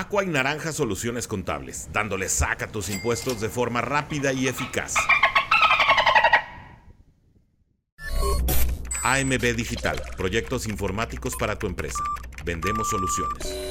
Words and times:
Aqua 0.00 0.24
y 0.24 0.28
Naranja 0.28 0.72
Soluciones 0.72 1.28
Contables, 1.28 1.90
dándole 1.92 2.30
saca 2.30 2.64
a 2.64 2.72
tus 2.72 2.88
impuestos 2.88 3.38
de 3.38 3.50
forma 3.50 3.82
rápida 3.82 4.32
y 4.32 4.48
eficaz. 4.48 4.94
AMB 9.02 9.54
Digital, 9.54 10.00
proyectos 10.16 10.66
informáticos 10.66 11.36
para 11.36 11.58
tu 11.58 11.66
empresa. 11.66 12.02
Vendemos 12.46 12.88
soluciones. 12.88 13.69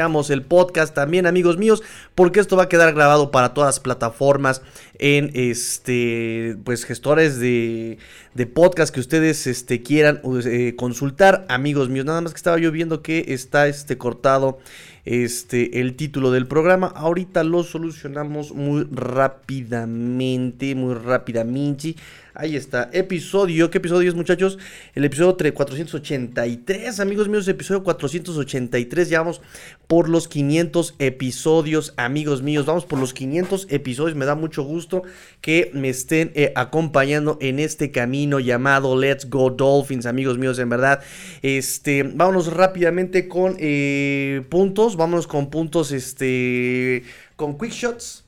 El 0.00 0.42
podcast 0.42 0.94
también, 0.94 1.26
amigos 1.26 1.58
míos, 1.58 1.82
porque 2.14 2.40
esto 2.40 2.56
va 2.56 2.64
a 2.64 2.68
quedar 2.70 2.94
grabado 2.94 3.30
para 3.30 3.52
todas 3.52 3.80
plataformas 3.80 4.62
en 4.98 5.30
este, 5.34 6.56
pues 6.64 6.84
gestores 6.84 7.38
de, 7.38 7.98
de 8.34 8.46
podcast 8.46 8.94
que 8.94 9.00
ustedes 9.00 9.46
este, 9.46 9.82
quieran 9.82 10.22
eh, 10.46 10.74
consultar, 10.76 11.44
amigos 11.50 11.90
míos. 11.90 12.06
Nada 12.06 12.22
más 12.22 12.32
que 12.32 12.38
estaba 12.38 12.58
yo 12.58 12.72
viendo 12.72 13.02
que 13.02 13.26
está 13.28 13.68
este 13.68 13.98
cortado 13.98 14.58
este 15.04 15.80
el 15.80 15.96
título 15.96 16.30
del 16.30 16.46
programa. 16.46 16.86
Ahorita 16.88 17.44
lo 17.44 17.62
solucionamos 17.62 18.52
muy 18.52 18.86
rápidamente, 18.90 20.74
muy 20.74 20.94
rápidamente. 20.94 21.96
Ahí 22.32 22.54
está, 22.54 22.88
episodio, 22.92 23.70
¿qué 23.70 23.78
episodio 23.78 24.08
es 24.08 24.14
muchachos? 24.14 24.56
El 24.94 25.04
episodio 25.04 25.36
483, 25.52 27.00
amigos 27.00 27.28
míos, 27.28 27.48
episodio 27.48 27.82
483, 27.82 29.08
ya 29.08 29.18
vamos 29.18 29.40
por 29.88 30.08
los 30.08 30.28
500 30.28 30.94
episodios, 31.00 31.92
amigos 31.96 32.42
míos, 32.42 32.66
vamos 32.66 32.84
por 32.84 33.00
los 33.00 33.14
500 33.14 33.66
episodios, 33.70 34.16
me 34.16 34.26
da 34.26 34.36
mucho 34.36 34.62
gusto 34.62 35.02
que 35.40 35.72
me 35.74 35.88
estén 35.88 36.30
eh, 36.36 36.52
acompañando 36.54 37.36
en 37.40 37.58
este 37.58 37.90
camino 37.90 38.38
llamado 38.38 38.96
Let's 38.96 39.28
Go 39.28 39.50
Dolphins, 39.50 40.06
amigos 40.06 40.38
míos, 40.38 40.60
en 40.60 40.68
verdad, 40.68 41.02
este, 41.42 42.04
vámonos 42.04 42.52
rápidamente 42.52 43.26
con 43.26 43.56
eh, 43.58 44.42
puntos, 44.48 44.96
vámonos 44.96 45.26
con 45.26 45.50
puntos, 45.50 45.90
este, 45.90 47.02
con 47.34 47.58
quick 47.58 47.72
shots 47.72 48.24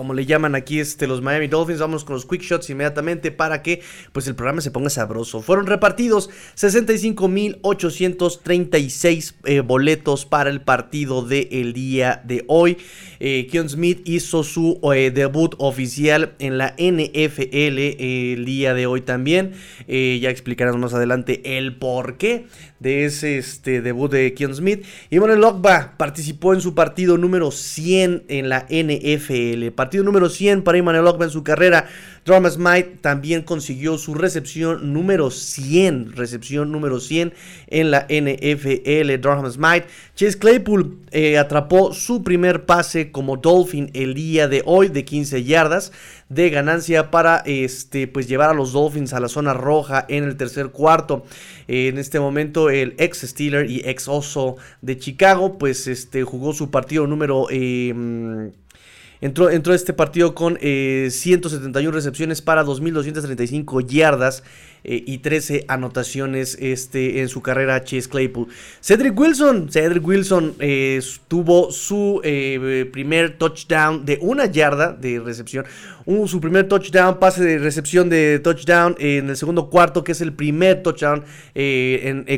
como 0.00 0.14
le 0.14 0.24
llaman 0.24 0.54
aquí 0.54 0.80
este, 0.80 1.06
los 1.06 1.20
Miami 1.20 1.46
Dolphins. 1.46 1.78
Vamos 1.78 2.06
con 2.06 2.14
los 2.14 2.24
quick 2.24 2.40
shots 2.40 2.70
inmediatamente 2.70 3.30
para 3.30 3.60
que 3.60 3.82
pues, 4.12 4.26
el 4.28 4.34
programa 4.34 4.62
se 4.62 4.70
ponga 4.70 4.88
sabroso. 4.88 5.42
Fueron 5.42 5.66
repartidos 5.66 6.30
65.836 6.56 9.34
eh, 9.44 9.60
boletos 9.60 10.24
para 10.24 10.48
el 10.48 10.62
partido 10.62 11.20
del 11.20 11.74
día 11.74 12.22
de 12.24 12.46
hoy. 12.48 12.78
Eh, 13.20 13.46
Keon 13.50 13.68
Smith 13.68 14.00
hizo 14.04 14.42
su 14.42 14.80
eh, 14.94 15.10
debut 15.10 15.54
oficial 15.58 16.32
en 16.38 16.58
la 16.58 16.74
NFL 16.78 17.78
el 17.78 18.44
día 18.44 18.74
de 18.74 18.86
hoy 18.86 19.02
también. 19.02 19.52
ya 19.86 20.30
explicaremos 20.30 20.80
más 20.80 20.94
adelante 20.94 21.56
el 21.58 21.76
porqué 21.76 22.46
de 22.80 23.04
ese 23.04 23.38
este, 23.38 23.82
debut 23.82 24.10
de 24.10 24.34
Keon 24.34 24.54
Smith. 24.54 24.84
Y 25.10 25.18
bueno, 25.18 25.62
participó 25.96 26.54
en 26.54 26.60
su 26.60 26.74
partido 26.74 27.18
número 27.18 27.50
100 27.50 28.24
en 28.28 28.48
la 28.48 28.66
NFL. 28.70 29.70
Partido 29.74 30.02
número 30.02 30.28
100 30.28 30.62
para 30.62 30.78
Emmanuel 30.78 31.04
Lockba 31.04 31.26
en 31.26 31.30
su 31.30 31.44
carrera. 31.44 31.86
Drama 32.24 32.50
Smite 32.50 32.98
también 33.00 33.42
consiguió 33.42 33.96
su 33.96 34.14
recepción 34.14 34.92
número 34.92 35.30
100. 35.30 36.16
Recepción 36.16 36.70
número 36.70 37.00
100 37.00 37.32
en 37.68 37.90
la 37.90 38.06
NFL. 38.08 39.20
Drama 39.20 39.50
Smite. 39.50 39.86
Chase 40.14 40.38
Claypool 40.38 40.98
eh, 41.12 41.38
atrapó 41.38 41.94
su 41.94 42.22
primer 42.22 42.66
pase 42.66 43.10
como 43.10 43.38
Dolphin 43.38 43.90
el 43.94 44.14
día 44.14 44.48
de 44.48 44.62
hoy 44.66 44.88
de 44.88 45.04
15 45.04 45.44
yardas 45.44 45.92
de 46.28 46.50
ganancia 46.50 47.10
para 47.10 47.38
este, 47.46 48.06
pues 48.06 48.28
llevar 48.28 48.50
a 48.50 48.54
los 48.54 48.72
Dolphins 48.72 49.12
a 49.12 49.20
la 49.20 49.28
zona 49.28 49.54
roja 49.54 50.04
en 50.08 50.24
el 50.24 50.36
tercer 50.36 50.68
cuarto. 50.68 51.24
en 51.68 51.98
este 51.98 52.20
momento 52.20 52.70
el 52.70 52.94
ex 52.98 53.22
Steeler 53.22 53.68
y 53.68 53.82
ex 53.84 54.08
Oso 54.08 54.56
de 54.82 54.98
Chicago 54.98 55.58
pues 55.58 55.86
este, 55.86 56.22
jugó 56.22 56.52
su 56.52 56.70
partido 56.70 57.06
número... 57.06 57.46
Eh, 57.50 58.52
entró, 59.20 59.50
entró 59.50 59.74
este 59.74 59.92
partido 59.92 60.34
con 60.34 60.58
171 60.58 61.88
eh, 61.88 61.92
recepciones 61.92 62.42
para 62.42 62.64
2.235 62.64 63.86
yardas. 63.86 64.42
Eh, 64.82 65.04
y 65.06 65.18
13 65.18 65.66
anotaciones 65.68 66.56
este, 66.58 67.20
en 67.20 67.28
su 67.28 67.42
carrera 67.42 67.84
Chase 67.84 68.08
Claypool. 68.08 68.48
Cedric 68.80 69.18
Wilson, 69.18 69.70
Cedric 69.70 70.06
Wilson 70.06 70.54
eh, 70.58 71.00
tuvo 71.28 71.70
su 71.70 72.22
eh, 72.24 72.88
primer 72.90 73.36
touchdown 73.36 74.06
de 74.06 74.18
una 74.22 74.46
yarda 74.46 74.92
de 74.92 75.20
recepción. 75.20 75.66
su 76.26 76.40
primer 76.40 76.66
touchdown, 76.66 77.18
pase 77.18 77.44
de 77.44 77.58
recepción 77.58 78.08
de 78.08 78.38
touchdown 78.38 78.96
en 78.98 79.28
el 79.28 79.36
segundo 79.36 79.68
cuarto, 79.68 80.02
que 80.02 80.12
es 80.12 80.22
el 80.22 80.32
primer 80.32 80.82
touchdown 80.82 81.24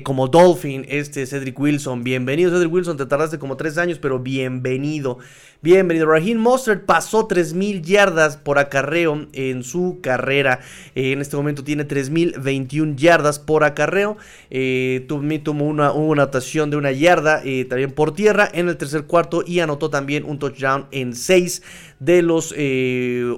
como 0.03 0.26
Dolphin, 0.26 0.84
este 0.88 1.25
Cedric 1.26 1.59
Wilson. 1.60 2.03
Bienvenido 2.03 2.50
Cedric 2.50 2.72
Wilson, 2.72 2.97
te 2.97 3.06
tardaste 3.06 3.38
como 3.38 3.56
tres 3.56 3.78
años, 3.78 4.00
pero 4.00 4.19
bienvenido. 4.19 5.19
Bienvenido. 5.64 6.06
Raheem 6.06 6.38
Mostert 6.38 6.86
pasó 6.86 7.28
3.000 7.28 7.82
yardas 7.82 8.36
por 8.36 8.58
acarreo 8.58 9.28
en 9.32 9.62
su 9.62 10.00
carrera. 10.02 10.58
en 10.96 11.20
este 11.20 11.36
momento 11.36 11.62
tiene 11.62 11.86
3.000 11.86 12.42
21 12.42 12.96
yardas 12.96 13.38
por 13.38 13.62
acarreo. 13.62 14.16
Eh, 14.50 15.06
tomó 15.06 15.64
una, 15.64 15.92
una, 15.92 16.22
anotación 16.24 16.68
de 16.70 16.76
una 16.78 16.90
yarda 16.90 17.42
eh, 17.44 17.64
también 17.64 17.92
por 17.92 18.12
tierra 18.12 18.50
en 18.52 18.68
el 18.68 18.76
tercer 18.76 19.04
cuarto 19.04 19.44
y 19.46 19.60
anotó 19.60 19.88
también 19.88 20.24
un 20.24 20.40
touchdown 20.40 20.88
en 20.90 21.14
6 21.14 21.62
de 22.00 22.22
los 22.22 22.46
8 22.50 22.56
eh, 22.56 23.36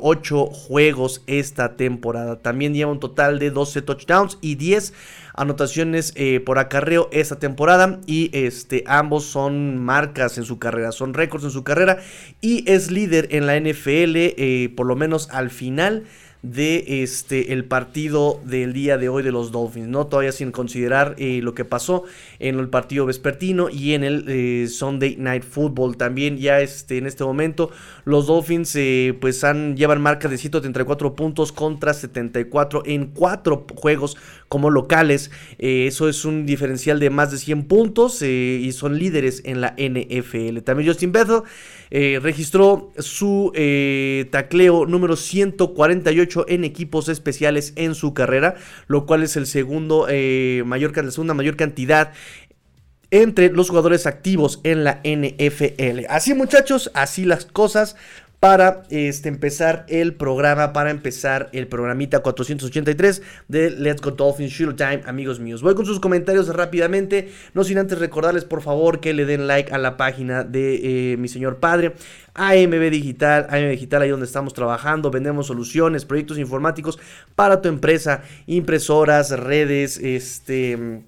juegos 0.51 1.23
esta 1.27 1.77
temporada. 1.77 2.41
También 2.41 2.73
lleva 2.73 2.91
un 2.91 3.01
total 3.01 3.39
de 3.39 3.51
12 3.51 3.83
touchdowns 3.83 4.39
y 4.41 4.55
10 4.55 4.95
anotaciones 5.35 6.13
eh, 6.17 6.41
por 6.41 6.59
acarreo 6.59 7.09
esta 7.13 7.39
temporada 7.39 8.01
y 8.07 8.31
este 8.33 8.85
ambos 8.87 9.25
son 9.25 9.79
marcas 9.79 10.39
en 10.39 10.45
su 10.45 10.59
carrera, 10.59 10.93
son 10.93 11.13
récords 11.13 11.45
en 11.45 11.51
su 11.51 11.65
carrera 11.65 11.99
y 12.41 12.71
es 12.71 12.91
líder 12.91 13.29
en 13.31 13.47
la 13.47 13.59
NFL 13.59 14.75
por 14.75 14.87
lo 14.87 14.97
menos 14.97 15.29
al 15.31 15.51
final 15.51 16.05
de 16.45 17.03
este 17.03 17.55
el 17.55 17.65
partido 17.65 18.39
del 18.45 18.75
día 18.75 18.99
de 18.99 19.09
hoy 19.09 19.23
de 19.23 19.33
los 19.33 19.51
Dolphins, 19.51 19.89
¿no? 19.89 20.07
Todavía 20.07 20.31
sin 20.31 20.53
considerar 20.53 21.15
eh, 21.17 21.41
lo 21.43 21.55
que 21.55 21.65
pasó 21.65 22.05
en 22.39 22.59
el 22.59 22.69
partido 22.69 23.07
vespertino 23.07 23.71
y 23.71 23.95
en 23.95 24.05
el 24.05 24.25
eh, 24.29 24.69
Sunday 24.69 25.17
Night 25.17 25.43
Football. 25.43 25.97
También 25.97 26.37
ya 26.37 26.61
este, 26.61 26.99
en 26.99 27.07
este 27.07 27.25
momento 27.25 27.71
los 28.05 28.27
Dolphins 28.27 28.77
eh, 28.77 29.17
pues 29.19 29.43
han, 29.43 29.75
llevan 29.75 30.03
marca 30.03 30.29
de 30.29 30.37
134 30.37 31.15
puntos 31.15 31.51
contra 31.51 31.95
74 31.95 32.83
en 32.85 33.07
cuatro 33.07 33.67
juegos 33.75 34.19
como 34.49 34.69
locales. 34.71 35.31
eso 35.59 36.09
es 36.09 36.25
un 36.27 36.45
diferencial 36.45 37.01
de 37.01 37.09
más 37.09 37.31
de 37.31 37.39
100 37.39 37.65
puntos 37.65 38.21
y 38.23 38.71
son 38.73 38.99
líderes 38.99 39.41
en 39.45 39.63
la 39.63 39.75
NFL. 39.79 40.59
También 40.59 40.89
Justin 40.89 41.11
Bethel 41.11 41.43
registró 42.21 42.93
su 42.99 43.53
tacleo 44.31 44.85
número 44.85 45.15
148 45.17 46.47
en 46.49 46.65
equipos 46.65 47.09
especiales 47.09 47.73
en 47.77 47.95
su 47.95 48.15
carrera, 48.15 48.57
lo 48.89 49.07
cual 49.07 49.23
es 49.23 49.37
el 49.37 49.47
segundo 49.47 50.07
eh, 50.09 50.63
mayor, 50.67 50.97
la 50.97 51.11
segunda 51.11 51.35
mayor 51.35 51.57
cantidad 51.57 52.13
entre 53.11 53.51
los 53.51 53.69
jugadores 53.69 54.07
activos 54.07 54.61
en 54.65 54.83
la 54.83 55.01
NFL. 55.05 56.07
Así 56.09 56.35
muchachos, 56.35 56.91
así 56.95 57.25
las 57.25 57.47
cosas 57.47 57.97
para 58.45 58.83
este, 58.91 59.31
empezar 59.31 59.87
el 59.89 60.13
programa, 60.13 60.75
para 60.75 60.91
empezar 60.91 61.49
el 61.55 61.67
programita 61.67 62.21
483 62.21 63.23
de 63.49 63.71
Let's 63.71 64.03
Go 64.03 64.11
Dolphins 64.11 64.55
Time, 64.77 65.01
amigos 65.07 65.41
míos. 65.41 65.63
Voy 65.63 65.75
con 65.75 65.87
sus 65.87 65.99
comentarios 65.99 66.55
rápidamente, 66.55 67.33
no 67.55 67.65
sin 67.65 67.79
antes 67.79 67.99
recordarles 67.99 68.45
por 68.45 68.61
favor 68.61 69.01
que 69.01 69.15
le 69.15 69.25
den 69.25 69.47
like 69.47 69.73
a 69.73 69.79
la 69.79 69.97
página 69.97 70.45
de 70.45 71.13
eh, 71.13 71.17
mi 71.17 71.29
señor 71.29 71.57
padre, 71.57 71.95
AMB 72.35 72.91
Digital, 72.91 73.47
AMB 73.49 73.71
Digital, 73.71 74.03
ahí 74.03 74.11
donde 74.11 74.27
estamos 74.27 74.53
trabajando, 74.53 75.11
vendemos 75.11 75.47
soluciones, 75.47 76.05
proyectos 76.05 76.37
informáticos 76.37 76.99
para 77.35 77.63
tu 77.63 77.71
empresa, 77.71 78.25
impresoras, 78.47 79.31
redes, 79.31 79.97
este 79.97 81.03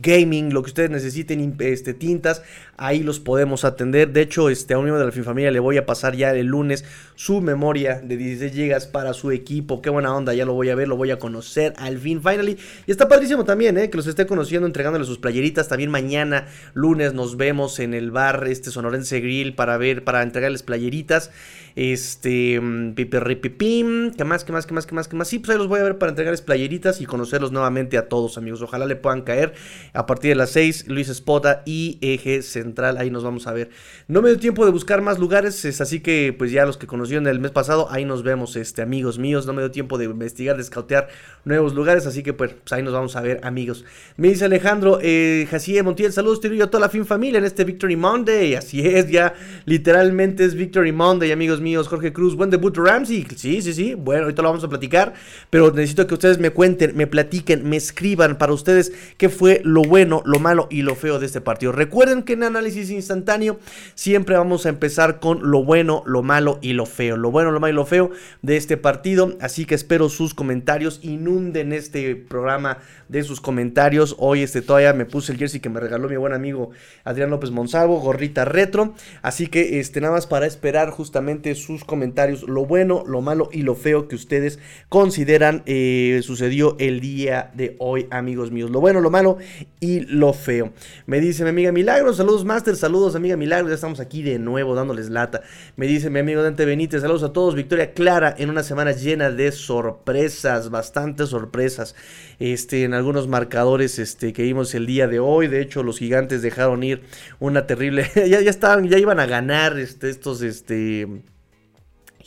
gaming, 0.00 0.52
lo 0.52 0.62
que 0.62 0.68
ustedes 0.68 0.90
necesiten, 0.90 1.54
este, 1.60 1.94
tintas, 1.94 2.42
ahí 2.76 3.02
los 3.02 3.20
podemos 3.20 3.64
atender. 3.64 4.12
De 4.12 4.22
hecho, 4.22 4.50
este, 4.50 4.74
a 4.74 4.78
un 4.78 4.84
miembro 4.84 5.04
de 5.04 5.16
la 5.16 5.24
familia 5.24 5.50
le 5.50 5.60
voy 5.60 5.76
a 5.76 5.86
pasar 5.86 6.16
ya 6.16 6.32
el 6.34 6.46
lunes 6.46 6.84
su 7.14 7.40
memoria 7.40 8.00
de 8.02 8.16
16 8.16 8.54
GB 8.54 8.92
para 8.92 9.12
su 9.14 9.30
equipo. 9.30 9.80
Qué 9.82 9.90
buena 9.90 10.14
onda, 10.14 10.34
ya 10.34 10.44
lo 10.44 10.54
voy 10.54 10.70
a 10.70 10.74
ver, 10.74 10.88
lo 10.88 10.96
voy 10.96 11.10
a 11.10 11.18
conocer 11.18 11.74
al 11.76 11.98
fin, 11.98 12.20
finally. 12.22 12.56
Y 12.86 12.90
está 12.90 13.08
padrísimo 13.08 13.44
también, 13.44 13.78
¿eh? 13.78 13.90
que 13.90 13.96
los 13.96 14.06
esté 14.06 14.26
conociendo, 14.26 14.66
entregándole 14.66 15.04
sus 15.04 15.18
playeritas. 15.18 15.68
También 15.68 15.90
mañana, 15.90 16.46
lunes, 16.74 17.14
nos 17.14 17.36
vemos 17.36 17.78
en 17.78 17.94
el 17.94 18.10
bar 18.10 18.46
este 18.48 18.70
Sonorense 18.70 19.20
Grill 19.20 19.54
para 19.54 19.76
ver, 19.76 20.04
para 20.04 20.22
entregarles 20.22 20.62
playeritas. 20.62 21.30
Este, 21.76 22.60
mm, 22.60 22.94
pipirripipim, 22.94 24.12
¿qué 24.12 24.24
más, 24.24 24.44
qué 24.44 24.52
más, 24.52 24.66
qué 24.66 24.74
más, 24.74 24.86
qué 24.86 24.94
más, 24.94 25.08
qué 25.08 25.16
más? 25.16 25.28
Sí, 25.28 25.40
pues 25.40 25.50
ahí 25.50 25.58
los 25.58 25.66
voy 25.66 25.80
a 25.80 25.82
ver 25.82 25.98
para 25.98 26.10
entregarles 26.10 26.40
playeritas 26.40 27.00
y 27.00 27.06
conocerlos 27.06 27.50
nuevamente 27.50 27.98
a 27.98 28.08
todos, 28.08 28.38
amigos. 28.38 28.62
Ojalá 28.62 28.86
le 28.86 28.94
puedan 28.94 29.22
caer 29.22 29.54
a 29.92 30.06
partir 30.06 30.30
de 30.30 30.36
las 30.36 30.50
6, 30.50 30.86
Luis 30.88 31.08
Espota 31.08 31.62
y 31.66 31.98
Eje 32.00 32.42
Central, 32.42 32.96
ahí 32.98 33.10
nos 33.10 33.24
vamos 33.24 33.48
a 33.48 33.52
ver. 33.52 33.70
No 34.06 34.22
me 34.22 34.28
dio 34.28 34.38
tiempo 34.38 34.64
de 34.64 34.70
buscar 34.70 35.02
más 35.02 35.18
lugares, 35.18 35.64
es 35.64 35.80
así 35.80 36.00
que 36.00 36.34
pues 36.36 36.52
ya 36.52 36.64
los 36.64 36.76
que 36.76 36.86
conocieron 36.86 37.26
el 37.26 37.40
mes 37.40 37.50
pasado, 37.50 37.88
ahí 37.90 38.04
nos 38.04 38.22
vemos, 38.22 38.54
este, 38.54 38.82
amigos 38.82 39.18
míos. 39.18 39.46
No 39.46 39.52
me 39.52 39.62
dio 39.62 39.70
tiempo 39.70 39.98
de 39.98 40.04
investigar, 40.04 40.56
de 40.56 40.62
escautear 40.62 41.08
nuevos 41.44 41.74
lugares, 41.74 42.06
así 42.06 42.22
que 42.22 42.32
pues, 42.32 42.52
pues 42.52 42.72
ahí 42.72 42.82
nos 42.82 42.92
vamos 42.92 43.16
a 43.16 43.20
ver, 43.20 43.40
amigos. 43.42 43.84
Me 44.16 44.28
dice 44.28 44.44
Alejandro, 44.44 44.98
eh, 45.02 45.48
Montiel, 45.82 46.12
saludos, 46.12 46.40
tío, 46.40 46.52
yo 46.52 46.64
a 46.64 46.70
toda 46.70 46.82
la 46.82 46.88
fin 46.88 47.04
familia 47.04 47.38
en 47.38 47.44
este 47.44 47.64
Victory 47.64 47.96
Monday. 47.96 48.54
Así 48.54 48.86
es, 48.86 49.10
ya 49.10 49.34
literalmente 49.64 50.44
es 50.44 50.54
Victory 50.54 50.92
Monday, 50.92 51.32
amigos 51.32 51.60
míos. 51.64 51.88
Jorge 51.88 52.12
Cruz, 52.12 52.36
buen 52.36 52.50
debut 52.50 52.76
Ramsey. 52.76 53.26
Sí, 53.34 53.60
sí, 53.62 53.72
sí. 53.72 53.94
Bueno, 53.94 54.22
ahorita 54.24 54.42
lo 54.42 54.50
vamos 54.50 54.62
a 54.62 54.68
platicar. 54.68 55.14
Pero 55.50 55.72
necesito 55.72 56.06
que 56.06 56.14
ustedes 56.14 56.38
me 56.38 56.50
cuenten, 56.50 56.96
me 56.96 57.08
platiquen, 57.08 57.68
me 57.68 57.76
escriban 57.76 58.38
para 58.38 58.52
ustedes 58.52 58.92
qué 59.16 59.28
fue 59.28 59.60
lo 59.64 59.82
bueno, 59.82 60.22
lo 60.24 60.38
malo 60.38 60.68
y 60.70 60.82
lo 60.82 60.94
feo 60.94 61.18
de 61.18 61.26
este 61.26 61.40
partido. 61.40 61.72
Recuerden 61.72 62.22
que 62.22 62.34
en 62.34 62.44
análisis 62.44 62.90
instantáneo 62.90 63.58
siempre 63.94 64.36
vamos 64.36 64.66
a 64.66 64.68
empezar 64.68 65.18
con 65.18 65.50
lo 65.50 65.64
bueno, 65.64 66.04
lo 66.06 66.22
malo 66.22 66.58
y 66.62 66.74
lo 66.74 66.86
feo. 66.86 67.16
Lo 67.16 67.30
bueno, 67.30 67.50
lo 67.50 67.58
malo 67.58 67.72
y 67.72 67.76
lo 67.76 67.86
feo 67.86 68.10
de 68.42 68.56
este 68.56 68.76
partido. 68.76 69.36
Así 69.40 69.64
que 69.64 69.74
espero 69.74 70.08
sus 70.08 70.34
comentarios. 70.34 71.00
Inunden 71.02 71.72
este 71.72 72.14
programa 72.14 72.78
de 73.08 73.22
sus 73.22 73.40
comentarios. 73.40 74.14
Hoy 74.18 74.42
este 74.42 74.62
todavía 74.62 74.92
me 74.92 75.06
puse 75.06 75.32
el 75.32 75.38
jersey 75.38 75.60
que 75.60 75.70
me 75.70 75.80
regaló 75.80 76.08
mi 76.08 76.16
buen 76.16 76.34
amigo 76.34 76.70
Adrián 77.04 77.30
López 77.30 77.50
Monsalvo, 77.50 78.00
gorrita 78.00 78.44
retro. 78.44 78.94
Así 79.22 79.46
que 79.46 79.80
este 79.80 80.00
nada 80.00 80.14
más 80.14 80.26
para 80.26 80.46
esperar 80.46 80.90
justamente 80.90 81.53
sus 81.54 81.84
comentarios, 81.84 82.42
lo 82.44 82.64
bueno, 82.66 83.04
lo 83.06 83.20
malo 83.20 83.48
y 83.52 83.62
lo 83.62 83.74
feo 83.74 84.08
que 84.08 84.16
ustedes 84.16 84.58
consideran 84.88 85.62
eh, 85.66 86.20
sucedió 86.22 86.76
el 86.78 87.00
día 87.00 87.50
de 87.54 87.76
hoy, 87.78 88.06
amigos 88.10 88.50
míos. 88.50 88.70
Lo 88.70 88.80
bueno, 88.80 89.00
lo 89.00 89.10
malo 89.10 89.38
y 89.80 90.00
lo 90.00 90.32
feo. 90.32 90.72
Me 91.06 91.20
dice 91.20 91.44
mi 91.44 91.50
amiga 91.50 91.72
Milagros, 91.72 92.16
saludos 92.16 92.44
Master, 92.44 92.76
saludos 92.76 93.14
amiga 93.14 93.36
Milagros, 93.36 93.70
ya 93.70 93.74
estamos 93.74 94.00
aquí 94.00 94.22
de 94.22 94.38
nuevo 94.38 94.74
dándoles 94.74 95.10
lata. 95.10 95.42
Me 95.76 95.86
dice 95.86 96.10
mi 96.10 96.20
amigo 96.20 96.42
Dante 96.42 96.64
Benítez, 96.64 97.02
saludos 97.02 97.22
a 97.22 97.32
todos, 97.32 97.54
victoria 97.54 97.92
clara 97.92 98.34
en 98.38 98.50
una 98.50 98.62
semana 98.62 98.92
llena 98.92 99.30
de 99.30 99.52
sorpresas, 99.52 100.70
bastantes 100.70 101.28
sorpresas. 101.28 101.94
Este, 102.38 102.84
en 102.84 102.94
algunos 102.94 103.28
marcadores 103.28 103.98
este, 103.98 104.32
que 104.32 104.42
vimos 104.42 104.74
el 104.74 104.86
día 104.86 105.06
de 105.06 105.18
hoy. 105.18 105.48
De 105.48 105.60
hecho, 105.60 105.82
los 105.82 105.98
gigantes 105.98 106.42
dejaron 106.42 106.82
ir 106.82 107.02
una 107.40 107.66
terrible. 107.66 108.10
ya, 108.14 108.40
ya 108.40 108.50
estaban, 108.50 108.88
ya 108.88 108.98
iban 108.98 109.20
a 109.20 109.26
ganar 109.26 109.78
este, 109.78 110.10
estos 110.10 110.42
este, 110.42 111.22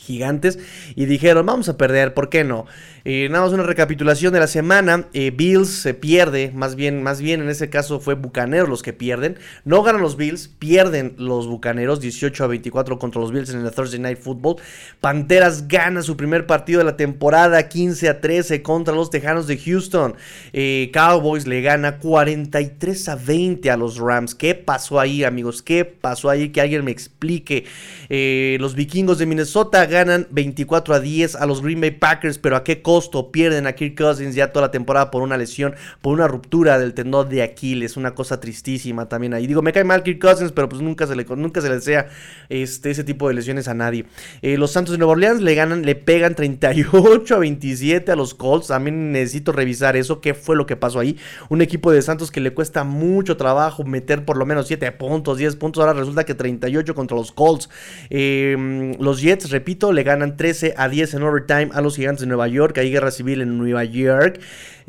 gigantes. 0.08 0.58
Y 0.96 1.04
dijeron, 1.04 1.46
vamos 1.46 1.68
a 1.68 1.76
perder, 1.76 2.14
¿por 2.14 2.30
qué 2.30 2.42
no? 2.42 2.66
Eh, 3.10 3.26
nada 3.30 3.46
más 3.46 3.54
una 3.54 3.62
recapitulación 3.62 4.34
de 4.34 4.40
la 4.40 4.46
semana. 4.46 5.06
Eh, 5.14 5.32
Bills 5.34 5.70
se 5.70 5.94
pierde, 5.94 6.52
más 6.54 6.74
bien, 6.74 7.02
más 7.02 7.22
bien 7.22 7.40
en 7.40 7.48
ese 7.48 7.70
caso 7.70 8.00
fue 8.00 8.12
Bucaneros 8.12 8.68
los 8.68 8.82
que 8.82 8.92
pierden. 8.92 9.38
No 9.64 9.82
ganan 9.82 10.02
los 10.02 10.18
Bills, 10.18 10.48
pierden 10.48 11.14
los 11.16 11.46
Bucaneros 11.46 12.00
18 12.00 12.44
a 12.44 12.48
24 12.48 12.98
contra 12.98 13.22
los 13.22 13.32
Bills 13.32 13.48
en 13.48 13.64
el 13.64 13.70
Thursday 13.70 13.98
Night 13.98 14.18
Football. 14.18 14.56
Panteras 15.00 15.68
gana 15.68 16.02
su 16.02 16.18
primer 16.18 16.44
partido 16.44 16.80
de 16.80 16.84
la 16.84 16.98
temporada 16.98 17.66
15 17.66 18.10
a 18.10 18.20
13 18.20 18.60
contra 18.60 18.94
los 18.94 19.08
Tejanos 19.08 19.46
de 19.46 19.56
Houston. 19.56 20.14
Eh, 20.52 20.90
Cowboys 20.92 21.46
le 21.46 21.62
gana 21.62 21.96
43 21.96 23.08
a 23.08 23.16
20 23.16 23.70
a 23.70 23.78
los 23.78 23.96
Rams. 23.96 24.34
¿Qué 24.34 24.54
pasó 24.54 25.00
ahí, 25.00 25.24
amigos? 25.24 25.62
¿Qué 25.62 25.86
pasó 25.86 26.28
ahí? 26.28 26.50
Que 26.50 26.60
alguien 26.60 26.84
me 26.84 26.90
explique. 26.90 27.64
los 28.10 28.74
vikingos 28.74 29.16
de 29.16 29.24
Minnesota 29.24 29.86
ganan 29.86 30.26
24 30.30 30.94
a 30.94 31.00
10 31.00 31.36
a 31.36 31.46
los 31.46 31.62
Green 31.62 31.80
Bay 31.80 31.92
Packers, 31.92 32.36
pero 32.36 32.56
¿a 32.56 32.64
qué 32.64 32.82
costo 32.82 32.97
pierden 33.32 33.66
a 33.66 33.72
Kirk 33.72 33.96
Cousins 33.96 34.34
ya 34.34 34.52
toda 34.52 34.66
la 34.66 34.70
temporada 34.70 35.10
por 35.10 35.22
una 35.22 35.36
lesión, 35.36 35.74
por 36.00 36.14
una 36.14 36.28
ruptura 36.28 36.78
del 36.78 36.94
tendón 36.94 37.28
de 37.28 37.42
Aquiles, 37.42 37.96
una 37.96 38.14
cosa 38.14 38.40
tristísima 38.40 39.08
también 39.08 39.34
ahí. 39.34 39.46
Digo, 39.46 39.62
me 39.62 39.72
cae 39.72 39.84
mal 39.84 40.02
Kirk 40.02 40.20
Cousins, 40.20 40.52
pero 40.52 40.68
pues 40.68 40.82
nunca 40.82 41.06
se 41.06 41.16
le, 41.16 41.24
nunca 41.24 41.60
se 41.60 41.68
le 41.68 41.76
desea 41.76 42.08
este, 42.48 42.90
ese 42.90 43.04
tipo 43.04 43.28
de 43.28 43.34
lesiones 43.34 43.68
a 43.68 43.74
nadie. 43.74 44.06
Eh, 44.42 44.56
los 44.56 44.72
Santos 44.72 44.92
de 44.92 44.98
Nueva 44.98 45.12
Orleans 45.12 45.40
le 45.40 45.54
ganan, 45.54 45.82
le 45.82 45.94
pegan 45.94 46.34
38 46.34 47.34
a 47.34 47.38
27 47.38 48.12
a 48.12 48.16
los 48.16 48.34
Colts. 48.34 48.68
También 48.68 49.12
necesito 49.12 49.52
revisar 49.52 49.96
eso, 49.96 50.20
qué 50.20 50.34
fue 50.34 50.56
lo 50.56 50.66
que 50.66 50.76
pasó 50.76 51.00
ahí. 51.00 51.16
Un 51.48 51.62
equipo 51.62 51.92
de 51.92 52.02
Santos 52.02 52.30
que 52.30 52.40
le 52.40 52.52
cuesta 52.52 52.84
mucho 52.84 53.36
trabajo 53.36 53.84
meter 53.84 54.24
por 54.24 54.36
lo 54.36 54.46
menos 54.46 54.66
7 54.66 54.92
puntos, 54.92 55.38
10 55.38 55.56
puntos. 55.56 55.80
Ahora 55.80 55.98
resulta 55.98 56.24
que 56.24 56.34
38 56.34 56.94
contra 56.94 57.16
los 57.16 57.32
Colts. 57.32 57.68
Em, 58.10 58.94
los 59.00 59.20
Jets, 59.20 59.50
repito, 59.50 59.92
le 59.92 60.02
ganan 60.02 60.36
13 60.36 60.74
a 60.76 60.88
10 60.88 61.14
en 61.14 61.22
overtime 61.22 61.70
a 61.72 61.80
los 61.80 61.96
Gigantes 61.96 62.20
de 62.20 62.26
Nueva 62.26 62.48
York 62.48 62.77
hay 62.80 62.90
guerra 62.90 63.10
civil 63.10 63.40
en 63.40 63.58
Nueva 63.58 63.84
York. 63.84 64.40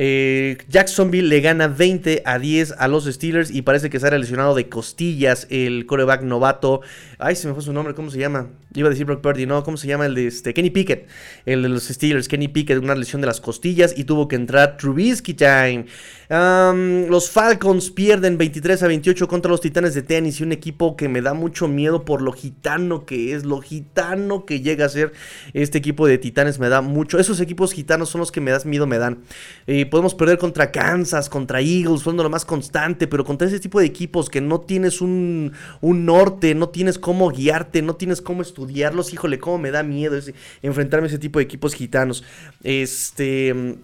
Eh, 0.01 0.57
Jacksonville 0.69 1.27
le 1.27 1.41
gana 1.41 1.67
20 1.67 2.21
a 2.23 2.39
10 2.39 2.75
a 2.77 2.87
los 2.87 3.03
Steelers 3.03 3.51
y 3.51 3.63
parece 3.63 3.89
que 3.89 3.97
ha 3.97 4.17
lesionado 4.17 4.55
de 4.55 4.69
costillas 4.69 5.45
el 5.49 5.85
coreback 5.85 6.21
novato. 6.21 6.79
Ay, 7.17 7.35
se 7.35 7.49
me 7.49 7.53
fue 7.53 7.61
su 7.61 7.73
nombre, 7.73 7.93
¿cómo 7.93 8.09
se 8.09 8.17
llama? 8.17 8.47
Iba 8.73 8.87
a 8.87 8.91
decir 8.91 9.05
Brock 9.05 9.19
Purdy, 9.19 9.45
no, 9.45 9.61
¿cómo 9.63 9.75
se 9.75 9.87
llama? 9.87 10.05
El 10.05 10.15
de 10.15 10.27
este, 10.27 10.53
Kenny 10.53 10.69
Pickett, 10.69 11.09
el 11.45 11.63
de 11.63 11.69
los 11.69 11.83
Steelers. 11.83 12.29
Kenny 12.29 12.47
Pickett, 12.47 12.81
una 12.81 12.95
lesión 12.95 13.19
de 13.19 13.27
las 13.27 13.41
costillas 13.41 13.93
y 13.97 14.05
tuvo 14.05 14.29
que 14.29 14.37
entrar 14.37 14.77
Trubisky 14.77 15.33
time. 15.33 15.85
los 16.29 17.29
Falcons 17.29 17.91
pierden 17.91 18.37
23 18.37 18.83
a 18.83 18.87
28 18.87 19.27
contra 19.27 19.51
los 19.51 19.59
Titanes 19.59 19.95
de 19.95 20.09
y 20.09 20.43
un 20.43 20.53
equipo 20.53 20.95
que 20.95 21.09
me 21.09 21.21
da 21.21 21.33
mucho 21.33 21.67
miedo 21.67 22.05
por 22.05 22.21
lo 22.21 22.31
gitano 22.31 23.05
que 23.05 23.33
es, 23.33 23.43
lo 23.43 23.59
gitano 23.59 24.45
que 24.45 24.61
llega 24.61 24.85
a 24.85 24.89
ser 24.89 25.11
este 25.53 25.77
equipo 25.77 26.07
de 26.07 26.17
Titanes 26.17 26.57
me 26.57 26.69
da 26.69 26.81
mucho. 26.81 27.19
Esos 27.19 27.41
equipos 27.41 27.73
gitanos 27.73 28.09
son 28.09 28.19
los 28.19 28.31
que 28.31 28.39
me 28.39 28.51
das 28.51 28.65
miedo, 28.65 28.87
me 28.87 28.97
dan. 28.97 29.19
Eh, 29.67 29.88
podemos 29.89 30.15
perder 30.15 30.37
contra 30.37 30.71
Kansas, 30.71 31.29
contra 31.29 31.59
Eagles, 31.61 32.01
siendo 32.01 32.23
lo 32.23 32.29
más 32.29 32.45
constante, 32.45 33.07
pero 33.07 33.25
contra 33.25 33.47
ese 33.47 33.59
tipo 33.59 33.79
de 33.79 33.85
equipos 33.85 34.29
que 34.29 34.41
no 34.41 34.61
tienes 34.61 35.01
un, 35.01 35.51
un 35.81 36.05
norte, 36.05 36.55
no 36.55 36.69
tienes 36.69 36.97
cómo 36.97 37.29
guiarte, 37.29 37.81
no 37.81 37.95
tienes 37.95 38.21
cómo 38.21 38.41
estudiarlos, 38.41 39.13
híjole, 39.13 39.39
cómo 39.39 39.57
me 39.57 39.71
da 39.71 39.83
miedo 39.83 40.19
enfrentarme 40.61 41.05
a 41.05 41.09
ese 41.09 41.19
tipo 41.19 41.39
de 41.39 41.45
equipos 41.45 41.73
gitanos. 41.73 42.23
Este 42.63 43.77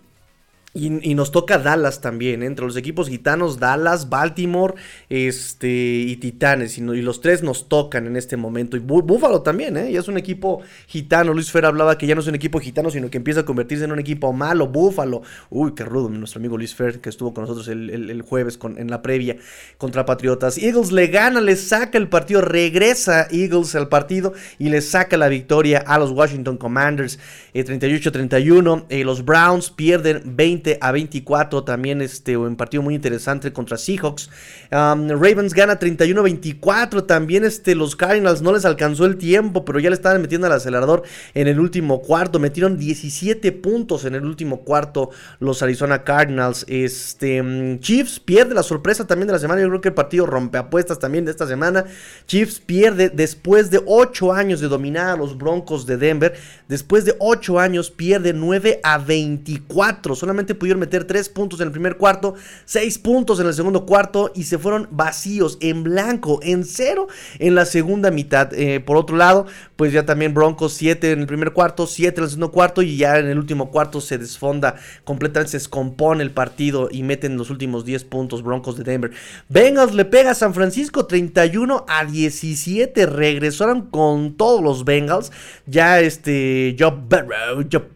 y, 0.77 1.15
nos 1.15 1.31
toca 1.31 1.57
Dallas 1.57 2.01
también, 2.01 2.43
¿eh? 2.43 2.47
entre 2.47 2.65
los 2.65 2.75
equipos 2.75 3.07
gitanos, 3.07 3.59
Dallas, 3.59 4.09
Baltimore 4.09 4.75
este, 5.07 5.69
y 5.69 6.17
Titanes. 6.17 6.77
Y, 6.77 6.81
los 6.81 7.21
tres 7.21 7.43
nos 7.43 7.69
tocan 7.69 8.07
en 8.07 8.17
este 8.17 8.35
momento. 8.35 8.75
Y 8.75 8.81
Búfalo 8.81 9.41
también, 9.41 9.77
¿eh? 9.77 9.89
ya 9.89 10.01
es 10.01 10.09
un 10.09 10.17
equipo 10.17 10.61
gitano. 10.87 11.33
Luis 11.33 11.49
Fer 11.49 11.65
hablaba 11.65 11.97
que 11.97 12.07
ya 12.07 12.13
no 12.13 12.19
es 12.19 12.27
un 12.27 12.35
equipo 12.35 12.59
gitano, 12.59 12.89
sino 12.89 13.09
que 13.09 13.15
empieza 13.15 13.39
a 13.39 13.45
convertirse 13.45 13.85
en 13.85 13.93
un 13.93 13.99
equipo 13.99 14.33
malo. 14.33 14.67
Búfalo. 14.67 15.21
Uy, 15.49 15.73
qué 15.75 15.85
rudo, 15.85 16.09
nuestro 16.09 16.39
amigo 16.39 16.57
Luis 16.57 16.75
Fer, 16.75 16.99
que 16.99 17.07
estuvo 17.07 17.33
con 17.33 17.43
nosotros 17.43 17.69
el, 17.69 18.21
jueves 18.23 18.57
con, 18.57 18.77
en 18.77 18.91
la 18.91 19.01
previa 19.01 19.37
contra 19.77 20.05
Patriotas. 20.05 20.57
Eagles 20.57 20.91
le 20.91 21.07
gana, 21.07 21.39
le 21.39 21.55
saca 21.55 21.97
el 21.97 22.09
partido, 22.09 22.41
regresa 22.41 23.27
Eagles 23.31 23.75
al 23.75 23.87
partido 23.87 24.33
y 24.59 24.67
le 24.67 24.81
saca 24.81 25.15
la 25.15 25.29
victoria 25.29 25.79
a 25.79 25.97
los 25.97 26.11
Washington 26.11 26.57
Commanders. 26.57 27.17
38-31. 27.53 28.87
Eh, 28.89 29.05
los 29.05 29.23
Browns 29.23 29.69
pierden 29.69 30.35
20 30.35 30.64
a 30.81 30.91
24 30.91 31.63
también 31.63 32.01
este 32.01 32.37
un 32.37 32.55
partido 32.55 32.83
muy 32.83 32.95
interesante 32.95 33.53
contra 33.53 33.77
Seahawks. 33.77 34.29
Ravens 34.71 35.53
gana 35.53 35.79
31-24 35.79 37.05
también 37.05 37.43
este 37.43 37.75
los 37.75 37.95
Cardinals 37.95 38.41
no 38.41 38.53
les 38.53 38.65
alcanzó 38.65 39.05
el 39.05 39.17
tiempo, 39.17 39.65
pero 39.65 39.79
ya 39.79 39.89
le 39.89 39.95
estaban 39.95 40.21
metiendo 40.21 40.47
al 40.47 40.53
acelerador 40.53 41.03
en 41.33 41.47
el 41.47 41.59
último 41.59 42.01
cuarto, 42.01 42.39
metieron 42.39 42.77
17 42.77 43.51
puntos 43.51 44.05
en 44.05 44.15
el 44.15 44.25
último 44.25 44.61
cuarto 44.61 45.11
los 45.39 45.61
Arizona 45.61 46.03
Cardinals. 46.03 46.65
Este 46.67 47.41
mm, 47.41 47.79
Chiefs 47.79 48.19
pierde 48.19 48.55
la 48.55 48.63
sorpresa 48.63 49.07
también 49.07 49.27
de 49.27 49.33
la 49.33 49.39
semana, 49.39 49.61
yo 49.61 49.69
creo 49.69 49.81
que 49.81 49.89
el 49.89 49.93
partido 49.93 50.25
rompe 50.25 50.57
apuestas 50.57 50.99
también 50.99 51.25
de 51.25 51.31
esta 51.31 51.47
semana. 51.47 51.85
Chiefs 52.25 52.59
pierde 52.59 53.09
después 53.09 53.69
de 53.71 53.81
8 53.85 54.33
años 54.33 54.59
de 54.59 54.67
dominar 54.67 55.09
a 55.09 55.17
los 55.17 55.37
Broncos 55.37 55.85
de 55.85 55.97
Denver, 55.97 56.33
después 56.67 57.05
de 57.05 57.15
8 57.19 57.59
años 57.59 57.91
pierde 57.91 58.33
9 58.33 58.79
a 58.83 58.97
24, 58.97 60.15
solamente 60.15 60.54
pudieron 60.55 60.79
meter 60.79 61.05
3 61.05 61.29
puntos 61.29 61.59
en 61.59 61.67
el 61.67 61.71
primer 61.71 61.97
cuarto, 61.97 62.35
6 62.65 62.99
puntos 62.99 63.39
en 63.39 63.47
el 63.47 63.53
segundo 63.53 63.85
cuarto 63.85 64.31
y 64.35 64.43
se 64.43 64.57
fueron 64.57 64.87
vacíos, 64.91 65.57
en 65.61 65.83
blanco, 65.83 66.39
en 66.43 66.65
cero 66.65 67.07
en 67.39 67.55
la 67.55 67.65
segunda 67.65 68.11
mitad. 68.11 68.53
Eh, 68.53 68.79
por 68.79 68.97
otro 68.97 69.17
lado, 69.17 69.45
pues 69.75 69.93
ya 69.93 70.05
también 70.05 70.33
Broncos 70.33 70.73
7 70.73 71.11
en 71.11 71.21
el 71.21 71.27
primer 71.27 71.53
cuarto, 71.53 71.87
7 71.87 72.19
en 72.19 72.23
el 72.23 72.29
segundo 72.29 72.51
cuarto 72.51 72.81
y 72.81 72.97
ya 72.97 73.17
en 73.17 73.27
el 73.27 73.37
último 73.37 73.71
cuarto 73.71 74.01
se 74.01 74.17
desfonda 74.17 74.75
completamente, 75.03 75.51
se 75.51 75.57
descompone 75.57 76.23
el 76.23 76.31
partido 76.31 76.89
y 76.91 77.03
meten 77.03 77.37
los 77.37 77.49
últimos 77.49 77.85
10 77.85 78.03
puntos 78.05 78.43
Broncos 78.43 78.77
de 78.77 78.83
Denver. 78.83 79.11
Bengals 79.49 79.93
le 79.93 80.05
pega 80.05 80.31
a 80.31 80.35
San 80.35 80.53
Francisco 80.53 81.05
31 81.05 81.85
a 81.87 82.05
17, 82.05 83.05
regresaron 83.05 83.89
con 83.89 84.35
todos 84.35 84.61
los 84.61 84.85
Bengals, 84.85 85.31
ya 85.65 85.99
este 85.99 86.75
Joe 86.77 86.91
Burrow, 86.91 87.65
Joe 87.71 87.94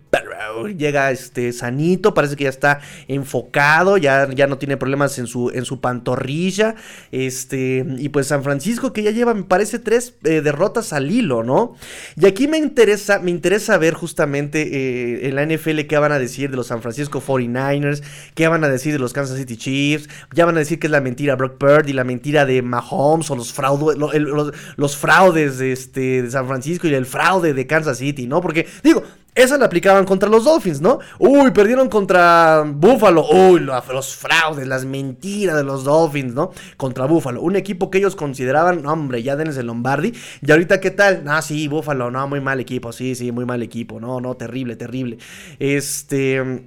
llega 0.77 1.11
este 1.11 1.51
sanito, 1.53 2.13
parece 2.13 2.35
que 2.35 2.45
ya 2.45 2.49
está 2.49 2.79
enfocado, 3.07 3.97
ya, 3.97 4.29
ya 4.33 4.47
no 4.47 4.57
tiene 4.57 4.77
problemas 4.77 5.17
en 5.19 5.27
su, 5.27 5.49
en 5.51 5.65
su 5.65 5.79
pantorrilla. 5.79 6.75
Este, 7.11 7.85
y 7.97 8.09
pues 8.09 8.27
San 8.27 8.43
Francisco 8.43 8.93
que 8.93 9.03
ya 9.03 9.11
lleva, 9.11 9.33
me 9.33 9.43
parece, 9.43 9.79
tres 9.79 10.15
eh, 10.23 10.41
derrotas 10.41 10.93
al 10.93 11.11
hilo, 11.11 11.43
¿no? 11.43 11.75
Y 12.15 12.25
aquí 12.25 12.47
me 12.47 12.57
interesa, 12.57 13.19
me 13.19 13.31
interesa 13.31 13.77
ver 13.77 13.93
justamente 13.93 14.61
eh, 14.61 15.27
en 15.27 15.35
la 15.35 15.45
NFL 15.45 15.81
qué 15.81 15.97
van 15.97 16.11
a 16.11 16.19
decir 16.19 16.49
de 16.49 16.57
los 16.57 16.67
San 16.67 16.81
Francisco 16.81 17.21
49ers, 17.21 18.01
qué 18.35 18.47
van 18.47 18.63
a 18.63 18.69
decir 18.69 18.93
de 18.93 18.99
los 18.99 19.13
Kansas 19.13 19.37
City 19.37 19.57
Chiefs, 19.57 20.09
ya 20.33 20.45
van 20.45 20.55
a 20.55 20.59
decir 20.59 20.79
que 20.79 20.87
es 20.87 20.91
la 20.91 21.01
mentira 21.01 21.35
Brock 21.35 21.57
Purdy, 21.57 21.93
la 21.93 22.03
mentira 22.03 22.45
de 22.45 22.61
Mahomes 22.61 23.29
o 23.31 23.35
los, 23.35 23.55
los, 23.97 24.53
los 24.75 24.97
fraudes 24.97 25.57
de, 25.57 25.71
este, 25.71 26.23
de 26.23 26.31
San 26.31 26.47
Francisco 26.47 26.87
y 26.87 26.93
el 26.93 27.05
fraude 27.05 27.53
de 27.53 27.67
Kansas 27.67 27.97
City, 27.97 28.27
¿no? 28.27 28.41
Porque 28.41 28.67
digo, 28.83 29.03
esa 29.35 29.57
la 29.57 29.65
aplicaban 29.65 30.05
contra 30.05 30.27
los 30.27 30.45
Dolphins, 30.45 30.81
¿no? 30.81 30.99
Uy, 31.17 31.51
perdieron 31.51 31.87
contra 31.89 32.63
Buffalo. 32.65 33.25
Uy, 33.29 33.59
los 33.59 34.15
fraudes, 34.15 34.67
las 34.67 34.85
mentiras 34.85 35.55
de 35.55 35.63
los 35.63 35.83
Dolphins, 35.83 36.33
¿no? 36.33 36.51
Contra 36.77 37.05
Buffalo. 37.05 37.41
Un 37.41 37.55
equipo 37.55 37.89
que 37.89 37.99
ellos 37.99 38.15
consideraban, 38.15 38.85
hombre, 38.85 39.23
ya 39.23 39.35
denles 39.35 39.57
el 39.57 39.67
Lombardi. 39.67 40.13
Y 40.41 40.51
ahorita, 40.51 40.79
¿qué 40.79 40.91
tal? 40.91 41.23
Ah, 41.27 41.41
sí, 41.41 41.67
Buffalo, 41.67 42.11
no, 42.11 42.27
muy 42.27 42.41
mal 42.41 42.59
equipo. 42.59 42.91
Sí, 42.91 43.15
sí, 43.15 43.31
muy 43.31 43.45
mal 43.45 43.63
equipo. 43.63 43.99
No, 43.99 44.19
no, 44.19 44.35
terrible, 44.35 44.75
terrible. 44.75 45.17
Este. 45.59 46.63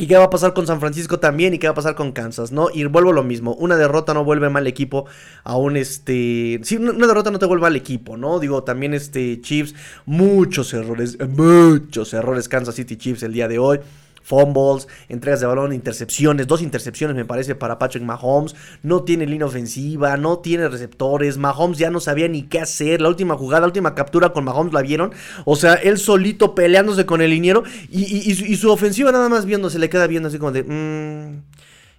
¿Y 0.00 0.06
qué 0.06 0.16
va 0.16 0.24
a 0.24 0.30
pasar 0.30 0.54
con 0.54 0.66
San 0.66 0.80
Francisco 0.80 1.20
también? 1.20 1.52
¿Y 1.52 1.58
qué 1.58 1.66
va 1.66 1.72
a 1.72 1.74
pasar 1.74 1.94
con 1.94 2.12
Kansas? 2.12 2.52
¿No? 2.52 2.68
Y 2.72 2.84
vuelvo 2.84 3.12
lo 3.12 3.22
mismo. 3.22 3.54
Una 3.56 3.76
derrota 3.76 4.14
no 4.14 4.24
vuelve 4.24 4.48
mal 4.48 4.66
equipo 4.66 5.04
a 5.44 5.58
un 5.58 5.76
este. 5.76 6.58
Sí, 6.62 6.76
una 6.76 7.06
derrota 7.06 7.30
no 7.30 7.38
te 7.38 7.44
vuelve 7.44 7.66
al 7.66 7.76
equipo, 7.76 8.16
¿no? 8.16 8.38
Digo, 8.40 8.64
también 8.64 8.94
este 8.94 9.42
Chiefs, 9.42 9.74
muchos 10.06 10.72
errores, 10.72 11.18
muchos 11.28 12.14
errores 12.14 12.48
Kansas 12.48 12.76
City 12.76 12.96
Chiefs 12.96 13.22
el 13.24 13.34
día 13.34 13.46
de 13.46 13.58
hoy 13.58 13.80
fumbles, 14.22 14.88
entregas 15.08 15.40
de 15.40 15.46
balón, 15.46 15.72
intercepciones, 15.72 16.46
dos 16.46 16.62
intercepciones 16.62 17.16
me 17.16 17.24
parece 17.24 17.54
para 17.54 17.78
Patrick 17.78 18.02
Mahomes, 18.02 18.54
no 18.82 19.02
tiene 19.02 19.26
línea 19.26 19.46
ofensiva, 19.46 20.16
no 20.16 20.38
tiene 20.38 20.68
receptores, 20.68 21.38
Mahomes 21.38 21.78
ya 21.78 21.90
no 21.90 22.00
sabía 22.00 22.28
ni 22.28 22.42
qué 22.42 22.60
hacer, 22.60 23.00
la 23.00 23.08
última 23.08 23.36
jugada, 23.36 23.62
la 23.62 23.66
última 23.66 23.94
captura 23.94 24.32
con 24.32 24.44
Mahomes 24.44 24.72
la 24.72 24.82
vieron, 24.82 25.12
o 25.44 25.56
sea, 25.56 25.74
él 25.74 25.98
solito 25.98 26.54
peleándose 26.54 27.06
con 27.06 27.20
el 27.20 27.30
liniero 27.30 27.64
y, 27.90 28.34
su, 28.56 28.70
ofensiva 28.70 29.12
nada 29.12 29.28
más 29.28 29.46
viendo, 29.46 29.70
se 29.70 29.78
le 29.78 29.88
queda 29.88 30.06
viendo 30.06 30.28
así 30.28 30.38
como 30.38 30.52
de, 30.52 30.62
mmm, 30.62 31.42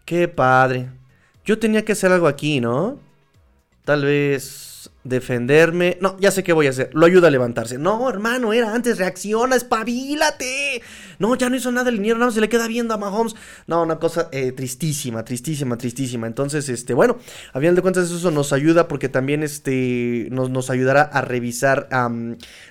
qué 0.06 0.28
padre, 0.28 0.90
yo 1.46 1.60
tenía 1.60 1.84
que 1.84 1.94
hacer 1.94 2.12
algo 2.12 2.28
aquí, 2.28 2.62
¿no? 2.62 3.00
Tal 3.84 4.06
vez 4.06 4.72
defenderme. 5.04 5.98
No, 6.02 6.18
ya 6.20 6.32
sé 6.32 6.44
qué 6.44 6.54
voy 6.54 6.68
a 6.68 6.72
hacer. 6.72 6.90
Lo 6.94 7.06
ayuda 7.06 7.28
a 7.28 7.32
levantarse. 7.32 7.78
No, 7.78 8.10
hermano, 8.10 8.54
era 8.54 8.74
antes. 8.74 8.98
Reacciona, 8.98 9.56
espabilate. 9.56 10.82
No, 11.22 11.36
ya 11.36 11.52
no 11.52 11.56
hizo 11.56 11.72
nada 11.72 11.90
el 11.92 11.98
liniero, 11.98 12.18
nada 12.18 12.32
se 12.32 12.42
le 12.42 12.50
queda 12.50 12.68
viendo 12.68 12.96
a 12.96 12.98
Mahomes. 12.98 13.36
No, 13.68 13.84
una 13.84 14.00
cosa 14.00 14.28
eh, 14.32 14.54
tristísima, 14.54 15.24
tristísima, 15.24 15.78
tristísima. 15.78 16.26
Entonces, 16.26 16.68
este, 16.68 16.96
bueno, 16.96 17.18
a 17.54 17.60
final 17.60 17.76
de 17.76 17.84
cuentas 17.84 18.10
eso 18.10 18.32
nos 18.32 18.52
ayuda 18.54 18.88
porque 18.88 19.08
también 19.08 19.44
este, 19.44 20.30
nos, 20.32 20.50
nos 20.50 20.72
ayudará 20.72 21.04
a 21.04 21.22
revisar 21.22 21.88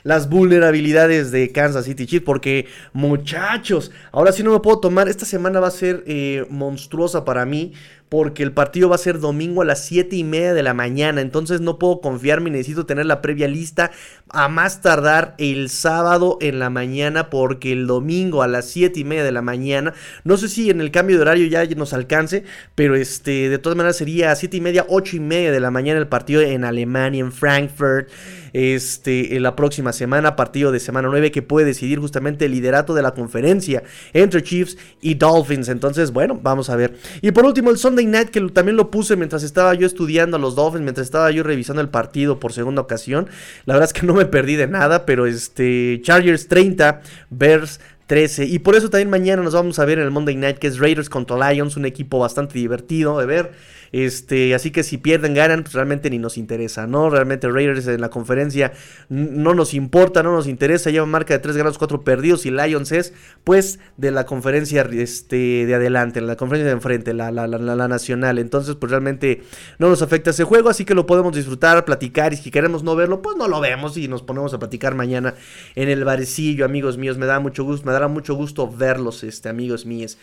las 0.02 0.28
vulnerabilidades 0.28 1.30
de 1.30 1.52
Kansas 1.52 1.85
City 1.85 2.07
Chiefs. 2.07 2.26
Porque, 2.26 2.66
muchachos, 2.92 3.92
ahora 4.11 4.33
sí 4.33 4.42
no 4.42 4.50
me 4.50 4.59
puedo 4.59 4.80
tomar. 4.80 5.09
Esta 5.09 5.26
semana 5.26 5.61
va 5.61 5.69
a 5.69 5.71
ser 5.71 6.02
eh, 6.09 6.45
monstruosa 6.50 7.25
para 7.25 7.47
mí 7.47 7.73
porque 8.11 8.42
el 8.42 8.52
partido 8.52 8.88
va 8.88 8.97
a 8.97 8.99
ser 8.99 9.21
domingo 9.21 9.62
a 9.62 9.64
las 9.64 9.85
7 9.85 10.16
y 10.16 10.25
media 10.25 10.52
de 10.52 10.64
la 10.64 10.75
mañana. 10.75 11.21
Entonces 11.21 11.61
no 11.61 11.78
puedo 11.78 12.00
confiarme, 12.00 12.50
necesito 12.50 12.85
tener 12.85 13.07
la 13.07 13.23
previa 13.23 13.47
lista 13.47 13.92
a 14.28 14.49
más 14.49 14.83
tardar 14.83 15.37
el 15.38 15.71
sábado 15.71 16.37
en 16.40 16.59
la 16.59 16.71
mañana, 16.71 17.30
porque 17.30 17.73
el 17.73 17.87
domingo 17.87 18.39
a 18.42 18.49
las 18.49 18.68
7 18.68 18.99
y 18.99 19.04
media 19.04 19.25
de 19.25 19.32
la 19.32 19.42
mañana, 19.42 19.94
no 20.25 20.37
sé 20.37 20.49
si 20.49 20.70
en 20.70 20.80
el 20.80 20.90
cambio 20.90 21.16
de 21.16 21.23
horario 21.23 21.47
ya 21.47 21.64
nos 21.76 21.92
alcance, 21.92 22.44
pero 22.75 22.97
este, 22.97 23.49
de 23.49 23.59
todas 23.59 23.76
maneras 23.76 23.97
sería 23.97 24.32
a 24.32 24.37
7 24.37 24.56
y 24.56 24.61
media, 24.61 24.87
8 24.88 25.16
y 25.16 25.20
media 25.20 25.52
de 25.52 25.61
la 25.61 25.70
mañana 25.70 25.99
el 25.99 26.09
partido 26.09 26.40
en 26.42 26.64
Alemania, 26.64 27.20
en 27.20 27.32
Frankfurt 27.32 28.09
este, 28.52 29.37
en 29.37 29.42
la 29.42 29.56
próxima 29.56 29.92
semana, 29.92 30.37
partido 30.37 30.73
de 30.73 30.80
semana 30.80 31.09
9 31.09 31.30
que 31.30 31.42
puede 31.42 31.66
decidir 31.66 31.99
justamente 31.99 32.47
el 32.47 32.52
liderato 32.52 32.94
de 32.94 33.02
la 33.02 33.12
conferencia 33.12 33.82
entre 34.12 34.42
Chiefs 34.42 34.76
y 35.00 35.14
Dolphins. 35.14 35.68
Entonces, 35.68 36.12
bueno, 36.12 36.38
vamos 36.42 36.70
a 36.70 36.76
ver. 36.76 36.97
Y 37.23 37.30
por 37.32 37.44
último, 37.44 37.70
el 37.70 37.78
Sunday 37.78 38.06
Night, 38.06 38.30
que 38.30 38.40
también 38.50 38.76
lo 38.76 38.90
puse 38.90 39.16
mientras 39.16 39.42
estaba 39.42 39.75
yo 39.75 39.87
estudiando 39.87 40.37
a 40.37 40.40
los 40.40 40.54
Dolphins, 40.54 40.82
mientras 40.82 41.06
estaba 41.06 41.30
yo 41.30 41.42
revisando 41.42 41.82
el 41.82 41.88
partido 41.88 42.40
por 42.40 42.52
segunda 42.52 42.82
ocasión. 42.82 43.28
La 43.66 43.75
verdad 43.75 43.90
es 43.94 44.00
que 44.00 44.06
no 44.06 44.14
me 44.14 44.26
perdí 44.26 44.56
de 44.56 44.66
nada, 44.66 45.06
pero 45.06 45.26
este, 45.26 46.00
Chargers 46.02 46.49
30, 46.49 47.02
Bears 47.30 47.80
13. 48.11 48.45
Y 48.45 48.59
por 48.59 48.75
eso 48.75 48.90
también 48.90 49.09
mañana 49.09 49.40
nos 49.40 49.55
vamos 49.55 49.79
a 49.79 49.85
ver 49.85 50.00
en 50.00 50.05
el 50.05 50.11
Monday 50.11 50.35
Night, 50.35 50.59
que 50.59 50.67
es 50.67 50.81
Raiders 50.81 51.09
contra 51.09 51.52
Lions, 51.52 51.76
un 51.76 51.85
equipo 51.85 52.19
bastante 52.19 52.59
divertido 52.59 53.21
de 53.21 53.25
ver. 53.25 53.52
Este, 53.92 54.54
así 54.54 54.70
que 54.70 54.82
si 54.82 54.99
pierden, 54.99 55.35
ganan, 55.35 55.62
pues 55.62 55.75
realmente 55.75 56.11
ni 56.11 56.18
nos 56.18 56.38
interesa, 56.38 56.87
¿no? 56.87 57.11
Realmente 57.11 57.49
Raiders 57.49 57.87
en 57.88 58.00
la 58.00 58.09
conferencia 58.09 58.73
no 59.09 59.54
nos 59.54 59.75
importa, 59.75 60.23
no 60.23 60.32
nos 60.32 60.47
interesa. 60.47 60.90
Lleva 60.90 61.06
marca 61.06 61.35
de 61.35 61.40
3 61.40 61.56
ganados, 61.56 61.78
4 61.78 62.02
perdidos. 62.02 62.47
Y 62.47 62.50
Lions 62.50 62.92
es, 62.92 63.12
pues, 63.42 63.80
de 63.97 64.11
la 64.11 64.26
conferencia 64.26 64.82
este, 64.92 65.66
de 65.66 65.75
adelante, 65.75 66.20
la 66.20 66.37
conferencia 66.37 66.66
de 66.66 66.73
enfrente, 66.73 67.14
la, 67.14 67.32
la, 67.32 67.47
la, 67.47 67.88
nacional. 67.88 68.38
Entonces, 68.38 68.76
pues 68.76 68.90
realmente 68.90 69.42
no 69.78 69.88
nos 69.88 70.02
afecta 70.02 70.30
ese 70.30 70.44
juego. 70.44 70.68
Así 70.68 70.85
que 70.85 70.94
lo 70.94 71.06
podemos 71.06 71.35
disfrutar, 71.35 71.85
platicar. 71.85 72.32
Y 72.32 72.37
si 72.37 72.50
queremos 72.50 72.85
no 72.85 72.94
verlo, 72.94 73.23
pues 73.23 73.37
no 73.37 73.49
lo 73.49 73.61
vemos 73.61 73.97
y 73.97 74.06
nos 74.06 74.23
ponemos 74.23 74.54
a 74.54 74.59
platicar 74.59 74.94
mañana 74.94 75.35
en 75.75 75.88
el 75.88 76.04
barecillo, 76.04 76.64
amigos 76.64 76.97
míos. 76.97 77.18
Me 77.18 77.26
da 77.26 77.40
mucho 77.40 77.64
gusto, 77.64 77.87
me 77.87 77.92
dará 77.92 78.09
mucho 78.09 78.35
gusto 78.35 78.70
verlos, 78.70 79.25
este, 79.25 79.49
amigos 79.49 79.85
míos. 79.85 80.16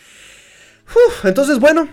entonces, 1.24 1.58
bueno, 1.58 1.88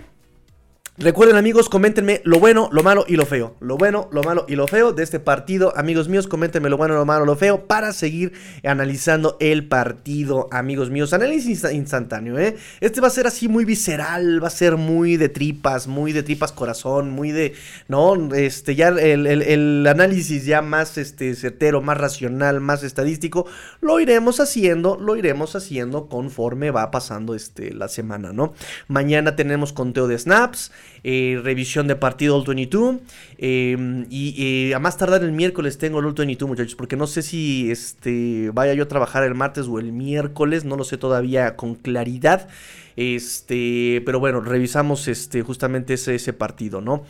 Recuerden 0.98 1.36
amigos, 1.36 1.68
coméntenme 1.68 2.22
lo 2.24 2.40
bueno, 2.40 2.70
lo 2.72 2.82
malo 2.82 3.04
y 3.06 3.18
lo 3.18 3.26
feo. 3.26 3.58
Lo 3.60 3.76
bueno, 3.76 4.08
lo 4.14 4.24
malo 4.24 4.46
y 4.48 4.56
lo 4.56 4.66
feo 4.66 4.94
de 4.94 5.04
este 5.04 5.20
partido. 5.20 5.78
Amigos 5.78 6.08
míos, 6.08 6.26
coméntenme 6.26 6.70
lo 6.70 6.78
bueno, 6.78 6.94
lo 6.94 7.06
malo, 7.06 7.26
lo 7.26 7.36
feo 7.36 7.68
para 7.68 7.92
seguir 7.92 8.32
analizando 8.64 9.36
el 9.42 9.68
partido, 9.68 10.48
amigos 10.54 10.90
míos. 10.92 11.12
Análisis 11.12 11.66
instantáneo, 11.70 12.40
¿eh? 12.40 12.56
Este 12.80 13.02
va 13.02 13.08
a 13.08 13.10
ser 13.10 13.28
así 13.28 13.50
muy 13.50 13.66
visceral, 13.66 14.42
va 14.42 14.48
a 14.48 14.52
ser 14.52 14.78
muy 14.78 15.18
de 15.18 15.28
tripas, 15.28 15.88
muy 15.88 16.14
de 16.14 16.24
tripas 16.24 16.54
corazón, 16.54 17.10
muy 17.10 17.34
de, 17.34 17.56
¿no? 17.90 18.34
Este, 18.34 18.76
ya 18.76 18.88
el, 18.88 19.86
análisis 19.88 20.46
ya 20.46 20.62
más, 20.62 20.98
este, 20.98 21.36
certero, 21.36 21.82
más 21.82 21.98
racional, 21.98 22.62
más 22.62 22.84
estadístico, 22.84 23.46
lo 23.82 24.00
iremos 24.00 24.40
haciendo, 24.40 24.96
lo 24.96 25.18
iremos 25.18 25.58
haciendo 25.58 26.08
conforme 26.08 26.72
va 26.72 26.90
pasando, 26.90 27.36
este, 27.36 27.74
la 27.74 27.90
semana, 27.90 28.32
¿no? 28.32 28.54
Mañana 28.88 29.36
tenemos 29.36 29.74
conteo 29.74 30.08
de 30.08 30.18
snaps. 30.18 30.72
Eh, 31.04 31.40
revisión 31.44 31.88
de 31.88 31.96
partido 31.96 32.36
All 32.36 32.46
22. 32.46 32.96
Em, 33.38 34.06
y 34.10 34.74
a 34.74 34.80
más 34.80 34.98
tardar 34.98 35.24
el 35.24 35.32
miércoles 35.32 35.78
tengo 35.78 36.00
el 36.00 36.06
All 36.06 36.14
22, 36.14 36.50
muchachos, 36.50 36.76
porque 36.76 36.96
no 36.96 37.06
sé 37.06 37.22
si 37.22 37.70
este, 37.70 38.50
vaya 38.54 38.74
yo 38.74 38.84
a 38.84 38.88
trabajar 38.88 39.24
el 39.24 39.36
martes 39.36 39.68
o 39.68 39.80
el 39.80 39.92
miércoles, 39.92 40.66
no 40.66 40.76
lo 40.76 40.84
sé 40.84 40.98
todavía 40.98 41.56
con 41.56 41.76
claridad. 41.76 42.48
Este, 42.96 44.02
pero 44.06 44.20
bueno, 44.20 44.42
revisamos 44.42 45.08
este, 45.08 45.42
justamente 45.42 45.96
ese, 45.96 46.16
ese 46.16 46.34
partido, 46.34 46.82
¿no? 46.82 47.04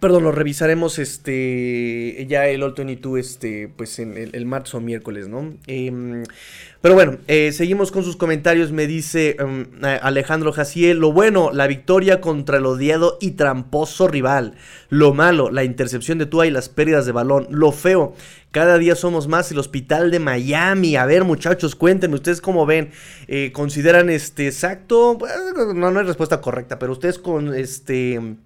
Perdón, 0.00 0.22
lo 0.22 0.30
revisaremos 0.30 1.00
este 1.00 2.24
ya 2.28 2.46
el 2.46 2.62
All 2.62 2.74
22 2.76 3.18
este, 3.18 3.68
pues 3.68 3.98
en 3.98 4.16
el, 4.16 4.46
martes 4.46 4.74
o 4.74 4.80
miércoles, 4.80 5.26
¿no? 5.26 5.54
Em, 5.66 6.22
pero 6.80 6.94
bueno, 6.94 7.18
eh, 7.26 7.50
seguimos 7.50 7.90
con 7.90 8.04
sus 8.04 8.16
comentarios. 8.16 8.70
Me 8.70 8.86
dice 8.86 9.36
em, 9.40 9.66
Alejandro 9.82 10.52
Jaciel, 10.52 10.98
lo 10.98 11.12
bueno, 11.12 11.50
la 11.52 11.66
victoria 11.66 12.20
contra 12.20 12.58
el 12.58 12.66
odiado 12.66 13.18
y 13.20 13.32
tramposo 13.32 14.06
rival. 14.06 14.54
Lo 14.88 15.14
malo, 15.14 15.50
la 15.50 15.64
intercepción 15.64 16.18
de 16.18 16.26
Tua 16.26 16.46
y 16.46 16.52
las 16.52 16.68
pérdidas 16.68 17.04
de 17.04 17.12
balón. 17.12 17.48
Lo 17.50 17.72
feo, 17.72 18.14
cada 18.52 18.78
día 18.78 18.94
somos 18.94 19.26
más 19.26 19.50
el 19.50 19.58
hospital 19.58 20.12
de 20.12 20.20
Miami. 20.20 20.94
A 20.94 21.06
ver, 21.06 21.24
muchachos, 21.24 21.74
cuéntenme, 21.74 22.14
ustedes 22.14 22.40
cómo 22.40 22.66
ven. 22.66 22.90
Eh, 23.26 23.50
¿Consideran 23.52 24.10
este 24.10 24.46
exacto? 24.46 25.18
no, 25.74 25.90
no 25.90 25.98
hay 25.98 26.06
respuesta 26.06 26.40
correcta, 26.40 26.78
pero 26.78 26.92
ustedes 26.92 27.18
con 27.18 27.52
este 27.52 28.36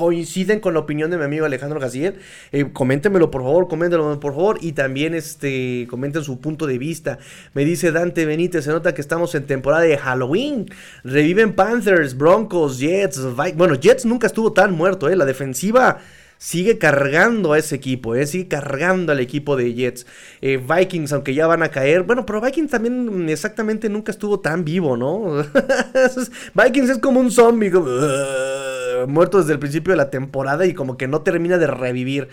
coinciden 0.00 0.60
con 0.60 0.72
la 0.72 0.80
opinión 0.80 1.10
de 1.10 1.18
mi 1.18 1.24
amigo 1.24 1.44
Alejandro 1.44 1.78
Gaciel, 1.78 2.14
eh, 2.52 2.70
coméntenmelo 2.72 3.30
por 3.30 3.42
favor, 3.42 3.68
coméntenlo 3.68 4.18
por 4.18 4.32
favor 4.32 4.56
y 4.62 4.72
también 4.72 5.12
este, 5.12 5.86
comenten 5.90 6.24
su 6.24 6.40
punto 6.40 6.66
de 6.66 6.78
vista. 6.78 7.18
Me 7.52 7.66
dice 7.66 7.92
Dante 7.92 8.24
Benítez, 8.24 8.64
se 8.64 8.70
nota 8.70 8.94
que 8.94 9.02
estamos 9.02 9.34
en 9.34 9.44
temporada 9.44 9.82
de 9.82 9.98
Halloween. 9.98 10.70
Reviven 11.04 11.52
Panthers, 11.52 12.16
Broncos, 12.16 12.78
Jets, 12.78 13.20
bueno, 13.54 13.74
Jets 13.74 14.06
nunca 14.06 14.26
estuvo 14.26 14.54
tan 14.54 14.72
muerto, 14.72 15.10
¿eh? 15.10 15.16
La 15.16 15.26
defensiva 15.26 15.98
sigue 16.40 16.78
cargando 16.78 17.52
a 17.52 17.58
ese 17.58 17.76
equipo, 17.76 18.14
¿eh? 18.14 18.26
sigue 18.26 18.48
cargando 18.48 19.12
al 19.12 19.20
equipo 19.20 19.56
de 19.56 19.74
Jets. 19.74 20.06
Eh, 20.40 20.56
Vikings, 20.56 21.12
aunque 21.12 21.34
ya 21.34 21.46
van 21.46 21.62
a 21.62 21.70
caer, 21.70 22.02
bueno, 22.02 22.24
pero 22.24 22.40
Vikings 22.40 22.70
también 22.70 23.28
exactamente 23.28 23.90
nunca 23.90 24.10
estuvo 24.10 24.40
tan 24.40 24.64
vivo, 24.64 24.96
¿no? 24.96 25.44
Vikings 26.54 26.90
es 26.90 26.98
como 26.98 27.20
un 27.20 27.30
zombie, 27.30 27.70
muerto 29.06 29.38
desde 29.38 29.52
el 29.52 29.58
principio 29.58 29.92
de 29.92 29.98
la 29.98 30.08
temporada 30.08 30.64
y 30.64 30.72
como 30.72 30.96
que 30.96 31.06
no 31.08 31.20
termina 31.20 31.58
de 31.58 31.66
revivir. 31.66 32.28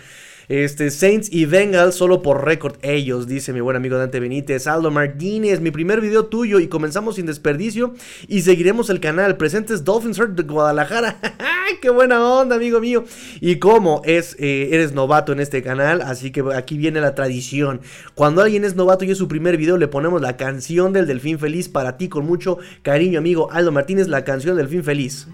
Este, 0.48 0.90
Saints 0.90 1.30
y 1.30 1.44
Bengals 1.44 1.94
solo 1.94 2.22
por 2.22 2.44
récord 2.44 2.76
ellos, 2.80 3.26
dice 3.26 3.52
mi 3.52 3.60
buen 3.60 3.76
amigo 3.76 3.98
Dante 3.98 4.18
Benítez. 4.18 4.66
Aldo 4.66 4.90
Martínez, 4.90 5.60
mi 5.60 5.70
primer 5.70 6.00
video 6.00 6.26
tuyo 6.26 6.58
y 6.58 6.68
comenzamos 6.68 7.16
sin 7.16 7.26
desperdicio 7.26 7.94
y 8.28 8.40
seguiremos 8.40 8.88
el 8.88 8.98
canal. 8.98 9.36
Presentes 9.36 9.84
Dolphins 9.84 10.18
de 10.30 10.42
Guadalajara. 10.44 11.20
¡Qué 11.82 11.90
buena 11.90 12.24
onda, 12.24 12.56
amigo 12.56 12.80
mío! 12.80 13.04
Y 13.40 13.56
como 13.56 14.00
es, 14.06 14.36
eh, 14.38 14.70
eres 14.72 14.92
novato 14.92 15.32
en 15.32 15.40
este 15.40 15.62
canal, 15.62 16.00
así 16.00 16.30
que 16.30 16.42
aquí 16.54 16.78
viene 16.78 17.00
la 17.00 17.14
tradición. 17.14 17.82
Cuando 18.14 18.40
alguien 18.40 18.64
es 18.64 18.74
novato 18.74 19.04
y 19.04 19.10
es 19.10 19.18
su 19.18 19.28
primer 19.28 19.58
video, 19.58 19.76
le 19.76 19.86
ponemos 19.86 20.22
la 20.22 20.38
canción 20.38 20.94
del 20.94 21.06
Delfín 21.06 21.38
Feliz 21.38 21.68
para 21.68 21.98
ti 21.98 22.08
con 22.08 22.24
mucho 22.24 22.58
cariño, 22.82 23.18
amigo 23.18 23.52
Aldo 23.52 23.70
Martínez, 23.70 24.08
la 24.08 24.24
canción 24.24 24.56
del 24.56 24.66
Delfín 24.66 24.82
Feliz. 24.82 25.28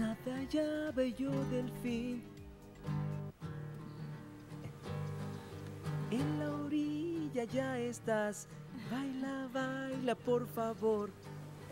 Estás. 7.53 8.49
Baila, 8.91 9.49
baila, 9.53 10.15
por 10.15 10.47
favor. 10.49 11.11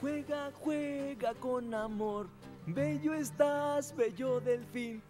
Juega, 0.01 0.51
juega 0.61 1.35
con 1.35 1.73
amor. 1.75 2.29
Bello 2.67 3.15
estás, 3.15 3.95
bello 3.97 4.41
delfín. 4.41 5.03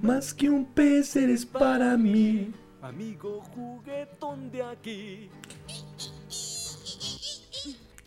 Más 0.00 0.32
que 0.32 0.48
un 0.48 0.64
pez 0.64 1.16
eres 1.16 1.44
para 1.46 1.96
mí. 1.96 2.52
Amigo 2.80 3.42
juguetón 3.54 4.50
de 4.50 4.62
aquí. 4.62 5.30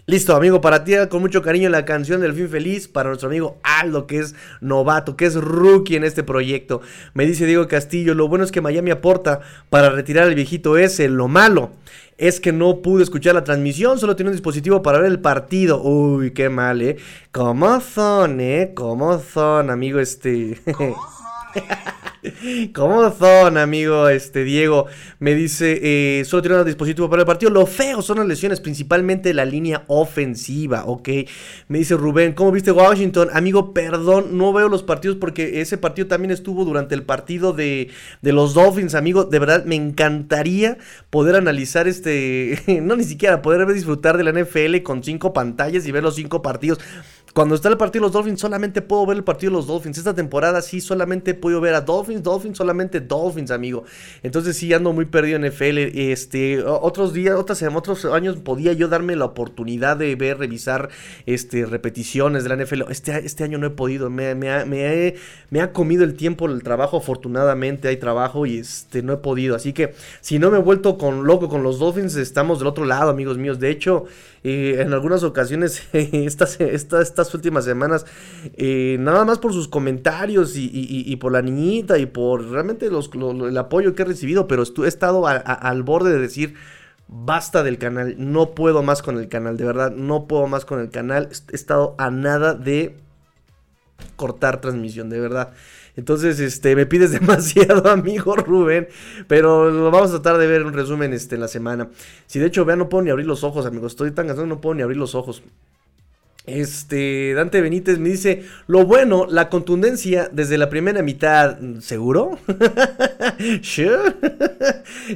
Listo, 0.07 0.35
amigo, 0.35 0.61
para 0.61 0.83
ti 0.83 0.93
con 1.09 1.21
mucho 1.21 1.41
cariño 1.41 1.67
la 1.67 1.83
canción 1.83 2.21
del 2.21 2.33
fin 2.33 2.47
feliz 2.47 2.87
para 2.87 3.09
nuestro 3.09 3.27
amigo 3.27 3.57
Aldo, 3.63 4.05
que 4.05 4.19
es 4.19 4.35
novato, 4.61 5.17
que 5.17 5.25
es 5.25 5.33
rookie 5.33 5.95
en 5.95 6.03
este 6.03 6.21
proyecto. 6.21 6.81
Me 7.15 7.25
dice 7.25 7.47
Diego 7.47 7.67
Castillo, 7.67 8.13
lo 8.13 8.27
bueno 8.27 8.43
es 8.45 8.51
que 8.51 8.61
Miami 8.61 8.91
aporta 8.91 9.39
para 9.71 9.89
retirar 9.89 10.25
al 10.25 10.35
viejito 10.35 10.77
ese, 10.77 11.09
lo 11.09 11.27
malo 11.27 11.71
es 12.19 12.39
que 12.39 12.53
no 12.53 12.83
pude 12.83 13.01
escuchar 13.01 13.33
la 13.33 13.43
transmisión, 13.43 13.97
solo 13.97 14.15
tiene 14.15 14.29
un 14.29 14.35
dispositivo 14.35 14.83
para 14.83 14.99
ver 14.99 15.09
el 15.09 15.19
partido. 15.19 15.81
Uy, 15.81 16.31
qué 16.31 16.49
mal, 16.49 16.83
¿eh? 16.83 16.97
¿Cómo 17.31 17.81
son, 17.81 18.39
eh? 18.39 18.73
¿Cómo 18.75 19.19
son, 19.19 19.71
amigo 19.71 19.99
este? 19.99 20.61
¿Cómo 20.77 21.14
son, 23.17 23.57
amigo 23.57 24.09
este 24.09 24.43
Diego? 24.43 24.87
Me 25.19 25.35
dice, 25.35 25.79
eh, 25.81 26.25
solo 26.25 26.41
tiene 26.41 26.57
un 26.57 26.65
dispositivo 26.65 27.09
para 27.09 27.21
el 27.21 27.25
partido. 27.25 27.51
Lo 27.51 27.65
feo 27.65 28.01
son 28.01 28.17
las 28.19 28.27
lesiones, 28.27 28.59
principalmente 28.59 29.33
la 29.33 29.45
línea 29.45 29.83
ofensiva, 29.87 30.85
¿ok? 30.85 31.09
Me 31.67 31.79
dice 31.79 31.95
Rubén, 31.95 32.33
¿cómo 32.33 32.51
viste 32.51 32.71
Washington? 32.71 33.29
Amigo, 33.33 33.73
perdón, 33.73 34.37
no 34.37 34.53
veo 34.53 34.69
los 34.69 34.83
partidos 34.83 35.17
porque 35.17 35.61
ese 35.61 35.77
partido 35.77 36.07
también 36.07 36.31
estuvo 36.31 36.65
durante 36.65 36.95
el 36.95 37.03
partido 37.03 37.53
de, 37.53 37.89
de 38.21 38.33
los 38.33 38.53
Dolphins, 38.53 38.95
amigo. 38.95 39.25
De 39.25 39.39
verdad, 39.39 39.65
me 39.65 39.75
encantaría 39.75 40.77
poder 41.09 41.35
analizar 41.35 41.87
este, 41.87 42.61
no 42.81 42.95
ni 42.95 43.03
siquiera, 43.03 43.41
poder 43.41 43.65
disfrutar 43.73 44.17
de 44.17 44.23
la 44.23 44.31
NFL 44.31 44.81
con 44.83 45.03
cinco 45.03 45.33
pantallas 45.33 45.85
y 45.87 45.91
ver 45.91 46.03
los 46.03 46.15
cinco 46.15 46.41
partidos. 46.41 46.79
Cuando 47.35 47.53
está 47.55 47.67
el 47.67 47.75
partido 47.75 48.03
de 48.03 48.05
los 48.05 48.13
Dolphins, 48.13 48.39
solamente 48.39 48.81
puedo 48.81 49.05
ver 49.05 49.17
el 49.17 49.25
partido 49.25 49.51
de 49.51 49.57
los 49.57 49.67
Dolphins. 49.67 49.97
Esta 49.97 50.13
temporada 50.13 50.61
sí 50.61 50.79
solamente 50.79 51.33
puedo 51.33 51.59
ver 51.59 51.73
a 51.73 51.81
Dolphins, 51.81 52.23
Dolphins, 52.23 52.57
solamente 52.57 53.01
Dolphins, 53.01 53.51
amigo. 53.51 53.83
Entonces 54.23 54.55
sí 54.55 54.71
ando 54.71 54.93
muy 54.93 55.03
perdido 55.03 55.35
en 55.35 55.45
NFL. 55.45 55.99
Este, 55.99 56.63
otros 56.63 57.11
días, 57.11 57.35
otras, 57.35 57.61
otros 57.61 58.05
años 58.05 58.37
podía 58.37 58.71
yo 58.71 58.87
darme 58.87 59.17
la 59.17 59.25
oportunidad 59.25 59.97
de 59.97 60.15
ver, 60.15 60.37
revisar 60.37 60.87
este, 61.25 61.65
repeticiones 61.65 62.45
de 62.45 62.55
la 62.55 62.63
NFL. 62.63 62.83
Este, 62.89 63.25
este 63.25 63.43
año 63.43 63.57
no 63.57 63.67
he 63.67 63.71
podido. 63.71 64.09
Me, 64.09 64.33
me, 64.33 64.63
me, 64.63 65.15
me 65.49 65.59
ha 65.59 65.73
comido 65.73 66.05
el 66.05 66.13
tiempo 66.13 66.45
el 66.45 66.63
trabajo. 66.63 66.95
Afortunadamente 66.95 67.89
hay 67.89 67.97
trabajo 67.97 68.45
y 68.45 68.59
este, 68.59 69.03
no 69.03 69.11
he 69.11 69.17
podido. 69.17 69.57
Así 69.57 69.73
que 69.73 69.93
si 70.21 70.39
no 70.39 70.51
me 70.51 70.59
he 70.59 70.61
vuelto 70.61 70.97
con 70.97 71.25
loco 71.25 71.49
con 71.49 71.63
los 71.63 71.79
Dolphins, 71.79 72.15
estamos 72.15 72.59
del 72.59 72.69
otro 72.69 72.85
lado, 72.85 73.09
amigos 73.09 73.37
míos. 73.37 73.59
De 73.59 73.71
hecho, 73.71 74.05
en 74.47 74.93
algunas 74.93 75.23
ocasiones, 75.23 75.87
estas, 75.93 76.59
estas, 76.61 77.33
últimas 77.33 77.65
semanas, 77.65 78.05
eh, 78.57 78.97
nada 78.99 79.25
más 79.25 79.39
por 79.39 79.53
sus 79.53 79.67
comentarios 79.67 80.53
y, 80.55 81.15
por 81.15 81.31
la 81.31 81.41
niñita 81.41 81.97
y 81.97 82.05
por 82.05 82.47
realmente 82.49 82.87
el 82.87 83.57
apoyo 83.57 83.95
que 83.95 84.03
he 84.03 84.05
recibido, 84.05 84.47
pero 84.47 84.63
he 84.63 84.87
estado 84.87 85.25
al 85.27 85.83
borde 85.83 86.11
de 86.11 86.19
decir, 86.19 86.53
basta 87.07 87.63
del 87.63 87.79
canal, 87.79 88.15
no 88.19 88.51
puedo 88.51 88.83
más 88.83 89.01
con 89.01 89.17
el 89.17 89.29
canal, 89.29 89.57
de 89.57 89.65
verdad, 89.65 89.91
no 89.91 90.27
puedo 90.27 90.47
más 90.47 90.63
con 90.63 90.79
el 90.79 90.89
canal, 90.89 91.29
he 91.51 91.55
estado 91.55 91.95
a 91.97 92.11
nada 92.11 92.53
de 92.53 92.97
cortar 94.15 94.61
transmisión, 94.61 95.09
de 95.09 95.19
verdad. 95.19 95.53
Entonces, 95.97 96.39
este, 96.39 96.75
me 96.75 96.85
pides 96.85 97.11
demasiado, 97.19 97.89
amigo 97.89 98.35
Rubén. 98.35 98.87
Pero 99.27 99.71
lo 99.71 99.91
vamos 99.91 100.09
a 100.09 100.21
tratar 100.21 100.39
de 100.39 100.47
ver 100.47 100.63
un 100.63 100.73
resumen 100.73 101.13
este, 101.13 101.35
en 101.35 101.41
la 101.41 101.47
semana. 101.47 101.89
Si 102.27 102.39
de 102.39 102.47
hecho, 102.47 102.65
vean, 102.65 102.79
no 102.79 102.89
puedo 102.89 103.03
ni 103.03 103.09
abrir 103.09 103.27
los 103.27 103.43
ojos, 103.43 103.65
amigos. 103.65 103.93
Estoy 103.93 104.11
tan 104.11 104.27
cansado, 104.27 104.47
no 104.47 104.61
puedo 104.61 104.75
ni 104.75 104.81
abrir 104.81 104.97
los 104.97 105.15
ojos. 105.15 105.43
Este, 106.47 107.33
Dante 107.33 107.59
Benítez 107.59 107.97
me 107.97 108.09
dice, 108.09 108.43
lo 108.67 108.85
bueno, 108.85 109.25
la 109.27 109.49
contundencia 109.49 110.29
desde 110.31 110.59
la 110.59 110.69
primera 110.69 111.01
mitad, 111.01 111.57
¿seguro? 111.79 112.37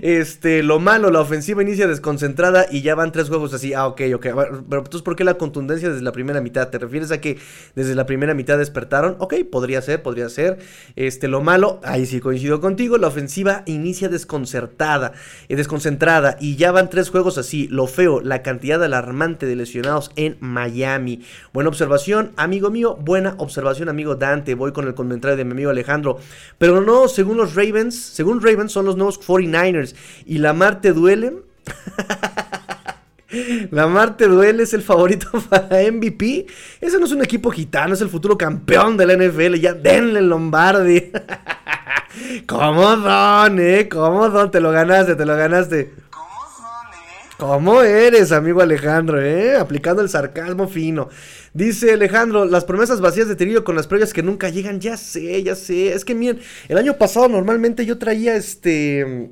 este, 0.01 0.63
lo 0.63 0.79
malo, 0.79 1.11
la 1.11 1.21
ofensiva 1.21 1.61
inicia 1.61 1.87
desconcentrada 1.87 2.65
y 2.71 2.81
ya 2.81 2.95
van 2.95 3.11
tres 3.11 3.29
juegos 3.29 3.53
así, 3.53 3.75
ah, 3.75 3.85
ok, 3.85 4.01
ok, 4.15 4.27
pero 4.69 4.81
entonces, 4.81 5.03
¿por 5.03 5.15
qué 5.15 5.23
la 5.23 5.35
contundencia 5.35 5.89
desde 5.89 6.03
la 6.03 6.11
primera 6.11 6.41
mitad? 6.41 6.69
¿Te 6.69 6.79
refieres 6.79 7.11
a 7.11 7.21
que 7.21 7.37
desde 7.75 7.93
la 7.93 8.07
primera 8.07 8.33
mitad 8.33 8.57
despertaron? 8.57 9.15
Ok, 9.19 9.35
podría 9.51 9.83
ser, 9.83 10.01
podría 10.01 10.29
ser. 10.29 10.57
Este, 10.95 11.27
lo 11.27 11.41
malo, 11.41 11.79
ahí 11.83 12.07
sí 12.07 12.19
coincido 12.19 12.59
contigo, 12.59 12.97
la 12.97 13.07
ofensiva 13.07 13.61
inicia 13.67 14.09
desconcertada, 14.09 15.13
eh, 15.47 15.55
desconcentrada 15.55 16.37
y 16.39 16.55
ya 16.55 16.71
van 16.71 16.89
tres 16.89 17.09
juegos 17.09 17.37
así, 17.37 17.67
lo 17.67 17.85
feo, 17.85 18.19
la 18.19 18.41
cantidad 18.41 18.83
alarmante 18.83 19.45
de 19.45 19.55
lesionados 19.55 20.09
en 20.15 20.37
Miami. 20.39 21.18
Buena 21.53 21.69
observación, 21.69 22.31
amigo 22.35 22.69
mío. 22.69 22.97
Buena 22.99 23.35
observación, 23.37 23.89
amigo 23.89 24.15
Dante. 24.15 24.55
Voy 24.55 24.71
con 24.71 24.87
el 24.87 24.93
comentario 24.93 25.37
de 25.37 25.45
mi 25.45 25.51
amigo 25.51 25.69
Alejandro. 25.69 26.19
Pero 26.57 26.81
no, 26.81 27.07
según 27.07 27.37
los 27.37 27.55
Ravens, 27.55 27.95
según 27.95 28.41
Ravens 28.41 28.71
son 28.71 28.85
los 28.85 28.95
nuevos 28.95 29.19
49ers. 29.19 29.95
Y 30.25 30.37
la 30.39 30.53
Marte 30.53 30.93
duele. 30.93 31.33
La 33.71 33.85
Marte 33.87 34.27
Duele 34.27 34.63
es 34.63 34.73
el 34.73 34.81
favorito 34.81 35.29
para 35.49 35.79
MVP. 35.91 36.47
Ese 36.81 36.97
no 36.97 37.05
es 37.05 37.11
un 37.11 37.23
equipo 37.23 37.51
gitano, 37.51 37.93
es 37.93 38.01
el 38.01 38.09
futuro 38.09 38.37
campeón 38.37 38.97
de 38.97 39.05
la 39.05 39.15
NFL. 39.15 39.55
Ya 39.55 39.73
denle 39.73 40.21
Lombardi. 40.21 41.11
¿Cómo 42.47 42.97
eh? 43.59 43.87
¿Cómo 43.89 44.31
son? 44.31 44.49
Te 44.51 44.59
lo 44.59 44.71
ganaste, 44.71 45.15
te 45.15 45.25
lo 45.25 45.35
ganaste. 45.35 45.93
¿Cómo 47.39 47.83
eres, 47.83 48.33
amigo 48.33 48.59
Alejandro, 48.59 49.21
eh? 49.21 49.55
Aplicando 49.55 50.01
el 50.01 50.09
sarcasmo 50.09 50.67
fino. 50.67 51.07
Dice 51.53 51.93
Alejandro, 51.93 52.43
las 52.43 52.65
promesas 52.65 52.99
vacías 52.99 53.29
de 53.29 53.37
Terillo 53.37 53.63
con 53.63 53.77
las 53.77 53.87
previas 53.87 54.11
que 54.11 54.21
nunca 54.21 54.49
llegan. 54.49 54.81
Ya 54.81 54.97
sé, 54.97 55.41
ya 55.41 55.55
sé. 55.55 55.93
Es 55.93 56.03
que 56.03 56.15
miren, 56.15 56.41
el 56.67 56.77
año 56.77 56.97
pasado 56.97 57.29
normalmente 57.29 57.85
yo 57.85 57.97
traía 57.97 58.35
este 58.35 59.29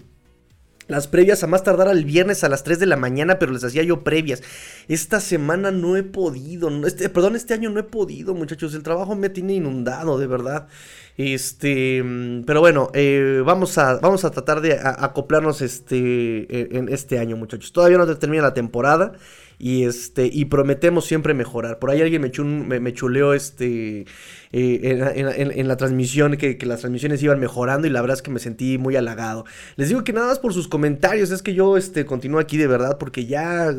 las 0.88 1.08
previas 1.08 1.44
a 1.44 1.48
más 1.48 1.64
tardar 1.64 1.90
al 1.90 2.06
viernes 2.06 2.46
a 2.46 2.50
las 2.50 2.64
3 2.64 2.80
de 2.80 2.86
la 2.86 2.96
mañana, 2.96 3.40
pero 3.40 3.52
les 3.52 3.66
hacía 3.66 3.84
yo 3.84 4.06
previas. 4.06 4.42
Esta 4.88 5.20
semana 5.20 5.72
no 5.72 5.98
he 5.98 6.04
podido, 6.04 6.70
este, 6.88 7.10
perdón, 7.10 7.36
este 7.36 7.54
año 7.54 7.70
no 7.70 7.82
he 7.82 7.84
podido, 7.84 8.34
muchachos. 8.34 8.74
El 8.74 8.84
trabajo 8.84 9.16
me 9.16 9.30
tiene 9.30 9.56
inundado, 9.56 10.18
de 10.18 10.28
verdad. 10.28 10.70
Este, 11.18 12.04
pero 12.46 12.60
bueno, 12.60 12.92
eh, 12.94 13.42
vamos, 13.44 13.80
a, 13.80 13.98
vamos 13.98 14.24
a 14.24 14.30
tratar 14.30 14.62
de 14.62 14.80
acoplarnos 14.80 15.62
este, 15.62 15.98
e, 15.98 16.78
en 16.78 16.90
este 16.90 17.18
año, 17.18 17.36
muchachos. 17.36 17.74
Todavía 17.74 17.98
no 17.98 18.18
termina 18.18 18.44
la 18.44 18.54
temporada 18.54 19.14
y 19.60 19.86
este 19.86 20.30
y 20.32 20.46
prometemos 20.46 21.06
siempre 21.06 21.34
mejorar. 21.34 21.80
Por 21.80 21.90
ahí 21.90 22.02
alguien 22.02 22.22
me, 22.68 22.80
me, 22.80 22.94
chuleó 22.94 23.34
este 23.34 24.06
eh, 24.52 25.14
en, 25.16 25.68
la 25.68 25.78
transmisión, 25.78 26.38
que, 26.38 26.58
las 26.66 26.82
transmisiones 26.82 27.22
iban 27.22 27.40
mejorando 27.40 27.88
y 27.88 27.90
la 27.90 28.02
verdad 28.02 28.18
es 28.18 28.22
que 28.22 28.32
me 28.32 28.40
sentí 28.40 28.78
muy 28.78 28.96
halagado. 28.96 29.46
Les 29.76 29.90
digo 29.90 30.04
que 30.04 30.14
nada 30.14 30.28
más 30.28 30.40
por 30.40 30.54
sus 30.54 30.68
comentarios, 30.68 31.32
es 31.32 31.42
que 31.42 31.54
yo 31.54 31.78
este, 31.78 32.06
continúo 32.06 32.40
aquí 32.40 32.58
de 32.58 32.68
verdad 32.68 32.98
porque 32.98 33.26
ya, 33.26 33.74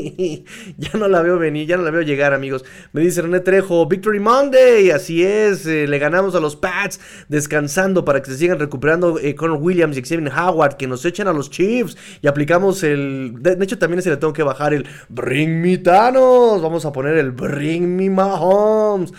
ya 0.76 0.90
no 0.98 1.08
la 1.08 1.22
veo 1.22 1.38
venir, 1.38 1.66
ya 1.66 1.76
no 1.76 1.82
la 1.82 1.90
veo 1.90 2.02
llegar 2.02 2.34
amigos. 2.34 2.64
Me 2.92 3.00
dice 3.00 3.22
René 3.22 3.40
Trejo, 3.40 3.86
Victory 3.86 4.20
Monday, 4.20 4.90
así 4.90 5.22
es, 5.24 5.66
eh, 5.66 5.86
le 5.86 5.98
ganamos 5.98 6.34
a 6.34 6.40
los 6.40 6.56
Pats 6.56 7.00
descansando 7.28 8.04
para 8.04 8.22
que 8.22 8.30
se 8.30 8.38
sigan 8.38 8.58
recuperando 8.58 9.18
eh, 9.18 9.34
Conor 9.34 9.58
Williams 9.60 9.96
y 9.96 10.02
Xavier 10.02 10.32
Howard, 10.32 10.76
que 10.76 10.86
nos 10.86 11.04
echen 11.04 11.28
a 11.28 11.32
los 11.32 11.50
Chiefs 11.50 11.96
y 12.20 12.26
aplicamos 12.26 12.82
el, 12.82 13.34
de, 13.40 13.56
hecho 13.62 13.78
también 13.78 14.02
se 14.02 14.10
le 14.10 14.16
tengo 14.16 14.32
que 14.32 14.42
bajar 14.42 14.74
el 14.74 14.86
Bring 15.08 15.60
Me 15.60 15.78
Thanos, 15.78 16.60
vamos 16.60 16.84
a 16.84 16.92
poner 16.92 17.16
el 17.16 17.30
Bring 17.30 17.96
Me 17.96 18.10
Mahomes 18.10 19.12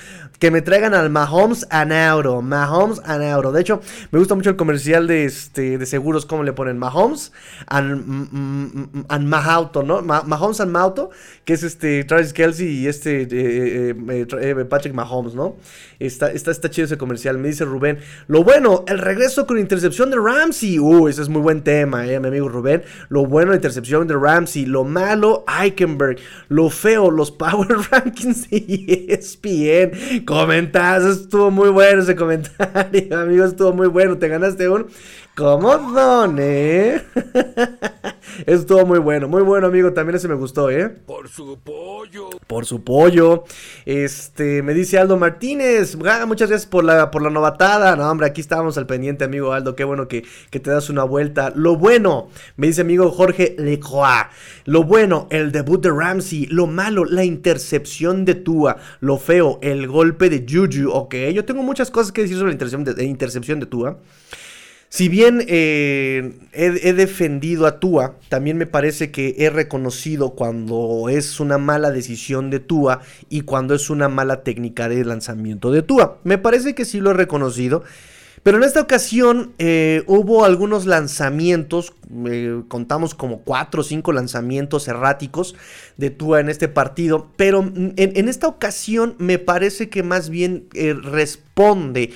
que 0.43 0.51
me 0.51 0.61
traigan 0.61 0.93
al 0.93 1.09
Mahomes 1.09 1.65
Anauro. 1.69 2.41
Mahomes 2.41 2.99
Anauro. 3.05 3.53
De 3.53 3.61
hecho, 3.61 3.79
me 4.11 4.19
gusta 4.19 4.35
mucho 4.35 4.49
el 4.49 4.57
comercial 4.57 5.07
de, 5.07 5.23
este, 5.23 5.77
de 5.77 5.85
seguros, 5.85 6.25
¿cómo 6.25 6.43
le 6.43 6.51
ponen? 6.51 6.77
Mahomes 6.77 7.31
and, 7.67 9.25
Mahauto, 9.25 9.83
¿no? 9.83 10.01
Mahomes 10.01 10.59
and 10.59 10.69
Mauto, 10.69 11.11
que 11.45 11.53
es 11.53 11.63
este 11.63 12.03
Travis 12.03 12.33
Kelsey 12.33 12.67
y 12.67 12.87
este 12.87 13.21
eh, 13.21 13.27
eh, 13.31 14.27
eh, 14.41 14.65
Patrick 14.65 14.93
Mahomes, 14.93 15.33
¿no? 15.33 15.55
Está, 15.99 16.31
está, 16.31 16.51
está 16.51 16.69
chido 16.69 16.85
ese 16.85 16.97
comercial. 16.97 17.37
Me 17.37 17.47
dice 17.47 17.63
Rubén. 17.63 17.99
Lo 18.27 18.43
bueno, 18.43 18.83
el 18.87 18.99
regreso 18.99 19.47
con 19.47 19.57
intercepción 19.57 20.09
de 20.09 20.17
Ramsey. 20.17 20.77
Uh, 20.77 21.07
ese 21.07 21.21
es 21.21 21.29
muy 21.29 21.41
buen 21.41 21.63
tema, 21.63 22.05
eh, 22.05 22.19
mi 22.19 22.27
amigo 22.27 22.49
Rubén. 22.49 22.83
Lo 23.07 23.25
bueno, 23.25 23.51
la 23.51 23.55
intercepción 23.55 24.05
de 24.07 24.15
Ramsey. 24.15 24.65
Lo 24.65 24.83
malo, 24.83 25.45
Eichenberg. 25.47 26.17
Lo 26.49 26.69
feo, 26.69 27.09
los 27.09 27.31
Power 27.43 27.77
Rankings 27.89 28.49
de 28.49 29.07
ESPN. 29.09 30.25
Comentas, 30.33 31.03
estuvo 31.03 31.51
muy 31.51 31.69
bueno 31.69 32.01
ese 32.01 32.15
comentario, 32.15 33.19
amigo. 33.19 33.45
Estuvo 33.45 33.71
muy 33.71 33.87
bueno. 33.87 34.17
Te 34.17 34.27
ganaste 34.27 34.67
un 34.67 34.87
¿Cómo 35.35 35.75
don, 35.79 36.37
eh? 36.39 37.01
Estuvo 38.45 38.85
muy 38.85 38.99
bueno, 38.99 39.27
muy 39.27 39.41
bueno, 39.41 39.65
amigo. 39.65 39.91
También 39.91 40.17
ese 40.17 40.27
me 40.27 40.35
gustó, 40.35 40.69
¿eh? 40.69 40.89
Por 40.89 41.27
su 41.27 41.57
pollo. 41.57 42.29
Por 42.45 42.67
su 42.67 42.83
pollo. 42.83 43.43
Este, 43.85 44.61
me 44.61 44.75
dice 44.75 44.99
Aldo 44.99 45.17
Martínez. 45.17 45.97
Ah, 46.05 46.25
muchas 46.27 46.49
gracias 46.49 46.69
por 46.69 46.83
la, 46.83 47.09
por 47.09 47.23
la 47.23 47.31
novatada. 47.31 47.95
No, 47.95 48.11
hombre, 48.11 48.27
aquí 48.27 48.41
estábamos 48.41 48.77
al 48.77 48.85
pendiente, 48.85 49.23
amigo 49.23 49.53
Aldo. 49.53 49.75
Qué 49.75 49.83
bueno 49.83 50.07
que, 50.07 50.23
que 50.51 50.59
te 50.59 50.69
das 50.69 50.91
una 50.91 51.03
vuelta. 51.03 51.51
Lo 51.55 51.77
bueno, 51.77 52.29
me 52.55 52.67
dice 52.67 52.81
amigo 52.81 53.09
Jorge 53.09 53.55
Lecroix. 53.57 54.27
Lo 54.65 54.83
bueno, 54.83 55.27
el 55.31 55.51
debut 55.51 55.81
de 55.81 55.89
Ramsey. 55.89 56.45
Lo 56.45 56.67
malo, 56.67 57.05
la 57.05 57.23
intercepción 57.23 58.23
de 58.23 58.35
Tua. 58.35 58.77
Lo 58.99 59.17
feo, 59.17 59.57
el 59.63 59.87
golpe 59.87 60.29
de 60.29 60.45
Juju. 60.47 60.91
Ok, 60.91 61.15
yo 61.33 61.43
tengo 61.43 61.63
muchas 61.63 61.89
cosas 61.89 62.11
que 62.11 62.21
decir 62.21 62.37
sobre 62.37 62.49
la 62.49 62.53
intercepción 62.53 62.83
de, 62.83 63.03
intercepción 63.03 63.59
de 63.59 63.65
Tua. 63.65 63.97
Si 64.95 65.09
bien 65.09 65.43
eh, 65.47 66.33
he, 66.51 66.93
defendido 66.93 67.65
a 67.65 67.79
Tua, 67.79 68.13
también 68.29 68.57
me 68.57 68.67
parece 68.67 69.09
que 69.09 69.33
he 69.39 69.49
reconocido 69.49 70.35
cuando 70.35 71.09
es 71.09 71.39
una 71.39 71.57
mala 71.57 71.89
decisión 71.89 72.51
de 72.51 72.59
Tua 72.59 73.01
y 73.27 73.41
cuando 73.41 73.73
es 73.73 73.89
una 73.89 74.07
mala 74.07 74.43
técnica 74.43 74.89
de 74.89 75.03
lanzamiento 75.03 75.71
de 75.71 75.81
Tua. 75.81 76.19
Me 76.23 76.37
parece 76.37 76.75
que 76.75 76.85
sí 76.85 76.99
lo 76.99 77.09
he 77.09 77.15
reconocido. 77.15 77.81
Pero 78.43 78.57
en 78.57 78.65
esta 78.65 78.81
ocasión 78.81 79.53
eh, 79.57 80.03
hubo 80.05 80.45
algunos 80.45 80.85
lanzamientos, 80.85 81.93
eh, 82.27 82.61
contamos 82.67 83.15
como 83.15 83.39
cuatro 83.39 83.81
o 83.81 83.83
cinco 83.83 84.11
lanzamientos 84.11 84.87
erráticos 84.87 85.55
de 85.97 86.11
Tua 86.11 86.41
en 86.41 86.49
este 86.49 86.67
partido, 86.67 87.29
pero 87.37 87.61
en, 87.63 88.27
esta 88.27 88.47
ocasión 88.47 89.15
me 89.17 89.39
parece 89.39 89.89
que 89.89 90.03
más 90.03 90.29
bien 90.29 90.67
responde 91.55 92.11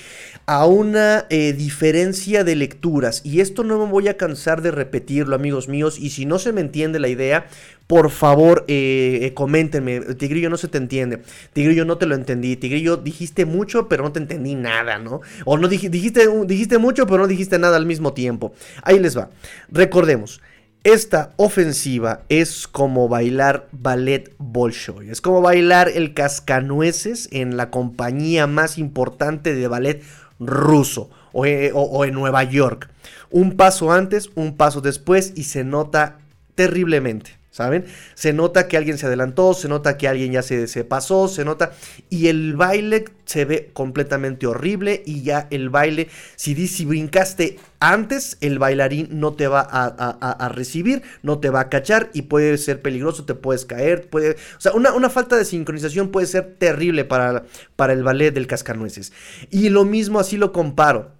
a 0.46 0.66
una 0.66 1.26
eh, 1.30 1.52
diferencia 1.52 2.42
de 2.42 2.56
lecturas. 2.56 3.20
Y 3.24 3.40
esto 3.40 3.62
no 3.62 3.78
me 3.78 3.90
voy 3.90 4.08
a 4.08 4.16
cansar 4.16 4.62
de 4.62 4.70
repetirlo, 4.70 5.36
amigos 5.36 5.68
míos. 5.68 5.98
Y 5.98 6.10
si 6.10 6.26
no 6.26 6.38
se 6.38 6.52
me 6.52 6.60
entiende 6.60 6.98
la 6.98 7.08
idea, 7.08 7.46
por 7.86 8.10
favor, 8.10 8.64
eh, 8.66 9.20
eh, 9.22 9.34
coméntenme. 9.34 10.00
Tigrillo, 10.14 10.50
no 10.50 10.56
se 10.56 10.68
te 10.68 10.78
entiende. 10.78 11.22
Tigrillo, 11.52 11.84
no 11.84 11.98
te 11.98 12.06
lo 12.06 12.14
entendí. 12.14 12.56
Tigrillo, 12.56 12.96
dijiste 12.96 13.44
mucho, 13.44 13.88
pero 13.88 14.02
no 14.02 14.12
te 14.12 14.18
entendí 14.20 14.54
nada, 14.54 14.98
¿no? 14.98 15.20
O 15.44 15.56
no 15.58 15.68
dijiste, 15.68 15.98
dijiste 16.46 16.78
mucho, 16.78 17.06
pero 17.06 17.18
no 17.18 17.26
dijiste 17.28 17.58
nada 17.58 17.76
al 17.76 17.86
mismo 17.86 18.14
tiempo. 18.14 18.54
Ahí 18.82 18.98
les 18.98 19.16
va. 19.16 19.30
Recordemos. 19.70 20.40
Esta 20.84 21.32
ofensiva 21.36 22.22
es 22.28 22.68
como 22.68 23.08
bailar 23.08 23.68
ballet 23.72 24.34
Bolshoi. 24.38 25.10
Es 25.10 25.20
como 25.20 25.42
bailar 25.42 25.88
el 25.88 26.14
cascanueces 26.14 27.28
en 27.32 27.56
la 27.56 27.70
compañía 27.70 28.46
más 28.46 28.78
importante 28.78 29.54
de 29.54 29.68
ballet 29.68 30.02
ruso 30.38 31.10
eh, 31.44 31.72
o, 31.74 32.04
en 32.04 32.14
Nueva 32.14 32.44
York. 32.44 32.90
Un 33.30 33.56
paso 33.56 33.92
antes, 33.92 34.30
un 34.36 34.56
paso 34.56 34.80
después 34.80 35.32
y 35.34 35.44
se 35.44 35.64
nota 35.64 36.18
terriblemente. 36.54 37.37
¿Saben? 37.58 37.86
Se 38.14 38.32
nota 38.32 38.68
que 38.68 38.76
alguien 38.76 38.98
se 38.98 39.06
adelantó, 39.06 39.52
se 39.52 39.66
nota 39.66 39.98
que 39.98 40.06
alguien 40.06 40.30
ya 40.30 40.42
se, 40.42 40.68
se, 40.68 40.84
pasó, 40.84 41.26
se 41.26 41.44
nota. 41.44 41.72
Y 42.08 42.28
el 42.28 42.54
baile 42.54 43.06
se 43.24 43.44
ve 43.46 43.70
completamente 43.72 44.46
horrible. 44.46 45.02
Y 45.04 45.22
ya 45.22 45.48
el 45.50 45.68
baile, 45.68 46.06
si, 46.36 46.68
si 46.68 46.84
brincaste 46.84 47.58
antes, 47.80 48.38
el 48.42 48.60
bailarín 48.60 49.08
no 49.10 49.32
te 49.32 49.48
va 49.48 49.66
a, 49.68 50.48
recibir, 50.50 51.02
no 51.24 51.40
te 51.40 51.50
va 51.50 51.62
a 51.62 51.68
cachar 51.68 52.10
y 52.14 52.22
puede 52.22 52.56
ser 52.58 52.80
peligroso, 52.80 53.24
te 53.24 53.34
puedes 53.34 53.64
caer. 53.64 54.08
Puede, 54.08 54.36
o 54.56 54.60
sea, 54.60 54.70
una, 54.74 55.10
falta 55.10 55.36
de 55.36 55.44
sincronización 55.44 56.12
puede 56.12 56.28
ser 56.28 56.54
terrible 56.60 57.04
para, 57.04 57.42
para 57.74 57.92
el 57.92 58.04
ballet 58.04 58.32
del 58.32 58.46
cascanueces. 58.46 59.12
Y 59.50 59.70
lo 59.70 59.84
mismo 59.84 60.20
así 60.20 60.36
lo 60.36 60.52
comparo 60.52 61.10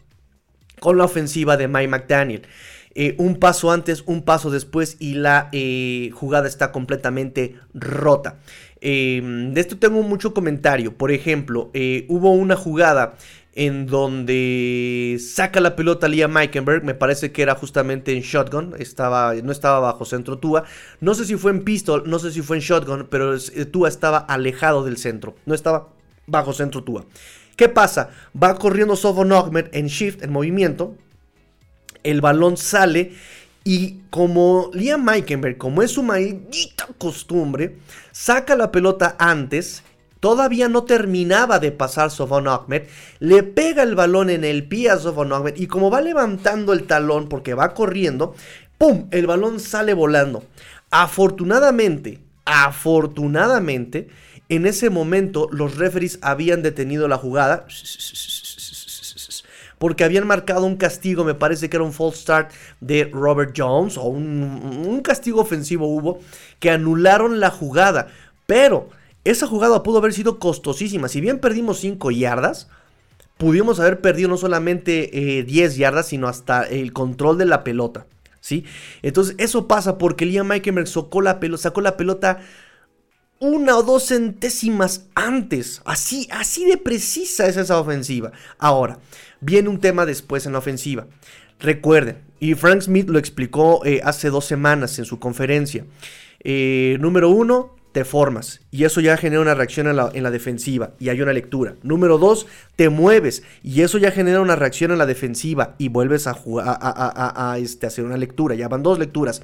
con 0.79 0.98
la 0.98 1.05
ofensiva 1.05 1.57
de 1.57 1.66
Mike 1.66 1.88
McDaniel. 1.88 2.42
Eh, 3.00 3.14
un 3.18 3.37
paso 3.37 3.70
antes, 3.70 4.02
un 4.06 4.22
paso 4.22 4.50
después 4.50 4.96
y 4.98 5.14
la 5.14 5.50
eh, 5.52 6.11
jugada 6.14 6.48
está 6.48 6.72
completamente 6.72 7.54
rota. 7.72 8.40
Em, 8.80 9.54
de 9.54 9.61
esto 9.61 9.78
tengo 9.78 10.02
mucho 10.02 10.34
comentario. 10.34 10.92
Por 10.96 11.12
ejemplo, 11.12 11.70
eh, 11.74 12.06
hubo 12.08 12.32
una 12.32 12.56
jugada 12.56 13.14
en 13.54 13.87
donde 13.87 15.16
saca 15.20 15.61
la 15.61 15.76
pelota 15.76 16.08
Liam 16.08 16.32
Meikenberg, 16.32 16.82
me 16.82 16.94
parece 16.94 17.30
que 17.30 17.42
era 17.42 17.54
justamente 17.54 18.16
en 18.16 18.22
shotgun, 18.22 18.74
estaba, 18.80 19.32
no 19.44 19.52
estaba 19.52 19.78
bajo 19.78 20.04
centro 20.04 20.38
Tua, 20.38 20.64
no 21.00 21.14
sé 21.14 21.24
si 21.24 21.37
fue 21.37 21.52
en 21.52 21.62
pistol, 21.62 22.02
no 22.04 22.18
sé 22.18 22.32
si 22.32 22.42
fue 22.42 22.56
en 22.56 22.62
shotgun, 22.64 23.06
pero 23.08 23.38
Tua 23.70 23.88
estaba 23.88 24.18
alejado 24.18 24.84
del 24.84 24.96
centro, 24.96 25.37
no 25.46 25.54
estaba 25.54 25.90
bajo 26.26 26.52
centro 26.52 26.82
Tua. 26.82 27.04
¿Qué 27.54 27.68
pasa? 27.68 28.11
Va 28.40 28.56
corriendo 28.56 28.96
Sofon 28.96 29.32
Ahmed 29.32 29.66
en 29.70 29.87
shift, 29.87 30.24
en 30.24 30.32
movimiento, 30.32 30.96
el 32.10 32.20
balón 32.20 32.56
sale 32.56 33.12
y 33.64 33.98
como 34.08 34.70
Liam 34.72 35.04
Meikenberg, 35.04 35.58
como 35.58 35.82
es 35.82 35.90
su 35.90 36.02
maldita 36.02 36.88
costumbre, 36.96 37.76
saca 38.12 38.56
la 38.56 38.72
pelota 38.72 39.14
antes, 39.18 39.82
todavía 40.20 40.70
no 40.70 40.84
terminaba 40.84 41.58
de 41.58 41.70
pasar 41.70 42.10
Sofon 42.10 42.48
Ahmed, 42.48 42.84
le 43.18 43.42
pega 43.42 43.82
el 43.82 43.94
balón 43.94 44.30
en 44.30 44.44
el 44.44 44.66
pie 44.66 44.88
a 44.88 44.98
Sofon 44.98 45.34
Ahmed 45.34 45.56
y 45.56 45.66
como 45.66 45.90
va 45.90 46.00
levantando 46.00 46.72
el 46.72 46.84
talón 46.84 47.28
porque 47.28 47.52
va 47.52 47.74
corriendo, 47.74 48.34
¡pum! 48.78 49.08
El 49.10 49.26
balón 49.26 49.60
sale 49.60 49.92
volando. 49.92 50.44
Afortunadamente, 50.90 52.20
afortunadamente, 52.46 54.08
en 54.48 54.64
ese 54.64 54.88
momento 54.88 55.46
los 55.52 55.76
referees 55.76 56.18
habían 56.22 56.62
detenido 56.62 57.06
la 57.06 57.18
jugada 57.18 57.66
porque 59.78 60.04
habían 60.04 60.26
marcado 60.26 60.66
un 60.66 60.76
castigo, 60.76 61.24
me 61.24 61.34
parece 61.34 61.68
que 61.68 61.76
era 61.76 61.84
un 61.84 61.92
false 61.92 62.20
start 62.20 62.52
de 62.80 63.04
Robert 63.12 63.54
Jones 63.56 63.96
o 63.96 64.04
un, 64.04 65.00
castigo 65.02 65.40
ofensivo 65.40 65.86
hubo, 65.86 66.20
que 66.58 66.70
anularon 66.70 67.40
la 67.40 67.50
jugada. 67.50 68.08
Pero 68.46 68.90
esa 69.24 69.46
jugada 69.46 69.82
pudo 69.82 69.98
haber 69.98 70.12
sido 70.12 70.38
costosísima. 70.38 71.08
Si 71.08 71.20
bien 71.20 71.38
perdimos 71.38 71.78
5 71.78 72.10
yardas, 72.10 72.68
pudimos 73.36 73.78
haber 73.80 74.00
perdido 74.00 74.28
no 74.28 74.36
solamente 74.36 75.44
10 75.46 75.74
eh, 75.74 75.76
yardas, 75.76 76.08
sino 76.08 76.28
hasta 76.28 76.64
el 76.64 76.92
control 76.92 77.38
de 77.38 77.46
la 77.46 77.62
pelota. 77.64 78.06
¿sí? 78.40 78.64
Entonces 79.02 79.34
eso 79.38 79.68
pasa 79.68 79.98
porque 79.98 80.26
Liam 80.26 80.46
Meikenberg 80.46 80.88
sacó 80.88 81.20
la, 81.20 81.40
pelota, 81.40 81.62
sacó 81.62 81.80
la 81.80 81.96
pelota 81.96 82.40
una 83.40 83.76
o 83.76 83.82
dos 83.82 84.08
centésimas 84.08 85.06
antes. 85.14 85.82
Así, 85.84 86.28
así 86.30 86.64
de 86.64 86.76
precisa 86.76 87.46
es 87.46 87.56
esa 87.56 87.78
ofensiva. 87.78 88.32
Ahora, 88.58 88.98
viene 89.40 89.68
un 89.68 89.81
tema 89.81 90.07
después 90.07 90.46
en 90.46 90.53
la 90.53 90.59
ofensiva. 90.59 91.07
Recuerden, 91.61 92.18
y 92.40 92.55
Frank 92.55 92.83
Smith 92.83 93.09
lo 93.09 93.18
explicó 93.18 93.85
eh, 93.85 94.01
hace 94.05 94.31
dos 94.31 94.44
semanas 94.44 94.98
en 94.98 95.05
su 95.05 95.18
conferencia. 95.18 95.85
Eh, 96.44 96.96
número 97.01 97.31
uno, 97.31 97.74
te 97.92 98.05
formas 98.05 98.61
y 98.70 98.85
eso 98.85 99.01
ya 99.01 99.16
genera 99.16 99.40
una 99.40 99.55
reacción 99.55 99.88
en 99.88 99.96
la, 99.96 100.31
defensiva 100.31 100.92
y 101.01 101.09
hay 101.09 101.20
una 101.20 101.33
lectura. 101.33 101.74
Número 101.83 102.18
dos, 102.18 102.46
te 102.77 102.90
mueves 102.90 103.42
y 103.62 103.83
eso 103.83 103.98
ya 103.98 104.12
genera 104.12 104.40
una 104.40 104.57
reacción 104.57 104.92
en 104.92 104.98
la 104.98 105.07
defensiva 105.07 105.74
y 105.79 105.88
vuelves 105.88 106.27
a, 106.27 106.37
a, 106.37 107.59
este, 107.59 107.87
hacer 107.87 108.05
una 108.05 108.16
lectura. 108.16 108.55
Ya 108.55 108.68
van 108.68 108.83
dos 108.83 108.98
lecturas. 108.98 109.42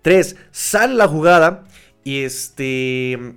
Tres, 0.00 0.36
sale 0.50 0.94
la 0.94 1.06
jugada 1.06 1.64
y 2.02 2.20
este 2.24 3.34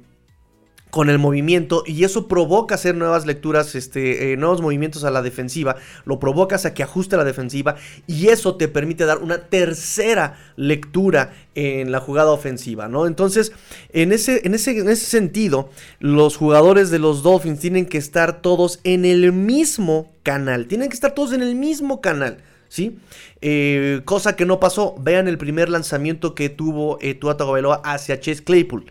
con 0.95 1.09
el 1.09 1.19
movimiento 1.19 1.83
y 1.85 2.05
eso 2.05 2.29
provoca 2.29 2.75
hacer 2.75 2.95
nuevas 2.95 3.25
lecturas, 3.25 3.75
este, 3.75 4.31
eh, 4.31 4.37
nuevos 4.37 4.61
movimientos 4.61 5.03
a 5.03 5.11
la 5.11 5.21
defensiva, 5.21 5.75
lo 6.05 6.21
provocas 6.21 6.65
a 6.65 6.73
que 6.73 6.83
ajuste 6.83 7.17
la 7.17 7.25
defensiva 7.25 7.75
y 8.07 8.29
eso 8.29 8.55
te 8.55 8.69
permite 8.69 9.03
dar 9.03 9.17
una 9.17 9.39
tercera 9.39 10.37
lectura 10.55 11.33
en 11.53 11.91
la 11.91 11.99
jugada 11.99 12.31
ofensiva, 12.31 12.87
¿no? 12.87 13.07
Entonces, 13.07 13.51
en 13.91 14.13
ese, 14.13 14.47
en 14.47 14.53
ese, 14.53 14.79
en 14.79 14.87
ese 14.87 15.05
sentido, 15.05 15.69
los 15.99 16.37
jugadores 16.37 16.91
de 16.91 16.99
los 16.99 17.23
Dolphins 17.23 17.59
tienen 17.59 17.87
que 17.87 17.97
estar 17.97 18.41
todos 18.41 18.79
en 18.85 19.03
el 19.03 19.33
mismo 19.33 20.13
canal, 20.23 20.67
tienen 20.67 20.87
que 20.87 20.95
estar 20.95 21.13
todos 21.13 21.33
en 21.33 21.43
el 21.43 21.55
mismo 21.55 21.99
canal. 21.99 22.37
¿Sí? 22.69 22.97
Eh, 23.41 24.01
cosa 24.05 24.37
que 24.37 24.45
no 24.45 24.61
pasó. 24.61 24.95
Vean 24.99 25.27
el 25.27 25.37
primer 25.37 25.69
lanzamiento 25.69 26.35
que 26.35 26.47
tuvo 26.49 26.97
eh, 27.01 27.15
Tua 27.15 27.35
Tagovailoa 27.35 27.81
hacia 27.83 28.19
Chase 28.19 28.45
Claypool. 28.45 28.85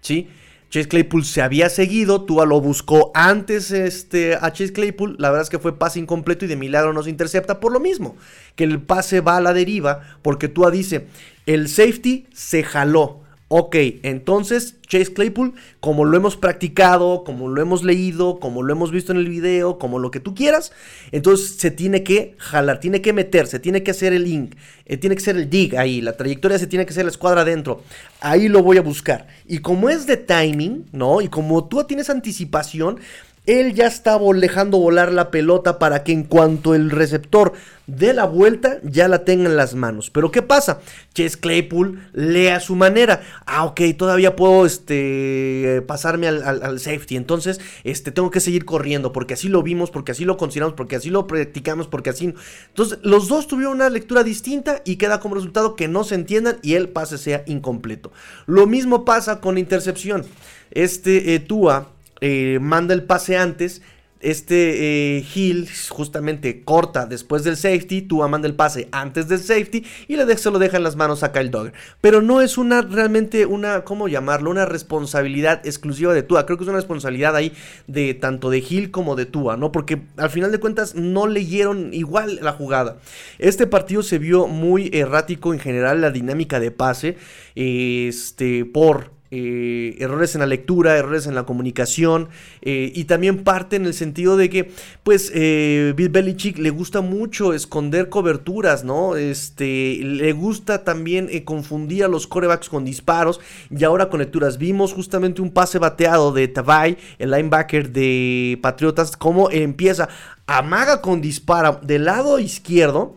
¿Sí? 0.00 0.28
Chase 0.70 0.88
Claypool 0.88 1.24
se 1.24 1.42
había 1.42 1.68
seguido, 1.68 2.22
Tua 2.22 2.46
lo 2.46 2.60
buscó 2.60 3.12
antes 3.14 3.70
este, 3.70 4.34
a 4.34 4.52
Chase 4.52 4.72
Claypool, 4.72 5.16
la 5.18 5.30
verdad 5.30 5.42
es 5.42 5.50
que 5.50 5.58
fue 5.58 5.78
pase 5.78 5.98
incompleto 6.00 6.44
y 6.44 6.48
de 6.48 6.56
milagro 6.56 6.92
no 6.92 7.02
se 7.02 7.10
intercepta 7.10 7.60
por 7.60 7.72
lo 7.72 7.80
mismo, 7.80 8.16
que 8.56 8.64
el 8.64 8.80
pase 8.80 9.20
va 9.20 9.36
a 9.36 9.40
la 9.40 9.52
deriva 9.52 10.00
porque 10.22 10.48
Tua 10.48 10.70
dice, 10.70 11.06
el 11.46 11.68
safety 11.68 12.26
se 12.32 12.62
jaló, 12.62 13.23
Ok, 13.48 13.76
entonces 14.02 14.76
Chase 14.88 15.12
Claypool, 15.12 15.52
como 15.80 16.06
lo 16.06 16.16
hemos 16.16 16.36
practicado, 16.36 17.24
como 17.24 17.48
lo 17.48 17.60
hemos 17.60 17.84
leído, 17.84 18.40
como 18.40 18.62
lo 18.62 18.72
hemos 18.72 18.90
visto 18.90 19.12
en 19.12 19.18
el 19.18 19.28
video, 19.28 19.78
como 19.78 19.98
lo 19.98 20.10
que 20.10 20.18
tú 20.18 20.34
quieras, 20.34 20.72
entonces 21.12 21.56
se 21.56 21.70
tiene 21.70 22.02
que 22.02 22.36
jalar, 22.38 22.80
tiene 22.80 23.02
que 23.02 23.12
meterse, 23.12 23.58
tiene 23.58 23.82
que 23.82 23.90
hacer 23.90 24.14
el 24.14 24.24
link, 24.24 24.54
eh, 24.86 24.96
tiene 24.96 25.14
que 25.14 25.22
ser 25.22 25.36
el 25.36 25.50
dig 25.50 25.76
ahí, 25.76 26.00
la 26.00 26.16
trayectoria 26.16 26.58
se 26.58 26.66
tiene 26.66 26.86
que 26.86 26.92
hacer 26.92 27.04
la 27.04 27.10
escuadra 27.10 27.42
adentro. 27.42 27.82
Ahí 28.20 28.48
lo 28.48 28.62
voy 28.62 28.78
a 28.78 28.82
buscar. 28.82 29.26
Y 29.46 29.58
como 29.58 29.90
es 29.90 30.06
de 30.06 30.16
timing, 30.16 30.86
¿no? 30.92 31.20
Y 31.20 31.28
como 31.28 31.68
tú 31.68 31.84
tienes 31.84 32.08
anticipación, 32.08 32.98
él 33.46 33.74
ya 33.74 33.86
está 33.86 34.18
dejando 34.36 34.78
volar 34.78 35.12
la 35.12 35.30
pelota 35.30 35.78
para 35.78 36.02
que 36.02 36.12
en 36.12 36.24
cuanto 36.24 36.74
el 36.74 36.90
receptor 36.90 37.52
dé 37.86 38.14
la 38.14 38.24
vuelta 38.24 38.78
ya 38.82 39.06
la 39.06 39.24
tenga 39.24 39.50
en 39.50 39.56
las 39.56 39.74
manos. 39.74 40.08
Pero 40.08 40.30
¿qué 40.30 40.40
pasa? 40.40 40.80
Chase 41.12 41.38
Claypool 41.38 42.08
lee 42.14 42.46
a 42.46 42.60
su 42.60 42.74
manera. 42.74 43.20
Ah, 43.44 43.66
ok, 43.66 43.82
todavía 43.98 44.34
puedo 44.34 44.64
este, 44.64 45.82
pasarme 45.86 46.28
al, 46.28 46.80
safety. 46.80 47.16
Entonces 47.16 47.60
este, 47.84 48.12
tengo 48.12 48.30
que 48.30 48.40
seguir 48.40 48.64
corriendo 48.64 49.12
porque 49.12 49.34
así 49.34 49.48
lo 49.48 49.62
vimos, 49.62 49.90
porque 49.90 50.12
así 50.12 50.24
lo 50.24 50.38
consideramos, 50.38 50.74
porque 50.74 50.96
así 50.96 51.10
lo 51.10 51.26
practicamos, 51.26 51.86
porque 51.86 52.10
así... 52.10 52.32
Entonces 52.68 52.98
los 53.02 53.28
dos 53.28 53.46
tuvieron 53.46 53.74
una 53.74 53.90
lectura 53.90 54.24
distinta 54.24 54.80
y 54.86 54.96
queda 54.96 55.20
como 55.20 55.34
resultado 55.34 55.76
que 55.76 55.86
no 55.86 56.04
se 56.04 56.14
entiendan 56.14 56.56
y 56.62 56.74
el 56.74 56.88
pase 56.88 57.18
sea 57.18 57.42
incompleto. 57.46 58.10
Lo 58.46 58.66
mismo 58.66 59.04
pasa 59.04 59.40
con 59.40 59.58
intercepción. 59.58 60.24
Este 60.70 61.34
eh, 61.34 61.40
Tua 61.40 61.93
eh, 62.26 62.58
manda 62.58 62.94
el 62.94 63.02
pase 63.02 63.36
antes. 63.36 63.82
Este 64.18 65.18
eh, 65.18 65.26
Hill 65.34 65.68
justamente 65.90 66.64
corta 66.64 67.04
después 67.04 67.44
del 67.44 67.58
safety. 67.58 68.00
Tua 68.00 68.28
manda 68.28 68.48
el 68.48 68.54
pase 68.54 68.88
antes 68.92 69.28
del 69.28 69.40
safety. 69.40 69.84
Y 70.08 70.16
le 70.16 70.38
se 70.38 70.50
lo 70.50 70.58
deja 70.58 70.78
en 70.78 70.84
las 70.84 70.96
manos 70.96 71.22
a 71.22 71.32
Kyle 71.32 71.50
Dogger. 71.50 71.74
Pero 72.00 72.22
no 72.22 72.40
es 72.40 72.56
una 72.56 72.80
realmente 72.80 73.44
una, 73.44 73.84
¿cómo 73.84 74.08
llamarlo? 74.08 74.50
Una 74.50 74.64
responsabilidad 74.64 75.66
exclusiva 75.66 76.14
de 76.14 76.22
Tua. 76.22 76.46
Creo 76.46 76.56
que 76.56 76.64
es 76.64 76.68
una 76.68 76.78
responsabilidad 76.78 77.36
ahí 77.36 77.52
de 77.88 78.14
tanto 78.14 78.48
de 78.48 78.64
Hill 78.66 78.90
como 78.90 79.16
de 79.16 79.26
Tua, 79.26 79.58
¿no? 79.58 79.70
Porque 79.70 80.00
al 80.16 80.30
final 80.30 80.50
de 80.50 80.60
cuentas 80.60 80.94
no 80.94 81.26
leyeron 81.26 81.92
igual 81.92 82.38
la 82.40 82.52
jugada. 82.52 82.96
Este 83.38 83.66
partido 83.66 84.02
se 84.02 84.16
vio 84.16 84.46
muy 84.46 84.88
errático 84.94 85.52
en 85.52 85.60
general 85.60 86.00
la 86.00 86.10
dinámica 86.10 86.58
de 86.58 86.70
pase. 86.70 87.18
Este, 87.54 88.64
por 88.64 89.12
eh, 89.36 89.96
errores 89.98 90.36
en 90.36 90.42
la 90.42 90.46
lectura, 90.46 90.96
errores 90.96 91.26
en 91.26 91.34
la 91.34 91.42
comunicación 91.42 92.28
eh, 92.62 92.92
y 92.94 93.04
también 93.06 93.42
parte 93.42 93.74
en 93.74 93.84
el 93.84 93.92
sentido 93.92 94.36
de 94.36 94.48
que 94.48 94.70
pues 95.02 95.32
eh, 95.34 95.92
Bill 95.96 96.10
Belichick 96.10 96.56
le 96.58 96.70
gusta 96.70 97.00
mucho 97.00 97.52
esconder 97.52 98.10
coberturas, 98.10 98.84
¿no? 98.84 99.16
Este, 99.16 99.98
le 100.04 100.32
gusta 100.32 100.84
también 100.84 101.28
confundir 101.44 102.04
a 102.04 102.08
los 102.08 102.28
corebacks 102.28 102.68
con 102.68 102.84
disparos 102.84 103.40
y 103.76 103.82
ahora 103.82 104.08
con 104.08 104.20
lecturas. 104.20 104.56
Vimos 104.56 104.92
justamente 104.92 105.42
un 105.42 105.50
pase 105.50 105.80
bateado 105.80 106.30
de 106.30 106.46
Tavai, 106.46 106.96
el 107.18 107.32
linebacker 107.32 107.90
de 107.90 108.60
Patriotas, 108.62 109.16
cómo 109.16 109.50
empieza, 109.50 110.08
amaga 110.46 111.00
con 111.02 111.20
dispara 111.20 111.80
del 111.82 112.04
lado 112.04 112.38
izquierdo 112.38 113.16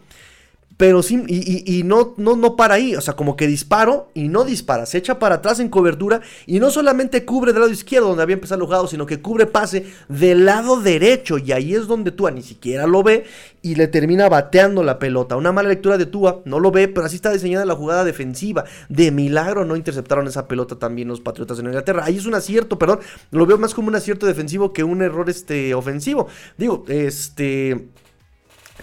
pero 0.77 1.01
sí, 1.01 1.23
y, 1.27 1.81
no, 1.83 2.13
no, 2.17 2.35
no 2.35 2.55
para 2.55 2.75
ahí, 2.75 2.95
o 2.95 3.01
sea, 3.01 3.15
como 3.15 3.35
que 3.35 3.47
disparo 3.47 4.09
y 4.13 4.27
no 4.27 4.43
dispara, 4.43 4.85
se 4.85 4.99
echa 4.99 5.17
para 5.17 5.35
atrás 5.35 5.59
en 5.59 5.69
cobertura 5.69 6.21
y 6.45 6.59
no 6.59 6.69
solamente 6.69 7.25
cubre 7.25 7.51
del 7.51 7.61
lado 7.61 7.73
izquierdo 7.73 8.09
donde 8.09 8.21
había 8.21 8.35
empezado 8.35 8.61
el 8.61 8.65
jugado, 8.67 8.87
sino 8.87 9.07
que 9.07 9.19
cubre 9.19 9.47
pase 9.47 9.87
del 10.07 10.45
lado 10.45 10.79
derecho 10.79 11.39
y 11.39 11.51
ahí 11.51 11.73
es 11.73 11.87
donde 11.87 12.11
Tua 12.11 12.29
ni 12.29 12.43
siquiera 12.43 12.85
lo 12.85 13.01
ve 13.01 13.25
y 13.63 13.73
le 13.73 13.87
termina 13.87 14.29
bateando 14.29 14.83
la 14.83 14.99
pelota. 14.99 15.35
Una 15.35 15.51
mala 15.51 15.69
lectura 15.69 15.97
de 15.97 16.05
Tua, 16.05 16.41
no 16.45 16.59
lo 16.59 16.71
ve, 16.71 16.87
pero 16.87 17.07
así 17.07 17.15
está 17.15 17.31
diseñada 17.31 17.65
la 17.65 17.75
jugada 17.75 18.03
defensiva. 18.03 18.63
De 18.87 19.11
milagro 19.11 19.65
no 19.65 19.75
interceptaron 19.75 20.27
esa 20.27 20.47
pelota 20.47 20.77
también 20.77 21.07
los 21.07 21.21
Patriotas 21.21 21.57
en 21.57 21.65
Inglaterra. 21.65 22.03
Ahí 22.05 22.17
es 22.17 22.27
un 22.27 22.35
acierto, 22.35 22.77
perdón, 22.77 22.99
lo 23.31 23.45
veo 23.47 23.57
más 23.57 23.73
como 23.73 23.87
un 23.87 23.95
acierto 23.95 24.27
defensivo 24.27 24.73
que 24.73 24.83
un 24.83 25.01
error 25.01 25.29
este, 25.29 25.73
ofensivo. 25.73 26.27
Digo, 26.57 26.85
este 26.87 27.89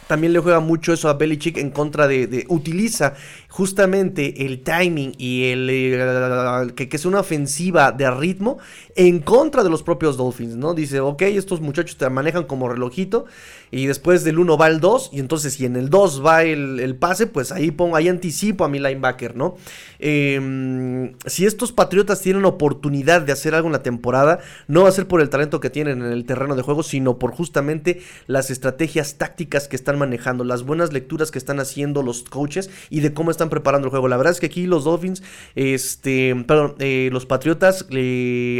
también 0.07 0.33
le 0.33 0.39
juega 0.39 0.61
mucho 0.61 0.93
eso 0.93 1.09
a 1.09 1.15
Belichick 1.15 1.57
en 1.57 1.71
contra 1.71 2.07
de, 2.07 2.45
utiliza 2.49 3.15
justamente 3.55 4.47
el 4.47 4.65
timing 4.65 5.13
y 5.17 5.45
el, 5.53 5.69
eh, 5.71 6.73
que, 6.75 6.89
que, 6.89 6.97
es 6.97 7.07
una 7.07 7.21
ofensiva 7.21 7.93
de 7.93 8.11
ritmo 8.11 8.59
en 8.97 9.21
contra 9.21 9.63
de 9.63 9.71
los 9.71 9.85
propios 9.85 10.17
Dolphins, 10.17 10.57
¿no? 10.57 10.75
Dice, 10.75 10.99
ok, 10.99 11.23
estos 11.23 11.61
muchachos 11.61 11.97
te 11.97 12.11
manejan 12.11 12.47
como 12.47 12.69
relojito 12.69 13.27
y 13.71 13.87
después 13.87 14.25
del 14.25 14.39
1 14.39 14.57
va 14.57 14.69
el 14.69 14.81
2 14.81 15.11
y 15.13 15.21
entonces 15.21 15.55
si 15.55 15.67
en 15.67 15.77
el 15.77 15.91
2 15.91 16.25
va 16.25 16.43
el, 16.43 16.97
pase, 16.97 17.29
pues 17.29 17.53
ahí 17.53 17.71
pongo, 17.71 17.95
ahí 17.95 18.09
anticipo 18.09 18.65
a 18.65 18.69
mi 18.69 18.79
linebacker, 18.79 19.37
¿no? 19.37 19.57
Em, 19.99 21.13
si 21.27 21.47
estos 21.47 21.73
Patriotas 21.73 22.21
tienen 22.21 22.45
oportunidad 22.45 23.23
de 23.23 23.33
hacer 23.33 23.55
algo 23.55 23.67
en 23.67 23.73
la 23.73 23.83
temporada, 23.83 24.41
no 24.69 24.83
va 24.83 24.89
a 24.89 24.93
ser 24.93 25.09
por 25.09 25.21
el 25.21 25.29
talento 25.29 25.61
que 25.61 25.71
tienen 25.71 26.03
en 26.03 26.13
el 26.13 26.25
terreno 26.25 26.57
de 26.57 26.63
juego, 26.63 26.83
sino 26.83 27.19
por 27.19 27.33
justamente 27.33 28.01
las 28.27 28.51
estrategias 28.51 29.15
tácticas 29.15 29.67
que 29.67 29.77
están 29.77 29.99
manejando, 29.99 30.45
las 30.45 30.63
buenas 30.63 30.93
lecturas 30.93 31.31
que 31.31 31.39
están 31.39 31.61
haciendo 31.61 32.03
los 32.03 32.23
coaches 32.25 32.71
y 32.91 33.01
de 33.01 33.13
cómo 33.13 33.31
están 33.31 33.44
preparando 33.51 33.87
el 33.87 33.91
juego. 33.91 34.09
La 34.09 34.17
verdad 34.17 34.33
es 34.33 34.41
que 34.41 34.47
aquí 34.47 34.67
los 34.67 34.85
Dolphins, 34.85 35.23
este, 35.55 36.35
perdón, 36.47 36.75
eh, 36.79 37.09
los 37.13 37.27
Patriotas 37.27 37.87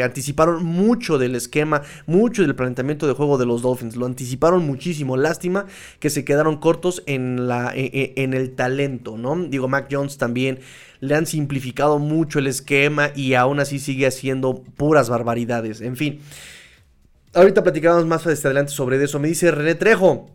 anticiparon 0.03 0.65
mucho 0.65 1.19
del 1.19 1.35
esquema, 1.35 1.83
mucho 2.07 2.43
del 2.43 2.55
planteamiento 2.55 3.07
de 3.07 3.13
juego 3.13 3.39
de 3.39 3.47
los 3.47 3.63
Dolphins, 3.63 3.97
lo 3.97 4.07
anticiparon 4.07 4.67
muchísimo. 4.67 5.17
Lástima 5.17 5.67
que 5.99 6.11
se 6.11 6.25
quedaron 6.25 6.57
cortos 6.59 7.03
en, 7.07 7.49
la, 7.49 7.73
e, 7.75 7.91
e, 7.93 8.23
en 8.23 8.35
el 8.35 8.55
talento, 8.55 9.17
¿no? 9.17 9.37
Digo, 9.37 9.69
Mac 9.69 9.89
Jones 9.91 10.19
también 10.19 10.61
le 11.01 11.15
han 11.15 11.27
simplificado 11.27 11.99
mucho 11.99 12.39
el 12.39 12.47
esquema 12.47 13.11
y 13.15 13.35
aún 13.35 13.61
así 13.61 13.79
sigue 13.79 14.07
haciendo 14.07 14.63
puras 14.77 15.09
barbaridades. 15.09 15.81
En 15.81 15.97
fin. 15.97 16.21
Ahorita 17.35 17.65
platicamos 17.65 18.07
más 18.07 18.27
adelante 18.27 18.71
sobre 18.71 19.03
eso. 19.03 19.19
Me 19.19 19.29
dice 19.29 19.51
René 19.51 19.75
Trejo. 19.75 20.31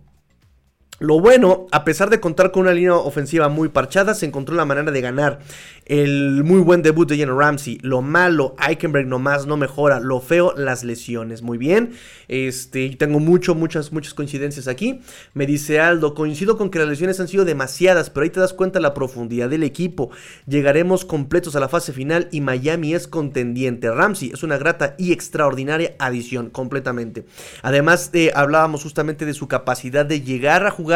Lo 1.00 1.20
bueno, 1.20 1.68
a 1.72 1.86
pesar 1.86 2.10
de 2.10 2.20
contar 2.20 2.52
con 2.52 2.64
una 2.64 2.74
línea 2.74 2.96
ofensiva 2.96 3.48
muy 3.48 3.70
parchada, 3.70 4.14
se 4.14 4.26
encontró 4.26 4.56
la 4.56 4.66
manera 4.66 4.92
de 4.92 5.02
ganar 5.02 5.40
el 5.86 6.44
muy 6.44 6.60
buen 6.60 6.84
debut 6.84 7.10
de 7.10 7.18
Jalen 7.18 7.38
Ramsey. 7.38 7.80
Lo 7.82 8.02
malo, 8.02 8.56
Eichenberg 8.60 9.08
nomás 9.08 9.48
no 9.48 9.58
mejora. 9.58 10.00
Lo 10.00 10.20
feo, 10.22 10.54
las 10.56 10.84
lesiones. 10.84 11.42
Muy 11.42 11.58
bien. 11.58 11.94
Este, 12.28 12.90
tengo 12.92 13.20
mucho, 13.20 13.56
muchas, 13.56 13.92
muchas 13.92 14.14
coincidencias 14.14 14.68
aquí. 14.68 15.00
Me 15.34 15.48
dice 15.48 15.80
Aldo, 15.80 16.14
coincido 16.14 16.58
con 16.58 16.70
que 16.70 16.78
las 16.78 16.88
lesiones 16.88 17.20
han 17.20 17.28
sido 17.28 17.44
demasiadas, 17.44 18.12
pero 18.12 18.24
ahí 18.24 18.30
te 18.30 18.40
das 18.40 18.54
cuenta 18.54 18.80
la 18.80 18.94
profundidad 18.94 19.50
del 19.50 19.64
equipo. 19.64 20.12
Llegaremos 20.46 21.06
completos 21.06 21.56
a 21.56 21.60
la 21.60 21.70
fase 21.70 21.92
final 21.92 22.28
y 22.32 22.42
Miami 22.42 22.94
es 22.94 23.08
contendiente. 23.08 23.90
Ramsey 23.90 24.32
es 24.32 24.44
una 24.44 24.58
grata 24.58 24.94
y 25.00 25.12
extraordinaria 25.12 25.96
adición, 25.98 26.52
completamente. 26.52 27.26
Además, 27.64 28.12
eh, 28.14 28.32
hablábamos 28.36 28.84
justamente 28.84 29.26
de 29.26 29.34
su 29.34 29.48
capacidad 29.48 30.06
de 30.06 30.22
llegar 30.22 30.68
a 30.68 30.72
jugar 30.72 30.89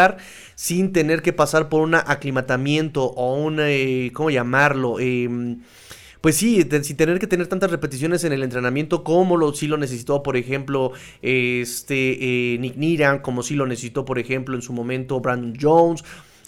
sin 0.56 0.92
tener 0.92 1.22
que 1.22 1.34
pasar 1.34 1.70
por 1.70 1.82
un 1.82 1.96
aclimatamiento 1.96 3.04
o 3.04 3.36
un, 3.36 3.60
eh, 3.60 4.12
¿cómo 4.14 4.30
llamarlo? 4.30 5.00
Em, 5.00 5.60
pues 6.22 6.38
sí, 6.38 6.66
sin 6.84 6.96
tener 6.96 7.20
que 7.20 7.28
tener 7.28 7.48
tantas 7.48 7.70
repeticiones 7.70 8.24
en 8.24 8.32
el 8.32 8.44
entrenamiento 8.44 9.04
como 9.04 9.36
lo, 9.36 9.54
sí 9.54 9.68
lo 9.68 9.78
necesitó, 9.78 10.24
por 10.24 10.38
ejemplo, 10.38 10.94
este 11.22 12.54
eh, 12.54 12.58
Nick 12.60 12.78
Niran, 12.78 13.20
como 13.20 13.44
sí 13.44 13.56
lo 13.56 13.66
necesitó, 13.66 14.06
por 14.06 14.20
ejemplo, 14.20 14.56
en 14.56 14.62
su 14.62 14.72
momento 14.72 15.20
Brandon 15.20 15.54
Jones. 15.60 16.04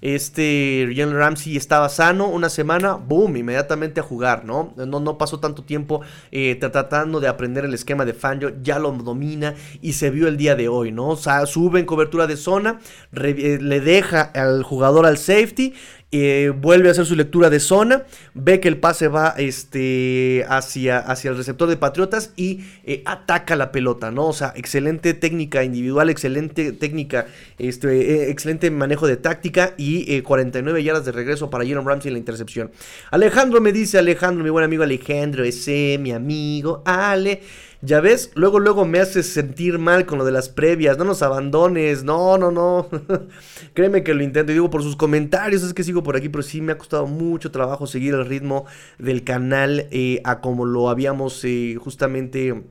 Este 0.06 0.88
Jalen 0.96 1.18
Ramsey 1.18 1.58
estaba 1.58 1.90
sano 1.90 2.28
una 2.28 2.50
semana, 2.50 2.94
boom, 2.94 3.38
inmediatamente 3.38 4.02
a 4.02 4.04
jugar, 4.04 4.46
¿no? 4.46 4.72
No, 4.78 5.00
no 5.00 5.18
pasó 5.18 5.40
tanto 5.40 5.64
tiempo 5.64 6.02
eh, 6.32 6.54
tratando 6.54 7.20
de 7.20 7.28
aprender 7.28 7.66
el 7.66 7.74
esquema 7.74 8.06
de 8.06 8.14
Fangio, 8.14 8.54
ya 8.62 8.78
lo 8.78 8.92
domina 8.92 9.56
y 9.82 9.94
se 9.94 10.12
vio 10.12 10.28
el 10.28 10.38
día 10.38 10.56
de 10.56 10.68
hoy, 10.68 10.92
¿no? 10.92 11.16
Sube 11.16 11.80
en 11.80 11.88
cobertura 11.88 12.28
de 12.28 12.38
zona, 12.38 12.80
eh, 13.16 13.58
le 13.60 13.82
deja 13.82 14.22
al 14.22 14.62
jugador 14.62 15.08
al 15.08 15.18
safety 15.18 15.74
eh, 16.24 16.50
vuelve 16.50 16.90
a 16.90 16.92
hacer 16.92 17.06
su 17.06 17.16
lectura 17.16 17.50
de 17.50 17.60
zona, 17.60 18.04
ve 18.34 18.60
que 18.60 18.68
el 18.68 18.78
pase 18.78 19.08
va 19.08 19.36
este, 19.38 20.46
hacia, 20.48 21.00
hacia 21.00 21.32
el 21.32 21.38
receptor 21.38 21.70
de 21.70 21.78
Patriotas 21.78 22.32
y 22.36 22.64
eh, 22.84 23.02
ataca 23.06 23.56
la 23.56 23.72
pelota, 23.72 24.12
¿no? 24.12 24.28
O 24.28 24.34
sea, 24.34 24.54
excelente 24.56 25.14
técnica 25.14 25.64
individual, 25.64 26.10
excelente 26.10 26.72
técnica, 26.72 27.28
este, 27.58 28.30
excelente 28.30 28.72
manejo 28.72 29.08
de 29.08 29.18
táctica 29.18 29.74
y 29.78 30.22
49 30.22 30.84
yardas 30.84 31.06
de 31.06 31.12
regreso 31.12 31.50
para 31.50 31.66
Jerome 31.66 31.90
Ramsey 31.90 32.10
en 32.10 32.14
la 32.14 32.20
intercepción. 32.20 32.72
Alejandro 33.12 33.62
me 33.62 33.72
dice, 33.72 33.98
Alejandro, 33.98 34.44
mi 34.44 34.50
buen 34.50 34.66
amigo 34.66 34.84
Alejandro, 34.84 35.44
ese, 35.44 35.98
mi 36.00 36.12
amigo 36.12 36.82
Ale. 36.86 37.42
Ya 37.86 38.02
ves, 38.02 38.32
luego, 38.34 38.60
luego 38.60 38.86
me 38.86 39.00
haces 39.00 39.28
sentir 39.28 39.78
mal 39.78 40.08
con 40.08 40.18
lo 40.18 40.26
de 40.26 40.32
las 40.32 40.50
previas. 40.50 40.98
No 40.98 41.04
nos 41.04 41.22
abandones. 41.22 42.04
No, 42.04 42.38
no, 42.38 42.50
no. 42.50 42.90
Créeme 43.74 44.04
que 44.04 44.14
lo 44.14 44.24
intento. 44.24 44.52
Y 44.52 44.56
digo 44.56 44.72
por 44.72 44.82
sus 44.82 44.96
comentarios. 44.96 45.62
Es 45.62 45.74
que 45.74 45.84
sigo 45.84 46.02
por 46.02 46.16
aquí. 46.16 46.30
Pero 46.30 46.42
sí 46.42 46.62
me 46.62 46.72
ha 46.72 46.78
costado 46.78 47.06
mucho 47.06 47.52
trabajo 47.52 47.86
seguir 47.86 48.16
el 48.16 48.26
ritmo 48.26 48.66
del 48.98 49.24
canal. 49.24 49.88
Eh, 49.92 50.22
a 50.24 50.42
como 50.42 50.66
lo 50.66 50.90
habíamos 50.90 51.44
eh, 51.44 51.78
justamente 51.80 52.64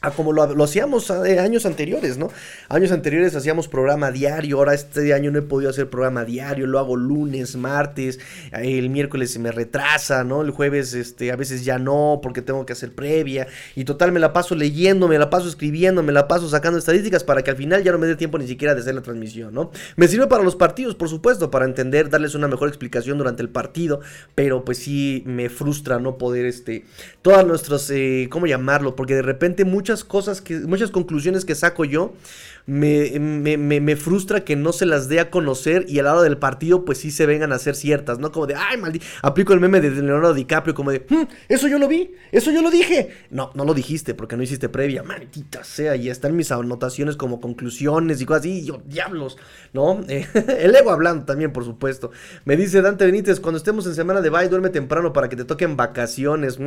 a 0.00 0.12
como 0.12 0.32
lo, 0.32 0.62
hacíamos 0.62 1.10
eh, 1.10 1.40
años 1.40 1.66
anteriores, 1.66 2.18
¿no? 2.18 2.30
Años 2.68 2.92
anteriores 2.92 3.34
hacíamos 3.34 3.66
programa 3.66 4.12
diario, 4.12 4.58
ahora 4.58 4.72
este 4.72 5.12
año 5.12 5.32
no 5.32 5.40
he 5.40 5.42
podido 5.42 5.70
hacer 5.70 5.90
programa 5.90 6.24
diario, 6.24 6.68
lo 6.68 6.78
hago 6.78 6.94
lunes, 6.94 7.56
martes, 7.56 8.20
el 8.52 8.90
miércoles 8.90 9.32
se 9.32 9.40
me 9.40 9.50
retrasa, 9.50 10.22
¿no? 10.22 10.42
El 10.42 10.52
jueves 10.52 10.94
este, 10.94 11.32
a 11.32 11.36
veces 11.36 11.64
ya 11.64 11.80
no, 11.80 12.20
porque 12.22 12.42
tengo 12.42 12.64
que 12.64 12.74
hacer 12.74 12.94
previa, 12.94 13.48
y 13.74 13.84
total 13.84 14.12
me 14.12 14.20
la 14.20 14.32
paso 14.32 14.54
leyendo, 14.54 15.08
me 15.08 15.18
la 15.18 15.30
paso 15.30 15.48
escribiendo, 15.48 16.04
me 16.04 16.12
la 16.12 16.28
paso 16.28 16.48
sacando 16.48 16.78
estadísticas 16.78 17.24
para 17.24 17.42
que 17.42 17.50
al 17.50 17.56
final 17.56 17.82
ya 17.82 17.90
no 17.90 17.98
me 17.98 18.06
dé 18.06 18.14
tiempo 18.14 18.38
ni 18.38 18.46
siquiera 18.46 18.76
de 18.76 18.82
hacer 18.82 18.94
la 18.94 19.02
transmisión, 19.02 19.52
¿no? 19.52 19.72
Me 19.96 20.06
sirve 20.06 20.28
para 20.28 20.44
los 20.44 20.54
partidos, 20.54 20.94
por 20.94 21.08
supuesto, 21.08 21.50
para 21.50 21.64
entender, 21.64 22.08
darles 22.08 22.36
una 22.36 22.46
mejor 22.46 22.68
explicación 22.68 23.18
durante 23.18 23.42
el 23.42 23.48
partido, 23.48 24.00
pero 24.36 24.64
pues 24.64 24.78
sí 24.78 25.24
me 25.26 25.48
frustra 25.48 25.98
no 25.98 26.18
poder, 26.18 26.46
este, 26.46 26.84
todas 27.20 27.44
nuestras, 27.44 27.90
eh, 27.90 28.28
¿cómo 28.30 28.46
llamarlo? 28.46 28.94
Porque 28.94 29.16
de 29.16 29.22
repente 29.22 29.64
muchos 29.64 29.87
muchas 29.88 30.04
cosas, 30.04 30.42
que, 30.42 30.60
muchas 30.60 30.90
conclusiones 30.90 31.46
que 31.46 31.54
saco 31.54 31.82
yo 31.86 32.12
me, 32.68 33.56
me, 33.56 33.96
frustra 33.96 34.44
que 34.44 34.54
no 34.54 34.74
se 34.74 34.84
las 34.84 35.08
dé 35.08 35.20
a 35.20 35.30
conocer 35.30 35.86
y 35.88 36.00
a 36.00 36.02
la 36.02 36.12
hora 36.12 36.22
del 36.22 36.36
partido 36.36 36.84
pues 36.84 36.98
sí 36.98 37.10
se 37.10 37.24
vengan 37.24 37.50
a 37.50 37.54
hacer 37.54 37.74
ciertas, 37.74 38.18
¿no? 38.18 38.30
Como 38.30 38.46
de, 38.46 38.56
ay, 38.56 38.76
maldito, 38.76 39.06
aplico 39.22 39.54
el 39.54 39.60
meme 39.60 39.80
de 39.80 39.90
Leonardo 39.90 40.34
DiCaprio 40.34 40.74
como 40.74 40.90
de, 40.90 41.06
hmm, 41.08 41.22
eso 41.48 41.66
yo 41.66 41.78
lo 41.78 41.88
vi, 41.88 42.14
eso 42.30 42.50
yo 42.50 42.60
lo 42.60 42.70
dije. 42.70 43.08
No, 43.30 43.52
no 43.54 43.64
lo 43.64 43.72
dijiste 43.72 44.14
porque 44.14 44.36
no 44.36 44.42
hiciste 44.42 44.68
previa, 44.68 45.02
maldita 45.02 45.64
sea, 45.64 45.96
y 45.96 46.10
están 46.10 46.36
mis 46.36 46.52
anotaciones 46.52 47.16
como 47.16 47.40
conclusiones 47.40 48.20
y 48.20 48.26
cosas 48.26 48.40
así, 48.40 48.66
yo, 48.66 48.82
diablos, 48.84 49.38
¿no? 49.72 50.04
el 50.08 50.76
ego 50.76 50.90
hablando 50.90 51.24
también, 51.24 51.54
por 51.54 51.64
supuesto. 51.64 52.10
Me 52.44 52.56
dice 52.56 52.82
Dante 52.82 53.06
Benítez, 53.06 53.40
cuando 53.40 53.56
estemos 53.56 53.86
en 53.86 53.94
semana 53.94 54.20
de 54.20 54.28
bye, 54.28 54.48
duerme 54.48 54.68
temprano 54.68 55.14
para 55.14 55.30
que 55.30 55.36
te 55.36 55.46
toquen 55.46 55.78
vacaciones. 55.78 56.58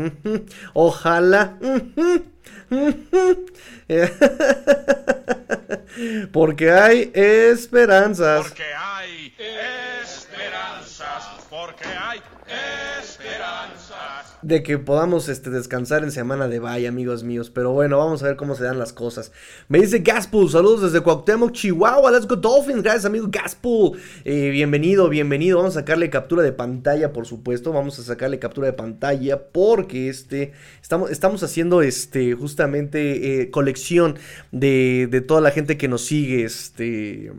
Ojalá. 0.74 1.60
Porque 6.32 6.72
hay 6.72 7.12
esperanzas. 7.14 8.48
Porque 8.48 8.64
hay 8.74 9.34
esperanzas. 9.38 9.81
De 14.52 14.64
que 14.64 14.78
podamos 14.78 15.30
este, 15.30 15.50
descansar 15.50 16.04
en 16.04 16.12
semana 16.12 16.50
de 16.50 16.60
bye, 16.60 16.86
amigos 16.86 17.24
míos. 17.24 17.50
Pero 17.50 17.72
bueno, 17.72 18.00
vamos 18.00 18.22
a 18.22 18.26
ver 18.26 18.36
cómo 18.36 18.54
se 18.54 18.66
dan 18.66 18.78
las 18.78 18.92
cosas. 18.92 19.32
Me 19.70 19.80
dice 19.80 20.00
Gaspool, 20.00 20.50
saludos 20.50 20.82
desde 20.82 21.00
Cuauhtémoc, 21.00 21.54
Chihuahua. 21.54 22.12
Let's 22.12 22.28
go 22.28 22.36
Dolphins. 22.36 22.84
Gracias, 22.84 23.06
amigo 23.06 23.28
Gaspool. 23.30 23.98
Eh, 24.26 24.50
bienvenido, 24.50 25.08
bienvenido. 25.08 25.60
Vamos 25.60 25.78
a 25.78 25.80
sacarle 25.80 26.10
captura 26.10 26.44
de 26.44 26.52
pantalla, 26.52 27.14
por 27.14 27.26
supuesto. 27.26 27.72
Vamos 27.72 27.98
a 28.00 28.04
sacarle 28.04 28.40
captura 28.40 28.68
de 28.68 28.74
pantalla 28.74 29.42
porque 29.42 30.10
este, 30.10 30.52
estamos, 30.82 31.12
estamos 31.12 31.44
haciendo 31.44 31.82
este, 31.82 32.34
justamente 32.34 33.44
eh, 33.44 33.52
colección 33.52 34.20
de, 34.52 35.08
de 35.10 35.22
toda 35.22 35.40
la 35.40 35.52
gente 35.52 35.78
que 35.78 35.88
nos 35.88 36.02
sigue. 36.02 36.44
Este 36.44 37.32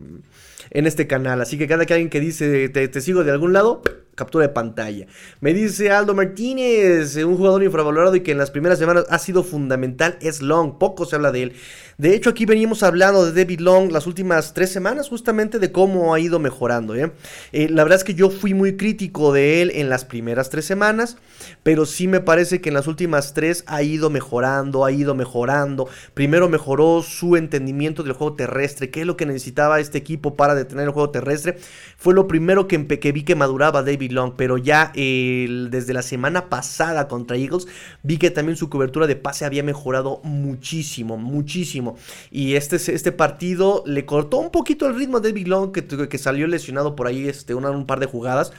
en 0.73 0.87
este 0.87 1.07
canal. 1.07 1.41
Así 1.41 1.57
que 1.57 1.67
cada 1.67 1.85
que 1.85 1.93
alguien 1.93 2.09
que 2.09 2.19
dice 2.19 2.67
te, 2.69 3.01
sigo 3.01 3.23
de 3.23 3.31
algún 3.31 3.53
lado, 3.53 3.81
captura 4.15 4.47
de 4.47 4.53
pantalla. 4.53 5.07
Me 5.41 5.53
dice 5.53 5.91
Aldo 5.91 6.13
Martínez, 6.13 7.15
un 7.17 7.37
jugador 7.37 7.63
infravalorado 7.63 8.15
y 8.15 8.21
que 8.21 8.31
en 8.31 8.37
las 8.37 8.51
primeras 8.51 8.79
semanas 8.79 9.05
ha 9.09 9.19
sido 9.19 9.43
fundamental, 9.43 10.17
es 10.21 10.41
Long, 10.41 10.77
poco 10.77 11.05
se 11.05 11.15
habla 11.15 11.31
de 11.31 11.43
él. 11.43 11.53
De 11.97 12.15
hecho, 12.15 12.31
aquí 12.31 12.45
venimos 12.45 12.81
hablando 12.81 13.23
de 13.23 13.43
David 13.43 13.59
Long 13.59 13.91
las 13.91 14.07
últimas 14.07 14.55
tres 14.55 14.71
semanas, 14.71 15.09
justamente 15.09 15.59
de 15.59 15.71
cómo 15.71 16.13
ha 16.13 16.19
ido 16.19 16.39
mejorando. 16.39 16.95
¿eh? 16.95 17.11
Eh, 17.51 17.69
la 17.69 17.83
verdad 17.83 17.99
es 17.99 18.03
que 18.03 18.15
yo 18.15 18.31
fui 18.31 18.55
muy 18.55 18.77
crítico 18.77 19.31
de 19.31 19.61
él 19.61 19.71
en 19.75 19.89
las 19.89 20.03
primeras 20.03 20.49
tres 20.49 20.65
semanas, 20.65 21.17
pero 21.61 21.85
sí 21.85 22.07
me 22.07 22.19
parece 22.19 22.61
que 22.61 22.69
en 22.69 22.75
las 22.75 22.87
últimas 22.87 23.35
tres 23.35 23.63
ha 23.67 23.83
ido 23.83 24.09
mejorando, 24.09 24.85
ha 24.85 24.91
ido 24.91 25.13
mejorando. 25.13 25.87
Primero 26.15 26.49
mejoró 26.49 27.03
su 27.03 27.35
entendimiento 27.35 28.01
del 28.01 28.13
juego 28.13 28.35
terrestre, 28.35 28.89
que 28.89 29.01
es 29.01 29.07
lo 29.07 29.15
que 29.15 29.27
necesitaba 29.27 29.79
este 29.79 29.99
equipo 29.99 30.35
para 30.35 30.55
detener 30.55 30.85
el 30.85 30.93
juego 30.93 31.11
terrestre. 31.11 31.59
Fue 31.97 32.15
lo 32.15 32.27
primero 32.27 32.67
que, 32.67 32.87
que 32.87 33.11
vi 33.11 33.21
que 33.21 33.35
maduraba 33.35 33.83
David 33.83 34.13
Long, 34.13 34.33
pero 34.35 34.57
ya 34.57 34.91
desde 34.95 35.93
la 35.93 36.01
semana 36.01 36.49
pasada 36.49 37.07
contra 37.07 37.37
Eagles 37.37 37.67
vi 38.01 38.17
que 38.17 38.31
también 38.31 38.57
su 38.57 38.69
cobertura 38.69 39.05
de 39.05 39.15
pase 39.15 39.45
había 39.45 39.61
mejorado 39.61 40.21
muchísimo, 40.23 41.17
muchísimo. 41.17 41.82
Y 42.31 42.55
este, 42.55 42.75
este 42.75 43.11
partido 43.11 43.83
le 43.85 44.05
cortó 44.05 44.37
un 44.37 44.51
poquito 44.51 44.87
el 44.87 44.95
ritmo 44.95 45.17
a 45.17 45.21
David 45.21 45.47
Long, 45.47 45.71
que, 45.71 45.85
que 45.85 46.17
salió 46.17 46.47
lesionado 46.47 46.95
por 46.95 47.07
ahí 47.07 47.27
este, 47.27 47.53
un 47.53 47.85
par 47.85 47.99
de 47.99 48.05
jugadas. 48.05 48.51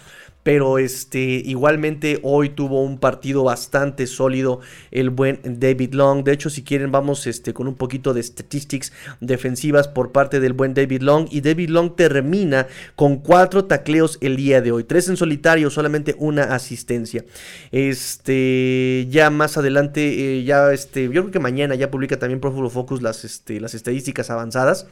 Pero 0.44 0.78
este, 0.78 1.18
igualmente 1.18 2.20
hoy 2.22 2.50
tuvo 2.50 2.84
un 2.84 2.98
partido 2.98 3.42
bastante 3.42 4.06
sólido 4.06 4.60
el 4.90 5.10
buen 5.10 5.40
David 5.42 5.94
Long. 5.94 6.22
De 6.22 6.32
hecho, 6.32 6.50
si 6.50 6.62
quieren, 6.62 6.92
vamos 6.92 7.26
este, 7.26 7.52
con 7.52 7.66
un 7.66 7.74
poquito 7.74 8.14
de 8.14 8.22
statistics 8.22 8.92
defensivas 9.20 9.88
por 9.88 10.12
parte 10.12 10.38
del 10.38 10.52
buen 10.52 10.74
David 10.74 11.00
Long. 11.00 11.26
Y 11.30 11.40
David 11.40 11.70
Long 11.70 11.96
termina 11.96 12.68
con 12.94 13.16
cuatro 13.16 13.64
tacleos 13.64 14.18
el 14.20 14.36
día 14.36 14.60
de 14.60 14.70
hoy. 14.70 14.84
Tres 14.84 15.08
en 15.08 15.16
solitario, 15.16 15.70
solamente 15.70 16.14
una 16.18 16.54
asistencia. 16.54 17.24
Este, 17.72 19.06
ya 19.08 19.30
más 19.30 19.56
adelante, 19.56 20.38
eh, 20.38 20.44
ya 20.44 20.72
este, 20.72 21.04
yo 21.04 21.22
creo 21.22 21.30
que 21.30 21.40
mañana 21.40 21.74
ya 21.74 21.90
publica 21.90 22.18
también 22.18 22.40
Pro 22.40 22.70
Focus 22.70 23.00
las, 23.00 23.24
este, 23.24 23.60
las 23.60 23.74
estadísticas 23.74 24.28
avanzadas 24.28 24.86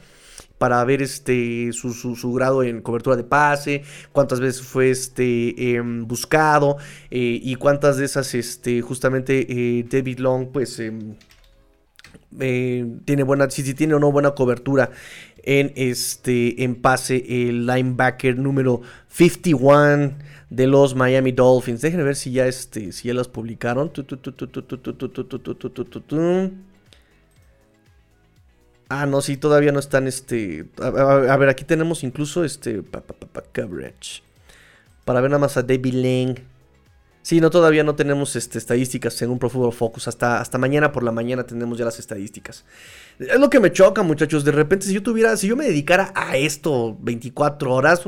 para 0.63 0.81
ver 0.85 1.01
este 1.01 1.73
su, 1.73 2.33
grado 2.33 2.63
en 2.63 2.81
cobertura 2.81 3.17
de 3.17 3.25
pase, 3.25 3.83
cuántas 4.13 4.39
veces 4.39 4.61
fue 4.61 4.91
este 4.91 5.75
em, 5.75 6.07
buscado 6.07 6.77
eh, 7.11 7.37
y 7.43 7.55
cuántas 7.55 7.97
de 7.97 8.05
esas 8.05 8.33
este 8.33 8.79
justamente 8.79 9.45
eh, 9.49 9.83
David 9.83 10.19
Long 10.19 10.53
pues 10.53 10.79
em, 10.79 11.15
eh, 12.39 12.87
tiene 13.03 13.23
buena 13.23 13.49
si, 13.49 13.63
si, 13.63 13.73
tiene 13.73 13.93
o 13.95 13.99
no 13.99 14.13
buena 14.13 14.31
cobertura 14.31 14.89
en 15.43 15.73
este 15.75 16.63
en 16.63 16.75
pase 16.75 17.49
el 17.49 17.65
linebacker 17.65 18.37
número 18.37 18.79
51 19.09 20.13
de 20.49 20.67
los 20.67 20.95
Miami 20.95 21.33
Dolphins. 21.33 21.81
Déjenme 21.81 22.05
ver 22.05 22.15
si 22.15 22.31
ya 22.31 22.47
este 22.47 22.93
si 22.93 23.09
ya 23.09 23.13
las 23.13 23.27
publicaron. 23.27 23.91
Ah, 28.89 29.05
no, 29.05 29.21
sí, 29.21 29.37
todavía 29.37 29.71
no 29.71 29.79
están, 29.79 30.07
este... 30.07 30.65
A, 30.81 31.37
ver, 31.37 31.49
aquí 31.49 31.63
tenemos 31.63 32.03
incluso, 32.03 32.43
este... 32.43 32.83
coverage. 33.53 34.21
Para 35.05 35.21
ver 35.21 35.31
nada 35.31 35.39
más 35.39 35.57
a 35.57 35.63
David 35.63 35.93
Lang. 35.93 36.39
Sí, 37.21 37.39
no, 37.39 37.49
todavía 37.49 37.83
no 37.83 37.95
tenemos 37.95 38.35
este, 38.35 38.57
estadísticas 38.57 39.21
un 39.21 39.39
Pro 39.39 39.49
Football 39.49 39.73
Focus. 39.73 40.07
Hasta, 40.07 40.41
hasta 40.41 40.57
mañana 40.57 40.91
por 40.91 41.03
la 41.03 41.11
mañana 41.11 41.45
tenemos 41.45 41.77
ya 41.77 41.85
las 41.85 41.97
estadísticas. 41.97 42.65
Es 43.17 43.39
lo 43.39 43.49
que 43.49 43.59
me 43.59 43.71
choca, 43.71 44.03
muchachos. 44.03 44.43
De 44.43 44.51
repente, 44.51 44.85
si 44.85 44.93
yo 44.93 45.01
tuviera... 45.01 45.35
Si 45.37 45.47
yo 45.47 45.55
me 45.55 45.65
dedicara 45.65 46.11
a 46.15 46.35
esto 46.37 46.97
24 46.99 47.73
horas... 47.73 48.03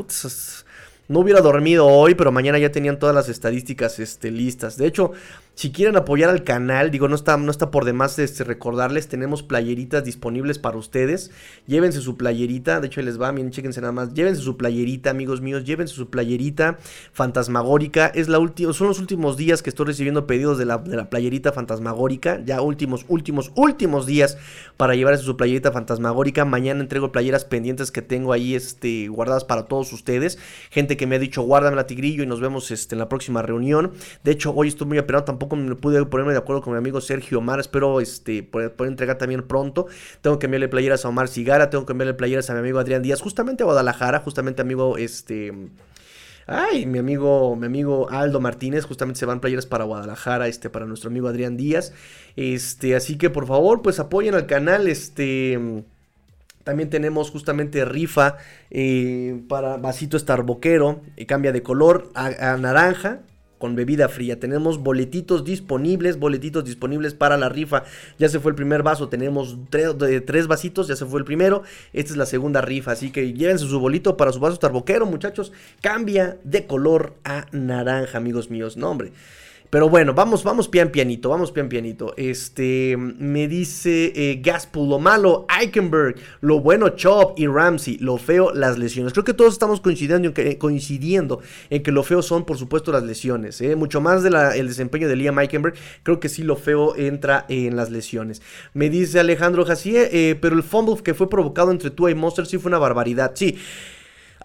no 1.08 1.20
hubiera 1.20 1.40
dormido 1.40 1.88
hoy, 1.88 2.16
pero 2.16 2.32
mañana 2.32 2.60
ya 2.60 2.72
tenían 2.72 3.00
todas 3.00 3.16
las 3.16 3.30
estadísticas 3.30 4.00
este, 4.00 4.32
listas. 4.32 4.78
De 4.78 4.88
hecho, 4.88 5.14
si 5.56 5.72
quieren 5.72 5.96
apoyar 5.96 6.30
al 6.30 6.44
canal, 6.44 6.92
digo, 6.92 7.08
no 7.08 7.16
está, 7.16 7.38
no 7.38 7.50
está 7.50 7.72
por 7.72 7.86
demás 7.86 8.20
este, 8.20 8.44
recordarles, 8.44 9.08
tenemos 9.08 9.42
playeritas 9.42 10.04
disponibles 10.04 10.60
para 10.60 10.78
ustedes. 10.78 11.32
Llévense 11.66 12.02
su 12.02 12.18
playerita, 12.18 12.82
de 12.82 12.88
hecho 12.88 13.02
les 13.02 13.20
va, 13.20 13.32
miren, 13.32 13.52
chéquense 13.52 13.80
nada 13.80 13.94
más. 13.94 14.14
Llévense 14.14 14.42
su 14.42 14.58
playerita, 14.58 15.12
amigos 15.12 15.40
míos, 15.40 15.64
llévense 15.64 15.94
su 15.94 16.10
playerita 16.10 16.78
fantasmagórica. 17.14 18.08
Es 18.08 18.28
la 18.28 18.38
son 18.74 18.88
los 18.88 19.00
últimos 19.00 19.38
días 19.38 19.64
que 19.64 19.70
estoy 19.70 19.86
recibiendo 19.86 20.28
pedidos 20.28 20.58
de 20.58 20.66
la, 20.66 20.78
de 20.78 20.98
la 20.98 21.10
playerita 21.10 21.54
fantasmagórica. 21.54 22.42
Ya 22.46 22.60
últimos, 22.62 23.06
últimos, 23.08 23.54
últimos 23.56 24.06
días 24.06 24.38
para 24.76 24.94
llevarse 24.94 25.24
su 25.24 25.38
playerita 25.38 25.72
fantasmagórica. 25.72 26.44
Mañana 26.44 26.82
entrego 26.82 27.14
playeras 27.14 27.46
pendientes 27.46 27.92
que 27.92 28.02
tengo 28.02 28.34
ahí 28.34 28.56
este, 28.56 29.08
guardadas 29.08 29.46
para 29.46 29.68
todos 29.68 29.94
ustedes. 29.94 30.38
Gente 30.70 30.98
que 30.98 31.08
me 31.08 31.16
ha 31.16 31.20
dicho, 31.20 31.44
guárdame 31.44 31.78
la 31.78 31.88
tigrillo 31.88 32.24
y 32.24 32.28
nos 32.28 32.42
vemos 32.42 32.72
este, 32.72 32.96
en 32.96 33.00
la 33.00 33.08
próxima 33.08 33.42
reunión. 33.42 33.94
De 34.26 34.32
hecho, 34.32 34.54
hoy 34.54 34.68
estoy 34.68 34.88
muy 34.88 34.98
apenado, 34.98 35.24
tampoco 35.24 35.45
pude 35.48 36.06
ponerme 36.06 36.34
de 36.34 36.40
acuerdo 36.40 36.62
con 36.62 36.74
mi 36.74 36.78
amigo 36.78 37.02
Sergio 37.02 37.40
Omar. 37.40 37.60
Espero 37.60 38.02
este, 38.02 38.44
poder, 38.44 38.74
entregar 38.80 39.18
también 39.18 39.44
pronto. 39.44 39.88
Tengo 40.22 40.40
que 40.40 40.46
enviarle 40.46 40.68
playeras 40.68 41.06
a 41.06 41.10
Omar 41.10 41.28
Cigara. 41.28 41.70
Tengo 41.70 41.86
que 41.86 41.94
enviarle 41.94 42.14
playeras 42.14 42.50
a 42.50 42.54
mi 42.54 42.60
amigo 42.60 42.80
Adrián 42.80 43.02
Díaz. 43.02 43.22
Justamente 43.22 43.64
a 43.64 43.66
Guadalajara. 43.66 44.20
Justamente 44.20 44.62
amigo 44.62 44.98
este 44.98 45.54
Ay, 46.48 46.86
mi 46.86 47.00
amigo, 47.00 47.56
mi 47.56 47.66
amigo 47.66 48.08
Aldo 48.12 48.40
Martínez, 48.40 48.86
justamente 48.86 49.20
se 49.20 49.26
van 49.26 49.40
playeras 49.40 49.66
para 49.66 49.84
Guadalajara, 49.84 50.48
este, 50.48 50.70
para 50.70 50.86
nuestro 50.86 51.10
amigo 51.10 51.28
Adrián 51.28 51.58
Díaz. 51.58 51.92
Este, 52.36 52.96
así 52.96 53.18
que 53.18 53.32
por 53.32 53.48
favor, 53.48 53.82
pues 53.82 54.00
apoyen 54.00 54.36
al 54.36 54.46
canal, 54.46 54.88
este. 54.88 55.84
También 56.64 56.90
tenemos 56.90 57.30
justamente 57.30 57.86
rifa 57.86 58.38
eh, 58.72 59.40
para 59.48 59.78
vasito 59.78 60.18
starboquero, 60.18 61.02
eh, 61.16 61.28
cambia 61.28 61.52
de 61.52 61.62
color 61.62 62.10
a, 62.16 62.58
naranja 62.58 63.22
con 63.66 63.76
bebida 63.76 64.10
fría. 64.10 64.40
Tenemos 64.40 64.78
boletitos 64.78 65.44
disponibles, 65.44 66.20
boletitos 66.20 66.64
disponibles 66.64 67.16
para 67.16 67.36
la 67.36 67.50
rifa. 67.50 67.84
Ya 68.20 68.30
se 68.30 68.40
fue 68.40 68.52
el 68.52 68.56
primer 68.56 68.84
vaso, 68.84 69.10
tenemos 69.10 69.58
tres, 69.72 70.46
vasitos, 70.46 70.88
ya 70.88 70.96
se 70.96 71.08
fue 71.08 71.18
el 71.18 71.26
primero. 71.26 71.64
Esta 71.92 72.12
es 72.12 72.18
la 72.18 72.28
segunda 72.28 72.62
rifa, 72.62 72.92
así 72.92 73.10
que 73.10 73.34
llévense 73.34 73.66
su 73.66 73.80
bolito 73.80 74.18
para 74.18 74.32
su 74.32 74.40
vaso 74.40 74.58
starboquero, 74.58 75.08
muchachos. 75.08 75.52
Cambia 75.82 76.38
de 76.44 76.68
color 76.68 77.16
a 77.24 77.48
naranja, 77.54 78.20
amigos 78.20 78.52
míos. 78.52 78.78
No, 78.78 78.92
hombre. 78.92 79.14
Pero 79.76 79.90
bueno, 79.90 80.14
vamos, 80.14 80.46
vamos 80.46 80.70
pian 80.70 80.90
pianito, 80.90 81.28
vamos 81.28 81.52
pian 81.52 81.68
pianito. 81.68 82.14
Este, 82.16 82.96
me 82.96 83.50
dice 83.50 84.14
eh, 84.16 84.42
lo 84.74 85.00
malo, 85.00 85.46
Eichenberg, 85.50 86.16
lo 86.40 86.62
bueno, 86.62 86.88
Chop 86.92 87.38
y 87.38 87.46
Ramsey, 87.46 87.98
lo 87.98 88.16
feo, 88.16 88.54
las 88.54 88.78
lesiones. 88.78 89.12
Creo 89.12 89.26
que 89.26 89.34
todos 89.34 89.52
estamos 89.52 89.82
coincidiendo 89.82 90.30
en 90.30 90.34
que, 90.34 90.58
coincidiendo 90.58 91.42
en 91.70 91.84
que 91.84 91.92
lo 91.92 92.04
feo 92.04 92.22
son, 92.22 92.46
por 92.46 92.58
supuesto, 92.58 92.94
las 92.94 93.04
lesiones. 93.04 93.60
¿eh? 93.60 93.76
Mucho 93.76 94.00
más 94.00 94.24
del 94.24 94.36
el 94.36 94.70
desempeño 94.70 95.10
de 95.10 95.18
Liam 95.18 95.38
Eichenberg, 95.40 95.76
creo 96.04 96.22
que 96.22 96.30
sí 96.30 96.44
lo 96.44 96.56
feo 96.56 96.96
entra 96.96 97.46
en 97.50 97.76
las 97.76 97.92
lesiones. 97.92 98.42
Me 98.74 98.90
dice 98.90 99.20
Alejandro 99.20 99.66
Jacier, 99.66 100.08
eh, 100.14 100.38
pero 100.40 100.56
el 100.56 100.64
fumble 100.64 101.04
que 101.04 101.14
fue 101.14 101.30
provocado 101.30 101.72
entre 101.72 101.90
tú 101.90 102.08
y 102.08 102.16
Monster 102.16 102.46
sí 102.46 102.58
fue 102.60 102.70
una 102.70 102.78
barbaridad. 102.78 103.34
Sí. 103.36 103.58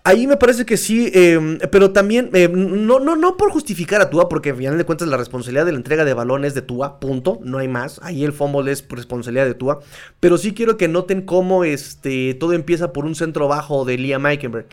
Ahí 0.03 0.27
me 0.27 0.39
parece 0.39 0.65
que 0.65 0.79
sí, 0.79 1.11
em, 1.13 1.59
pero 1.71 1.93
también, 1.93 2.31
em, 2.33 2.87
no, 2.87 3.01
no, 3.01 3.17
no 3.17 3.37
por 3.37 3.51
justificar 3.51 4.01
a 4.01 4.09
Tua, 4.09 4.31
porque 4.31 4.51
al 4.51 4.57
final 4.57 4.79
de 4.79 4.85
cuentas 4.85 5.09
la 5.09 5.19
responsabilidad 5.19 5.67
de 5.67 5.73
la 5.73 5.79
entrega 5.79 6.07
de 6.07 6.15
balones 6.15 6.55
de 6.55 6.63
Tua, 6.63 6.99
punto, 7.01 7.39
no 7.43 7.59
hay 7.59 7.69
más. 7.69 8.01
Ahí 8.03 8.25
el 8.25 8.33
fumble 8.33 8.73
es 8.73 8.87
responsabilidad 8.89 9.45
de 9.45 9.55
Tua. 9.55 9.81
Pero 10.19 10.39
sí 10.39 10.55
quiero 10.55 10.79
que 10.79 10.89
noten 10.89 11.23
cómo 11.23 11.65
este, 11.65 12.35
todo 12.35 12.55
empieza 12.55 12.95
por 12.95 13.05
un 13.05 13.15
centro 13.15 13.47
bajo 13.47 13.85
de 13.85 13.99
Liam 13.99 14.27
Eikenberg. 14.27 14.69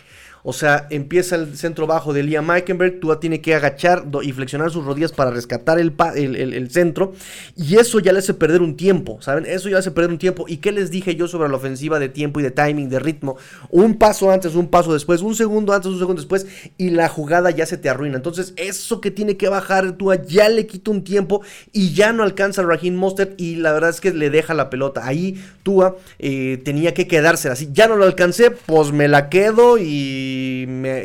O 0.49 0.53
sea, 0.53 0.87
empieza 0.91 1.35
el 1.35 1.57
centro 1.57 1.87
bajo 1.87 2.13
de 2.13 2.23
Liam 2.23 2.49
Eikenberg, 2.49 3.01
Tua 3.01 3.19
tiene 3.19 3.41
que 3.41 3.53
agachar 3.53 4.05
y 4.23 4.31
flexionar 4.31 4.71
sus 4.71 4.85
rodillas 4.85 5.11
para 5.11 5.29
rescatar 5.29 5.77
el, 5.77 5.93
el, 6.15 6.71
centro. 6.71 7.11
Y 7.57 7.75
eso 7.75 7.99
ya 7.99 8.13
le 8.13 8.19
hace 8.19 8.33
perder 8.33 8.61
un 8.61 8.77
tiempo, 8.77 9.21
¿saben? 9.21 9.45
Eso 9.45 9.67
ya 9.67 9.73
le 9.73 9.79
hace 9.79 9.91
perder 9.91 10.11
un 10.11 10.17
tiempo. 10.17 10.45
¿Y 10.47 10.57
qué 10.57 10.71
les 10.71 10.89
dije 10.89 11.17
yo 11.17 11.27
sobre 11.27 11.49
la 11.49 11.57
ofensiva 11.57 11.99
de 11.99 12.07
tiempo 12.07 12.39
y 12.39 12.43
de 12.43 12.51
timing, 12.51 12.87
de 12.87 12.99
ritmo? 12.99 13.35
Un 13.71 13.95
paso 13.95 14.31
antes, 14.31 14.55
un 14.55 14.69
paso 14.69 14.93
después, 14.93 15.21
un 15.21 15.35
segundo 15.35 15.73
antes, 15.73 15.91
un 15.91 15.99
segundo 15.99 16.21
después, 16.21 16.47
y 16.77 16.91
la 16.91 17.09
jugada 17.09 17.51
ya 17.51 17.65
se 17.65 17.77
te 17.77 17.89
arruina. 17.89 18.15
Entonces, 18.15 18.53
eso 18.55 19.01
que 19.01 19.11
tiene 19.11 19.35
que 19.35 19.49
bajar 19.49 19.97
Tua 19.97 20.15
ya 20.15 20.47
le 20.47 20.65
quita 20.65 20.91
un 20.91 21.03
tiempo 21.03 21.41
y 21.73 21.91
ya 21.91 22.13
no 22.13 22.23
alcanza 22.23 22.61
a 22.61 22.65
Raheem 22.65 22.95
Mostert 22.95 23.33
y 23.37 23.57
la 23.57 23.73
verdad 23.73 23.89
es 23.89 23.99
que 23.99 24.13
le 24.13 24.29
deja 24.29 24.53
la 24.53 24.69
pelota. 24.69 25.05
Ahí 25.05 25.43
Tua 25.63 25.97
eh, 26.19 26.61
tenía 26.63 26.93
que 26.93 27.05
quedarse 27.05 27.49
así. 27.49 27.67
Ya 27.73 27.89
no 27.89 27.97
lo 27.97 28.05
alcancé, 28.05 28.51
pues 28.51 28.93
me 28.93 29.09
la 29.09 29.27
quedo 29.27 29.77
y 29.77 30.36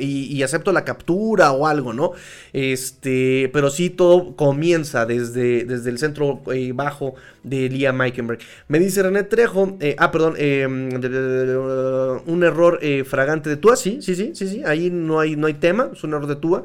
y, 0.01 0.43
acepto 0.43 0.73
la 0.73 0.85
captura 0.85 1.53
o 1.53 1.67
algo, 1.67 1.93
¿no? 1.93 2.13
Este, 2.53 3.49
pero 3.53 3.71
sí 3.71 3.91
todo 3.91 4.35
comienza 4.35 5.07
desde, 5.07 5.65
desde 5.65 5.91
el 5.91 5.99
centro 5.99 6.43
eh, 6.53 6.73
bajo 6.75 7.15
de 7.43 7.69
Liam 7.69 7.97
Meikenberg. 7.97 8.41
Me 8.69 8.79
dice 8.79 9.03
René 9.03 9.23
Trejo, 9.23 9.77
eh, 9.81 9.95
ah, 9.99 10.11
perdón, 10.11 10.35
eh, 10.37 10.67
un 10.67 12.45
error 12.45 12.81
fragante 13.05 13.51
de 13.51 13.57
Tua, 13.57 13.77
sí, 13.77 13.99
sí, 14.03 14.15
sí, 14.15 14.33
sí, 14.35 14.49
sí, 14.49 14.63
ahí 14.65 14.91
no 14.91 15.21
hay, 15.21 15.37
no 15.37 15.47
hay 15.47 15.55
tema, 15.55 15.91
es 15.93 16.03
un 16.05 16.11
error 16.11 16.27
de 16.27 16.37
Tua. 16.37 16.65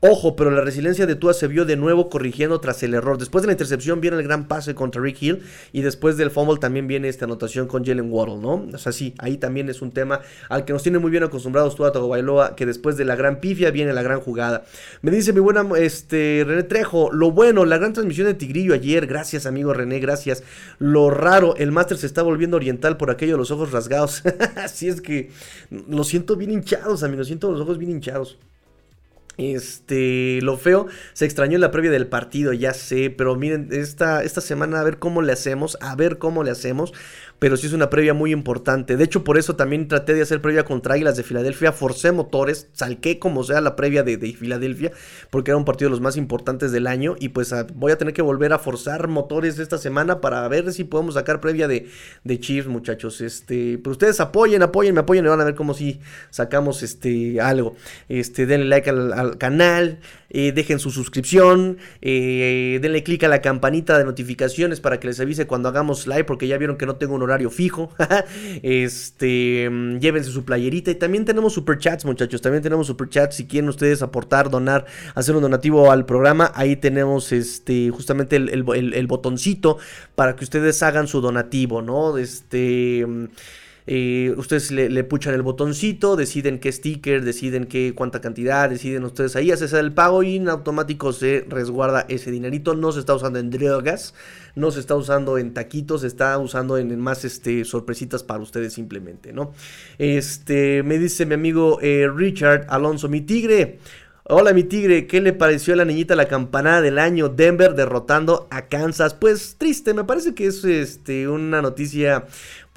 Ojo, 0.00 0.36
pero 0.36 0.52
la 0.52 0.60
resiliencia 0.60 1.06
de 1.06 1.16
Tua 1.16 1.34
se 1.34 1.48
vio 1.48 1.64
de 1.64 1.74
nuevo 1.74 2.08
corrigiendo 2.08 2.60
tras 2.60 2.84
el 2.84 2.94
error. 2.94 3.18
Después 3.18 3.42
de 3.42 3.48
la 3.48 3.52
intercepción 3.54 4.00
viene 4.00 4.16
el 4.16 4.22
gran 4.22 4.46
pase 4.46 4.76
contra 4.76 5.02
Rick 5.02 5.20
Hill 5.20 5.42
y 5.72 5.82
después 5.82 6.16
del 6.16 6.30
fumble 6.30 6.58
también 6.60 6.86
viene 6.86 7.08
esta 7.08 7.24
anotación 7.24 7.66
con 7.66 7.84
Jalen 7.84 8.12
Waddle, 8.12 8.36
¿no? 8.36 8.64
O 8.72 8.78
sea, 8.78 8.92
sí, 8.92 9.12
ahí 9.18 9.38
también 9.38 9.68
es 9.68 9.82
un 9.82 9.90
tema 9.90 10.20
al 10.50 10.64
que 10.64 10.72
nos 10.72 10.84
tiene 10.84 11.00
muy 11.00 11.10
bien 11.10 11.24
acostumbrados 11.24 11.74
Tua 11.74 11.90
Tagovailoa, 11.90 12.54
que 12.54 12.64
después 12.64 12.96
de 12.96 13.06
la 13.06 13.16
gran 13.16 13.40
pifia 13.40 13.72
viene 13.72 13.92
la 13.92 14.04
gran 14.04 14.20
jugada. 14.20 14.62
Me 15.02 15.10
dice 15.10 15.32
mi 15.32 15.40
buena 15.40 15.66
este 15.76 16.44
René 16.46 16.62
Trejo, 16.62 17.10
lo 17.12 17.32
bueno, 17.32 17.64
la 17.64 17.78
gran 17.78 17.92
transmisión 17.92 18.28
de 18.28 18.34
Tigrillo 18.34 18.74
ayer, 18.74 19.04
gracias 19.08 19.46
amigo 19.46 19.74
René, 19.74 19.98
gracias. 19.98 20.44
Lo 20.78 21.10
raro, 21.10 21.56
el 21.56 21.72
máster 21.72 21.98
se 21.98 22.06
está 22.06 22.22
volviendo 22.22 22.56
oriental 22.56 22.98
por 22.98 23.10
aquello 23.10 23.32
de 23.32 23.38
los 23.38 23.50
ojos 23.50 23.72
rasgados. 23.72 24.22
Así 24.56 24.86
es 24.86 25.00
que 25.00 25.32
lo 25.88 26.04
siento 26.04 26.36
bien 26.36 26.52
hinchados, 26.52 27.02
amigos, 27.02 27.26
siento 27.26 27.50
los 27.50 27.60
ojos 27.60 27.78
bien 27.78 27.90
hinchados. 27.90 28.38
Este, 29.38 30.40
lo 30.42 30.56
feo, 30.56 30.88
se 31.12 31.24
extrañó 31.24 31.54
en 31.54 31.60
la 31.60 31.70
previa 31.70 31.92
del 31.92 32.08
partido, 32.08 32.52
ya 32.52 32.74
sé, 32.74 33.08
pero 33.08 33.36
miren, 33.36 33.68
esta, 33.70 34.24
esta 34.24 34.40
semana 34.40 34.80
a 34.80 34.84
ver 34.84 34.98
cómo 34.98 35.22
le 35.22 35.32
hacemos, 35.32 35.78
a 35.80 35.94
ver 35.94 36.18
cómo 36.18 36.42
le 36.42 36.50
hacemos 36.50 36.92
pero 37.38 37.56
sí 37.56 37.66
es 37.66 37.72
una 37.72 37.90
previa 37.90 38.14
muy 38.14 38.32
importante. 38.32 38.96
De 38.96 39.04
hecho, 39.04 39.24
por 39.24 39.38
eso 39.38 39.56
también 39.56 39.88
traté 39.88 40.14
de 40.14 40.22
hacer 40.22 40.40
previa 40.40 40.64
contra 40.64 40.94
Águilas 40.94 41.16
de 41.16 41.22
Filadelfia, 41.22 41.72
forcé 41.72 42.12
motores, 42.12 42.68
salqué 42.72 43.18
como 43.18 43.44
sea 43.44 43.60
la 43.60 43.76
previa 43.76 44.02
de, 44.02 44.18
Filadelfia, 44.18 44.92
porque 45.30 45.52
era 45.52 45.58
un 45.58 45.64
partido 45.64 45.88
de 45.88 45.92
los 45.92 46.00
más 46.00 46.16
importantes 46.16 46.72
del 46.72 46.86
año, 46.86 47.16
y 47.18 47.30
pues 47.30 47.52
ah, 47.52 47.66
voy 47.74 47.92
a 47.92 47.98
tener 47.98 48.14
que 48.14 48.22
volver 48.22 48.52
a 48.52 48.58
forzar 48.58 49.08
motores 49.08 49.58
esta 49.58 49.78
semana 49.78 50.20
para 50.20 50.46
ver 50.48 50.72
si 50.72 50.84
podemos 50.84 51.14
sacar 51.14 51.40
previa 51.40 51.68
de, 51.68 51.88
de 52.24 52.40
Chiefs, 52.40 52.68
muchachos. 52.68 53.20
Este, 53.20 53.78
pero 53.78 53.92
ustedes 53.92 54.20
apoyen, 54.20 54.62
apoyen, 54.62 54.94
me 54.94 55.00
apoyen 55.00 55.24
y 55.24 55.28
van 55.28 55.40
a 55.40 55.44
ver 55.44 55.54
cómo 55.54 55.74
si 55.74 56.00
sacamos 56.30 56.82
este 56.82 57.40
algo. 57.40 57.76
Este, 58.08 58.46
denle 58.46 58.66
like 58.66 58.90
al 58.90 59.38
canal, 59.38 60.00
eh, 60.30 60.52
dejen 60.52 60.78
su 60.78 60.90
suscripción, 60.90 61.78
eh, 62.02 62.78
denle 62.82 63.02
click 63.02 63.24
a 63.24 63.28
la 63.28 63.40
campanita 63.40 63.96
de 63.98 64.04
notificaciones 64.04 64.80
para 64.80 65.00
que 65.00 65.06
les 65.08 65.20
avise 65.20 65.46
cuando 65.46 65.68
hagamos 65.68 66.06
live, 66.06 66.24
porque 66.24 66.46
ya 66.46 66.58
vieron 66.58 66.76
que 66.76 66.86
no 66.86 66.96
tengo 66.96 67.14
un 67.14 67.22
horario 67.22 67.50
fijo. 67.50 67.90
este, 68.62 69.68
mm, 69.70 69.98
llévense 69.98 70.30
su 70.30 70.44
playerita 70.44 70.90
y 70.90 70.96
también 70.96 71.24
tenemos 71.24 71.54
superchats, 71.54 72.04
muchachos, 72.04 72.42
también 72.42 72.62
tenemos 72.62 72.86
superchats 72.86 73.36
si 73.36 73.46
quieren 73.46 73.68
ustedes 73.68 74.02
aportar, 74.02 74.50
donar, 74.50 74.86
hacer 75.14 75.34
un 75.34 75.42
donativo 75.42 75.90
al 75.90 76.04
programa, 76.04 76.52
ahí 76.54 76.76
tenemos 76.76 77.32
este 77.32 77.90
justamente 77.90 78.36
el, 78.36 78.64
el 78.94 79.06
botoncito 79.06 79.78
para 80.14 80.36
que 80.36 80.44
ustedes 80.44 80.82
hagan 80.82 81.08
su 81.08 81.20
donativo, 81.20 81.80
¿no? 81.82 82.18
Este 82.18 83.06
mm, 83.06 83.26
eh, 83.90 84.34
ustedes 84.36 84.70
le, 84.70 85.02
puchan 85.04 85.32
el 85.32 85.40
botoncito, 85.40 86.14
deciden 86.14 86.58
qué 86.58 86.70
sticker, 86.70 87.24
deciden 87.24 87.64
qué 87.64 87.94
cuánta 87.94 88.20
cantidad, 88.20 88.68
deciden 88.68 89.02
ustedes 89.04 89.34
ahí, 89.34 89.50
haces 89.50 89.72
el 89.72 89.94
pago 89.94 90.22
y 90.22 90.36
en 90.36 90.50
automático 90.50 91.14
se 91.14 91.46
resguarda 91.48 92.04
ese 92.10 92.30
dinerito. 92.30 92.74
No 92.74 92.92
se 92.92 93.00
está 93.00 93.14
usando 93.14 93.38
en 93.38 93.48
drogas, 93.48 94.12
no 94.54 94.70
se 94.72 94.80
está 94.80 94.94
usando 94.94 95.38
en 95.38 95.54
taquitos, 95.54 96.02
se 96.02 96.06
está 96.06 96.36
usando 96.36 96.76
en, 96.76 97.00
más 97.00 97.24
este, 97.24 97.64
sorpresitas 97.64 98.22
para 98.22 98.42
ustedes 98.42 98.74
simplemente, 98.74 99.32
¿no? 99.32 99.54
Este, 99.96 100.82
me 100.82 100.98
dice 100.98 101.24
mi 101.24 101.32
amigo 101.32 101.78
eh, 101.80 102.10
Richard 102.14 102.66
Alonso, 102.68 103.08
mi 103.08 103.22
tigre. 103.22 103.78
Hola 104.30 104.52
mi 104.52 104.62
tigre, 104.62 105.06
¿qué 105.06 105.22
le 105.22 105.32
pareció 105.32 105.72
a 105.72 105.78
la 105.78 105.86
niñita 105.86 106.14
la 106.14 106.28
campanada 106.28 106.82
del 106.82 106.98
año? 106.98 107.30
Denver 107.30 107.74
derrotando 107.74 108.46
a 108.50 108.66
Kansas. 108.66 109.14
Pues 109.14 109.56
triste, 109.56 109.94
me 109.94 110.04
parece 110.04 110.34
que 110.34 110.44
es 110.44 110.62
este, 110.66 111.28
una 111.28 111.62
noticia 111.62 112.26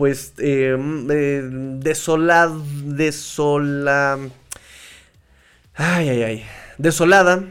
pues 0.01 0.33
eh, 0.39 0.75
eh, 1.11 1.47
desolada, 1.77 2.59
desola... 2.85 4.17
Ay, 5.75 6.09
ay, 6.09 6.23
ay. 6.23 6.43
Desolada 6.79 7.43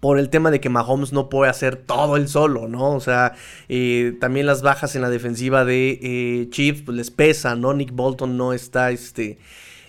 por 0.00 0.18
el 0.18 0.28
tema 0.28 0.50
de 0.50 0.60
que 0.60 0.68
Mahomes 0.68 1.14
no 1.14 1.30
puede 1.30 1.50
hacer 1.50 1.76
todo 1.76 2.18
el 2.18 2.28
solo, 2.28 2.68
¿no? 2.68 2.92
O 2.92 3.00
sea, 3.00 3.36
eh, 3.70 4.14
también 4.20 4.44
las 4.44 4.60
bajas 4.60 4.96
en 4.96 5.00
la 5.00 5.08
defensiva 5.08 5.64
de 5.64 5.98
eh, 6.02 6.50
Chiefs 6.50 6.82
pues 6.82 6.94
les 6.94 7.10
pesa, 7.10 7.56
¿no? 7.56 7.72
Nick 7.72 7.92
Bolton 7.92 8.36
no 8.36 8.52
está 8.52 8.90
este, 8.90 9.38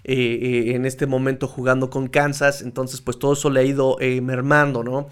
en 0.08 0.86
este 0.86 1.08
momento 1.08 1.48
jugando 1.48 1.90
con 1.90 2.08
Kansas, 2.08 2.62
entonces 2.62 3.02
pues 3.02 3.18
todo 3.18 3.34
eso 3.34 3.50
le 3.50 3.60
ha 3.60 3.64
ido 3.64 3.98
mermando, 4.22 4.84
¿no? 4.84 5.10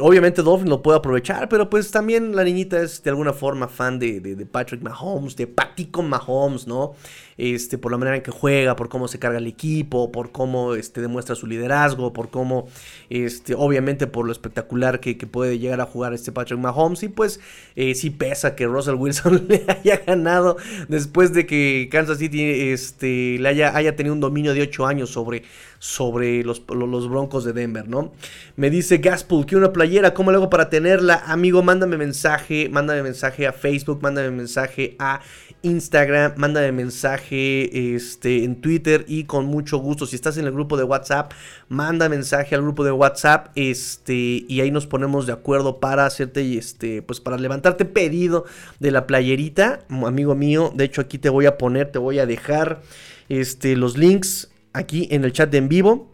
obviamente 0.00 0.42
Dolphin 0.42 0.68
lo 0.68 0.80
puede 0.80 0.98
aprovechar, 0.98 1.48
pero 1.48 1.68
pues 1.68 1.90
también 1.90 2.34
la 2.34 2.44
niñita 2.44 2.80
es 2.80 3.02
de 3.02 3.10
alguna 3.10 3.32
forma 3.32 3.68
fan 3.68 3.98
de, 3.98 4.20
de 4.20 4.46
Patrick 4.46 4.80
Mahomes, 4.80 5.36
de 5.36 5.46
Patico 5.46 6.02
Mahomes, 6.02 6.66
¿no? 6.66 6.94
Este, 7.36 7.78
por 7.78 7.92
la 7.92 7.98
manera 7.98 8.16
en 8.16 8.22
que 8.22 8.30
juega, 8.30 8.76
por 8.76 8.88
cómo 8.88 9.08
se 9.08 9.18
carga 9.18 9.38
el 9.38 9.46
equipo, 9.46 10.12
por 10.12 10.32
cómo 10.32 10.74
este, 10.74 11.00
demuestra 11.00 11.34
su 11.34 11.46
liderazgo, 11.46 12.12
por 12.12 12.30
cómo, 12.30 12.68
este, 13.10 13.54
obviamente 13.54 14.06
por 14.06 14.26
lo 14.26 14.32
espectacular 14.32 15.00
que, 15.00 15.22
puede 15.22 15.58
llegar 15.58 15.80
a 15.80 15.86
jugar 15.86 16.12
este 16.14 16.32
Patrick 16.32 16.58
Mahomes. 16.58 17.02
Y 17.02 17.08
pues 17.08 17.40
eh, 17.76 17.94
sí 17.94 18.10
pesa 18.10 18.54
que 18.54 18.66
Russell 18.66 18.94
Wilson 18.94 19.46
le 19.48 19.64
haya 19.68 20.02
ganado 20.04 20.56
después 20.88 21.32
de 21.32 21.46
que 21.46 21.88
Kansas 21.90 22.18
City 22.18 22.70
este, 22.70 23.38
le 23.38 23.48
haya, 23.48 23.76
haya 23.76 23.96
tenido 23.96 24.14
un 24.14 24.20
dominio 24.20 24.54
de 24.54 24.62
8 24.62 24.86
años 24.86 25.10
sobre, 25.10 25.44
sobre 25.78 26.44
los, 26.44 26.64
Broncos 26.66 27.44
de 27.44 27.52
Denver, 27.52 27.88
¿no? 27.88 28.12
Me 28.56 28.70
dice 28.70 28.98
Gaspool, 28.98 29.46
quiero 29.46 29.64
una 29.64 29.72
playera, 29.72 30.14
¿cómo 30.14 30.30
le 30.30 30.36
hago 30.36 30.48
para 30.50 30.70
tenerla? 30.70 31.22
Amigo, 31.26 31.62
mándame 31.62 31.96
mensaje, 31.96 32.68
mándame 32.70 33.02
mensaje 33.02 33.46
a 33.46 33.52
Facebook, 33.52 34.00
mándame 34.00 34.30
mensaje 34.30 34.94
a 34.98 35.20
Instagram, 35.62 36.34
mándame 36.36 36.72
mensaje 36.72 37.94
este, 37.94 38.44
en 38.44 38.60
Twitter 38.60 39.04
y 39.08 39.24
con 39.24 39.46
mucho 39.46 39.78
gusto. 39.78 40.06
Si 40.06 40.16
estás 40.16 40.36
en 40.36 40.46
el 40.46 40.52
grupo 40.52 40.76
de 40.76 40.84
WhatsApp, 40.84 41.32
manda 41.68 42.08
mensaje 42.08 42.54
al 42.54 42.62
grupo 42.62 42.84
de 42.84 42.92
WhatsApp 42.92 43.48
este, 43.54 44.44
y 44.46 44.60
ahí 44.60 44.70
nos 44.70 44.86
ponemos 44.86 45.26
de 45.26 45.32
acuerdo 45.32 45.80
para 45.80 46.06
hacerte, 46.06 46.58
este, 46.58 47.02
pues 47.02 47.20
para 47.20 47.38
levantarte 47.38 47.84
pedido 47.84 48.44
de 48.80 48.90
la 48.90 49.06
playerita, 49.06 49.80
amigo 49.88 50.34
mío. 50.34 50.72
De 50.74 50.84
hecho, 50.84 51.00
aquí 51.00 51.18
te 51.18 51.28
voy 51.28 51.46
a 51.46 51.58
poner, 51.58 51.90
te 51.92 51.98
voy 51.98 52.18
a 52.18 52.26
dejar 52.26 52.82
este, 53.28 53.76
los 53.76 53.96
links 53.96 54.50
aquí 54.72 55.08
en 55.10 55.24
el 55.24 55.32
chat 55.32 55.50
de 55.50 55.58
en 55.58 55.68
vivo. 55.68 56.12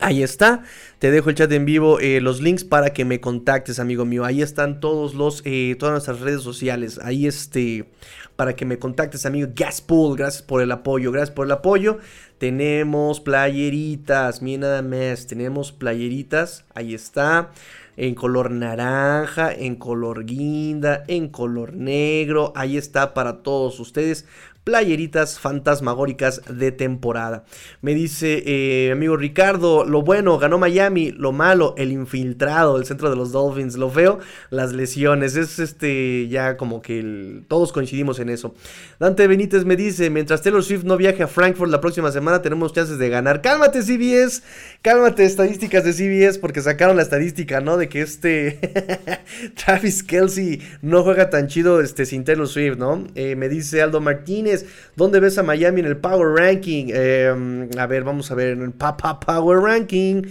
Ahí 0.00 0.22
está, 0.22 0.62
te 0.98 1.10
dejo 1.10 1.28
el 1.28 1.36
chat 1.36 1.52
en 1.52 1.64
vivo, 1.64 2.00
eh, 2.00 2.20
los 2.20 2.40
links 2.40 2.64
para 2.64 2.92
que 2.92 3.04
me 3.04 3.20
contactes, 3.20 3.78
amigo 3.78 4.04
mío. 4.04 4.24
Ahí 4.24 4.42
están 4.42 4.80
todos 4.80 5.14
los, 5.14 5.42
eh, 5.44 5.76
todas 5.78 5.92
nuestras 5.92 6.20
redes 6.20 6.42
sociales. 6.42 6.98
Ahí 7.02 7.26
este, 7.26 7.90
para 8.36 8.56
que 8.56 8.64
me 8.64 8.78
contactes, 8.78 9.26
amigo. 9.26 9.48
Gaspool, 9.54 10.16
gracias 10.16 10.42
por 10.42 10.62
el 10.62 10.72
apoyo, 10.72 11.12
gracias 11.12 11.34
por 11.34 11.46
el 11.46 11.52
apoyo. 11.52 11.98
Tenemos 12.38 13.20
playeritas, 13.20 14.42
mira 14.42 14.62
nada 14.62 14.82
más, 14.82 15.26
tenemos 15.26 15.72
playeritas, 15.72 16.64
ahí 16.74 16.94
está. 16.94 17.50
En 17.94 18.14
color 18.14 18.50
naranja, 18.50 19.52
en 19.52 19.76
color 19.76 20.24
guinda, 20.24 21.04
en 21.08 21.28
color 21.28 21.74
negro. 21.74 22.52
Ahí 22.56 22.78
está 22.78 23.12
para 23.12 23.42
todos 23.42 23.78
ustedes 23.78 24.24
playeritas 24.64 25.40
fantasmagóricas 25.40 26.42
de 26.48 26.70
temporada. 26.70 27.44
Me 27.80 27.94
dice 27.94 28.42
eh, 28.46 28.92
amigo 28.92 29.16
Ricardo, 29.16 29.84
lo 29.84 30.02
bueno, 30.02 30.38
ganó 30.38 30.58
Miami, 30.58 31.10
lo 31.10 31.32
malo, 31.32 31.74
el 31.76 31.90
infiltrado, 31.90 32.78
el 32.78 32.84
centro 32.84 33.10
de 33.10 33.16
los 33.16 33.32
Dolphins, 33.32 33.76
lo 33.76 33.90
feo, 33.90 34.20
las 34.50 34.72
lesiones. 34.72 35.34
Es 35.34 35.58
este 35.58 36.28
ya 36.28 36.56
como 36.56 36.80
que 36.80 37.42
todos 37.48 37.72
coincidimos 37.72 38.20
en 38.20 38.28
eso. 38.28 38.54
Dante 39.00 39.26
Benítez 39.26 39.64
me 39.64 39.76
dice, 39.76 40.10
mientras 40.10 40.42
Taylor 40.42 40.62
Swift 40.62 40.84
no 40.84 40.96
viaje 40.96 41.24
a 41.24 41.28
Frankfurt 41.28 41.70
la 41.70 41.80
próxima 41.80 42.12
semana, 42.12 42.40
tenemos 42.40 42.72
chances 42.72 42.98
de 42.98 43.08
ganar. 43.08 43.42
Cálmate 43.42 43.82
CBS, 43.82 44.42
cálmate 44.80 45.24
estadísticas 45.24 45.84
de 45.84 45.92
CBS 45.92 46.38
porque 46.38 46.60
sacaron 46.60 46.96
la 46.96 47.02
estadística, 47.02 47.60
¿no? 47.60 47.76
De 47.76 47.88
que 47.88 48.02
este 48.02 48.60
Travis 49.64 50.04
Kelsey 50.04 50.62
no 50.82 51.02
juega 51.02 51.30
tan 51.30 51.48
chido 51.48 51.80
este, 51.80 52.06
sin 52.06 52.24
Taylor 52.24 52.46
Swift, 52.46 52.76
¿no? 52.76 53.04
Eh, 53.16 53.34
me 53.34 53.48
dice 53.48 53.82
Aldo 53.82 54.00
Martínez. 54.00 54.51
¿Dónde 54.96 55.20
ves 55.20 55.38
a 55.38 55.42
Miami 55.42 55.80
en 55.80 55.86
el 55.86 55.96
Power 55.96 56.38
Ranking? 56.38 56.86
Em, 56.88 57.68
a 57.78 57.86
ver, 57.86 58.04
vamos 58.04 58.30
a 58.30 58.34
ver 58.34 58.48
en 58.48 58.62
el 58.62 58.72
Power 58.72 59.58
Ranking. 59.58 60.22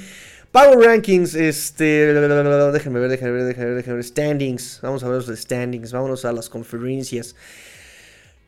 Power 0.51 0.80
Rankings, 0.80 1.34
este. 1.34 2.13
Déjenme 2.13 2.43
ver, 2.43 2.72
déjenme 2.74 2.99
ver, 2.99 3.09
déjenme 3.09 3.32
ver, 3.32 3.76
déjenme. 3.76 4.03
Standings. 4.03 4.80
Vamos 4.82 5.01
a 5.03 5.07
ver 5.07 5.26
los 5.26 5.39
standings. 5.39 5.93
Vámonos 5.93 6.26
a 6.26 6.34
las 6.34 6.49
conferencias. 6.49 7.36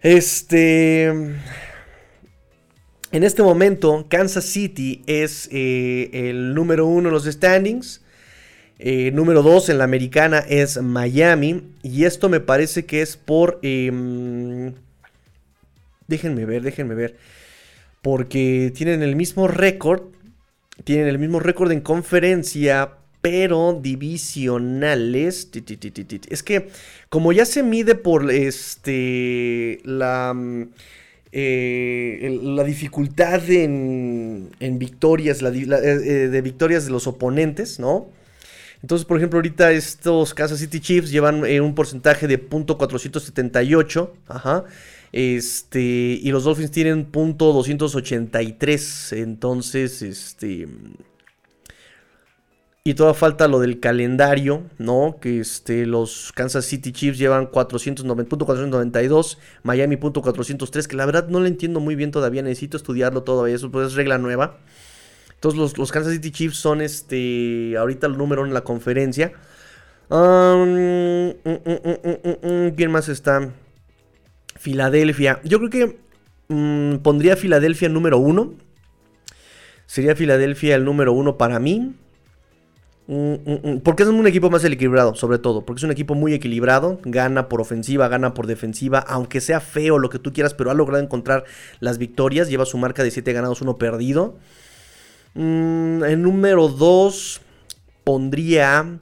Este. 0.02 1.06
En 1.06 3.24
este 3.24 3.42
momento, 3.42 4.06
Kansas 4.10 4.44
City 4.44 5.04
es 5.08 5.48
eh, 5.52 6.10
el 6.14 6.54
número 6.54 6.88
uno 6.88 7.08
en 7.08 7.14
los 7.14 7.24
standings. 7.24 8.02
Eh, 8.80 9.12
número 9.14 9.42
dos 9.42 9.70
en 9.70 9.78
la 9.78 9.86
americana 9.86 10.40
es 10.40 10.82
Miami. 10.82 11.72
Y 11.84 12.04
esto 12.04 12.28
me 12.28 12.42
parece 12.42 12.86
que 12.86 13.02
es 13.02 13.16
por. 13.16 13.60
Em, 13.62 14.74
Déjenme 16.08 16.46
ver, 16.46 16.62
déjenme 16.62 16.96
ver. 16.96 17.18
Porque 18.02 18.72
tienen 18.76 19.02
el 19.04 19.16
mismo 19.16 19.48
récord. 19.48 20.04
Tienen 20.84 21.08
el 21.08 21.20
mismo 21.20 21.40
récord 21.40 21.72
en 21.72 21.82
conferencia. 21.82 22.92
Pero 23.22 23.80
divisionales. 23.82 25.50
Es 26.30 26.44
que 26.44 26.70
como 27.10 27.32
ya 27.32 27.46
se 27.46 27.64
mide 27.64 27.96
por 27.96 28.30
este. 28.32 29.80
La. 29.84 30.36
Eh, 31.36 32.40
la 32.44 32.64
dificultad 32.64 33.50
en, 33.50 34.52
en 34.60 34.78
victorias, 34.78 35.42
eh, 35.42 35.48
eh, 35.52 36.28
de 36.28 36.42
victorias 36.44 36.86
de 36.86 36.92
los 36.92 37.08
oponentes, 37.08 37.80
¿no? 37.80 38.08
Entonces, 38.84 39.04
por 39.04 39.18
ejemplo, 39.18 39.40
ahorita 39.40 39.72
estos 39.72 40.36
Kansas 40.36 40.60
City 40.60 40.80
Chiefs 40.80 41.10
llevan 41.10 41.44
un 41.44 41.74
porcentaje 41.74 42.28
de 42.28 42.40
.478, 42.40 44.12
ajá, 44.28 44.66
este, 45.14 45.80
y 45.80 46.32
los 46.32 46.44
Dolphins 46.44 46.72
tienen 46.72 47.06
punto 47.06 47.54
283. 47.54 49.14
Entonces, 49.14 50.02
este. 50.02 50.68
Y 52.84 52.96
toda 52.96 53.14
falta 53.14 53.48
lo 53.48 53.60
del 53.60 53.80
calendario, 53.80 54.64
¿no? 54.78 55.18
Que 55.22 55.40
este, 55.40 55.86
los 55.86 56.34
Kansas 56.34 56.66
City 56.66 56.92
Chiefs 56.92 57.18
llevan 57.18 57.50
490.492, 57.50 59.38
Miami 59.62 59.96
.403, 59.96 60.88
que 60.88 60.98
la 60.98 61.06
verdad 61.06 61.30
no 61.30 61.40
lo 61.40 61.46
entiendo 61.46 61.80
muy 61.80 61.96
bien 61.96 62.12
todavía, 62.12 62.42
necesito 62.42 62.76
estudiarlo 62.76 63.24
todavía, 63.24 63.56
eso 63.56 63.72
pues 63.72 63.88
es 63.88 63.94
regla 63.94 64.18
nueva. 64.18 64.58
Entonces 65.36 65.78
los, 65.78 65.92
Kansas 65.94 66.12
City 66.12 66.32
Chiefs 66.32 66.58
son 66.58 66.82
este, 66.82 67.78
ahorita 67.78 68.08
el 68.08 68.18
número 68.18 68.46
en 68.46 68.54
la 68.54 68.62
conferencia. 68.66 69.32
Um, 70.10 70.68
mm, 70.68 71.34
mm, 71.46 72.48
mm, 72.48 72.76
¿Quién 72.76 72.92
más 72.92 73.08
está? 73.08 73.50
Filadelfia. 74.64 75.42
Yo 75.44 75.60
creo 75.60 75.70
que 75.70 75.98
mm, 76.48 77.00
pondría 77.00 77.36
Filadelfia 77.36 77.90
número 77.90 78.18
uno. 78.18 78.54
Sería 79.88 80.16
Filadelfia 80.16 80.76
el 80.76 80.86
número 80.86 81.12
uno 81.12 81.38
para 81.38 81.60
mí. 81.60 81.94
Mm, 83.08 83.34
mm, 83.34 83.80
porque 83.84 84.04
es 84.04 84.10
un 84.10 84.26
equipo 84.26 84.50
más 84.50 84.64
equilibrado, 84.64 85.16
sobre 85.16 85.38
todo. 85.38 85.66
Porque 85.66 85.82
es 85.82 85.84
un 85.84 85.92
equipo 85.92 86.16
muy 86.16 86.34
equilibrado. 86.34 87.02
Gana 87.04 87.50
por 87.50 87.60
ofensiva, 87.60 88.08
gana 88.08 88.34
por 88.34 88.48
defensiva. 88.48 89.00
Aunque 89.00 89.42
sea 89.42 89.60
feo 89.60 90.00
lo 90.00 90.10
que 90.10 90.18
tú 90.18 90.32
quieras, 90.32 90.54
pero 90.54 90.72
ha 90.72 90.74
logrado 90.74 91.04
encontrar 91.04 91.44
las 91.82 91.98
victorias. 91.98 92.48
Lleva 92.48 92.64
su 92.64 92.78
marca 92.78 93.04
de 93.04 93.12
7 93.12 93.34
ganados, 93.34 93.62
1 93.62 93.78
perdido. 93.78 94.38
en 95.36 96.22
número 96.22 96.70
2 96.70 97.42
pondría 98.06 99.00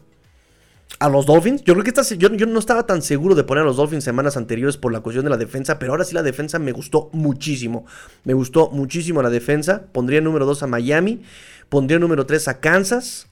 a 1.01 1.09
los 1.09 1.25
Dolphins. 1.25 1.63
Yo 1.63 1.73
creo 1.73 1.83
que 1.83 1.89
esta, 1.89 2.03
yo, 2.15 2.29
yo, 2.29 2.45
no 2.45 2.59
estaba 2.59 2.85
tan 2.85 3.01
seguro 3.01 3.33
de 3.33 3.43
poner 3.43 3.63
a 3.63 3.65
los 3.65 3.77
Dolphins 3.77 4.03
semanas 4.03 4.37
anteriores 4.37 4.77
por 4.77 4.93
la 4.93 4.99
cuestión 4.99 5.25
de 5.25 5.31
la 5.31 5.37
defensa, 5.37 5.79
pero 5.79 5.93
ahora 5.93 6.05
sí 6.05 6.13
la 6.13 6.21
defensa 6.21 6.59
me 6.59 6.71
gustó 6.71 7.09
muchísimo. 7.11 7.87
Me 8.23 8.35
gustó 8.35 8.69
muchísimo 8.69 9.23
la 9.23 9.31
defensa. 9.31 9.81
Pondría 9.91 10.21
número 10.21 10.45
2 10.45 10.61
a 10.61 10.67
Miami. 10.67 11.23
Pondría 11.69 11.97
número 11.97 12.27
3 12.27 12.47
a 12.49 12.59
Kansas. 12.59 13.27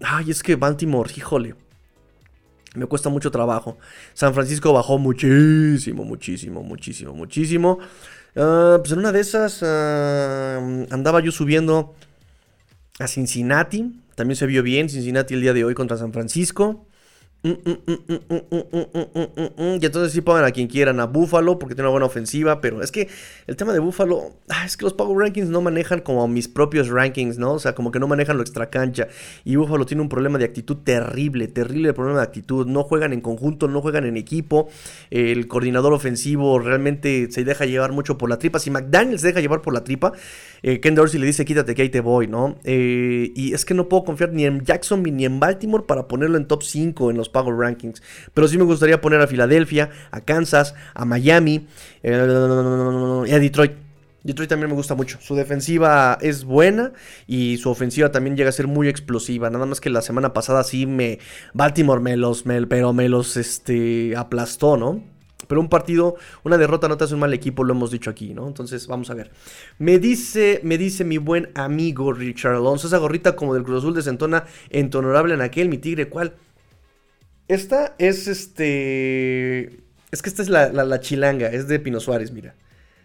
Ay, 0.00 0.30
es 0.30 0.42
que 0.42 0.56
Baltimore, 0.56 1.12
híjole. 1.14 1.54
Me 2.74 2.86
cuesta 2.86 3.10
mucho 3.10 3.30
trabajo. 3.30 3.76
San 4.14 4.32
Francisco 4.32 4.72
bajó 4.72 4.96
muchísimo, 4.96 6.04
muchísimo, 6.04 6.62
muchísimo, 6.62 7.12
muchísimo. 7.12 7.80
pues 8.32 8.92
en 8.92 8.98
una 8.98 9.12
de 9.12 9.20
esas 9.20 9.62
andaba 9.62 11.20
yo 11.20 11.32
subiendo 11.32 11.94
a 12.98 13.06
Cincinnati. 13.06 13.92
También 14.14 14.36
se 14.36 14.46
vio 14.46 14.62
bien 14.62 14.88
Cincinnati 14.88 15.34
el 15.34 15.42
día 15.42 15.52
de 15.52 15.64
hoy 15.64 15.74
contra 15.74 15.96
San 15.96 16.12
Francisco. 16.12 16.87
Y 17.40 17.50
entonces 19.84 20.12
sí 20.12 20.20
pongan 20.22 20.44
a 20.44 20.50
quien 20.50 20.66
quieran, 20.66 20.98
a 20.98 21.06
Buffalo, 21.06 21.58
porque 21.58 21.74
tiene 21.74 21.86
una 21.86 21.92
buena 21.92 22.06
ofensiva, 22.06 22.60
pero 22.60 22.82
es 22.82 22.90
que 22.90 23.08
el 23.46 23.54
tema 23.54 23.72
de 23.72 23.78
Buffalo, 23.78 24.32
es 24.64 24.76
que 24.76 24.84
los 24.84 24.92
Power 24.92 25.16
Rankings 25.18 25.48
no 25.48 25.60
manejan 25.60 26.00
como 26.00 26.26
mis 26.26 26.48
propios 26.48 26.88
rankings, 26.88 27.38
¿no? 27.38 27.52
O 27.52 27.58
sea, 27.58 27.74
como 27.74 27.92
que 27.92 28.00
no 28.00 28.08
manejan 28.08 28.36
lo 28.36 28.42
extra 28.42 28.70
cancha. 28.70 29.06
Y 29.44 29.54
Buffalo 29.56 29.86
tiene 29.86 30.02
un 30.02 30.08
problema 30.08 30.38
de 30.38 30.46
actitud 30.46 30.78
terrible, 30.78 31.46
terrible 31.48 31.92
problema 31.92 32.18
de 32.20 32.24
actitud. 32.24 32.66
No 32.66 32.82
juegan 32.82 33.12
en 33.12 33.20
conjunto, 33.20 33.68
no 33.68 33.80
juegan 33.82 34.04
en 34.04 34.16
equipo. 34.16 34.68
El 35.10 35.46
coordinador 35.48 35.92
ofensivo 35.92 36.58
realmente 36.58 37.28
se 37.30 37.44
deja 37.44 37.66
llevar 37.66 37.92
mucho 37.92 38.18
por 38.18 38.28
la 38.28 38.38
tripa. 38.38 38.58
Si 38.58 38.70
McDaniel 38.70 39.18
se 39.18 39.28
deja 39.28 39.40
llevar 39.40 39.62
por 39.62 39.74
la 39.74 39.84
tripa, 39.84 40.12
eh, 40.62 40.80
Ken 40.80 40.94
Dorsey 40.94 41.20
le 41.20 41.26
dice, 41.26 41.44
quítate 41.44 41.74
que 41.74 41.82
ahí 41.82 41.88
te 41.88 42.00
voy, 42.00 42.26
¿no? 42.26 42.56
Eh, 42.64 43.32
y 43.34 43.52
es 43.54 43.64
que 43.64 43.74
no 43.74 43.88
puedo 43.88 44.04
confiar 44.04 44.32
ni 44.32 44.44
en 44.44 44.64
Jackson 44.64 45.02
ni 45.02 45.24
en 45.24 45.38
Baltimore 45.40 45.84
para 45.86 46.08
ponerlo 46.08 46.36
en 46.36 46.46
top 46.46 46.62
5 46.62 47.10
en 47.10 47.16
los 47.16 47.27
Power 47.28 47.54
Rankings. 47.56 48.02
Pero 48.34 48.48
sí 48.48 48.58
me 48.58 48.64
gustaría 48.64 49.00
poner 49.00 49.20
a 49.20 49.26
Filadelfia, 49.26 49.90
a 50.10 50.20
Kansas, 50.20 50.74
a 50.94 51.04
Miami 51.04 51.66
eh, 52.02 53.24
y 53.26 53.32
a 53.32 53.38
Detroit. 53.38 53.72
Detroit 54.24 54.50
también 54.50 54.68
me 54.68 54.76
gusta 54.76 54.94
mucho. 54.94 55.18
Su 55.20 55.36
defensiva 55.36 56.18
es 56.20 56.44
buena 56.44 56.92
y 57.26 57.56
su 57.58 57.70
ofensiva 57.70 58.10
también 58.10 58.36
llega 58.36 58.48
a 58.50 58.52
ser 58.52 58.66
muy 58.66 58.88
explosiva. 58.88 59.48
Nada 59.48 59.64
más 59.64 59.80
que 59.80 59.90
la 59.90 60.02
semana 60.02 60.32
pasada 60.32 60.64
sí 60.64 60.86
me. 60.86 61.18
Baltimore 61.54 62.00
me 62.00 62.16
los. 62.16 62.44
Pero 62.68 62.92
me 62.92 63.08
los 63.08 63.36
este, 63.36 64.14
aplastó, 64.16 64.76
¿no? 64.76 65.02
Pero 65.46 65.60
un 65.60 65.68
partido, 65.68 66.16
una 66.44 66.58
derrota 66.58 66.88
no 66.88 66.96
te 66.96 67.04
hace 67.04 67.14
un 67.14 67.20
mal 67.20 67.32
equipo, 67.32 67.64
lo 67.64 67.72
hemos 67.72 67.90
dicho 67.90 68.10
aquí, 68.10 68.34
¿no? 68.34 68.46
Entonces, 68.46 68.86
vamos 68.86 69.08
a 69.08 69.14
ver. 69.14 69.30
Me 69.78 69.98
dice, 69.98 70.60
me 70.62 70.76
dice 70.76 71.04
mi 71.04 71.16
buen 71.16 71.50
amigo 71.54 72.12
Richard 72.12 72.56
Alonso, 72.56 72.86
esa 72.86 72.98
gorrita 72.98 73.34
como 73.34 73.54
del 73.54 73.62
Cruz 73.62 73.78
Azul 73.78 73.94
desentona 73.94 74.44
en 74.68 74.90
tu 74.90 74.98
honorable 74.98 75.34
en 75.34 75.40
aquel, 75.40 75.68
mi 75.68 75.78
tigre, 75.78 76.08
¿cuál? 76.08 76.34
Esta 77.48 77.94
es 77.98 78.28
este. 78.28 79.80
Es 80.10 80.22
que 80.22 80.28
esta 80.28 80.42
es 80.42 80.50
la, 80.50 80.70
la, 80.70 81.00
chilanga, 81.00 81.48
es 81.48 81.66
de 81.66 81.80
Pino 81.80 81.98
Suárez, 81.98 82.30
mira. 82.30 82.54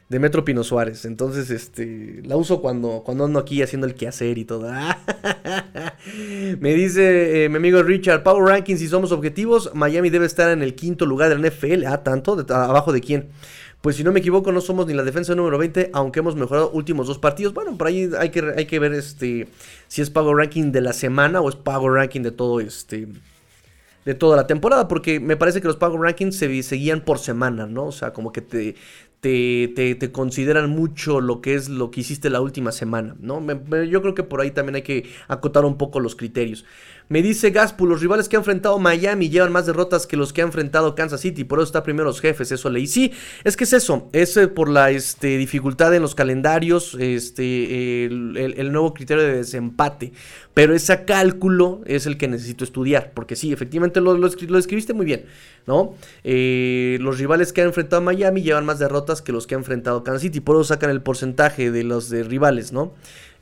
de 0.10 0.20
Metro 0.20 0.44
Pino 0.44 0.66
Suárez. 0.66 1.06
Entonces, 1.06 1.50
este, 1.50 2.22
la 2.26 2.36
uso 2.36 2.62
cuando, 2.62 3.04
cuando 3.06 3.24
ando 3.24 3.40
aquí 3.40 3.62
haciendo 3.62 3.88
el 3.88 3.96
quehacer 3.96 4.38
y 4.38 4.44
todo. 4.44 4.70
Me 6.60 6.74
dice 6.74 7.46
eh, 7.46 7.50
mi 7.50 7.56
amigo 7.56 7.82
Richard, 7.84 8.24
Power 8.24 8.44
Rankings, 8.44 8.80
si 8.80 8.88
somos 8.90 9.14
objetivos, 9.14 9.72
Miami 9.74 10.10
debe 10.10 10.26
estar 10.26 10.52
en 10.52 10.62
el 10.62 10.76
quinto 10.76 11.06
lugar 11.06 11.30
del 11.30 11.42
NFL. 11.42 11.86
Ah, 11.86 12.04
tanto, 12.04 12.38
abajo 12.50 12.92
de 12.92 13.00
quién. 13.00 13.30
Pues 13.82 13.96
si 13.96 14.04
no 14.04 14.12
me 14.12 14.20
equivoco, 14.20 14.52
no 14.52 14.62
somos 14.62 14.88
ni 14.88 14.94
la 14.94 15.04
defensa 15.04 15.36
número 15.36 15.58
20, 15.58 15.90
aunque 15.94 16.20
hemos 16.20 16.36
mejorado 16.36 16.70
últimos 16.72 17.08
dos 17.08 17.18
partidos. 17.18 17.54
Bueno, 17.54 17.78
por 17.78 17.88
ahí 17.88 18.10
hay 18.18 18.30
que, 18.30 18.54
hay 18.58 18.66
que 18.66 18.80
ver 18.80 18.94
este 18.94 19.48
si 19.88 20.02
es 20.02 20.10
Power 20.10 20.36
Ranking 20.36 20.72
de 20.72 20.82
la 20.82 20.94
semana 20.94 21.42
o 21.42 21.50
es 21.50 21.56
Power 21.56 21.94
Ranking 21.94 22.22
de 22.22 22.32
todo 22.32 22.60
este 22.62 23.08
de 24.06 24.14
toda 24.14 24.36
la 24.36 24.48
temporada, 24.48 24.88
porque 24.88 25.20
me 25.20 25.38
parece 25.38 25.62
que 25.62 25.68
los 25.68 25.78
Power 25.78 26.00
Rankings 26.00 26.36
se 26.36 26.64
seguían 26.64 27.02
por 27.02 27.20
semana, 27.20 27.68
¿no? 27.68 27.86
O 27.86 27.92
sea, 27.92 28.14
como 28.14 28.32
que 28.32 28.42
te, 28.42 28.76
te, 29.24 29.96
te, 29.96 30.12
consideran 30.12 30.70
mucho 30.70 31.22
lo 31.22 31.40
que 31.42 31.56
es 31.56 31.70
lo 31.70 31.92
que 31.92 32.02
hiciste 32.02 32.30
la 32.30 32.42
última 32.42 32.74
semana, 32.74 33.16
¿no? 33.22 33.42
yo 33.86 34.02
creo 34.02 34.14
que 34.14 34.24
por 34.24 34.42
ahí 34.42 34.52
también 34.52 34.76
hay 34.76 34.82
que 34.82 35.10
acotar 35.30 35.64
un 35.64 35.78
poco 35.78 36.02
los 36.02 36.18
criterios. 36.18 36.66
Me 37.14 37.22
dice 37.22 37.52
Gaspu, 37.52 37.86
los 37.86 38.02
rivales 38.02 38.28
que 38.28 38.38
ha 38.38 38.40
enfrentado 38.40 38.80
Miami 38.80 39.30
llevan 39.30 39.52
más 39.52 39.68
derrotas 39.68 40.08
que 40.08 40.18
los 40.18 40.34
que 40.34 40.42
ha 40.42 40.46
enfrentado 40.46 40.96
Kansas 40.96 41.22
City, 41.22 41.44
por 41.44 41.60
eso 41.60 41.66
está 41.66 41.84
primero 41.84 42.06
los 42.06 42.20
jefes, 42.20 42.52
eso 42.52 42.72
leí. 42.72 42.88
Sí, 42.88 43.12
es 43.44 43.56
que 43.56 43.66
es 43.66 43.74
eso, 43.74 44.10
es 44.14 44.36
eh, 44.36 44.48
por 44.48 44.68
la 44.68 44.90
este, 44.90 45.38
dificultad 45.38 45.94
en 45.94 46.02
los 46.02 46.16
calendarios, 46.16 46.98
este, 47.00 48.06
el, 48.06 48.72
nuevo 48.72 48.96
criterio 48.96 49.22
de 49.22 49.36
desempate, 49.36 50.12
pero 50.56 50.74
ese 50.74 51.06
cálculo 51.06 51.82
es 51.86 52.08
el 52.08 52.18
que 52.18 52.28
necesito 52.28 52.64
estudiar, 52.64 53.12
porque 53.14 53.36
sí, 53.36 53.54
efectivamente 53.54 54.02
lo, 54.02 54.18
lo, 54.18 54.26
escribiste 54.26 54.96
muy 54.96 55.06
bien, 55.06 55.26
¿no? 55.68 55.94
Eh, 56.24 56.98
los 57.00 57.20
rivales 57.20 57.54
que 57.54 57.62
ha 57.62 57.66
enfrentado 57.66 58.02
Miami 58.02 58.42
llevan 58.42 58.66
más 58.66 58.80
derrotas 58.80 59.22
que 59.22 59.32
los 59.32 59.46
que 59.46 59.54
ha 59.54 59.60
enfrentado 59.60 60.04
Kansas 60.04 60.24
City, 60.24 60.40
por 60.40 60.56
eso 60.56 60.64
sacan 60.64 60.90
el 60.90 61.04
porcentaje 61.04 61.70
de 61.70 61.84
los 61.84 62.10
rivales, 62.10 62.72
¿no? 62.72 62.92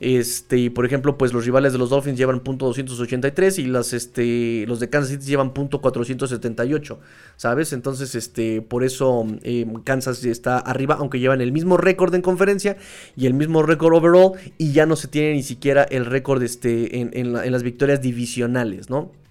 Este, 0.02 0.58
y 0.58 0.68
por 0.68 0.84
ejemplo, 0.84 1.16
pues 1.16 1.32
los 1.32 1.44
rivales 1.44 1.72
de 1.72 1.78
los 1.78 1.90
Dolphins 1.90 2.18
llevan 2.18 2.40
punto 2.40 2.68
.283 2.68 3.60
y 3.60 3.66
las, 3.66 3.92
este, 3.92 4.64
los 4.66 4.80
de 4.80 4.90
Kansas 4.90 5.12
City 5.12 5.26
llevan 5.26 5.54
punto 5.54 5.80
.478, 5.80 6.98
¿sabes? 7.36 7.72
Entonces, 7.72 8.16
este, 8.16 8.62
por 8.62 8.82
eso 8.82 9.24
eh, 9.44 9.64
Kansas 9.84 10.24
está 10.24 10.58
arriba, 10.58 10.96
aunque 10.98 11.20
llevan 11.20 11.40
el 11.40 11.52
mismo 11.52 11.76
récord 11.76 12.12
en 12.16 12.22
conferencia 12.22 12.76
y 13.16 13.26
el 13.26 13.34
mismo 13.34 13.62
récord 13.62 13.94
overall 13.94 14.32
y 14.58 14.72
ya 14.72 14.86
no 14.86 14.96
se 14.96 15.06
tiene 15.06 15.34
ni 15.34 15.44
siquiera 15.44 15.84
el 15.84 16.04
récord 16.04 16.42
este, 16.42 16.98
en, 16.98 17.12
en 17.14 17.52
las 17.52 17.62
victorias 17.62 18.02
divisionales, 18.02 18.90
¿no? 18.90 19.21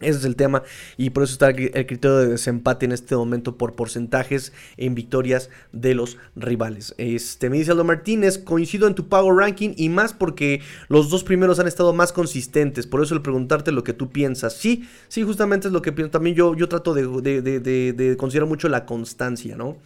Ese 0.00 0.18
es 0.18 0.24
el 0.24 0.36
tema 0.36 0.62
y 0.96 1.10
por 1.10 1.22
eso 1.22 1.34
está 1.34 1.50
el 1.50 1.86
criterio 1.86 2.16
de 2.16 2.28
desempate 2.28 2.86
en 2.86 2.92
este 2.92 3.14
momento 3.14 3.56
por 3.56 3.74
porcentajes 3.74 4.52
en 4.76 4.94
victorias 4.94 5.50
de 5.72 5.94
los 5.94 6.16
rivales. 6.36 6.94
Este, 6.96 7.50
me 7.50 7.58
dice 7.58 7.72
Aldo 7.72 7.84
Martínez, 7.84 8.38
coincido 8.38 8.86
en 8.86 8.94
tu 8.94 9.08
Power 9.08 9.34
Ranking 9.36 9.74
y 9.76 9.90
más 9.90 10.14
porque 10.14 10.62
los 10.88 11.10
dos 11.10 11.22
primeros 11.24 11.58
han 11.58 11.66
estado 11.66 11.92
más 11.92 12.12
consistentes. 12.12 12.86
Por 12.86 13.02
eso 13.02 13.14
el 13.14 13.22
preguntarte 13.22 13.72
lo 13.72 13.84
que 13.84 13.92
tú 13.92 14.10
piensas. 14.10 14.54
Sí, 14.54 14.88
sí, 15.08 15.22
justamente 15.22 15.68
es 15.68 15.72
lo 15.72 15.82
que 15.82 15.92
pienso. 15.92 16.10
También 16.12 16.34
yo, 16.34 16.54
yo 16.54 16.68
trato 16.68 16.94
de, 16.94 17.06
de, 17.42 18.16
considerar 18.16 18.48
mucho 18.48 18.68
la 18.68 18.86
constancia, 18.86 19.56
¿no? 19.56 19.76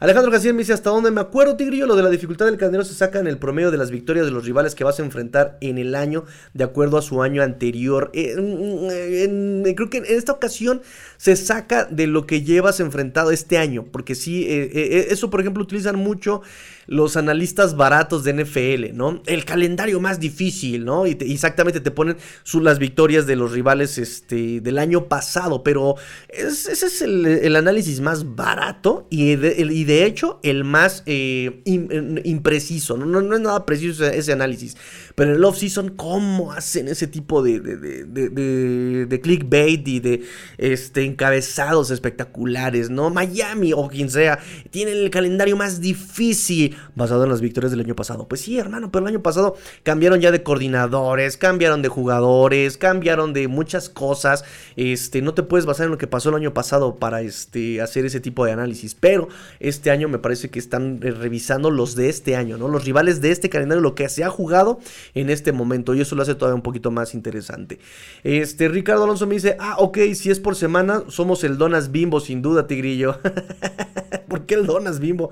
Alejandro 0.00 0.30
García 0.30 0.52
me 0.52 0.60
dice, 0.60 0.72
¿hasta 0.72 0.90
dónde 0.90 1.10
me 1.10 1.20
acuerdo, 1.20 1.56
Tigrillo? 1.56 1.86
Lo 1.86 1.96
de 1.96 2.02
la 2.02 2.10
dificultad 2.10 2.46
del 2.46 2.56
calendario 2.56 2.84
se 2.84 2.94
saca 2.94 3.18
en 3.18 3.26
el 3.26 3.38
promedio 3.38 3.70
de 3.70 3.78
las 3.78 3.90
victorias 3.90 4.26
de 4.26 4.32
los 4.32 4.44
rivales 4.44 4.74
que 4.74 4.84
vas 4.84 5.00
a 5.00 5.02
enfrentar 5.02 5.58
en 5.60 5.78
el 5.78 5.94
año 5.94 6.24
de 6.52 6.64
acuerdo 6.64 6.96
a 6.96 7.02
su 7.02 7.22
año 7.22 7.42
anterior. 7.42 8.10
en 8.14 9.63
creo 9.74 9.90
que 9.90 9.98
en 9.98 10.04
esta 10.06 10.32
ocasión 10.32 10.82
se 11.16 11.36
saca 11.36 11.84
de 11.84 12.06
lo 12.06 12.26
que 12.26 12.42
llevas 12.42 12.80
enfrentado 12.80 13.30
este 13.30 13.58
año, 13.58 13.84
porque 13.90 14.14
sí, 14.14 14.44
eh, 14.44 14.70
eh, 14.74 15.06
eso 15.10 15.30
por 15.30 15.40
ejemplo 15.40 15.62
utilizan 15.62 15.96
mucho 15.96 16.42
los 16.86 17.16
analistas 17.16 17.76
baratos 17.76 18.24
de 18.24 18.44
NFL, 18.44 18.96
¿no? 18.96 19.22
El 19.26 19.44
calendario 19.44 20.00
más 20.00 20.20
difícil, 20.20 20.84
¿no? 20.84 21.06
Y 21.06 21.16
exactamente 21.20 21.80
te 21.80 21.90
ponen 21.90 22.16
las 22.60 22.78
victorias 22.78 23.26
de 23.26 23.36
los 23.36 23.52
rivales 23.52 23.98
este, 23.98 24.60
del 24.60 24.78
año 24.78 25.08
pasado, 25.08 25.62
pero 25.62 25.96
ese 26.28 26.72
es 26.72 27.02
el, 27.02 27.56
análisis 27.56 28.00
más 28.00 28.34
barato 28.34 29.06
y 29.10 29.36
de, 29.36 30.04
hecho 30.04 30.40
el 30.42 30.64
más 30.64 31.02
eh, 31.06 31.62
impreciso, 31.64 32.96
¿no? 32.96 33.06
¿no? 33.06 33.34
es 33.34 33.40
nada 33.40 33.64
preciso 33.64 34.04
ese, 34.04 34.32
análisis, 34.32 34.76
pero 35.14 35.30
en 35.30 35.36
el 35.36 35.44
off-season, 35.44 35.90
¿cómo 35.90 36.52
hacen 36.52 36.88
ese 36.88 37.06
tipo 37.06 37.42
de, 37.42 37.60
de, 37.60 39.20
clickbait 39.20 39.86
y 39.86 40.00
de 40.00 40.22
este, 40.58 41.04
encabezados 41.04 41.90
espectaculares, 41.90 42.90
¿no? 42.90 43.10
Miami 43.10 43.72
o 43.72 43.88
quien 43.88 44.10
sea, 44.10 44.40
tienen 44.70 44.96
el 44.96 45.10
calendario 45.10 45.56
más 45.56 45.80
difícil 45.80 46.76
basado 46.96 47.24
en 47.24 47.30
las 47.30 47.40
victorias 47.40 47.70
del 47.70 47.80
año 47.80 47.94
pasado. 47.94 48.26
Pues 48.26 48.40
sí, 48.40 48.58
hermano, 48.58 48.90
pero 48.90 49.04
el 49.06 49.14
año 49.14 49.22
pasado 49.22 49.56
cambiaron 49.84 50.20
ya 50.20 50.32
de 50.32 50.42
coordinadores, 50.42 51.36
cambiaron 51.36 51.82
de 51.82 51.88
jugadores, 51.88 52.76
cambiaron 52.76 53.32
de 53.32 53.46
muchas 53.46 53.88
cosas. 53.88 54.44
Este, 54.76 55.22
no 55.22 55.32
te 55.34 55.44
puedes 55.44 55.64
basar 55.64 55.84
en 55.84 55.92
lo 55.92 55.98
que 55.98 56.08
pasó 56.08 56.30
el 56.30 56.36
año 56.36 56.54
pasado 56.54 56.96
para 56.96 57.22
este, 57.22 57.80
hacer 57.80 58.04
ese 58.04 58.18
tipo 58.20 58.44
de 58.44 58.52
análisis. 58.52 58.96
Pero 58.96 59.28
este 59.60 59.92
año 59.92 60.08
me 60.08 60.18
parece 60.18 60.50
que 60.50 60.58
están 60.58 60.98
eh, 61.02 61.12
revisando 61.12 61.70
los 61.70 61.94
de 61.94 62.08
este 62.08 62.34
año, 62.34 62.58
¿no? 62.58 62.68
Los 62.68 62.84
rivales 62.84 63.20
de 63.20 63.30
este 63.30 63.48
calendario, 63.48 63.80
lo 63.80 63.94
que 63.94 64.08
se 64.08 64.24
ha 64.24 64.28
jugado 64.28 64.80
en 65.14 65.30
este 65.30 65.52
momento. 65.52 65.94
Y 65.94 66.00
eso 66.00 66.14
lo 66.16 66.22
hace 66.22 66.34
todavía 66.34 66.56
un 66.56 66.62
poquito 66.62 66.90
más 66.90 67.14
interesante. 67.14 67.78
Este, 68.22 68.68
Ricardo 68.68 69.04
Alonso 69.04 69.26
me 69.26 69.34
dice, 69.34 69.56
ah, 69.58 69.76
ok, 69.78 69.98
si 70.14 70.30
es 70.30 70.40
por 70.40 70.56
semana, 70.56 71.04
somos 71.08 71.44
el 71.44 71.58
Donas 71.58 71.90
Bimbo, 71.90 72.20
sin 72.20 72.42
duda, 72.42 72.66
Tigrillo. 72.66 73.18
¿Por 74.28 74.46
qué 74.46 74.54
el 74.54 74.66
Donas 74.66 75.00
Bimbo? 75.00 75.30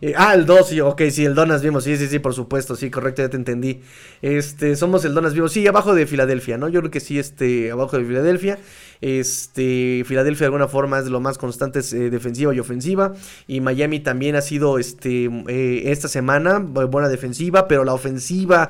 Eh, 0.00 0.14
ah, 0.16 0.34
el 0.34 0.46
2, 0.46 0.80
ok, 0.82 1.02
sí, 1.10 1.24
el 1.24 1.34
Donas 1.34 1.62
Vimos, 1.62 1.84
sí, 1.84 1.96
sí, 1.96 2.08
sí, 2.08 2.18
por 2.18 2.34
supuesto, 2.34 2.76
sí, 2.76 2.90
correcto, 2.90 3.22
ya 3.22 3.28
te 3.28 3.36
entendí. 3.36 3.80
Este, 4.22 4.76
somos 4.76 5.04
el 5.04 5.14
Donas 5.14 5.34
Vimos, 5.34 5.52
sí, 5.52 5.66
abajo 5.66 5.94
de 5.94 6.06
Filadelfia, 6.06 6.58
¿no? 6.58 6.68
Yo 6.68 6.80
creo 6.80 6.90
que 6.90 7.00
sí, 7.00 7.18
este, 7.18 7.70
abajo 7.70 7.98
de 7.98 8.04
Filadelfia. 8.04 8.58
Este, 9.00 10.02
Filadelfia 10.06 10.44
de 10.44 10.46
alguna 10.46 10.68
forma 10.68 10.98
es 10.98 11.06
lo 11.06 11.20
más 11.20 11.38
constante 11.38 11.80
eh, 11.80 12.10
defensiva 12.10 12.54
y 12.54 12.60
ofensiva. 12.60 13.12
Y 13.46 13.60
Miami 13.60 14.00
también 14.00 14.36
ha 14.36 14.40
sido, 14.40 14.78
este, 14.78 15.26
eh, 15.48 15.92
esta 15.92 16.08
semana, 16.08 16.58
buena 16.58 17.08
defensiva, 17.08 17.68
pero 17.68 17.84
la 17.84 17.94
ofensiva, 17.94 18.68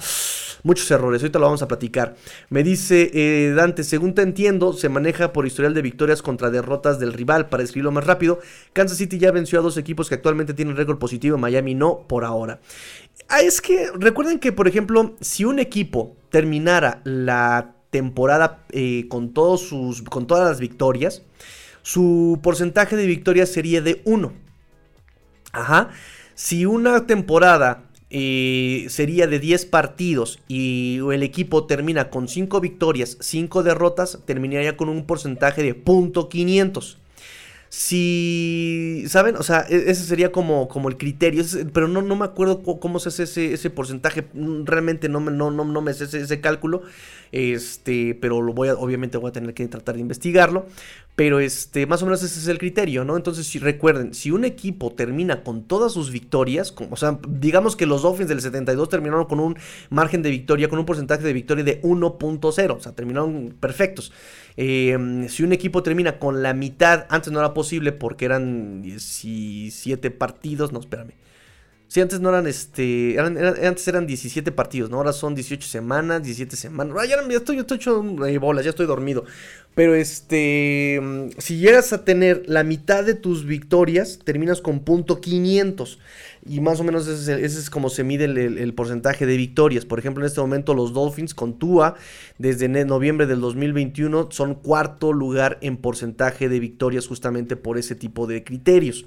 muchos 0.63 0.91
errores. 0.91 1.23
Ahorita 1.23 1.39
lo 1.39 1.47
vamos 1.47 1.63
a 1.63 1.69
platicar. 1.69 2.17
Me 2.51 2.63
dice 2.63 3.11
eh, 3.13 3.53
Dante, 3.55 3.85
según 3.85 4.15
te 4.15 4.23
entiendo, 4.23 4.73
se 4.73 4.89
maneja 4.89 5.33
por 5.33 5.47
historial 5.47 5.75
de 5.75 5.83
victorias 5.83 6.23
contra 6.23 6.51
derrotas 6.51 6.99
del 6.99 7.13
rival. 7.13 7.49
Para 7.49 7.63
escribirlo 7.63 7.93
más 7.93 8.07
rápido, 8.07 8.41
Kansas 8.73 8.99
City 8.99 9.19
ya 9.19 9.31
venció 9.31 9.59
a 9.59 9.63
dos 9.63 9.77
equipos 9.77 10.09
que 10.09 10.15
actualmente 10.15 10.55
tienen 10.55 10.77
récord 10.77 10.99
positivo, 10.99 11.39
Miami 11.39 11.75
no 11.75 12.07
por 12.09 12.25
ahora. 12.25 12.61
Ah, 13.29 13.41
es 13.41 13.61
que 13.61 13.89
recuerden 13.95 14.39
que, 14.39 14.53
por 14.53 14.69
ejemplo, 14.69 15.15
si 15.21 15.45
un 15.45 15.59
equipo 15.59 16.17
terminara 16.31 17.01
la 17.05 17.75
temporada 17.95 18.65
eh, 18.73 19.07
con, 19.09 19.33
todos 19.33 19.61
sus, 19.61 20.03
con 20.03 20.27
todas 20.27 20.49
las 20.49 20.59
victorias, 20.59 21.23
su 21.83 22.41
porcentaje 22.43 22.97
de 22.97 23.07
victorias 23.07 23.51
sería 23.51 23.81
de 23.83 24.03
1. 24.05 24.33
Ajá. 25.53 25.91
Si 26.35 26.67
una 26.67 27.07
temporada 27.07 27.85
eh, 28.11 28.87
sería 28.89 29.29
de 29.29 29.39
10 29.39 29.67
partidos 29.67 30.41
y 30.49 30.99
el 31.13 31.23
equipo 31.23 31.67
termina 31.67 32.11
con 32.11 32.27
5 32.27 32.61
victorias, 32.61 33.17
5 33.21 33.63
derrotas, 33.63 34.19
terminaría 34.27 34.77
con 34.77 34.89
un 34.89 35.07
porcentaje 35.07 35.63
de 35.63 35.85
.500. 35.85 36.97
Si, 37.77 39.03
¿saben? 39.09 39.35
O 39.35 39.43
sea, 39.43 39.67
e-, 39.69 39.91
ese 39.91 40.05
sería 40.05 40.31
como, 40.31 40.69
como 40.69 40.89
el 40.89 40.97
criterio, 40.97 41.43
pero 41.73 41.89
no, 41.89 42.03
no 42.03 42.15
me 42.15 42.25
acuerdo 42.25 42.63
cómo 42.63 43.01
se 43.01 43.09
hace 43.09 43.25
ese, 43.25 43.53
ese 43.53 43.69
porcentaje, 43.69 44.29
realmente 44.63 45.09
no 45.09 45.19
me, 45.19 45.33
no, 45.33 45.51
no, 45.51 45.65
no 45.65 45.81
me 45.81 45.93
sé 45.93 46.05
ese, 46.05 46.21
ese, 46.21 46.41
cálculo, 46.41 46.83
este, 47.35 48.15
pero 48.15 48.41
lo 48.41 48.53
voy 48.53 48.69
a, 48.69 48.75
obviamente 48.75 49.19
voy 49.19 49.31
a 49.31 49.33
tener 49.33 49.55
que 49.55 49.67
tratar 49.67 49.97
de 49.97 50.01
investigarlo, 50.01 50.67
pero 51.17 51.41
este, 51.41 51.85
más 51.85 52.01
o 52.01 52.07
menos 52.07 52.23
ese 52.23 52.39
es 52.39 52.47
el 52.47 52.59
criterio, 52.59 53.05
¿no? 53.05 53.17
Entonces, 53.17 53.45
si 53.49 53.59
recuerden, 53.59 54.15
si 54.15 54.31
un 54.31 54.45
equipo 54.45 54.93
termina 54.93 55.43
con 55.43 55.65
todas 55.65 55.93
sus 55.93 56.13
victorias, 56.13 56.73
o 56.91 56.97
sea, 56.97 57.19
digamos 57.29 57.75
que 57.75 57.87
los 57.87 58.03
Dolphins 58.03 58.29
del 58.29 58.41
72 58.41 58.89
terminaron 58.89 59.25
con 59.25 59.41
un 59.41 59.57
margen 59.91 60.23
de 60.23 60.31
victoria, 60.31 60.69
con 60.69 60.79
un 60.79 60.87
porcentaje 60.87 61.25
de 61.25 61.33
victoria 61.33 61.65
de 61.65 61.83
1.0, 61.83 62.77
o 62.77 62.81
sea, 62.81 62.93
terminaron 62.93 63.57
perfectos. 63.59 64.13
Em, 64.57 65.29
si 65.29 65.43
un 65.43 65.53
equipo 65.53 65.83
termina 65.83 66.21
con 66.21 66.41
la 66.41 66.55
mitad, 66.55 67.07
antes 67.09 67.33
no 67.33 67.41
era 67.41 67.53
posible 67.53 67.91
porque 67.91 68.27
eran 68.27 68.81
17 68.81 70.13
partidos, 70.13 70.73
no, 70.73 70.79
espérame. 70.79 71.15
Si 71.87 72.01
antes 72.01 72.21
no 72.21 72.31
eran 72.31 72.47
este. 72.47 73.17
antes 73.19 73.87
eran 73.87 74.07
17 74.07 74.51
partidos, 74.53 74.91
¿no? 74.91 74.97
Ahora 74.97 75.13
son 75.13 75.35
18 75.35 75.69
semanas, 75.69 76.23
17 76.23 76.57
semanas. 76.57 76.97
ya, 77.09 77.17
estoy, 77.37 77.59
estoy 77.59 77.77
hecho 77.77 78.03
bolas, 78.03 78.65
ya 78.65 78.71
estoy 78.71 78.87
dormido. 78.87 79.25
Pero 79.75 79.95
este. 79.95 81.01
Si 81.39 81.59
llegas 81.59 81.93
a 81.93 82.05
tener 82.05 82.43
la 82.47 82.65
mitad 82.65 83.05
de 83.05 83.15
tus 83.15 83.45
victorias, 83.45 84.19
terminas 84.25 84.61
con 84.61 84.81
punto 84.81 85.21
500. 85.21 85.99
Y 86.47 86.61
más 86.61 86.79
o 86.81 86.85
menos 86.85 87.07
ese 87.07 87.43
es, 87.45 87.71
como 87.71 87.89
se 87.89 88.05
mide 88.05 88.25
el, 88.25 88.75
porcentaje 88.75 89.25
de 89.25 89.37
victorias. 89.37 89.87
Por 89.87 89.99
ejemplo, 89.99 90.23
en 90.23 90.27
este 90.27 90.41
momento 90.41 90.75
los 90.75 90.93
Dolphins 90.93 91.33
con 91.33 91.59
Tua, 91.59 91.95
desde 92.39 92.69
noviembre 92.85 93.27
del 93.27 93.41
2021, 93.41 94.29
son 94.31 94.55
cuarto 94.55 95.13
lugar 95.13 95.59
en 95.63 95.77
porcentaje 95.79 96.49
de 96.49 96.61
victorias 96.61 97.07
justamente 97.07 97.57
por 97.57 97.79
ese 97.79 97.95
tipo 97.95 98.27
de 98.27 98.45
criterios. 98.45 99.07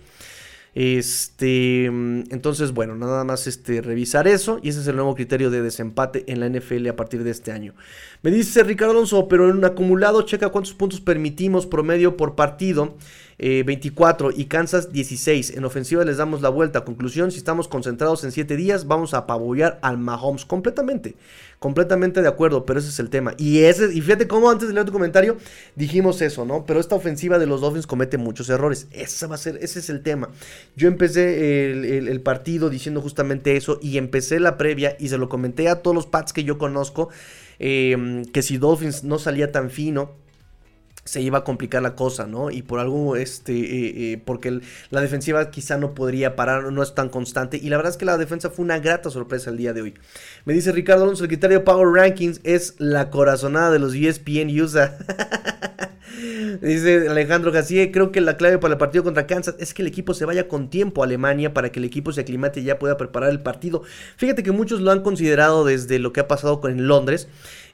Este, 0.74 1.86
entonces, 1.86 2.72
bueno, 2.72 2.95
nada 2.95 3.24
más 3.24 3.47
este, 3.47 3.82
revisar 3.82 4.28
eso. 4.28 4.59
Y 4.61 4.70
ese 4.70 4.82
es 4.82 4.88
el 4.88 4.95
nuevo 4.95 5.15
criterio 5.15 5.49
de 5.49 5.61
desempate 5.61 6.24
en 6.28 6.39
la 6.39 6.49
NFL 6.49 6.88
a 6.88 6.95
partir 6.95 7.24
de 7.24 7.32
este 7.32 7.51
año. 7.51 7.74
Me 8.22 8.32
dice 8.32 8.63
Ricardo 8.63 8.91
Alonso, 8.91 9.28
pero 9.28 9.49
en 9.49 9.57
un 9.57 9.65
acumulado, 9.65 10.22
checa 10.22 10.49
cuántos 10.49 10.74
puntos 10.74 11.01
permitimos 11.01 11.65
promedio 11.65 12.18
por 12.18 12.36
partido. 12.36 12.95
24 13.39 14.31
eh, 14.31 14.33
y 14.38 14.45
Kansas 14.45 14.91
16. 14.91 15.51
En 15.55 15.65
ofensiva 15.65 16.03
les 16.03 16.17
damos 16.17 16.41
la 16.41 16.49
vuelta. 16.49 16.83
Conclusión, 16.83 17.31
si 17.31 17.38
estamos 17.38 17.67
concentrados 17.67 18.23
en 18.23 18.31
7 18.31 18.55
días, 18.55 18.88
vamos 18.88 19.13
a 19.13 19.19
apabullar 19.19 19.79
al 19.83 19.97
Mahomes 19.97 20.45
completamente. 20.45 21.15
Completamente 21.59 22.21
de 22.21 22.27
acuerdo, 22.27 22.65
pero 22.65 22.79
ese 22.79 22.89
es 22.89 22.99
el 22.99 23.09
tema. 23.09 23.33
Y, 23.38 23.59
ese, 23.59 23.93
y 23.93 24.01
fíjate 24.01 24.27
cómo 24.27 24.49
antes 24.49 24.67
de 24.67 24.73
leer 24.73 24.85
tu 24.85 24.91
comentario 24.91 25.38
dijimos 25.75 26.21
eso, 26.21 26.45
¿no? 26.45 26.65
Pero 26.65 26.79
esta 26.79 26.95
ofensiva 26.95 27.39
de 27.39 27.45
los 27.45 27.61
Dolphins 27.61 27.88
comete 27.88 28.17
muchos 28.17 28.49
errores. 28.49 28.88
Ese 28.91 29.27
va 29.27 29.35
a 29.35 29.39
ser, 29.39 29.57
ese 29.61 29.79
es 29.79 29.89
el 29.89 30.01
tema. 30.01 30.29
Yo 30.75 30.88
empecé 30.88 31.97
el, 31.97 32.21
partido 32.21 32.69
diciendo 32.69 33.01
justamente 33.01 33.55
eso 33.55 33.79
y 33.81 33.97
empecé 33.97 34.39
la 34.39 34.57
previa 34.57 34.97
y 34.99 35.09
se 35.09 35.17
lo 35.17 35.29
comenté 35.29 35.69
a 35.69 35.81
todos 35.81 35.95
los 35.95 36.07
Pats 36.07 36.33
que 36.33 36.43
yo 36.43 36.57
conozco. 36.57 37.09
Eh, 37.59 38.23
que 38.33 38.43
si 38.43 38.57
Dolphins 38.57 39.03
no 39.03 39.17
salía 39.17 39.51
tan 39.51 39.71
fino 39.71 40.11
se 41.08 41.22
iba 41.22 41.39
a 41.39 41.43
complicar 41.43 41.82
la 41.82 41.95
cosa, 41.95 42.28
¿no? 42.28 42.51
Y 42.51 42.62
por 42.62 42.80
algo, 42.80 43.16
este, 43.16 43.53
eh, 43.53 44.14
eh, 44.14 44.22
porque 44.24 44.60
la 44.89 45.01
defensiva 45.01 45.49
quizá 45.49 45.78
no 45.78 45.93
podría 45.93 46.36
parar, 46.36 46.72
no 46.72 46.84
es 46.84 46.93
tan 46.93 47.10
constante. 47.10 47.58
Y 47.58 47.70
la 47.70 47.78
verdad 47.78 47.91
es 47.91 47.97
que 47.97 48.05
la 48.05 48.18
defensa 48.18 48.49
fue 48.49 48.66
una 48.66 48.80
grata 48.80 49.10
sorpresa 49.10 49.49
el 49.49 49.58
día 49.58 49.74
de 49.74 49.82
hoy. 49.82 49.93
Me 50.45 50.53
dice 50.53 50.72
Ricardo 50.72 51.03
Alonso, 51.03 51.24
el 51.24 51.30
criterio 51.30 51.64
Power 51.64 51.88
Rankings 51.88 52.41
es 52.43 52.76
la 52.78 53.10
corazonada 53.10 53.72
de 53.72 53.80
los 53.80 53.93
ESPN 53.95 54.49
USA. 54.60 54.97
Dice 56.62 57.08
Alejandro 57.10 57.51
García, 57.51 57.91
creo 57.91 58.12
que 58.12 58.22
la 58.22 58.38
clave 58.38 58.58
para 58.58 58.74
el 58.74 58.78
partido 58.78 59.03
contra 59.03 59.28
Kansas 59.28 59.55
es 59.60 59.74
que 59.74 59.84
el 59.84 59.88
equipo 59.88 60.14
se 60.14 60.26
vaya 60.26 60.47
con 60.47 60.70
tiempo 60.70 61.01
a 61.01 61.05
Alemania 61.05 61.53
para 61.53 61.72
que 61.72 61.80
el 61.80 61.86
equipo 61.86 62.12
se 62.12 62.22
aclimate 62.22 62.62
y 62.62 62.64
ya 62.64 62.80
pueda 62.80 62.97
preparar 62.97 63.30
el 63.30 63.41
partido. 63.41 63.84
Fíjate 64.16 64.41
que 64.41 64.51
muchos 64.51 64.82
lo 64.82 64.91
han 64.91 65.01
considerado 65.01 65.66
desde 65.66 65.99
lo 65.99 66.14
que 66.14 66.22
ha 66.22 66.28
pasado 66.28 66.60
con 66.60 66.88
Londres. 66.88 67.28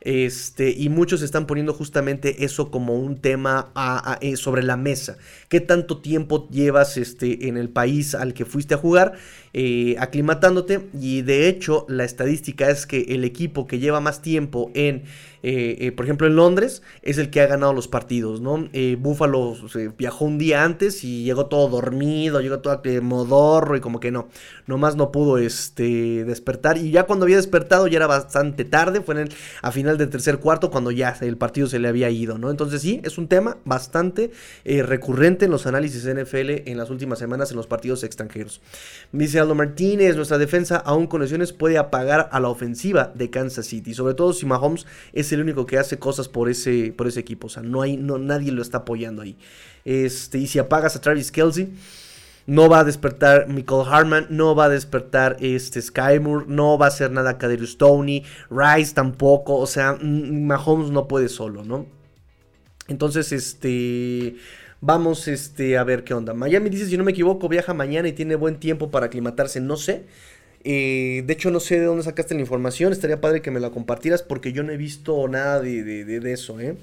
Este, 0.06 0.70
y 0.70 0.90
muchos 0.90 1.22
están 1.22 1.48
poniendo 1.48 1.74
justamente 1.74 2.44
eso 2.44 2.72
como 2.72 2.96
un 2.96 3.22
tema 3.22 3.72
eh, 4.20 4.36
sobre 4.36 4.62
la 4.62 4.76
mesa. 4.76 5.18
¿Qué 5.48 5.62
tanto 5.62 6.02
tiempo 6.02 6.50
llevas 6.50 6.98
este, 6.98 7.48
en 7.48 7.56
el 7.56 7.70
país 7.70 8.14
al 8.14 8.34
que 8.34 8.44
fuiste 8.44 8.74
a 8.74 8.78
jugar? 8.78 9.14
Eh, 9.56 9.96
aclimatándote. 10.00 10.90
Y 11.00 11.22
de 11.22 11.48
hecho, 11.48 11.86
la 11.88 12.06
estadística 12.06 12.70
es 12.70 12.88
que 12.88 13.02
el 13.10 13.24
equipo 13.24 13.68
que 13.68 13.78
lleva 13.78 14.00
más 14.00 14.22
tiempo 14.22 14.72
en 14.74 15.04
eh, 15.44 15.76
eh, 15.80 15.92
por 15.92 16.06
ejemplo, 16.06 16.26
en 16.26 16.38
Londres 16.38 16.82
es 17.02 17.18
el 17.18 17.30
que 17.30 17.42
ha 17.42 17.48
ganado 17.48 17.74
los 17.74 17.90
partidos, 17.90 18.40
¿no? 18.40 18.70
Eh, 18.72 18.96
Buffalo 18.98 19.58
viajó 19.98 20.24
un 20.24 20.38
día 20.38 20.64
antes 20.64 21.04
y 21.04 21.26
llegó 21.26 21.48
todo 21.48 21.68
dormido, 21.68 22.40
llegó 22.40 22.60
todo 22.60 22.82
modorro 23.02 23.76
y 23.76 23.82
como 23.82 24.00
que 24.00 24.10
no, 24.10 24.30
nomás 24.68 24.96
no 24.96 25.12
pudo 25.12 25.38
este, 25.38 26.24
despertar. 26.24 26.78
Y 26.78 26.92
ya 26.92 27.04
cuando 27.04 27.26
había 27.26 27.36
despertado 27.36 27.88
ya 27.88 27.98
era 27.98 28.08
bastante 28.08 28.64
tarde, 28.64 29.02
fue 29.02 29.22
en 29.22 29.30
a 29.62 29.72
final 29.72 29.98
del 29.98 30.10
tercer 30.10 30.40
cuarto 30.40 30.72
cuando 30.72 30.92
ya 30.92 31.16
el 31.20 31.38
partido 31.38 31.68
se 31.68 31.78
le 31.78 31.90
había 31.90 32.10
ido, 32.10 32.38
¿no? 32.38 32.50
Entonces 32.50 32.82
sí, 32.82 33.02
es 33.04 33.18
un 33.18 33.28
tema 33.28 33.58
bastante 33.66 34.32
recurrente 34.64 35.46
en 35.46 35.52
los 35.52 35.68
análisis 35.68 36.06
NFL 36.06 36.70
en 36.70 36.78
las 36.78 36.90
últimas 36.90 37.20
semanas 37.20 37.52
en 37.52 37.58
los 37.58 37.68
partidos 37.68 38.04
extranjeros. 38.06 38.62
Dice 39.12 39.40
Aldo 39.44 39.56
Martínez, 39.56 40.16
nuestra 40.16 40.38
defensa 40.38 40.78
aún 40.78 41.08
con 41.08 41.22
lesiones 41.22 41.54
puede 41.54 41.78
apagar 41.78 42.30
a 42.32 42.40
la 42.40 42.50
ofensiva 42.50 43.12
de 43.14 43.30
Kansas 43.30 43.68
City, 43.68 43.94
sobre 43.94 44.16
todo 44.16 44.34
si 44.34 44.46
Mahomes 44.46 44.86
es 45.14 45.32
el 45.32 45.42
único 45.42 45.66
que 45.66 45.78
hace 45.78 46.00
cosas 46.00 46.28
por 46.28 46.50
ese, 46.50 46.94
por 46.98 47.08
ese 47.08 47.20
equipo. 47.20 47.48
O 47.48 47.50
sea, 47.50 47.64
no 47.64 47.82
hay, 47.82 47.98
no, 47.98 48.18
nadie 48.18 48.52
lo 48.52 48.62
está 48.62 48.80
apoyando 48.80 49.22
ahí. 49.22 49.38
Este, 49.86 50.40
y 50.40 50.48
si 50.48 50.60
apagas 50.60 50.96
a 50.96 51.02
Travis 51.02 51.32
Kelsey, 51.32 51.74
no 52.46 52.68
va 52.70 52.80
a 52.80 52.84
despertar 52.84 53.48
Michael 53.48 53.88
Harman, 53.88 54.28
no 54.30 54.56
va 54.56 54.66
a 54.66 54.70
despertar 54.70 55.38
este 55.40 55.82
Skymore, 55.82 56.46
no 56.48 56.78
va 56.78 56.88
a 56.88 56.90
hacer 56.90 57.12
nada 57.12 57.38
Kaderius 57.38 57.72
Stoney, 57.72 58.24
Rice 58.50 58.94
tampoco, 58.94 59.58
o 59.58 59.68
sea, 59.68 59.98
Mahomes 60.02 60.90
no 60.90 61.08
puede 61.08 61.30
solo, 61.30 61.64
¿no? 61.64 61.86
Entonces, 62.88 63.32
este 63.32 64.36
vamos 64.84 65.30
este 65.30 65.78
a 65.78 65.84
ver 65.84 66.04
qué 66.04 66.14
onda. 66.14 66.34
Miami 66.34 66.70
dice, 66.70 66.86
si 66.86 66.98
no 66.98 67.04
me 67.04 67.12
equivoco, 67.12 67.48
viaja 67.48 67.74
mañana 67.74 68.10
y 68.10 68.14
tiene 68.14 68.36
buen 68.36 68.60
tiempo 68.60 68.92
para 68.92 69.08
aclimatarse, 69.08 69.62
no 69.62 69.78
sé. 69.78 70.04
Eh, 70.66 71.24
de 71.26 71.34
hecho, 71.34 71.52
no 71.52 71.60
sé 71.60 71.80
de 71.80 71.86
dónde 71.86 72.04
sacaste 72.04 72.36
la 72.36 72.42
información. 72.42 72.92
Estaría 72.92 73.22
padre 73.22 73.42
que 73.42 73.52
me 73.52 73.60
la 73.60 73.70
compartieras 73.70 74.24
porque 74.24 74.52
yo 74.52 74.64
no 74.64 74.72
he 74.72 74.78
visto 74.78 75.28
nada 75.28 75.62
de, 75.62 75.84
de 75.84 76.34
eso. 76.34 76.60
¿eh? 76.60 76.76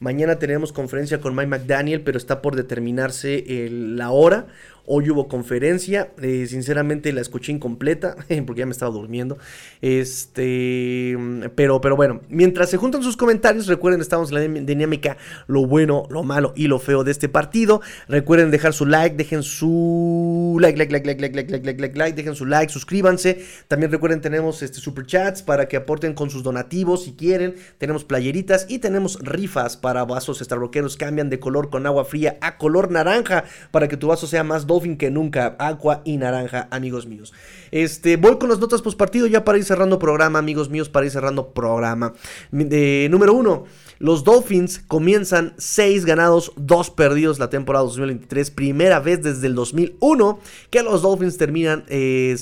Mañana 0.00 0.38
tenemos 0.38 0.72
conferencia 0.72 1.20
con 1.20 1.34
Mike 1.34 1.48
McDaniel, 1.48 2.00
pero 2.00 2.18
está 2.18 2.42
por 2.42 2.56
determinarse 2.56 3.44
la 3.70 4.10
hora. 4.10 4.48
Hoy 4.84 5.08
hubo 5.10 5.28
conferencia, 5.28 6.10
eh, 6.20 6.46
sinceramente 6.48 7.12
la 7.12 7.20
escuché 7.20 7.52
incompleta 7.52 8.16
porque 8.46 8.60
ya 8.60 8.66
me 8.66 8.72
estaba 8.72 8.90
durmiendo. 8.90 9.38
Este, 9.80 11.16
pero, 11.54 11.80
pero 11.80 11.94
bueno, 11.94 12.20
mientras 12.28 12.70
se 12.70 12.78
juntan 12.78 13.02
sus 13.02 13.16
comentarios, 13.16 13.68
recuerden, 13.68 14.00
estamos 14.00 14.32
en 14.32 14.34
la 14.34 14.60
dinámica 14.62 15.16
lo 15.46 15.66
bueno, 15.66 16.06
lo 16.10 16.24
malo 16.24 16.52
y 16.56 16.66
lo 16.66 16.80
feo 16.80 17.04
de 17.04 17.12
este 17.12 17.28
partido. 17.28 17.80
Recuerden 18.08 18.50
dejar 18.50 18.72
su 18.72 18.84
like, 18.86 19.16
dejen 19.16 19.44
su 19.44 20.58
like, 20.60 20.76
like, 20.76 20.92
like, 20.92 21.06
like, 21.06 21.20
like, 21.20 21.36
like, 21.36 21.50
like, 21.52 21.64
like, 21.64 21.80
like, 21.80 21.98
like 21.98 22.16
dejen 22.16 22.34
su 22.34 22.44
like, 22.44 22.72
suscríbanse. 22.72 23.44
También 23.68 23.92
recuerden, 23.92 24.20
tenemos 24.20 24.62
este 24.62 24.80
super 24.80 25.06
chats 25.06 25.42
para 25.42 25.68
que 25.68 25.76
aporten 25.76 26.14
con 26.14 26.28
sus 26.28 26.42
donativos 26.42 27.04
si 27.04 27.12
quieren. 27.12 27.54
Tenemos 27.78 28.04
playeritas 28.04 28.66
y 28.68 28.80
tenemos 28.80 29.18
rifas 29.20 29.76
para 29.76 30.04
vasos 30.04 30.40
estarroqueros. 30.40 30.96
Cambian 30.96 31.30
de 31.30 31.38
color 31.38 31.70
con 31.70 31.86
agua 31.86 32.04
fría 32.04 32.36
a 32.40 32.58
color 32.58 32.90
naranja 32.90 33.44
para 33.70 33.86
que 33.86 33.96
tu 33.96 34.08
vaso 34.08 34.26
sea 34.26 34.42
más 34.42 34.66
Dolphin 34.72 34.96
que 34.96 35.10
nunca, 35.10 35.54
agua 35.58 36.02
y 36.04 36.16
naranja, 36.16 36.68
amigos 36.70 37.06
míos. 37.06 37.32
Este, 37.70 38.16
voy 38.16 38.38
con 38.38 38.48
las 38.48 38.58
notas 38.58 38.82
post 38.82 38.98
partido 38.98 39.26
ya 39.26 39.44
para 39.44 39.58
ir 39.58 39.64
cerrando 39.64 39.98
programa, 39.98 40.38
amigos 40.38 40.70
míos, 40.70 40.88
para 40.88 41.06
ir 41.06 41.12
cerrando 41.12 41.52
programa. 41.52 42.14
Número 42.50 43.34
uno. 43.34 43.64
Los 44.02 44.24
Dolphins 44.24 44.82
comienzan 44.88 45.54
6 45.58 46.06
ganados, 46.06 46.50
2 46.56 46.90
perdidos 46.90 47.38
la 47.38 47.50
temporada 47.50 47.84
2023. 47.84 48.50
Primera 48.50 48.98
vez 48.98 49.22
desde 49.22 49.46
el 49.46 49.54
2001 49.54 50.40
que 50.70 50.82
los 50.82 51.02
Dolphins 51.02 51.38
terminan 51.38 51.84
6, 51.86 51.88
eh, 51.88 52.34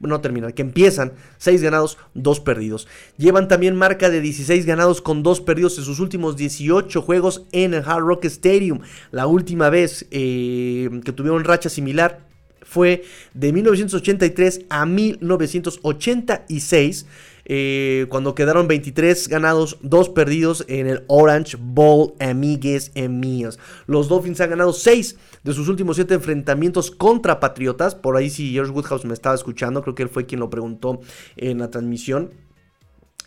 no 0.00 0.20
terminan, 0.20 0.52
que 0.52 0.62
empiezan 0.62 1.12
6 1.36 1.62
ganados, 1.62 1.98
2 2.14 2.40
perdidos. 2.40 2.88
Llevan 3.16 3.46
también 3.46 3.76
marca 3.76 4.10
de 4.10 4.20
16 4.20 4.66
ganados 4.66 5.00
con 5.00 5.22
2 5.22 5.40
perdidos 5.42 5.78
en 5.78 5.84
sus 5.84 6.00
últimos 6.00 6.36
18 6.36 7.00
juegos 7.00 7.44
en 7.52 7.74
el 7.74 7.84
Hard 7.86 8.02
Rock 8.02 8.24
Stadium. 8.24 8.80
La 9.12 9.28
última 9.28 9.70
vez 9.70 10.04
eh, 10.10 10.90
que 11.04 11.12
tuvieron 11.12 11.44
racha 11.44 11.68
similar 11.68 12.26
fue 12.62 13.04
de 13.34 13.52
1983 13.52 14.62
a 14.68 14.84
1986. 14.84 17.06
Eh, 17.48 18.06
cuando 18.10 18.34
quedaron 18.34 18.68
23 18.68 19.28
ganados, 19.28 19.78
2 19.82 20.10
perdidos 20.10 20.64
en 20.68 20.86
el 20.86 21.04
Orange 21.08 21.56
Bowl, 21.58 22.14
amigues 22.20 22.92
míos. 23.08 23.58
Los 23.86 24.08
Dolphins 24.08 24.40
han 24.40 24.50
ganado 24.50 24.72
6 24.72 25.16
de 25.42 25.52
sus 25.52 25.68
últimos 25.68 25.96
7 25.96 26.14
enfrentamientos 26.14 26.90
contra 26.90 27.40
Patriotas. 27.40 27.94
Por 27.94 28.16
ahí 28.16 28.30
si 28.30 28.52
George 28.52 28.72
Woodhouse 28.72 29.04
me 29.04 29.14
estaba 29.14 29.34
escuchando, 29.34 29.82
creo 29.82 29.94
que 29.94 30.02
él 30.04 30.08
fue 30.08 30.26
quien 30.26 30.40
lo 30.40 30.50
preguntó 30.50 31.00
en 31.36 31.58
la 31.58 31.70
transmisión. 31.70 32.30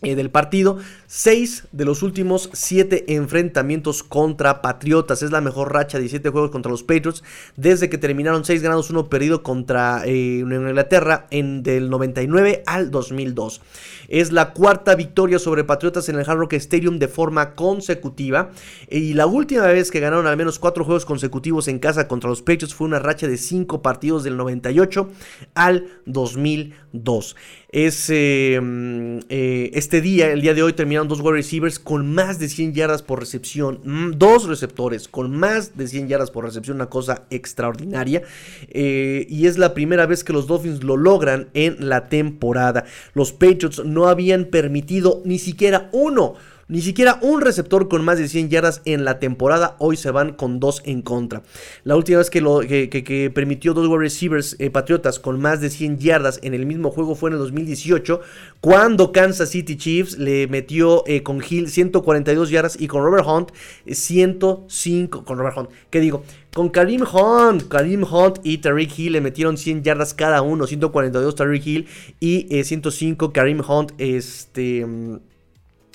Eh, 0.04 0.16
del 0.16 0.30
partido. 0.30 0.78
Seis 1.06 1.68
de 1.70 1.84
los 1.84 2.02
últimos 2.02 2.50
siete 2.52 3.14
enfrentamientos 3.14 4.02
contra 4.02 4.60
Patriotas. 4.60 5.22
Es 5.22 5.30
la 5.30 5.40
mejor 5.40 5.72
racha 5.72 6.00
de 6.00 6.08
siete 6.08 6.28
juegos 6.28 6.50
contra 6.50 6.72
los 6.72 6.82
Patriots 6.82 7.22
desde 7.54 7.88
que 7.88 7.98
terminaron 7.98 8.44
seis 8.44 8.62
ganados, 8.62 8.90
uno 8.90 9.08
perdido 9.08 9.44
contra 9.44 10.02
eh, 10.04 10.40
Inglaterra 10.40 11.28
en 11.30 11.62
del 11.62 11.88
99 11.88 12.64
al 12.66 12.90
2002. 12.90 13.60
Es 14.08 14.32
la 14.32 14.52
cuarta 14.52 14.96
victoria 14.96 15.38
sobre 15.38 15.62
Patriotas 15.62 16.08
en 16.08 16.16
el 16.18 16.28
Hard 16.28 16.38
Rock 16.38 16.54
Stadium 16.54 16.98
de 16.98 17.06
forma 17.06 17.54
consecutiva. 17.54 18.50
Y 18.90 19.14
la 19.14 19.26
última 19.26 19.68
vez 19.68 19.92
que 19.92 20.00
ganaron 20.00 20.26
al 20.26 20.36
menos 20.36 20.58
cuatro 20.58 20.84
juegos 20.84 21.04
consecutivos 21.04 21.68
en 21.68 21.78
casa 21.78 22.08
contra 22.08 22.28
los 22.28 22.42
Patriots 22.42 22.74
fue 22.74 22.88
una 22.88 22.98
racha 22.98 23.28
de 23.28 23.36
cinco 23.36 23.82
partidos 23.82 24.24
del 24.24 24.36
98 24.36 25.08
al 25.54 25.86
2002 26.06 27.36
es 27.72 28.10
eh, 28.10 28.60
eh, 29.30 29.70
este 29.72 30.02
día, 30.02 30.30
el 30.30 30.42
día 30.42 30.52
de 30.52 30.62
hoy, 30.62 30.74
terminaron 30.74 31.08
dos 31.08 31.20
wide 31.20 31.32
receivers 31.32 31.78
con 31.78 32.14
más 32.14 32.38
de 32.38 32.50
100 32.50 32.74
yardas 32.74 33.02
por 33.02 33.18
recepción. 33.18 33.80
Mm, 33.82 34.18
dos 34.18 34.44
receptores 34.46 35.08
con 35.08 35.34
más 35.34 35.74
de 35.74 35.88
100 35.88 36.08
yardas 36.08 36.30
por 36.30 36.44
recepción, 36.44 36.76
una 36.76 36.90
cosa 36.90 37.24
extraordinaria. 37.30 38.22
Eh, 38.68 39.26
y 39.30 39.46
es 39.46 39.56
la 39.56 39.72
primera 39.72 40.04
vez 40.04 40.22
que 40.22 40.34
los 40.34 40.46
Dolphins 40.46 40.84
lo 40.84 40.98
logran 40.98 41.48
en 41.54 41.88
la 41.88 42.10
temporada. 42.10 42.84
Los 43.14 43.32
Patriots 43.32 43.82
no 43.86 44.06
habían 44.06 44.44
permitido 44.44 45.22
ni 45.24 45.38
siquiera 45.38 45.88
uno 45.92 46.34
Ni 46.72 46.80
siquiera 46.80 47.18
un 47.20 47.42
receptor 47.42 47.86
con 47.86 48.02
más 48.02 48.16
de 48.16 48.28
100 48.28 48.48
yardas 48.48 48.80
en 48.86 49.04
la 49.04 49.18
temporada. 49.18 49.76
Hoy 49.78 49.98
se 49.98 50.10
van 50.10 50.32
con 50.32 50.58
dos 50.58 50.80
en 50.86 51.02
contra. 51.02 51.42
La 51.84 51.96
última 51.96 52.16
vez 52.16 52.30
que, 52.30 53.30
permitió 53.34 53.74
dos 53.74 53.88
wide 53.88 53.98
receivers 53.98 54.56
eh, 54.58 54.70
patriotas 54.70 55.18
con 55.18 55.38
más 55.38 55.60
de 55.60 55.68
100 55.68 55.98
yardas 55.98 56.40
en 56.42 56.54
el 56.54 56.64
mismo 56.64 56.90
juego 56.90 57.14
fue 57.14 57.28
en 57.28 57.34
el 57.34 57.40
2018. 57.40 58.22
Cuando 58.62 59.12
Kansas 59.12 59.50
City 59.50 59.76
Chiefs 59.76 60.16
le 60.16 60.46
metió 60.46 61.04
eh, 61.06 61.22
con 61.22 61.42
Hill 61.46 61.68
142 61.68 62.48
yardas 62.48 62.80
y 62.80 62.88
con 62.88 63.04
Robert 63.04 63.26
Hunt 63.28 63.50
105. 63.86 65.18
Eh, 65.18 65.24
con 65.26 65.36
Robert 65.36 65.58
Hunt, 65.58 65.70
¿qué 65.90 66.00
digo? 66.00 66.24
Con 66.54 66.70
Karim 66.70 67.02
Hunt, 67.02 67.68
Karim 67.68 68.02
Hunt 68.02 68.38
y 68.44 68.58
Tariq 68.58 68.98
Hill 68.98 69.12
le 69.12 69.20
metieron 69.20 69.58
100 69.58 69.82
yardas 69.82 70.14
cada 70.14 70.40
uno, 70.40 70.66
142 70.66 71.34
Tariq 71.34 71.66
Hill 71.66 71.86
y 72.18 72.64
105 72.64 73.30
Karim 73.30 73.60
Hunt, 73.60 73.92
este 73.98 74.86
mm, 74.86 75.16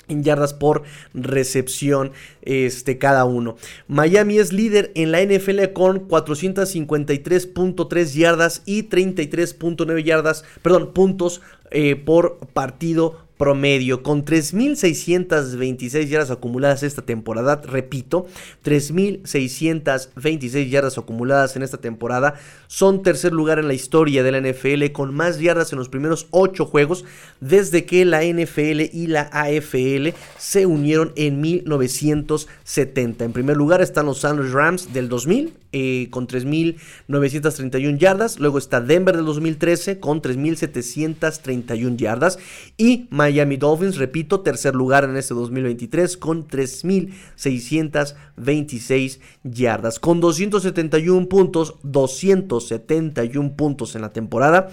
en 0.08 0.24
yardas 0.24 0.54
por 0.54 0.82
recepción 1.14 2.10
este, 2.42 2.98
cada 2.98 3.24
uno. 3.24 3.56
Miami 3.86 4.38
es 4.38 4.52
líder 4.52 4.90
en 4.94 5.12
la 5.12 5.22
NFL 5.22 5.72
con 5.72 6.08
453.3 6.08 8.14
yardas 8.14 8.62
y 8.66 8.88
33.9 8.88 10.02
yardas, 10.02 10.42
perdón, 10.62 10.92
puntos 10.92 11.40
eh, 11.70 11.94
por 11.96 12.38
partido 12.54 13.27
promedio 13.38 14.02
con 14.02 14.24
3.626 14.24 16.08
yardas 16.08 16.30
acumuladas 16.30 16.82
esta 16.82 17.02
temporada. 17.02 17.60
Repito, 17.64 18.26
3.626 18.64 20.68
yardas 20.68 20.98
acumuladas 20.98 21.56
en 21.56 21.62
esta 21.62 21.78
temporada. 21.78 22.34
Son 22.66 23.02
tercer 23.02 23.32
lugar 23.32 23.58
en 23.58 23.68
la 23.68 23.74
historia 23.74 24.22
de 24.22 24.32
la 24.32 24.40
NFL 24.40 24.92
con 24.92 25.14
más 25.14 25.38
yardas 25.38 25.72
en 25.72 25.78
los 25.78 25.88
primeros 25.88 26.26
8 26.30 26.66
juegos 26.66 27.04
desde 27.40 27.86
que 27.86 28.04
la 28.04 28.24
NFL 28.24 28.80
y 28.92 29.06
la 29.06 29.30
AFL 29.32 30.08
se 30.36 30.66
unieron 30.66 31.12
en 31.16 31.40
1970. 31.40 33.24
En 33.24 33.32
primer 33.32 33.56
lugar 33.56 33.80
están 33.80 34.06
los 34.06 34.18
San 34.18 34.52
Rams 34.52 34.92
del 34.92 35.08
2000 35.08 35.54
eh, 35.72 36.08
con 36.10 36.26
3.931 36.26 37.98
yardas. 37.98 38.38
Luego 38.38 38.56
está 38.58 38.80
Denver 38.80 39.16
del 39.16 39.26
2013 39.26 40.00
con 40.00 40.22
3.731 40.22 41.96
yardas. 41.96 42.38
Y 42.76 43.06
Miami 43.10 43.56
Dolphins, 43.56 43.96
repito, 43.96 44.40
tercer 44.40 44.74
lugar 44.74 45.04
en 45.04 45.16
este 45.16 45.34
2023 45.34 46.16
con 46.16 46.48
3.626 46.48 49.20
yardas. 49.44 49.98
Con 49.98 50.20
271 50.20 51.28
puntos, 51.28 51.74
271 51.82 53.56
puntos 53.56 53.94
en 53.94 54.02
la 54.02 54.12
temporada. 54.12 54.70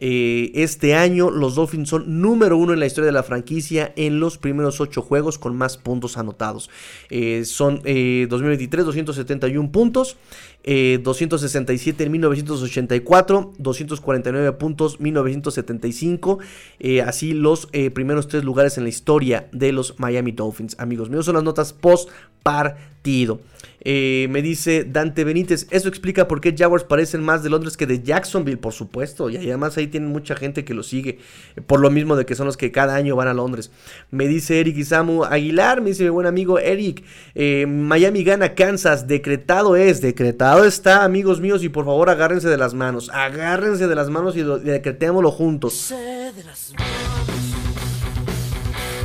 Eh, 0.00 0.52
este 0.54 0.94
año 0.94 1.30
los 1.30 1.56
Dolphins 1.56 1.88
son 1.88 2.20
número 2.20 2.56
uno 2.56 2.72
en 2.72 2.80
la 2.80 2.86
historia 2.86 3.06
de 3.06 3.12
la 3.12 3.22
franquicia 3.22 3.92
en 3.96 4.20
los 4.20 4.38
primeros 4.38 4.80
ocho 4.80 5.02
juegos 5.02 5.38
con 5.38 5.56
más 5.56 5.76
puntos 5.76 6.16
anotados. 6.16 6.70
Eh, 7.10 7.44
son 7.44 7.82
2023 7.82 8.84
271 8.84 9.72
puntos. 9.72 10.16
267 10.64 12.04
en 12.04 12.12
1984, 12.12 13.52
249 13.58 14.52
puntos 14.52 15.00
1975, 15.00 16.38
eh, 16.78 17.00
así 17.00 17.32
los 17.32 17.68
eh, 17.72 17.90
primeros 17.90 18.28
tres 18.28 18.44
lugares 18.44 18.76
en 18.76 18.84
la 18.84 18.90
historia 18.90 19.48
de 19.52 19.72
los 19.72 19.98
Miami 19.98 20.32
Dolphins. 20.32 20.76
Amigos 20.78 21.08
míos, 21.08 21.24
son 21.24 21.36
las 21.36 21.44
notas 21.44 21.72
post 21.72 22.10
partido. 22.42 23.40
Eh, 23.80 24.26
me 24.30 24.42
dice 24.42 24.84
Dante 24.84 25.24
Benítez, 25.24 25.66
eso 25.70 25.88
explica 25.88 26.26
por 26.26 26.40
qué 26.40 26.54
Jaguars 26.56 26.84
parecen 26.84 27.22
más 27.22 27.42
de 27.42 27.50
Londres 27.50 27.76
que 27.76 27.86
de 27.86 28.02
Jacksonville, 28.02 28.58
por 28.58 28.72
supuesto. 28.72 29.30
Y 29.30 29.36
además 29.36 29.76
ahí 29.76 29.86
tienen 29.86 30.10
mucha 30.10 30.34
gente 30.34 30.64
que 30.64 30.74
lo 30.74 30.82
sigue, 30.82 31.18
por 31.66 31.80
lo 31.80 31.90
mismo 31.90 32.16
de 32.16 32.26
que 32.26 32.34
son 32.34 32.46
los 32.46 32.56
que 32.56 32.72
cada 32.72 32.94
año 32.94 33.16
van 33.16 33.28
a 33.28 33.34
Londres. 33.34 33.70
Me 34.10 34.26
dice 34.26 34.60
Eric 34.60 34.76
Isamu 34.76 35.24
Aguilar, 35.24 35.80
me 35.80 35.90
dice 35.90 36.04
mi 36.04 36.10
buen 36.10 36.26
amigo 36.26 36.58
Eric, 36.58 37.04
eh, 37.34 37.66
Miami 37.66 38.24
gana 38.24 38.54
Kansas, 38.54 39.06
decretado 39.06 39.76
es, 39.76 40.00
decretado 40.00 40.64
está, 40.64 41.04
amigos 41.04 41.40
míos, 41.40 41.62
y 41.62 41.68
por 41.68 41.84
favor 41.84 42.10
agárrense 42.10 42.48
de 42.48 42.56
las 42.56 42.74
manos, 42.74 43.10
agárrense 43.12 43.86
de 43.86 43.94
las 43.94 44.10
manos 44.10 44.36
y, 44.36 44.42
decretémoslo 44.42 45.30
juntos 45.30 45.92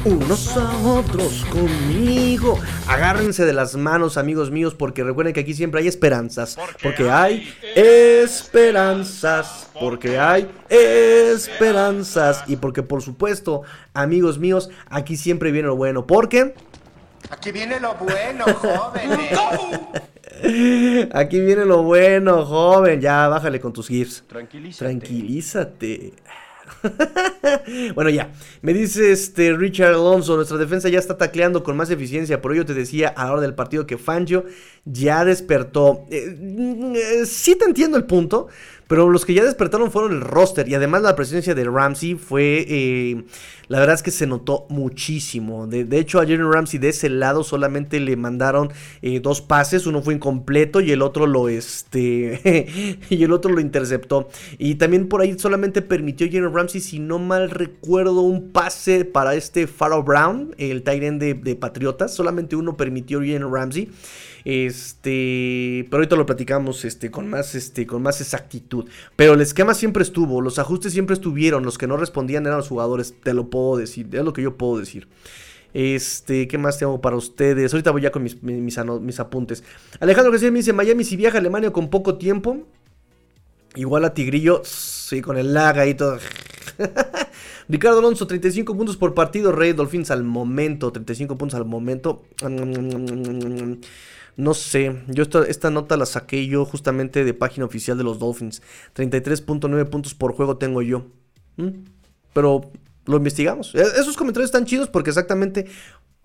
unos 0.06 0.58
a 0.58 0.78
otros 0.80 1.46
conmigo. 1.46 2.60
Agárrense 2.88 3.46
de 3.46 3.54
las 3.54 3.76
manos, 3.76 4.18
amigos 4.18 4.52
míos, 4.52 4.76
porque 4.76 5.04
recuerden 5.04 5.34
que 5.34 5.40
aquí 5.42 5.54
siempre 5.54 5.82
hay 5.82 5.88
esperanzas. 5.88 6.58
Porque 6.82 7.10
hay 7.10 7.54
esperanzas. 7.76 9.70
Porque 9.80 10.20
hay 10.20 10.50
esperanzas. 10.70 12.44
Y 12.48 12.58
porque, 12.58 12.84
por 12.84 13.02
supuesto, 13.02 13.62
amigos 13.94 14.40
míos, 14.40 14.70
aquí 14.90 15.16
siempre 15.16 15.52
viene 15.52 15.68
lo 15.68 15.76
bueno. 15.76 16.06
Porque. 16.06 16.54
Aquí 17.30 17.52
viene 17.52 17.80
lo 17.80 17.96
bueno, 17.96 18.46
joven. 18.46 19.12
Aquí 21.14 21.40
viene 21.40 21.64
lo 21.64 21.84
bueno, 21.84 22.46
joven. 22.46 23.00
Ya, 23.00 23.30
bájale 23.30 23.62
con 23.62 23.72
tus 23.72 23.88
gifs. 23.88 24.24
Tranquilízate. 24.28 24.86
Tranquilízate. 24.86 26.14
bueno, 27.96 28.10
ya. 28.10 28.32
Me 28.62 28.74
dice 28.74 29.12
este 29.12 29.54
Richard 29.54 29.94
Alonso, 29.94 30.36
nuestra 30.36 30.58
defensa 30.58 30.90
ya 30.90 31.00
está 31.00 31.18
tacleando 31.18 31.64
con 31.64 31.78
más 31.78 31.90
eficiencia. 31.90 32.42
Por 32.42 32.54
ello 32.54 32.66
te 32.66 32.74
decía 32.74 33.10
a 33.10 33.26
la 33.26 33.34
hora 33.34 33.42
del 33.42 33.56
partido 33.56 33.86
que 33.86 33.98
Fangio 33.98 34.46
ya 34.86 35.26
despertó. 35.26 36.06
Eh, 36.10 36.36
mm, 36.40 36.96
eh, 36.96 37.26
sí 37.26 37.56
te 37.56 37.66
entiendo 37.66 37.98
el 37.98 38.06
punto, 38.06 38.48
pero 38.88 39.10
los 39.10 39.26
que 39.26 39.34
ya 39.34 39.44
despertaron 39.44 39.92
fueron 39.92 40.14
el 40.14 40.22
roster 40.22 40.68
y 40.68 40.76
además 40.76 41.02
la 41.02 41.16
presencia 41.16 41.56
de 41.56 41.64
Ramsey 41.66 42.16
fue, 42.16 42.66
eh, 42.68 43.24
la 43.68 43.80
verdad 43.80 43.96
es 43.96 44.04
que 44.04 44.12
se 44.12 44.28
notó 44.28 44.66
muchísimo. 44.70 45.68
De, 45.68 45.88
hecho 45.98 46.20
a 46.20 46.26
Jerry 46.26 46.44
Ramsey 46.44 46.80
de 46.80 46.90
ese 46.90 47.10
lado 47.10 47.44
solamente 47.44 48.00
le 48.00 48.16
mandaron 48.16 48.72
eh, 49.02 49.20
dos 49.20 49.42
pases, 49.42 49.88
uno 49.88 50.02
fue 50.02 50.16
incompleto 50.16 50.82
y 50.82 50.92
el 50.92 51.02
otro 51.02 51.28
lo 51.28 51.50
este 51.50 53.00
y 53.10 53.24
el 53.24 53.32
otro 53.32 53.52
lo 53.52 53.62
interceptó. 53.62 54.30
Y 54.58 54.76
también 54.76 55.08
por 55.08 55.22
ahí 55.22 55.38
solamente 55.38 55.82
permitió 55.82 56.30
Jerry 56.30 56.48
Ramsey, 56.48 56.82
si 56.82 57.00
no 57.00 57.20
mal 57.20 57.50
recuerdo, 57.50 58.22
un 58.22 58.52
pase 58.52 59.06
para 59.06 59.36
este 59.36 59.68
Pharaoh 59.68 60.04
Brown, 60.04 60.54
el 60.58 60.84
end 60.88 61.22
de, 61.22 61.34
de 61.34 61.56
Patriotas. 61.56 62.14
Solamente 62.14 62.56
uno 62.56 62.78
permitió 62.78 63.22
Jerry 63.22 63.44
Ramsey. 63.44 63.90
Este, 64.46 65.86
pero 65.90 65.98
ahorita 65.98 66.16
lo 66.16 66.26
platicamos 66.26 66.84
este, 66.86 67.10
con, 67.10 67.28
más, 67.30 67.56
este, 67.56 67.88
con 67.88 68.02
más 68.02 68.22
exactitud. 68.22 68.86
Pero 69.16 69.34
el 69.34 69.42
esquema 69.42 69.74
siempre 69.74 70.04
estuvo, 70.04 70.42
los 70.42 70.60
ajustes 70.60 70.94
siempre 70.94 71.14
estuvieron, 71.14 71.64
los 71.64 71.78
que 71.78 71.88
no 71.88 71.98
respondían 71.98 72.46
eran 72.46 72.58
los 72.58 72.68
jugadores, 72.68 73.16
te 73.24 73.34
lo 73.34 73.50
puedo 73.50 73.78
decir, 73.78 74.10
es 74.12 74.24
lo 74.24 74.34
que 74.34 74.42
yo 74.42 74.58
puedo 74.58 74.80
decir. 74.80 75.08
Este, 75.74 76.48
¿qué 76.48 76.58
más 76.58 76.78
tengo 76.78 77.02
para 77.02 77.16
ustedes? 77.16 77.74
Ahorita 77.74 77.92
voy 77.92 78.02
ya 78.02 78.12
con 78.12 78.24
mis, 78.24 78.42
mis, 78.44 79.20
apuntes. 79.20 79.64
Alejandro 80.00 80.32
García 80.32 80.52
me 80.52 80.60
dice, 80.60 80.74
Miami 80.74 81.04
si 81.04 81.16
viaja 81.16 81.38
a 81.38 81.40
Alemania 81.40 81.72
con 81.72 81.90
poco 81.90 82.18
tiempo. 82.18 82.68
Igual 83.76 84.06
a 84.06 84.14
Tigrillo, 84.14 84.62
sí, 84.64 85.22
con 85.22 85.36
el 85.36 85.52
lag 85.54 85.80
ahí 85.80 85.96
todo. 85.96 86.20
Ricardo 87.70 88.00
Alonso, 88.00 88.28
35 88.28 88.78
puntos 88.78 88.98
por 88.98 89.16
partido. 89.16 89.52
Rey 89.52 89.74
Dolphins 89.74 90.12
al 90.12 90.24
momento, 90.24 90.92
35 90.92 91.38
puntos 91.40 91.58
al 91.58 91.66
momento. 91.66 92.22
No 94.36 94.54
sé, 94.54 95.04
yo 95.08 95.24
esta, 95.48 95.70
nota 95.70 95.96
la 95.96 96.06
saqué 96.06 96.48
yo 96.48 96.66
justamente 96.66 97.24
de 97.24 97.34
página 97.34 97.66
oficial 97.66 97.98
de 97.98 98.04
los 98.04 98.20
Dolphins. 98.20 98.62
33.9 98.96 99.90
puntos 99.90 100.14
por 100.16 100.34
juego 100.34 100.58
tengo 100.58 100.82
yo. 100.82 101.08
¿Mm? 101.58 101.86
Pero 102.34 102.72
lo 103.06 103.18
investigamos. 103.18 103.76
E, 103.76 103.82
esos 103.82 104.18
comentarios 104.18 104.48
están 104.48 104.66
chidos 104.66 104.90
porque 104.90 105.12
exactamente 105.12 105.68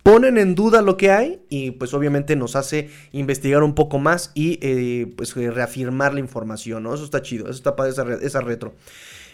ponen 0.02 0.38
en 0.38 0.54
duda 0.54 0.80
lo 0.80 0.96
que 0.96 1.10
hay 1.10 1.42
y 1.50 1.72
pues 1.72 1.92
obviamente 1.92 2.34
nos 2.34 2.56
hace 2.56 2.88
investigar 3.12 3.62
un 3.62 3.74
poco 3.74 3.98
más 3.98 4.32
y 4.34 4.58
eh, 4.62 5.12
pues 5.16 5.34
reafirmar 5.34 6.14
la 6.14 6.20
información, 6.20 6.84
¿no? 6.84 6.94
Eso 6.94 7.04
está 7.04 7.20
chido, 7.20 7.44
eso 7.44 7.56
está 7.56 7.76
para 7.76 7.90
esa, 7.90 8.06
esa 8.22 8.40
retro. 8.40 8.74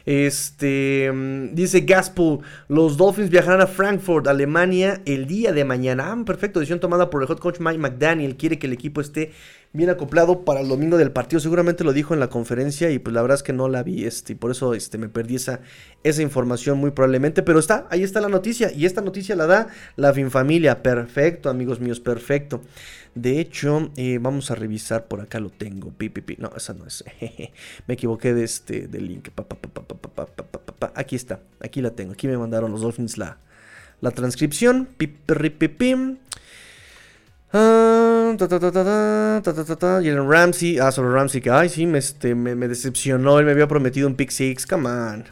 Este 0.06 1.10
mm, 1.12 1.54
dice 1.54 1.80
Gaspol, 1.80 2.40
los 2.68 2.96
Dolphins 2.96 3.30
viajarán 3.30 3.62
a 3.62 3.66
Frankfurt, 3.66 4.26
Alemania, 4.26 5.00
el 5.06 5.26
día 5.26 5.52
de 5.52 5.64
mañana. 5.64 6.12
Ah, 6.12 6.24
perfecto, 6.24 6.60
decisión 6.60 6.80
tomada 6.80 7.10
por 7.10 7.22
el 7.22 7.28
hot 7.28 7.40
coach 7.40 7.58
Mike 7.60 7.78
McDaniel. 7.78 8.36
Quiere 8.36 8.58
que 8.58 8.66
el 8.66 8.72
equipo 8.72 9.00
esté 9.00 9.32
bien 9.74 9.90
acoplado 9.90 10.44
para 10.44 10.60
el 10.60 10.68
domingo 10.68 10.96
del 10.96 11.10
partido. 11.10 11.40
Seguramente 11.40 11.82
lo 11.82 11.92
dijo 11.92 12.14
en 12.14 12.20
la 12.20 12.28
conferencia 12.28 12.90
y 12.90 13.00
pues 13.00 13.12
la 13.12 13.20
verdad 13.20 13.34
es 13.34 13.42
que 13.42 13.52
no 13.52 13.68
la 13.68 13.82
vi, 13.82 14.04
este, 14.04 14.32
y 14.32 14.36
por 14.36 14.52
eso 14.52 14.72
este, 14.72 14.98
me 14.98 15.08
perdí 15.08 15.34
esa, 15.34 15.60
esa 16.04 16.22
información 16.22 16.78
muy 16.78 16.92
probablemente. 16.92 17.42
Pero 17.42 17.58
está, 17.58 17.86
ahí 17.90 18.04
está 18.04 18.20
la 18.20 18.28
noticia 18.28 18.72
y 18.72 18.86
esta 18.86 19.00
noticia 19.00 19.34
la 19.34 19.46
da 19.46 19.68
la 19.96 20.14
Finfamilia. 20.14 20.82
Perfecto, 20.82 21.50
amigos 21.50 21.80
míos, 21.80 21.98
perfecto. 21.98 22.62
De 23.16 23.40
hecho, 23.40 23.90
eh, 23.96 24.18
vamos 24.20 24.52
a 24.52 24.54
revisar, 24.54 25.06
por 25.08 25.20
acá 25.20 25.40
lo 25.40 25.50
tengo. 25.50 25.92
No, 26.38 26.52
esa 26.56 26.72
no 26.72 26.86
es. 26.86 27.04
me 27.88 27.94
equivoqué 27.94 28.32
de 28.32 28.44
este 28.44 28.86
del 28.86 29.08
link. 29.08 29.28
Aquí 30.94 31.16
está, 31.16 31.40
aquí 31.60 31.82
la 31.82 31.90
tengo. 31.90 32.12
Aquí 32.12 32.28
me 32.28 32.38
mandaron 32.38 32.70
los 32.70 32.82
Dolphins 32.82 33.18
la, 33.18 33.38
la 34.00 34.12
transcripción. 34.12 34.88
Y 40.02 40.08
el 40.08 40.28
Ramsey, 40.28 40.78
ah, 40.80 40.90
sobre 40.90 41.12
Ramsey, 41.12 41.40
que 41.40 41.50
ay, 41.50 41.68
sí, 41.68 41.86
me, 41.86 41.98
este, 41.98 42.34
me, 42.34 42.56
decepcionó. 42.66 43.38
Él 43.38 43.46
me 43.46 43.52
había 43.52 43.68
prometido 43.68 44.08
un 44.08 44.16
pick 44.16 44.30
six, 44.30 44.66
come 44.66 44.88
on. 44.88 45.24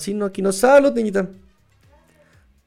Sí, 0.00 0.14
no, 0.14 0.24
aquí 0.26 0.42
no. 0.42 0.50
Salud, 0.50 0.92
niñita. 0.92 1.28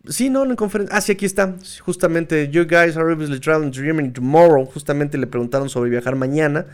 Sí, 0.07 0.29
no, 0.29 0.45
en 0.45 0.55
conferencia. 0.55 0.95
Ah, 0.95 1.01
sí, 1.01 1.11
aquí 1.11 1.25
está. 1.25 1.55
Justamente, 1.81 2.49
you 2.49 2.63
guys 2.63 2.95
are 2.95 3.11
obviously 3.11 3.41
traveling 3.41 3.71
to 3.71 3.81
Germany 3.81 4.11
tomorrow. 4.11 4.65
Justamente 4.65 5.17
le 5.17 5.27
preguntaron 5.27 5.69
sobre 5.69 5.89
viajar 5.89 6.15
mañana. 6.15 6.65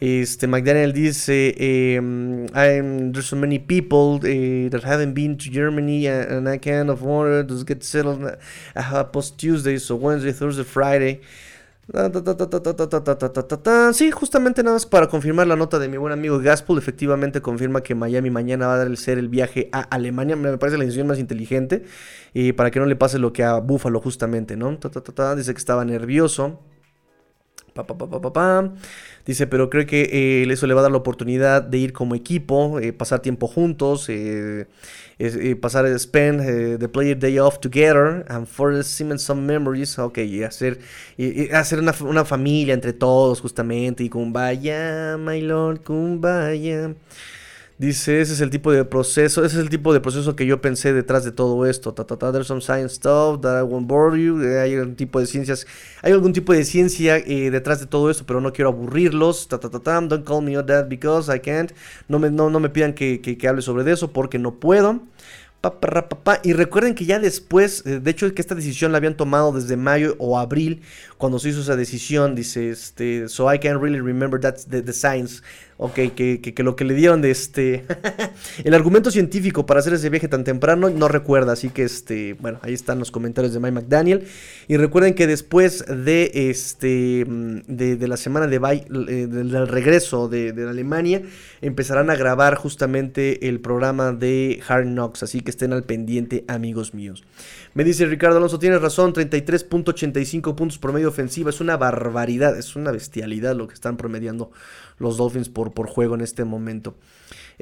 Este, 0.00 0.46
McDaniel 0.46 0.94
dice, 0.94 1.54
em, 1.58 2.46
there's 3.12 3.26
so 3.26 3.36
many 3.36 3.58
people 3.58 4.18
eh, 4.24 4.70
that 4.70 4.82
haven't 4.82 5.12
been 5.12 5.36
to 5.36 5.50
Germany 5.50 6.06
and, 6.06 6.48
I 6.48 6.58
can't 6.58 6.88
afford 6.88 7.48
to 7.48 7.64
get 7.66 7.82
settled 7.82 8.24
uh, 8.24 9.04
post 9.12 9.36
Tuesday, 9.36 9.78
so 9.78 9.96
Wednesday, 9.96 10.32
Thursday, 10.32 10.64
Friday. 10.64 11.20
Sí, 13.92 14.10
justamente 14.12 14.62
nada 14.62 14.76
más 14.76 14.86
para 14.86 15.08
confirmar 15.08 15.48
la 15.48 15.56
nota 15.56 15.78
de 15.80 15.88
mi 15.88 15.96
buen 15.96 16.12
amigo 16.12 16.38
Gaspol. 16.38 16.78
Efectivamente 16.78 17.40
confirma 17.40 17.82
que 17.82 17.96
Miami 17.96 18.30
mañana 18.30 18.68
va 18.68 18.80
a 18.80 18.96
ser 18.96 19.18
el 19.18 19.28
viaje 19.28 19.68
a 19.72 19.80
Alemania. 19.80 20.36
Me 20.36 20.56
parece 20.56 20.78
la 20.78 20.84
decisión 20.84 21.08
más 21.08 21.18
inteligente. 21.18 21.84
Y 22.32 22.52
para 22.52 22.70
que 22.70 22.78
no 22.78 22.86
le 22.86 22.94
pase 22.94 23.18
lo 23.18 23.32
que 23.32 23.42
a 23.42 23.56
Buffalo, 23.56 24.00
justamente, 24.00 24.56
¿no? 24.56 24.78
Dice 25.36 25.52
que 25.52 25.58
estaba 25.58 25.84
nervioso. 25.84 26.60
Dice, 29.26 29.46
pero 29.46 29.70
creo 29.70 29.86
que 29.86 30.02
eh, 30.42 30.50
eso 30.50 30.66
le 30.66 30.74
va 30.74 30.80
a 30.80 30.82
dar 30.82 30.92
la 30.92 30.98
oportunidad 30.98 31.62
de 31.62 31.78
ir 31.78 31.92
como 31.92 32.14
equipo, 32.14 32.80
eh, 32.80 32.92
pasar 32.92 33.20
tiempo 33.20 33.46
juntos, 33.46 34.06
eh, 34.08 34.66
pasar 35.60 35.86
el 35.86 35.98
spend 36.00 36.78
the 36.78 36.88
player 36.88 37.18
day 37.18 37.38
off 37.38 37.60
together 37.60 38.24
and 38.28 38.46
for 38.46 38.82
cement 38.82 39.20
some 39.20 39.42
memories. 39.42 39.98
Ok, 39.98 40.18
y 40.18 40.42
hacer, 40.42 40.78
hacer 41.52 41.78
una, 41.78 41.94
una, 42.00 42.24
familia 42.24 42.74
entre 42.74 42.92
todos, 42.92 43.40
justamente. 43.40 44.02
Y 44.04 44.08
kumbaya, 44.08 45.16
my 45.18 45.40
lord, 45.40 45.82
kumbaya. 45.82 46.94
Dice, 47.80 48.20
ese 48.20 48.34
es 48.34 48.42
el 48.42 48.50
tipo 48.50 48.70
de 48.72 48.84
proceso, 48.84 49.42
ese 49.42 49.56
es 49.56 49.62
el 49.62 49.70
tipo 49.70 49.94
de 49.94 50.00
proceso 50.00 50.36
que 50.36 50.44
yo 50.44 50.60
pensé 50.60 50.92
detrás 50.92 51.24
de 51.24 51.32
todo 51.32 51.64
esto. 51.64 51.94
Ta, 51.94 52.04
ta, 52.04 52.18
ta, 52.18 52.30
there's 52.30 52.46
some 52.46 52.60
science 52.60 52.96
stuff 52.96 53.40
that 53.40 53.58
I 53.58 53.62
won't 53.62 53.86
bore 53.88 54.22
you. 54.22 54.38
Eh, 54.42 54.60
hay 54.60 54.74
algún 54.74 54.96
tipo 54.96 55.18
de 55.18 55.24
ciencias, 55.24 55.66
hay 56.02 56.12
algún 56.12 56.34
tipo 56.34 56.52
de 56.52 56.62
ciencia 56.66 57.16
eh, 57.16 57.50
detrás 57.50 57.80
de 57.80 57.86
todo 57.86 58.10
esto, 58.10 58.26
pero 58.26 58.42
no 58.42 58.52
quiero 58.52 58.68
aburrirlos. 58.68 59.48
Ta, 59.48 59.58
ta, 59.58 59.70
ta, 59.70 59.80
ta, 59.80 59.98
don't 60.02 60.26
call 60.26 60.42
me 60.42 60.62
that 60.62 60.88
because 60.90 61.34
I 61.34 61.40
can't. 61.40 61.72
No 62.06 62.18
me, 62.18 62.30
no, 62.30 62.50
no 62.50 62.60
me 62.60 62.68
pidan 62.68 62.92
que, 62.92 63.22
que, 63.22 63.38
que 63.38 63.48
hable 63.48 63.62
sobre 63.62 63.90
eso 63.90 64.12
porque 64.12 64.38
no 64.38 64.56
puedo. 64.56 65.00
Y 66.42 66.54
recuerden 66.54 66.94
que 66.94 67.04
ya 67.04 67.18
después, 67.18 67.84
eh, 67.84 68.00
de 68.00 68.10
hecho 68.10 68.32
que 68.32 68.40
esta 68.40 68.54
decisión 68.54 68.92
la 68.92 68.98
habían 68.98 69.14
tomado 69.14 69.52
desde 69.52 69.76
mayo 69.76 70.16
o 70.18 70.38
abril, 70.38 70.80
cuando 71.20 71.38
se 71.38 71.50
hizo 71.50 71.60
esa 71.60 71.76
decisión, 71.76 72.34
dice, 72.34 72.70
este, 72.70 73.28
so 73.28 73.52
I 73.52 73.58
can 73.58 73.78
really 73.78 74.00
remember 74.00 74.40
that's 74.40 74.66
the, 74.66 74.92
science, 74.94 75.42
ok, 75.76 76.14
que, 76.16 76.40
que, 76.40 76.62
lo 76.62 76.76
que 76.76 76.86
le 76.86 76.94
dieron 76.94 77.20
de 77.20 77.30
este, 77.30 77.84
el 78.64 78.72
argumento 78.72 79.10
científico 79.10 79.66
para 79.66 79.80
hacer 79.80 79.92
ese 79.92 80.08
viaje 80.08 80.28
tan 80.28 80.44
temprano, 80.44 80.88
no 80.88 81.08
recuerda, 81.08 81.52
así 81.52 81.68
que 81.68 81.82
este, 81.82 82.32
bueno, 82.40 82.58
ahí 82.62 82.72
están 82.72 82.98
los 82.98 83.10
comentarios 83.10 83.52
de 83.52 83.60
Mike 83.60 83.72
McDaniel, 83.72 84.26
y 84.66 84.78
recuerden 84.78 85.12
que 85.12 85.26
después 85.26 85.84
de 85.86 86.30
este, 86.32 87.26
mm, 87.28 87.58
de, 87.66 88.08
la 88.08 88.16
semana 88.16 88.46
de 88.46 88.56
eh, 88.56 89.26
del 89.26 89.68
regreso 89.68 90.26
de, 90.26 90.54
de 90.54 90.70
Alemania, 90.70 91.20
empezarán 91.60 92.08
a 92.08 92.16
grabar 92.16 92.54
justamente 92.54 93.46
el 93.46 93.60
programa 93.60 94.12
de 94.12 94.62
Hard 94.66 94.86
Knocks, 94.86 95.22
así 95.22 95.42
que 95.42 95.50
estén 95.50 95.74
al 95.74 95.84
pendiente, 95.84 96.46
amigos 96.48 96.94
míos. 96.94 97.24
Me 97.72 97.84
dice 97.84 98.04
Ricardo 98.06 98.38
Alonso, 98.38 98.58
tienes 98.58 98.82
razón, 98.82 99.12
33.85 99.12 100.56
puntos 100.56 100.78
promedio 100.78 101.08
ofensiva, 101.08 101.50
es 101.50 101.60
una 101.60 101.76
barbaridad, 101.76 102.58
es 102.58 102.74
una 102.74 102.90
bestialidad 102.90 103.54
lo 103.54 103.68
que 103.68 103.74
están 103.74 103.96
promediando 103.96 104.50
los 104.98 105.16
Dolphins 105.16 105.48
por, 105.48 105.72
por 105.72 105.86
juego 105.86 106.16
en 106.16 106.20
este 106.20 106.44
momento. 106.44 106.96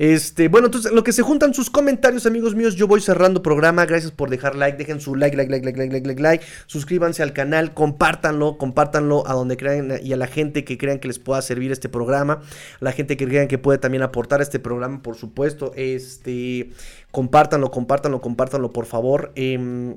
Este, 0.01 0.47
bueno, 0.47 0.69
entonces, 0.69 0.93
lo 0.93 1.03
que 1.03 1.13
se 1.13 1.23
juntan 1.23 1.53
sus 1.53 1.71
comentarios, 1.71 2.25
amigos 2.25 2.55
míos, 2.55 2.77
yo 2.77 2.87
voy 2.87 3.01
cerrando 3.01 3.43
programa. 3.43 3.85
Gracias 3.85 4.13
por 4.13 4.31
dejar 4.31 4.55
like, 4.55 4.79
dejen 4.79 5.01
su 5.01 5.17
like, 5.17 5.37
like, 5.37 5.51
like, 5.51 5.67
like, 5.67 5.77
like, 5.77 5.93
like, 5.93 6.07
like, 6.07 6.23
like. 6.23 6.45
Suscríbanse 6.67 7.21
al 7.21 7.33
canal, 7.33 7.75
compártanlo, 7.75 8.59
compártanlo 8.59 9.27
a 9.27 9.33
donde 9.33 9.57
crean 9.57 9.95
y 10.01 10.13
a 10.13 10.17
la 10.17 10.29
gente 10.29 10.63
que 10.63 10.79
crean 10.79 11.01
que 11.01 11.09
les 11.09 11.19
pueda 11.19 11.43
servir 11.43 11.73
este 11.73 11.89
programa. 11.89 12.43
la 12.79 12.93
gente 12.93 13.17
que 13.17 13.27
crean 13.27 13.49
que 13.49 13.59
puede 13.59 13.79
también 13.79 14.05
aportar 14.05 14.41
este 14.41 14.61
programa, 14.61 15.03
por 15.03 15.17
supuesto. 15.17 15.73
Este, 15.75 16.71
compártanlo, 17.11 17.73
compártanlo, 17.73 18.21
compártanlo, 18.21 18.73
por 18.73 18.87
favor. 18.87 19.33
Em, 19.35 19.97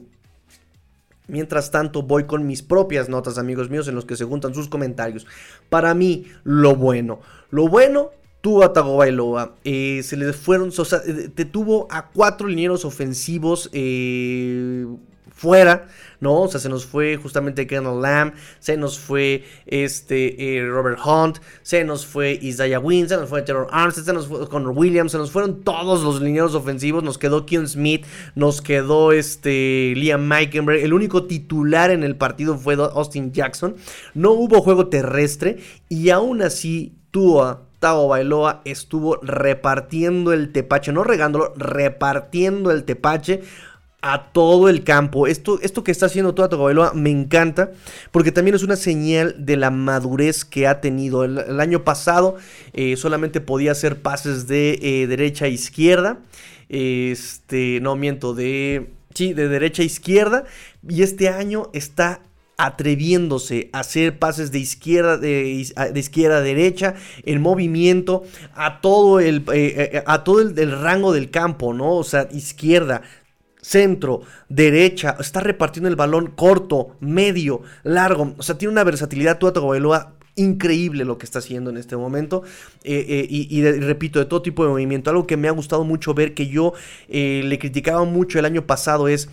mientras 1.28 1.70
tanto, 1.70 2.02
voy 2.02 2.24
con 2.24 2.48
mis 2.48 2.64
propias 2.64 3.08
notas, 3.08 3.38
amigos 3.38 3.70
míos, 3.70 3.88
en 3.88 3.94
los 3.94 4.06
que 4.06 4.16
se 4.16 4.26
juntan 4.26 4.56
sus 4.56 4.68
comentarios. 4.68 5.28
Para 5.70 5.94
mí, 5.94 6.26
lo 6.44 6.76
bueno. 6.76 7.20
Lo 7.52 7.68
bueno 7.68 8.10
Tua 8.42 8.74
Tagovailoa, 8.74 9.56
eh, 9.64 10.02
se 10.04 10.18
le 10.18 10.34
fueron, 10.34 10.70
o 10.76 10.86
sea, 10.86 11.00
eh, 11.06 11.30
te 11.34 11.46
tuvo 11.46 11.88
a 11.92 12.08
cuatro 12.08 12.48
linieros 12.48 12.86
ofensivos 12.86 13.70
eh, 13.72 14.86
fuera, 15.42 15.88
¿no? 16.20 16.42
O 16.42 16.48
sea, 16.48 16.60
se 16.60 16.70
nos 16.70 16.86
fue 16.86 17.18
justamente 17.18 17.66
Kendall 17.66 18.00
Lamb, 18.00 18.34
se 18.60 18.78
nos 18.78 19.00
fue 19.00 19.44
este 19.66 20.58
eh, 20.58 20.68
Robert 20.68 21.00
Hunt, 21.04 21.40
se 21.64 21.84
nos 21.84 22.06
fue 22.06 22.38
Isaiah 22.40 22.80
Wynn, 22.80 23.10
se 23.10 23.18
nos 23.18 23.28
fue 23.28 23.42
Terror 23.42 23.68
Armstead, 23.72 24.04
se 24.06 24.14
nos 24.14 24.28
fue 24.28 24.48
Connor 24.48 24.78
Williams, 24.78 25.12
se 25.14 25.18
nos 25.18 25.32
fueron 25.32 25.64
todos 25.64 26.04
los 26.04 26.22
linieros 26.22 26.54
ofensivos, 26.54 27.04
nos 27.04 27.18
quedó 27.18 27.48
Keon 27.48 27.68
Smith, 27.68 28.06
nos 28.36 28.62
quedó 28.62 29.12
este 29.12 29.94
Liam 29.96 30.28
Meikenberg, 30.28 30.84
el 30.84 30.94
único 30.94 31.24
titular 31.24 31.90
en 31.90 32.04
el 32.04 32.16
partido 32.16 32.56
fue 32.56 32.76
Austin 32.76 33.32
Jackson, 33.32 33.76
no 34.14 34.34
hubo 34.34 34.62
juego 34.62 34.90
terrestre 34.90 35.58
y 35.90 36.12
aún 36.12 36.44
así 36.44 36.94
Tua 37.10 37.71
Gustavo 37.82 38.10
Bailoa 38.10 38.62
estuvo 38.64 39.16
repartiendo 39.24 40.34
el 40.34 40.52
tepache, 40.52 40.92
no 40.92 41.04
regándolo, 41.04 41.52
repartiendo 41.58 42.70
el 42.70 42.84
tepache 42.84 43.42
a 44.04 44.32
todo 44.34 44.70
el 44.70 44.84
campo. 44.84 45.26
Esto, 45.26 45.60
esto 45.64 45.84
que 45.84 45.90
está 45.90 46.06
haciendo 46.06 46.36
Tua 46.36 46.46
Bailoa 46.46 46.94
me 46.94 47.10
encanta 47.10 47.72
porque 48.12 48.32
también 48.32 48.54
es 48.54 48.62
una 48.62 48.76
señal 48.76 49.34
de 49.40 49.58
la 49.58 49.72
madurez 49.72 50.46
que 50.46 50.68
ha 50.68 50.80
tenido. 50.80 51.24
El, 51.24 51.60
año 51.60 51.84
pasado 51.84 52.36
eh, 52.74 52.98
solamente 52.98 53.42
podía 53.42 53.72
hacer 53.72 54.04
pases 54.04 54.46
de 54.46 54.78
eh, 54.80 55.08
derecha 55.08 55.46
a 55.46 55.48
izquierda. 55.48 56.20
Este, 56.70 57.80
no 57.82 57.96
miento, 57.96 58.36
de... 58.36 58.92
Sí, 59.16 59.34
de 59.34 59.48
derecha 59.50 59.82
a 59.82 59.86
izquierda. 59.86 60.44
Y 60.88 61.02
este 61.02 61.30
año 61.30 61.72
está 61.74 62.22
atreviéndose 62.66 63.70
a 63.74 63.80
hacer 63.80 64.20
pases 64.20 64.52
de 64.52 64.60
izquierda, 64.60 65.18
de, 65.18 65.66
izquierda 65.96 66.38
a 66.38 66.42
derecha, 66.42 66.94
en 67.24 67.42
movimiento, 67.42 68.24
a 68.54 68.82
todo 68.82 69.20
el, 69.20 69.38
eh, 69.52 69.90
eh, 69.94 70.04
a 70.06 70.24
todo 70.24 70.42
el, 70.42 70.82
rango 70.82 71.12
del 71.12 71.32
campo, 71.32 71.74
¿no? 71.74 71.96
O 71.96 72.04
sea, 72.04 72.28
izquierda, 72.32 73.02
centro, 73.62 74.22
derecha, 74.48 75.18
está 75.20 75.40
repartiendo 75.40 75.90
el 75.90 75.96
balón 75.96 76.28
corto, 76.36 76.98
medio, 77.00 77.64
largo, 77.84 78.36
o 78.38 78.44
sea, 78.44 78.58
tiene 78.58 78.74
una 78.74 78.84
versatilidad 78.84 79.40
Tua 79.40 79.54
Tagovailoa 79.54 80.14
increíble 80.36 81.06
lo 81.06 81.18
que 81.18 81.26
está 81.26 81.40
haciendo 81.40 81.70
en 81.70 81.78
este 81.78 81.98
momento 81.98 82.44
eh, 82.84 83.28
y, 83.30 83.62
repito 83.64 84.20
de 84.20 84.26
todo 84.26 84.42
tipo 84.42 84.64
de 84.64 84.70
movimiento 84.70 85.10
algo 85.10 85.28
que 85.28 85.38
me 85.38 85.48
ha 85.48 85.52
gustado 85.52 85.84
mucho 85.84 86.14
ver 86.14 86.34
que 86.34 86.48
yo 86.48 86.74
le 87.10 87.60
criticaba 87.60 88.06
mucho 88.06 88.40
el 88.40 88.46
año 88.46 88.66
pasado 88.66 89.08
es 89.08 89.30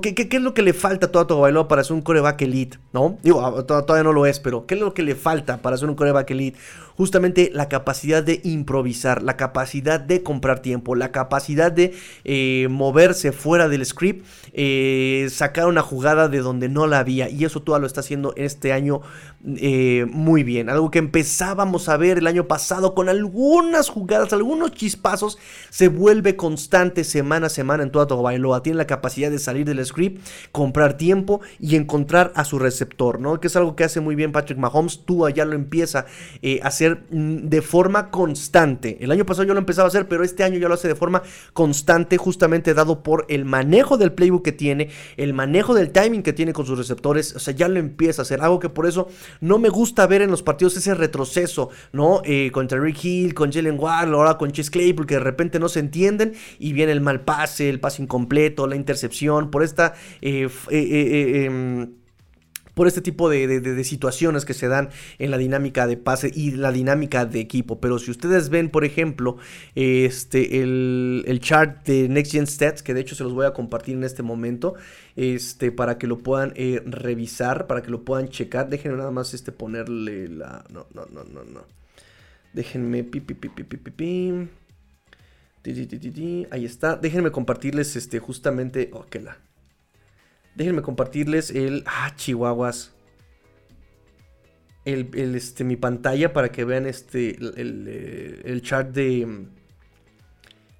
qué, 0.00 0.14
qué, 0.14 0.36
es 0.36 0.42
lo 0.42 0.54
que 0.54 0.62
le 0.62 0.72
falta 0.72 1.06
a 1.06 1.10
Tua 1.10 1.36
Bailoa 1.36 1.68
para 1.68 1.82
ser 1.84 1.94
un 1.94 2.02
coreback 2.02 2.42
elite? 2.42 2.78
¿No? 2.92 3.18
Digo, 3.22 3.64
todavía 3.64 4.04
no 4.04 4.12
lo 4.12 4.26
es, 4.26 4.40
pero 4.40 4.66
¿qué 4.66 4.74
es 4.74 4.80
lo 4.80 4.94
que 4.94 5.02
le 5.02 5.14
falta 5.14 5.58
para 5.58 5.76
ser 5.76 5.88
un 5.88 5.94
coreback 5.94 6.30
elite? 6.30 6.58
Justamente 6.96 7.50
la 7.52 7.68
capacidad 7.68 8.22
de 8.22 8.40
improvisar, 8.42 9.22
la 9.22 9.36
capacidad 9.36 10.00
de 10.00 10.22
comprar 10.22 10.60
tiempo, 10.60 10.94
la 10.94 11.12
capacidad 11.12 11.70
de 11.70 11.94
eh, 12.24 12.68
moverse 12.70 13.32
fuera 13.32 13.68
del 13.68 13.84
script, 13.84 14.24
eh, 14.54 15.28
sacar 15.30 15.66
una 15.66 15.82
jugada 15.82 16.28
de 16.28 16.38
donde 16.38 16.70
no 16.70 16.86
la 16.86 17.00
había. 17.00 17.28
Y 17.28 17.44
eso 17.44 17.60
Tua 17.60 17.78
lo 17.78 17.86
está 17.86 18.00
haciendo 18.00 18.32
este 18.36 18.72
año 18.72 19.02
eh, 19.44 20.06
muy 20.10 20.42
bien. 20.42 20.70
Algo 20.70 20.90
que 20.90 20.98
empezábamos 20.98 21.90
a 21.90 21.98
ver 21.98 22.16
el 22.16 22.26
año 22.26 22.48
pasado 22.48 22.94
con 22.94 23.10
algunas 23.10 23.90
jugadas, 23.90 24.32
algunos 24.32 24.72
chispazos, 24.72 25.36
se 25.68 25.88
vuelve 25.88 26.34
constante 26.34 27.04
semana 27.04 27.48
a 27.48 27.50
semana 27.50 27.82
en 27.82 27.90
Tua 27.90 28.06
Bailoa. 28.06 28.62
Tiene 28.62 28.78
la 28.78 28.86
capacidad 28.86 29.30
de 29.30 29.38
salir 29.38 29.66
del 29.66 29.84
script, 29.84 30.26
comprar 30.50 30.96
tiempo 30.96 31.42
y 31.60 31.76
encontrar 31.76 32.32
a 32.36 32.46
su 32.46 32.58
receptor, 32.58 33.20
¿no? 33.20 33.38
Que 33.38 33.48
es 33.48 33.56
algo 33.56 33.76
que 33.76 33.84
hace 33.84 34.00
muy 34.00 34.14
bien 34.14 34.32
Patrick 34.32 34.58
Mahomes. 34.58 35.04
Tua 35.04 35.28
ya 35.28 35.44
lo 35.44 35.54
empieza 35.54 36.06
a 36.62 36.66
hacer 36.66 36.85
mm, 36.94 37.48
de 37.48 37.62
forma 37.62 38.10
constante. 38.10 38.98
El 39.00 39.10
año 39.10 39.26
pasado 39.26 39.46
yo 39.46 39.54
lo 39.54 39.60
empezaba 39.60 39.86
a 39.86 39.88
hacer, 39.88 40.08
pero 40.08 40.24
este 40.24 40.44
año 40.44 40.58
ya 40.58 40.68
lo 40.68 40.74
hace 40.74 40.88
de 40.88 40.94
forma 40.94 41.22
constante, 41.52 42.16
justamente 42.16 42.74
dado 42.74 43.02
por 43.02 43.26
el 43.28 43.44
manejo 43.44 43.98
del 43.98 44.12
playbook 44.12 44.44
que 44.44 44.52
tiene, 44.52 44.90
el 45.16 45.34
manejo 45.34 45.74
del 45.74 45.90
timing 45.90 46.22
que 46.22 46.32
tiene 46.32 46.52
con 46.52 46.66
sus 46.66 46.78
receptores. 46.78 47.34
O 47.36 47.38
sea, 47.38 47.54
ya 47.54 47.68
lo 47.68 47.78
empieza 47.78 48.22
a 48.22 48.24
hacer. 48.24 48.40
Algo 48.40 48.60
que 48.60 48.68
por 48.68 48.86
eso 48.86 49.08
no 49.40 49.58
me 49.58 49.68
gusta 49.68 50.06
ver 50.06 50.22
en 50.22 50.30
los 50.30 50.42
partidos 50.42 50.76
ese 50.76 50.94
retroceso, 50.94 51.70
¿no? 51.92 52.22
Eh, 52.24 52.50
contra 52.52 52.80
Rick 52.80 53.04
Hill, 53.04 53.34
con 53.34 53.52
Jalen 53.52 53.78
Ward, 53.78 54.12
ahora 54.12 54.38
con 54.38 54.52
Chase 54.52 54.70
Clay, 54.70 54.92
porque 54.92 55.14
de 55.14 55.20
repente 55.20 55.58
no 55.58 55.68
se 55.68 55.80
entienden 55.80 56.34
y 56.58 56.72
viene 56.72 56.92
el 56.92 57.00
mal 57.00 57.20
pase, 57.20 57.68
el 57.68 57.80
pase 57.80 58.02
incompleto, 58.02 58.66
la 58.66 58.76
intercepción 58.76 59.50
por 59.50 59.62
esta... 59.62 59.94
Eh, 60.20 60.48
eh, 60.70 60.78
eh, 60.78 61.44
em, 61.44 62.05
por 62.76 62.86
este 62.86 63.00
tipo 63.00 63.30
de, 63.30 63.58
de- 63.60 63.84
situaciones 63.84 64.44
que 64.44 64.52
se 64.52 64.68
dan 64.68 64.90
en 65.18 65.30
la 65.30 65.38
dinámica 65.38 65.86
de 65.86 65.96
pase 65.96 66.30
y 66.34 66.50
la 66.50 66.70
dinámica 66.72 67.24
de 67.24 67.40
equipo. 67.40 67.80
Pero 67.80 67.98
si 67.98 68.10
ustedes 68.10 68.50
ven, 68.50 68.68
por 68.68 68.84
ejemplo, 68.84 69.38
este, 69.74 70.60
el, 70.62 71.24
el 71.26 71.40
chart 71.40 71.86
de 71.86 72.06
Next 72.10 72.32
Gen 72.32 72.46
Stats, 72.46 72.82
que 72.82 72.92
de 72.92 73.00
hecho 73.00 73.14
se 73.14 73.24
los 73.24 73.32
voy 73.32 73.46
a 73.46 73.54
compartir 73.54 73.94
en 73.96 74.04
este 74.04 74.22
momento, 74.22 74.74
este, 75.16 75.72
para 75.72 75.96
que 75.96 76.06
lo 76.06 76.18
puedan 76.18 76.52
eh, 76.54 76.82
revisar, 76.84 77.66
para 77.66 77.80
que 77.80 77.90
lo 77.90 78.04
puedan 78.04 78.28
checar. 78.28 78.68
Déjenme 78.68 78.98
nada 78.98 79.10
más 79.10 79.32
este, 79.32 79.52
ponerle 79.52 80.28
la... 80.28 80.62
No, 80.68 80.86
no, 80.92 81.06
no, 81.06 81.24
no, 81.24 81.44
no. 81.44 81.64
Déjenme... 82.52 83.04
Pi, 83.04 83.20
pi, 83.20 83.34
pi, 83.34 83.48
pi. 83.48 84.48
Ahí 86.50 86.66
está. 86.66 86.96
Déjenme 86.96 87.30
compartirles 87.30 87.96
este 87.96 88.18
justamente. 88.18 88.90
Oh, 88.92 89.06
que 89.06 89.20
la. 89.20 89.38
Déjenme 90.56 90.80
compartirles 90.82 91.50
el. 91.50 91.84
Ah, 91.86 92.12
chihuahuas. 92.16 92.94
El, 94.86 95.10
este, 95.34 95.64
mi 95.64 95.76
pantalla 95.76 96.32
para 96.32 96.50
que 96.50 96.64
vean 96.64 96.86
este. 96.86 97.36
El, 97.36 97.52
el, 97.58 97.84
eh, 97.88 98.60
chart 98.62 98.88
de. 98.90 99.26
mm, 99.26 99.48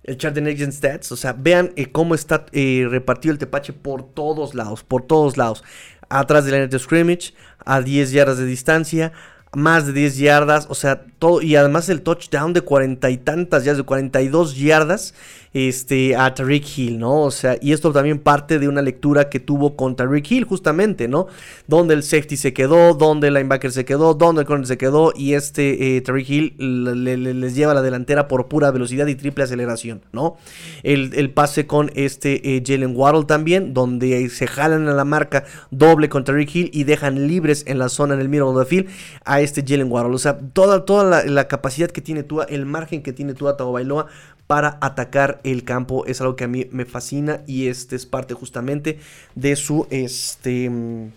El 0.04 0.16
chart 0.16 0.34
de 0.34 0.40
Next 0.40 0.72
Stats. 0.72 1.12
O 1.12 1.16
sea, 1.16 1.34
vean 1.34 1.72
eh, 1.76 1.92
cómo 1.92 2.14
está 2.14 2.46
eh, 2.52 2.86
repartido 2.88 3.32
el 3.32 3.38
tepache 3.38 3.74
por 3.74 4.02
todos 4.14 4.54
lados. 4.54 4.82
Por 4.82 5.02
todos 5.02 5.36
lados. 5.36 5.62
Atrás 6.08 6.46
de 6.46 6.52
la 6.52 6.58
net 6.58 6.78
scrimmage. 6.78 7.34
A 7.64 7.82
10 7.82 8.12
yardas 8.12 8.38
de 8.38 8.46
distancia. 8.46 9.12
Más 9.52 9.86
de 9.86 9.92
10 9.92 10.16
yardas. 10.16 10.68
O 10.70 10.74
sea, 10.74 11.04
todo. 11.18 11.42
Y 11.42 11.54
además 11.56 11.90
el 11.90 12.00
touchdown 12.00 12.54
de 12.54 12.62
cuarenta 12.62 13.10
y 13.10 13.18
tantas 13.18 13.64
yardas. 13.64 13.78
De 13.78 13.84
42 13.84 14.56
yardas. 14.56 15.12
Este. 15.56 16.14
A 16.16 16.34
Tariq 16.34 16.64
Hill, 16.78 16.98
¿no? 16.98 17.22
O 17.22 17.30
sea. 17.30 17.56
Y 17.60 17.72
esto 17.72 17.92
también 17.92 18.18
parte 18.18 18.58
de 18.58 18.68
una 18.68 18.82
lectura 18.82 19.28
que 19.30 19.40
tuvo 19.40 19.74
con 19.76 19.96
Tariq 19.96 20.30
Hill, 20.30 20.44
justamente, 20.44 21.08
¿no? 21.08 21.26
Donde 21.66 21.94
el 21.94 22.02
safety 22.02 22.36
se 22.36 22.52
quedó. 22.52 22.94
Donde 22.94 23.28
el 23.28 23.34
linebacker 23.34 23.72
se 23.72 23.84
quedó. 23.84 24.14
Donde 24.14 24.42
el 24.42 24.46
corner 24.46 24.66
se 24.66 24.76
quedó. 24.76 25.12
Y 25.16 25.34
este. 25.34 25.96
Eh, 25.96 26.00
Tariq 26.02 26.28
Hill 26.28 26.54
le- 26.58 27.16
le- 27.16 27.34
les 27.34 27.54
lleva 27.54 27.72
a 27.72 27.74
la 27.74 27.82
delantera 27.82 28.28
por 28.28 28.48
pura 28.48 28.70
velocidad 28.70 29.06
y 29.06 29.14
triple 29.14 29.44
aceleración, 29.44 30.02
¿no? 30.12 30.36
El, 30.82 31.12
el 31.14 31.30
pase 31.30 31.66
con 31.66 31.90
este 31.94 32.56
eh, 32.56 32.62
Jalen 32.66 32.94
Waddle 32.94 33.24
también, 33.24 33.72
donde 33.74 34.28
se 34.28 34.46
jalan 34.46 34.88
a 34.88 34.92
la 34.94 35.04
marca 35.04 35.44
doble 35.70 36.08
contra 36.08 36.34
Rick 36.34 36.54
Hill 36.54 36.70
y 36.72 36.84
dejan 36.84 37.26
libres 37.28 37.64
en 37.66 37.78
la 37.78 37.88
zona 37.88 38.14
en 38.14 38.20
el 38.20 38.28
middle 38.28 38.46
of 38.48 38.58
the 38.58 38.66
field 38.66 38.88
a 39.24 39.40
este 39.40 39.64
Jalen 39.66 39.90
Waddle. 39.90 40.14
O 40.14 40.18
sea, 40.18 40.38
toda, 40.52 40.84
toda 40.84 41.04
la, 41.04 41.24
la 41.24 41.48
capacidad 41.48 41.90
que 41.90 42.00
tiene 42.00 42.22
Tua, 42.22 42.44
el 42.44 42.66
margen 42.66 43.02
que 43.02 43.12
tiene 43.12 43.34
Tua 43.34 43.56
Tagovailoa 43.56 44.06
para 44.46 44.78
atacar 44.80 45.40
el 45.44 45.64
campo 45.64 46.06
es 46.06 46.20
algo 46.20 46.36
que 46.36 46.44
a 46.44 46.48
mí 46.48 46.66
me 46.70 46.84
fascina 46.84 47.42
y 47.46 47.68
este 47.68 47.96
es 47.96 48.06
parte 48.06 48.34
justamente 48.34 48.98
de 49.34 49.56
su 49.56 49.86
este 49.90 50.70
mm, 50.70 51.10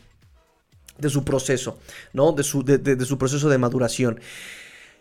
de 0.97 1.09
su 1.09 1.23
proceso, 1.23 1.79
¿no? 2.13 2.33
De 2.33 2.43
su, 2.43 2.63
de- 2.63 2.77
de- 2.77 2.95
de 2.97 3.05
su 3.05 3.17
proceso 3.17 3.47
de 3.49 3.57
maduración. 3.57 4.19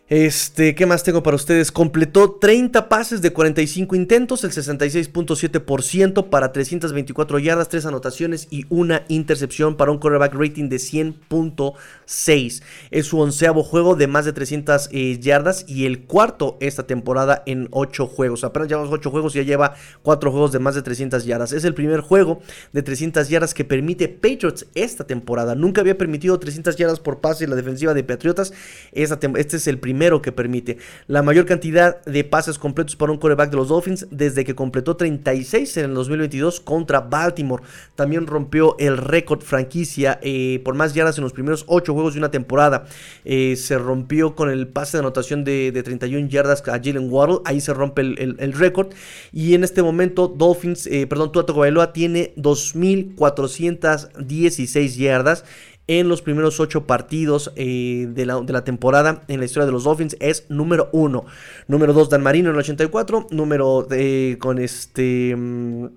Este, 0.09 0.73
¿qué 0.73 0.87
más 0.87 1.03
tengo 1.03 1.21
para 1.21 1.35
ustedes? 1.35 1.71
Completó 1.71 2.31
30 2.31 2.89
pases 2.89 3.21
de 3.21 3.31
45 3.31 3.95
intentos, 3.95 4.43
el 4.43 4.49
66.7% 4.49 6.29
para 6.29 6.51
324 6.51 7.37
yardas, 7.37 7.69
3 7.69 7.85
anotaciones 7.85 8.47
y 8.49 8.65
una 8.69 9.05
intercepción 9.07 9.77
para 9.77 9.91
un 9.91 9.99
quarterback 9.99 10.33
rating 10.33 10.67
de 10.67 10.77
100.6. 10.77 12.63
Es 12.89 13.05
su 13.05 13.19
onceavo 13.19 13.61
juego 13.61 13.95
de 13.95 14.07
más 14.07 14.25
de 14.25 14.33
300 14.33 14.89
eh, 14.91 15.19
yardas 15.19 15.63
y 15.67 15.85
el 15.85 16.05
cuarto 16.05 16.57
esta 16.59 16.87
temporada 16.87 17.43
en 17.45 17.67
8 17.69 18.07
juegos. 18.07 18.43
Apenas 18.43 18.67
llevamos 18.67 18.91
8 18.91 19.11
juegos 19.11 19.35
y 19.35 19.37
ya 19.37 19.43
lleva 19.43 19.75
4 20.01 20.31
juegos 20.31 20.51
de 20.51 20.57
más 20.57 20.73
de 20.73 20.81
300 20.81 21.23
yardas. 21.23 21.51
Es 21.51 21.65
el 21.65 21.75
primer 21.75 22.01
juego 22.01 22.41
de 22.73 22.81
300 22.81 23.29
yardas 23.29 23.53
que 23.53 23.63
permite 23.63 24.07
Patriots 24.07 24.65
esta 24.73 25.05
temporada. 25.05 25.53
Nunca 25.53 25.81
había 25.81 25.99
permitido 25.99 26.39
300 26.39 26.77
yardas 26.77 26.99
por 26.99 27.21
pase 27.21 27.43
en 27.43 27.51
la 27.51 27.55
defensiva 27.55 27.93
de 27.93 28.03
Patriotas. 28.03 28.53
Este 28.91 29.57
es 29.57 29.67
el 29.67 29.77
primero 29.99 30.21
que 30.21 30.31
permite. 30.31 30.77
La 31.07 31.21
mayor 31.21 31.45
cantidad 31.45 32.01
de 32.05 32.23
pases 32.23 32.57
completos 32.57 32.95
para 32.95 33.11
un 33.11 33.17
quarterback 33.17 33.49
de 33.49 33.57
los 33.57 33.67
Dolphins 33.67 34.07
desde 34.11 34.45
que 34.45 34.55
completó 34.55 34.95
36 34.95 35.75
en 35.75 35.89
el 35.89 35.93
2022 35.93 36.61
contra 36.61 37.01
Baltimore. 37.01 37.63
También 37.95 38.25
rompió 38.25 38.77
el 38.79 38.95
récord 38.95 39.41
franquicia 39.41 40.17
eh, 40.21 40.61
por 40.63 40.75
más 40.75 40.93
yardas 40.93 41.17
en 41.17 41.25
los 41.25 41.33
primeros 41.33 41.65
8 41.67 41.93
juegos 41.93 42.13
de 42.13 42.19
una 42.19 42.31
temporada. 42.31 42.85
Eh, 43.25 43.57
se 43.57 43.77
rompió 43.77 44.35
con 44.35 44.49
el 44.49 44.69
pase 44.69 44.95
de 44.95 45.01
anotación 45.01 45.43
de, 45.43 45.73
de 45.73 45.83
31 45.83 46.29
yardas 46.29 46.65
a 46.69 46.79
Jalen 46.81 47.11
Waddle. 47.11 47.39
Ahí 47.43 47.59
se 47.59 47.73
rompe 47.73 48.01
el 48.01 48.53
récord. 48.53 48.93
Y 49.33 49.53
en 49.53 49.65
este 49.65 49.83
momento 49.83 50.29
Dolphins, 50.29 50.87
eh, 50.87 51.07
perdón, 51.07 51.33
Tua 51.33 51.45
Tagovailoa 51.45 51.91
tiene 51.91 52.33
2.416 52.37 54.95
yardas 54.95 55.43
en 55.89 56.07
los 56.07 56.21
primeros 56.21 56.59
ocho 56.59 56.85
partidos 56.85 57.51
eh, 57.55 58.07
de, 58.07 58.25
la, 58.27 58.39
de 58.41 58.61
temporada 58.61 59.23
en 59.27 59.39
la 59.39 59.45
historia 59.45 59.65
de 59.65 59.71
los 59.71 59.85
Dolphins 59.85 60.15
es 60.19 60.45
número 60.47 60.87
uno. 60.91 61.25
Número 61.67 61.93
dos, 61.93 62.11
Dan 62.11 62.21
Marino 62.21 62.49
en 62.49 62.55
el 62.55 62.59
84. 62.59 63.27
Número 63.31 63.87
eh, 63.91 64.37
con 64.39 64.59
este... 64.59 65.35
mm, 65.35 65.87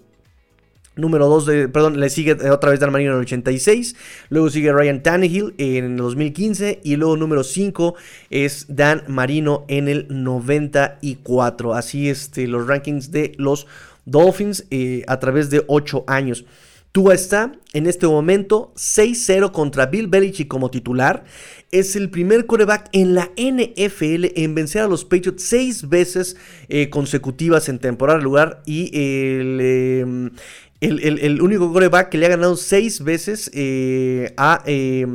Número 0.95 1.27
2, 1.27 1.71
perdón, 1.73 1.99
le 2.01 2.11
sigue 2.11 2.35
otra 2.51 2.69
vez 2.69 2.79
Dan 2.79 2.93
Marino 2.93 3.13
en 3.13 3.17
el 3.17 3.23
86. 3.23 3.97
Luego 4.29 4.51
sigue 4.51 4.75
Ryan 4.75 5.03
Tannehill 5.03 5.55
en 5.57 5.85
el 5.85 5.97
2015. 5.97 6.81
Y 6.85 6.97
luego 6.97 7.17
número 7.17 7.45
5 7.45 7.95
es 8.29 8.67
Dan 8.69 9.05
Marino 9.09 9.65
en 9.69 9.89
el 9.89 10.07
94. 10.11 11.73
Así 11.73 12.11
este, 12.11 12.47
los 12.47 12.67
rankings 12.67 13.11
de 13.11 13.33
los 13.39 13.67
Dolphins 14.05 14.67
eh, 14.71 15.03
a 15.07 15.19
través 15.19 15.49
de 15.49 15.65
8 15.67 16.05
años. 16.07 16.45
Tua 16.93 17.15
está 17.15 17.53
en 17.73 17.87
este 17.87 18.07
momento 18.07 18.73
6-0 18.77 19.51
contra 19.53 19.87
Bill 19.87 20.09
Belichick 20.09 20.47
como 20.47 20.71
titular. 20.71 21.25
Es 21.71 21.97
el 21.97 22.11
primer 22.11 22.45
coreback 22.45 22.91
en 22.93 23.15
la 23.15 23.31
NFL 23.39 24.27
en 24.37 24.55
vencer 24.55 24.83
a 24.83 24.89
los 24.89 25.07
Patriots 25.07 25.43
seis 25.43 25.89
veces 25.89 26.37
eh, 26.69 26.91
consecutivas 26.91 27.71
en 27.71 27.79
temporada 27.79 28.19
regular. 28.19 28.63
Y 28.67 28.91
el, 28.93 29.59
eh, 29.63 30.31
el, 30.83 30.99
el- 31.05 31.19
el 31.21 31.41
único 31.41 31.73
coreback 31.73 32.09
que 32.11 32.19
le 32.19 32.27
ha 32.27 32.31
ganado 32.31 32.57
seis 32.57 33.03
veces 33.05 33.51
eh, 33.55 34.35
a, 34.37 34.63
eh, 34.67 35.07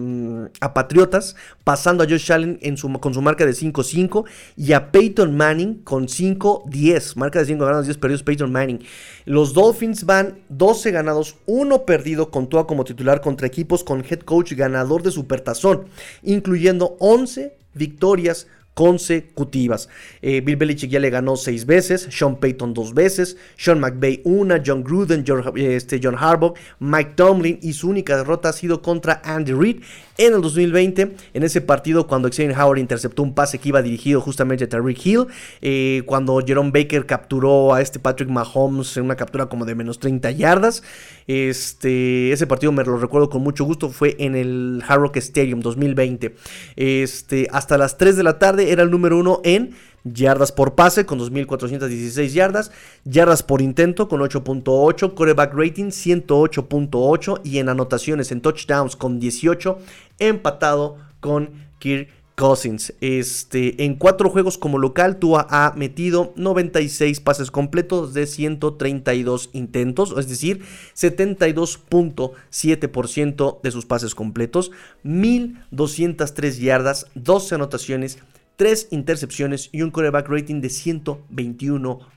a 0.62 0.74
Patriotas, 0.74 1.36
pasando 1.64 2.04
a 2.04 2.08
Josh 2.08 2.32
Allen 2.32 2.58
en 2.62 2.78
su, 2.78 2.92
con 3.00 3.14
su 3.14 3.22
marca 3.22 3.46
de 3.46 3.52
5-5 3.52 4.26
y 4.56 4.72
a 4.74 4.92
Peyton 4.92 5.36
Manning 5.36 5.84
con 5.84 6.08
5-10. 6.08 7.16
Marca 7.18 7.40
de 7.40 7.46
5 7.46 7.66
ganados, 7.66 7.86
10 7.86 7.98
perdidos, 7.98 8.24
Peyton 8.24 8.52
Manning. 8.52 8.80
Los 9.26 9.54
Dolphins 9.54 10.06
van 10.06 10.40
12 10.50 10.92
ganados, 10.92 11.36
1 11.46 11.86
perdido 11.86 12.32
con 12.32 12.48
Tua 12.48 12.66
como 12.66 12.84
titular 12.86 13.22
contra 13.22 13.46
equipos 13.48 13.84
con 13.84 14.04
head 14.10 14.20
coach 14.22 14.54
ganador 14.54 15.04
de 15.04 15.12
Supertazón, 15.12 15.86
incluyendo 16.24 16.96
11 17.00 17.58
victorias 17.74 18.48
consecutivas. 18.78 19.90
Eh, 20.22 20.42
Bill 20.42 20.56
Belichick 20.56 20.92
ya 20.92 21.00
le 21.00 21.10
ganó 21.10 21.36
seis 21.36 21.66
veces, 21.66 22.10
Sean 22.12 22.36
Payton 22.36 22.76
dos 22.76 22.94
veces, 22.94 23.36
Sean 23.56 23.80
McVay 23.80 24.22
una, 24.24 24.62
John 24.64 24.84
Gruden, 24.84 25.24
John, 25.28 25.42
este, 25.56 26.00
John 26.02 26.16
Harbaugh, 26.16 26.54
Mike 26.80 27.14
Tomlin 27.16 27.58
y 27.64 27.74
su 27.74 27.90
única 27.90 28.16
derrota 28.16 28.50
ha 28.50 28.54
sido 28.54 28.84
contra 28.84 29.20
Andy 29.26 29.54
Reid 29.54 29.78
en 30.20 30.36
el 30.36 30.42
2020, 30.42 31.16
en 31.34 31.44
ese 31.44 31.62
partido 31.62 32.06
cuando 32.06 32.30
Xavier 32.30 32.56
Howard 32.56 32.78
interceptó 32.78 33.24
un 33.24 33.34
pase 33.34 33.58
que 33.58 33.70
iba 33.70 33.82
dirigido 33.82 34.22
justamente 34.22 34.66
a 34.66 34.70
Tariq 34.70 35.04
Hill, 35.04 35.26
eh, 35.64 36.04
cuando 36.06 36.40
Jerome 36.46 36.70
Baker 36.72 37.08
capturó 37.08 37.74
a 37.74 37.82
este 37.82 37.98
Patrick 37.98 38.30
Mahomes 38.30 38.96
en 38.98 39.06
una 39.06 39.16
captura 39.16 39.48
como 39.48 39.66
de 39.66 39.74
menos 39.74 39.98
30 39.98 40.30
yardas. 40.32 40.84
Este, 41.28 42.32
ese 42.32 42.48
partido 42.48 42.72
me 42.72 42.84
lo 42.84 42.98
recuerdo 42.98 43.30
con 43.30 43.42
mucho 43.42 43.66
gusto, 43.66 43.90
fue 43.90 44.16
en 44.20 44.36
el 44.36 44.82
Hard 44.88 45.02
Rock 45.02 45.18
Stadium 45.18 45.60
2020. 45.60 46.36
Este, 46.76 47.48
hasta 47.52 47.78
las 47.78 47.98
3 47.98 48.16
de 48.16 48.24
la 48.24 48.40
tarde 48.40 48.72
era 48.72 48.84
el 48.84 48.92
número 48.92 49.18
uno 49.18 49.42
en 49.44 49.76
yardas 50.14 50.52
por 50.52 50.76
pase 50.76 51.06
con 51.06 51.20
2.416 51.20 52.28
yardas, 52.30 52.72
yardas 53.04 53.44
por 53.44 53.62
intento 53.62 54.08
con 54.08 54.22
8.8, 54.22 55.14
coreback 55.14 55.54
rating 55.54 55.88
108.8 55.88 57.42
y 57.44 57.60
en 57.60 57.70
anotaciones 57.70 58.32
en 58.32 58.42
touchdowns 58.42 58.96
con 58.96 59.20
18, 59.20 59.80
empatado 60.20 60.98
con 61.20 61.52
Kirk 61.80 62.10
Cousins. 62.38 62.94
Este, 63.02 63.84
en 63.84 63.96
cuatro 63.96 64.30
juegos 64.30 64.58
como 64.60 64.78
local, 64.78 65.18
Tua 65.18 65.48
ha 65.50 65.74
metido 65.76 66.34
96 66.36 67.20
pases 67.20 67.50
completos 67.50 68.14
de 68.14 68.28
132 68.28 69.50
intentos, 69.54 70.14
es 70.16 70.30
decir, 70.30 70.62
72.7% 70.96 73.62
de 73.62 73.72
sus 73.72 73.88
pases 73.88 74.14
completos, 74.14 74.70
1203 75.02 76.60
yardas, 76.60 77.08
12 77.16 77.56
anotaciones, 77.56 78.20
3 78.56 78.90
intercepciones 78.92 79.70
y 79.72 79.82
un 79.82 79.90
coreback 79.90 80.30
rating 80.30 80.62
de 80.62 80.70
121 80.70 82.17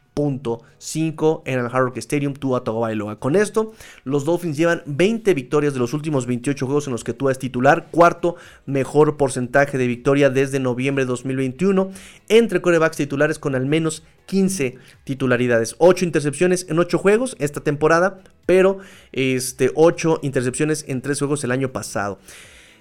5 0.78 1.42
en 1.46 1.58
el 1.58 1.66
Hard 1.66 1.84
Rock 1.84 1.96
Stadium 1.98 2.34
Tua 2.34 2.64
Tagovailoa. 2.64 3.18
Con 3.18 3.36
esto, 3.36 3.72
los 4.04 4.24
Dolphins 4.24 4.56
llevan 4.56 4.82
20 4.86 5.34
victorias 5.34 5.72
de 5.72 5.78
los 5.78 5.92
últimos 5.92 6.26
28 6.26 6.66
juegos 6.66 6.86
en 6.86 6.92
los 6.92 7.04
que 7.04 7.14
Tua 7.14 7.32
es 7.32 7.38
titular, 7.38 7.88
cuarto 7.90 8.36
mejor 8.66 9.16
porcentaje 9.16 9.78
de 9.78 9.86
victoria 9.86 10.30
desde 10.30 10.60
noviembre 10.60 11.04
de 11.04 11.08
2021 11.08 11.90
entre 12.28 12.60
corebacks 12.60 12.96
titulares 12.96 13.38
con 13.38 13.54
al 13.54 13.66
menos 13.66 14.02
15 14.26 14.78
titularidades, 15.04 15.74
8 15.78 16.04
intercepciones 16.04 16.66
en 16.68 16.78
8 16.78 16.98
juegos 16.98 17.36
esta 17.38 17.60
temporada, 17.60 18.20
pero 18.46 18.78
este 19.12 19.70
8 19.74 20.20
intercepciones 20.22 20.84
en 20.88 21.00
3 21.00 21.18
juegos 21.18 21.44
el 21.44 21.50
año 21.50 21.72
pasado. 21.72 22.18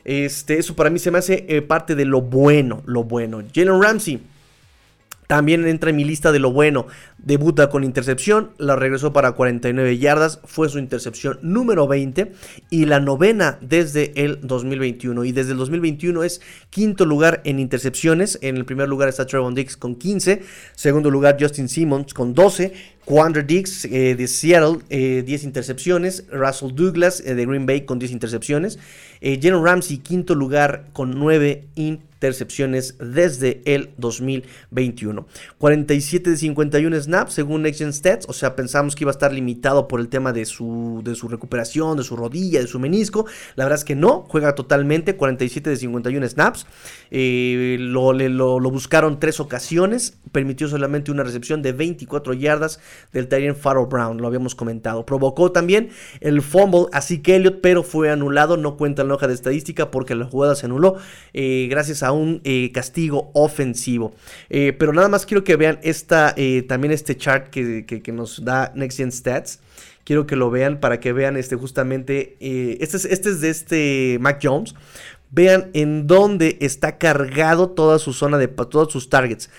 Este, 0.06 0.58
eso 0.58 0.76
para 0.76 0.90
mí 0.90 1.00
se 1.00 1.12
me 1.12 1.18
hace 1.18 1.46
eh, 1.50 1.62
parte 1.62 1.96
de 1.96 2.06
lo 2.06 2.22
bueno, 2.22 2.82
lo 2.86 3.04
bueno. 3.04 3.44
Jalen 3.54 3.82
Ramsey 3.82 4.22
también 5.30 5.68
entra 5.68 5.92
en 5.92 5.96
mi 5.96 6.06
lista 6.06 6.32
de 6.32 6.40
lo 6.40 6.52
bueno. 6.52 6.88
Debuta 7.20 7.70
con 7.70 7.84
intercepción, 7.84 8.50
la 8.58 8.76
regresó 8.76 9.14
para 9.14 9.34
49 9.34 10.00
yardas, 10.00 10.40
fue 10.44 10.70
su 10.70 10.80
intercepción 10.80 11.38
número 11.44 11.88
20 11.88 12.32
y 12.72 12.86
la 12.86 13.00
novena 13.00 13.60
desde 13.62 14.12
el 14.16 14.40
2021. 14.42 15.24
Y 15.26 15.32
desde 15.32 15.52
el 15.52 15.60
2021 15.60 16.24
es 16.24 16.42
quinto 16.72 17.06
lugar 17.06 17.42
en 17.44 17.60
intercepciones. 17.60 18.40
En 18.42 18.58
el 18.58 18.66
primer 18.66 18.90
lugar 18.90 19.08
está 19.08 19.28
Trevon 19.28 19.54
Dix 19.54 19.78
con 19.78 19.98
15, 19.98 20.42
segundo 20.74 21.12
lugar 21.12 21.38
Justin 21.40 21.70
Simmons 21.70 22.16
con 22.16 22.34
12, 22.34 22.74
Quandre 23.10 23.41
Dix 23.41 23.86
eh, 23.86 24.14
de 24.16 24.28
Seattle, 24.28 24.82
10 24.88 24.91
eh, 24.91 25.43
intercepciones. 25.43 26.26
Russell 26.32 26.76
Douglas 26.76 27.24
eh, 27.26 27.34
de 27.34 27.43
Green 27.43 27.66
Bay 27.66 27.82
con 27.82 27.97
10 27.97 28.12
intercepciones. 28.12 28.78
Jalen 29.20 29.66
Ramsey, 29.66 29.97
quinto 29.97 30.36
lugar 30.36 30.86
con 30.93 31.20
9 31.20 31.70
intercepciones 31.75 32.96
desde 33.00 33.62
el 33.66 33.89
2021. 33.97 35.25
47 35.58 36.29
de 36.29 36.38
51 36.38 37.01
snaps 37.01 37.34
según 37.34 37.63
Next 37.63 37.82
Stats. 37.82 38.25
O 38.29 38.34
sea, 38.34 38.55
pensamos 38.55 38.96
que 38.96 39.04
iba 39.04 39.12
a 39.12 39.13
estar 39.13 39.34
limitado 39.34 39.88
por 39.88 40.00
el 40.00 40.08
tema 40.08 40.32
de 40.32 40.46
su, 40.46 41.01
de 41.04 41.16
su 41.16 41.28
recuperación, 41.28 41.97
de 41.97 42.04
su 42.04 42.16
rodilla, 42.16 42.62
de 42.62 42.67
su 42.67 42.79
menisco. 42.79 43.25
La 43.55 43.66
verdad 43.66 43.79
es 43.79 43.86
que 43.86 43.96
no. 43.96 44.25
Juega 44.29 44.54
totalmente. 44.55 45.16
47 45.16 45.70
de 45.70 45.75
51 45.78 46.29
snaps. 46.29 46.66
lo, 47.09 48.71
buscaron 48.71 49.20
tres 49.20 49.39
ocasiones. 49.39 50.17
Permitió 50.32 50.67
solamente 50.67 51.12
una 51.12 51.24
recepción 51.24 51.62
de 51.62 51.74
24 51.74 52.34
yardas 52.34 52.79
del 53.12 53.28
Tyrant 53.28 53.58
Farrell 53.58 53.88
Brown, 53.88 54.17
lo 54.17 54.28
habíamos 54.28 54.55
comentado. 54.55 55.05
Provocó 55.05 55.51
también 55.51 55.89
el 56.20 56.42
fumble 56.42 56.86
a 56.92 57.01
Zeke 57.01 57.36
Elliott, 57.36 57.59
pero 57.62 57.84
fue 57.84 58.09
anulado, 58.12 58.58
no 58.58 58.78
cuenta 58.78 59.01
en 59.01 59.08
la 59.08 59.16
hoja 59.16 59.28
de 59.28 59.34
estadística 59.34 59.92
porque 59.92 60.16
la 60.16 60.26
jugada 60.26 60.55
se 60.55 60.66
anuló 60.66 60.97
eh, 61.34 61.67
gracias 61.70 62.04
a 62.04 62.12
un 62.12 62.42
eh, 62.43 62.71
castigo 62.74 63.32
ofensivo. 63.34 64.13
Eh, 64.50 64.74
pero 64.78 64.93
nada 64.93 65.09
más 65.09 65.26
quiero 65.26 65.43
que 65.43 65.55
vean 65.55 65.80
esta, 65.84 66.36
también 66.67 66.92
este 66.92 67.17
chart 67.17 67.50
que, 67.50 68.12
nos 68.13 68.43
da 68.43 68.71
Next 68.76 68.97
Gen 68.97 69.12
Stats 69.12 69.59
quiero 70.04 70.26
que 70.26 70.36
lo 70.36 70.50
vean 70.50 70.80
para 70.80 71.00
que 71.00 71.13
vean 71.13 71.38
este 71.38 71.55
justamente 71.55 72.36
este 72.84 72.97
es, 72.97 73.05
este 73.05 73.30
es 73.30 73.42
de 73.42 73.50
este 73.50 74.17
Mac 74.20 74.39
Jones 74.42 74.74
vean 75.30 75.70
en 75.74 76.08
dónde 76.08 76.58
está 76.62 76.97
cargado 76.97 77.70
toda 77.70 78.00
su 78.00 78.13
zona 78.13 78.38
de 78.38 78.47
todos 78.47 78.92
sus 78.92 79.09
targets 79.09 79.50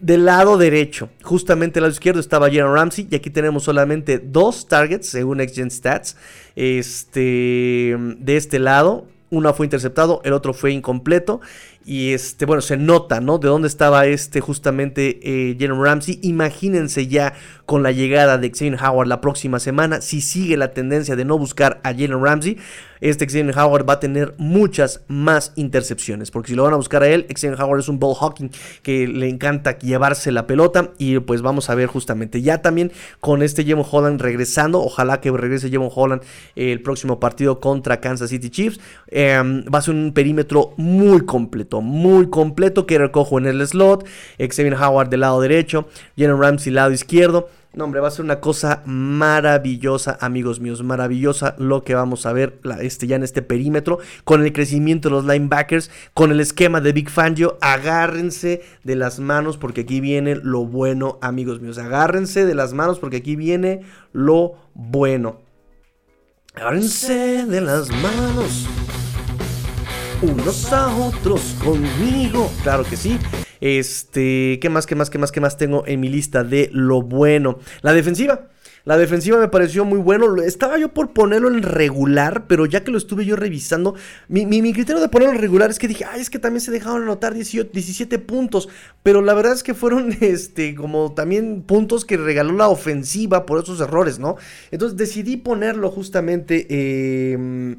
del 0.00 0.24
lado 0.24 0.56
derecho, 0.56 1.10
justamente 1.22 1.78
al 1.78 1.82
lado 1.82 1.92
izquierdo 1.92 2.20
estaba 2.20 2.46
Jalen 2.46 2.72
Ramsey 2.72 3.06
y 3.10 3.16
aquí 3.16 3.28
tenemos 3.30 3.64
solamente 3.64 4.18
dos 4.18 4.66
targets 4.66 5.08
según 5.08 5.40
Gen 5.46 5.70
Stats. 5.70 6.16
Este, 6.56 7.96
de 8.18 8.36
este 8.36 8.58
lado, 8.58 9.06
uno 9.30 9.52
fue 9.54 9.66
interceptado, 9.66 10.20
el 10.24 10.32
otro 10.32 10.52
fue 10.54 10.72
incompleto. 10.72 11.40
Y 11.84 12.12
este, 12.12 12.46
bueno, 12.46 12.60
se 12.60 12.76
nota, 12.76 13.20
¿no? 13.20 13.38
De 13.38 13.48
dónde 13.48 13.68
estaba 13.68 14.06
este 14.06 14.40
justamente 14.40 15.18
eh, 15.22 15.56
Jalen 15.58 15.82
Ramsey. 15.82 16.18
Imagínense 16.22 17.06
ya 17.06 17.34
con 17.64 17.82
la 17.82 17.92
llegada 17.92 18.38
de 18.38 18.50
Xavier 18.50 18.78
Howard 18.82 19.08
la 19.08 19.20
próxima 19.20 19.58
semana. 19.60 20.00
Si 20.00 20.20
sigue 20.20 20.56
la 20.56 20.72
tendencia 20.72 21.16
de 21.16 21.24
no 21.24 21.38
buscar 21.38 21.80
a 21.82 21.92
Jalen 21.92 22.22
Ramsey, 22.22 22.58
este 23.00 23.26
Xavier 23.26 23.56
Howard 23.58 23.88
va 23.88 23.94
a 23.94 24.00
tener 24.00 24.34
muchas 24.38 25.02
más 25.08 25.52
intercepciones. 25.56 26.30
Porque 26.30 26.50
si 26.50 26.54
lo 26.54 26.64
van 26.64 26.74
a 26.74 26.76
buscar 26.76 27.02
a 27.02 27.08
él, 27.08 27.26
Xavier 27.34 27.60
Howard 27.60 27.80
es 27.80 27.88
un 27.88 27.98
ball 27.98 28.14
hawking 28.14 28.50
que 28.82 29.06
le 29.06 29.28
encanta 29.28 29.78
llevarse 29.78 30.32
la 30.32 30.46
pelota. 30.46 30.90
Y 30.98 31.18
pues 31.20 31.42
vamos 31.42 31.70
a 31.70 31.74
ver 31.74 31.86
justamente. 31.86 32.42
Ya 32.42 32.62
también 32.62 32.92
con 33.20 33.42
este 33.42 33.64
Jemon 33.64 33.86
Holland 33.90 34.20
regresando. 34.20 34.80
Ojalá 34.80 35.20
que 35.20 35.30
regrese 35.30 35.70
Jemon 35.70 35.90
Holland 35.94 36.22
el 36.56 36.82
próximo 36.82 37.20
partido 37.20 37.60
contra 37.60 38.00
Kansas 38.00 38.30
City 38.30 38.50
Chiefs. 38.50 38.80
Em, 39.08 39.64
va 39.64 39.78
a 39.78 39.82
ser 39.82 39.94
un 39.94 40.12
perímetro 40.12 40.74
muy 40.76 41.20
completo 41.24 41.80
muy 41.80 42.28
completo. 42.30 42.86
que 42.86 42.98
recojo 42.98 43.38
en 43.38 43.46
el 43.46 43.66
slot. 43.66 44.06
Xavier 44.38 44.74
Howard 44.74 45.08
del 45.08 45.20
lado 45.20 45.40
derecho. 45.40 45.88
Jalen 46.16 46.40
Ramsey 46.40 46.72
lado 46.72 46.92
izquierdo. 46.92 47.48
No, 47.72 47.84
hombre, 47.84 48.00
va 48.00 48.08
a 48.08 48.10
ser 48.10 48.24
una 48.24 48.40
cosa 48.40 48.82
maravillosa, 48.84 50.18
amigos 50.20 50.58
míos. 50.58 50.82
Maravillosa 50.82 51.54
lo 51.58 51.84
que 51.84 51.94
vamos 51.94 52.26
a 52.26 52.32
ver 52.32 52.58
este, 52.80 53.06
ya 53.06 53.14
en 53.16 53.22
este 53.22 53.42
perímetro. 53.42 53.98
Con 54.24 54.44
el 54.44 54.52
crecimiento 54.52 55.08
de 55.08 55.14
los 55.14 55.24
linebackers. 55.24 55.90
Con 56.12 56.32
el 56.32 56.40
esquema 56.40 56.80
de 56.80 56.92
Big 56.92 57.10
Fangio. 57.10 57.58
Agárrense 57.60 58.62
de 58.82 58.96
las 58.96 59.20
manos 59.20 59.56
porque 59.56 59.82
aquí 59.82 60.00
viene 60.00 60.34
lo 60.34 60.66
bueno, 60.66 61.18
amigos 61.22 61.60
míos. 61.60 61.78
Agárrense 61.78 62.44
de 62.44 62.54
las 62.54 62.72
manos 62.72 62.98
porque 62.98 63.18
aquí 63.18 63.36
viene 63.36 63.82
lo 64.12 64.54
bueno. 64.74 65.40
Agárrense 66.54 67.46
de 67.46 67.60
las 67.60 67.88
manos 67.90 68.66
unos 70.22 70.72
a 70.72 70.94
otros 70.96 71.56
conmigo. 71.64 72.50
Claro 72.62 72.84
que 72.84 72.96
sí. 72.96 73.18
Este, 73.60 74.58
¿qué 74.60 74.68
más, 74.68 74.86
qué 74.86 74.94
más, 74.94 75.10
qué 75.10 75.18
más, 75.18 75.32
qué 75.32 75.40
más 75.40 75.56
tengo 75.56 75.84
en 75.86 76.00
mi 76.00 76.08
lista 76.08 76.44
de 76.44 76.70
lo 76.72 77.02
bueno? 77.02 77.58
La 77.82 77.92
defensiva. 77.92 78.48
La 78.84 78.96
defensiva 78.96 79.38
me 79.38 79.48
pareció 79.48 79.84
muy 79.84 79.98
bueno. 79.98 80.34
Estaba 80.42 80.78
yo 80.78 80.94
por 80.94 81.12
ponerlo 81.12 81.48
en 81.48 81.62
regular, 81.62 82.46
pero 82.46 82.64
ya 82.64 82.82
que 82.82 82.90
lo 82.90 82.98
estuve 82.98 83.26
yo 83.26 83.36
revisando, 83.36 83.94
mi, 84.28 84.72
criterio 84.72 85.00
de 85.00 85.08
ponerlo 85.08 85.34
en 85.34 85.40
regular 85.40 85.70
es 85.70 85.78
que 85.78 85.88
dije, 85.88 86.06
ay, 86.10 86.20
es 86.20 86.30
que 86.30 86.38
también 86.38 86.62
se 86.62 86.70
dejaron 86.70 87.02
anotar 87.02 87.34
17 87.34 88.18
puntos. 88.20 88.68
Pero 89.02 89.20
la 89.20 89.34
verdad 89.34 89.52
es 89.52 89.62
que 89.62 89.74
fueron, 89.74 90.16
este, 90.20 90.74
como 90.74 91.12
también 91.12 91.62
puntos 91.62 92.04
que 92.04 92.16
regaló 92.16 92.52
la 92.52 92.68
ofensiva 92.68 93.44
por 93.44 93.62
esos 93.62 93.80
errores, 93.80 94.18
¿no? 94.18 94.36
Entonces 94.70 94.96
decidí 94.96 95.36
ponerlo 95.36 95.90
justamente. 95.90 96.66
Eh, 96.70 97.76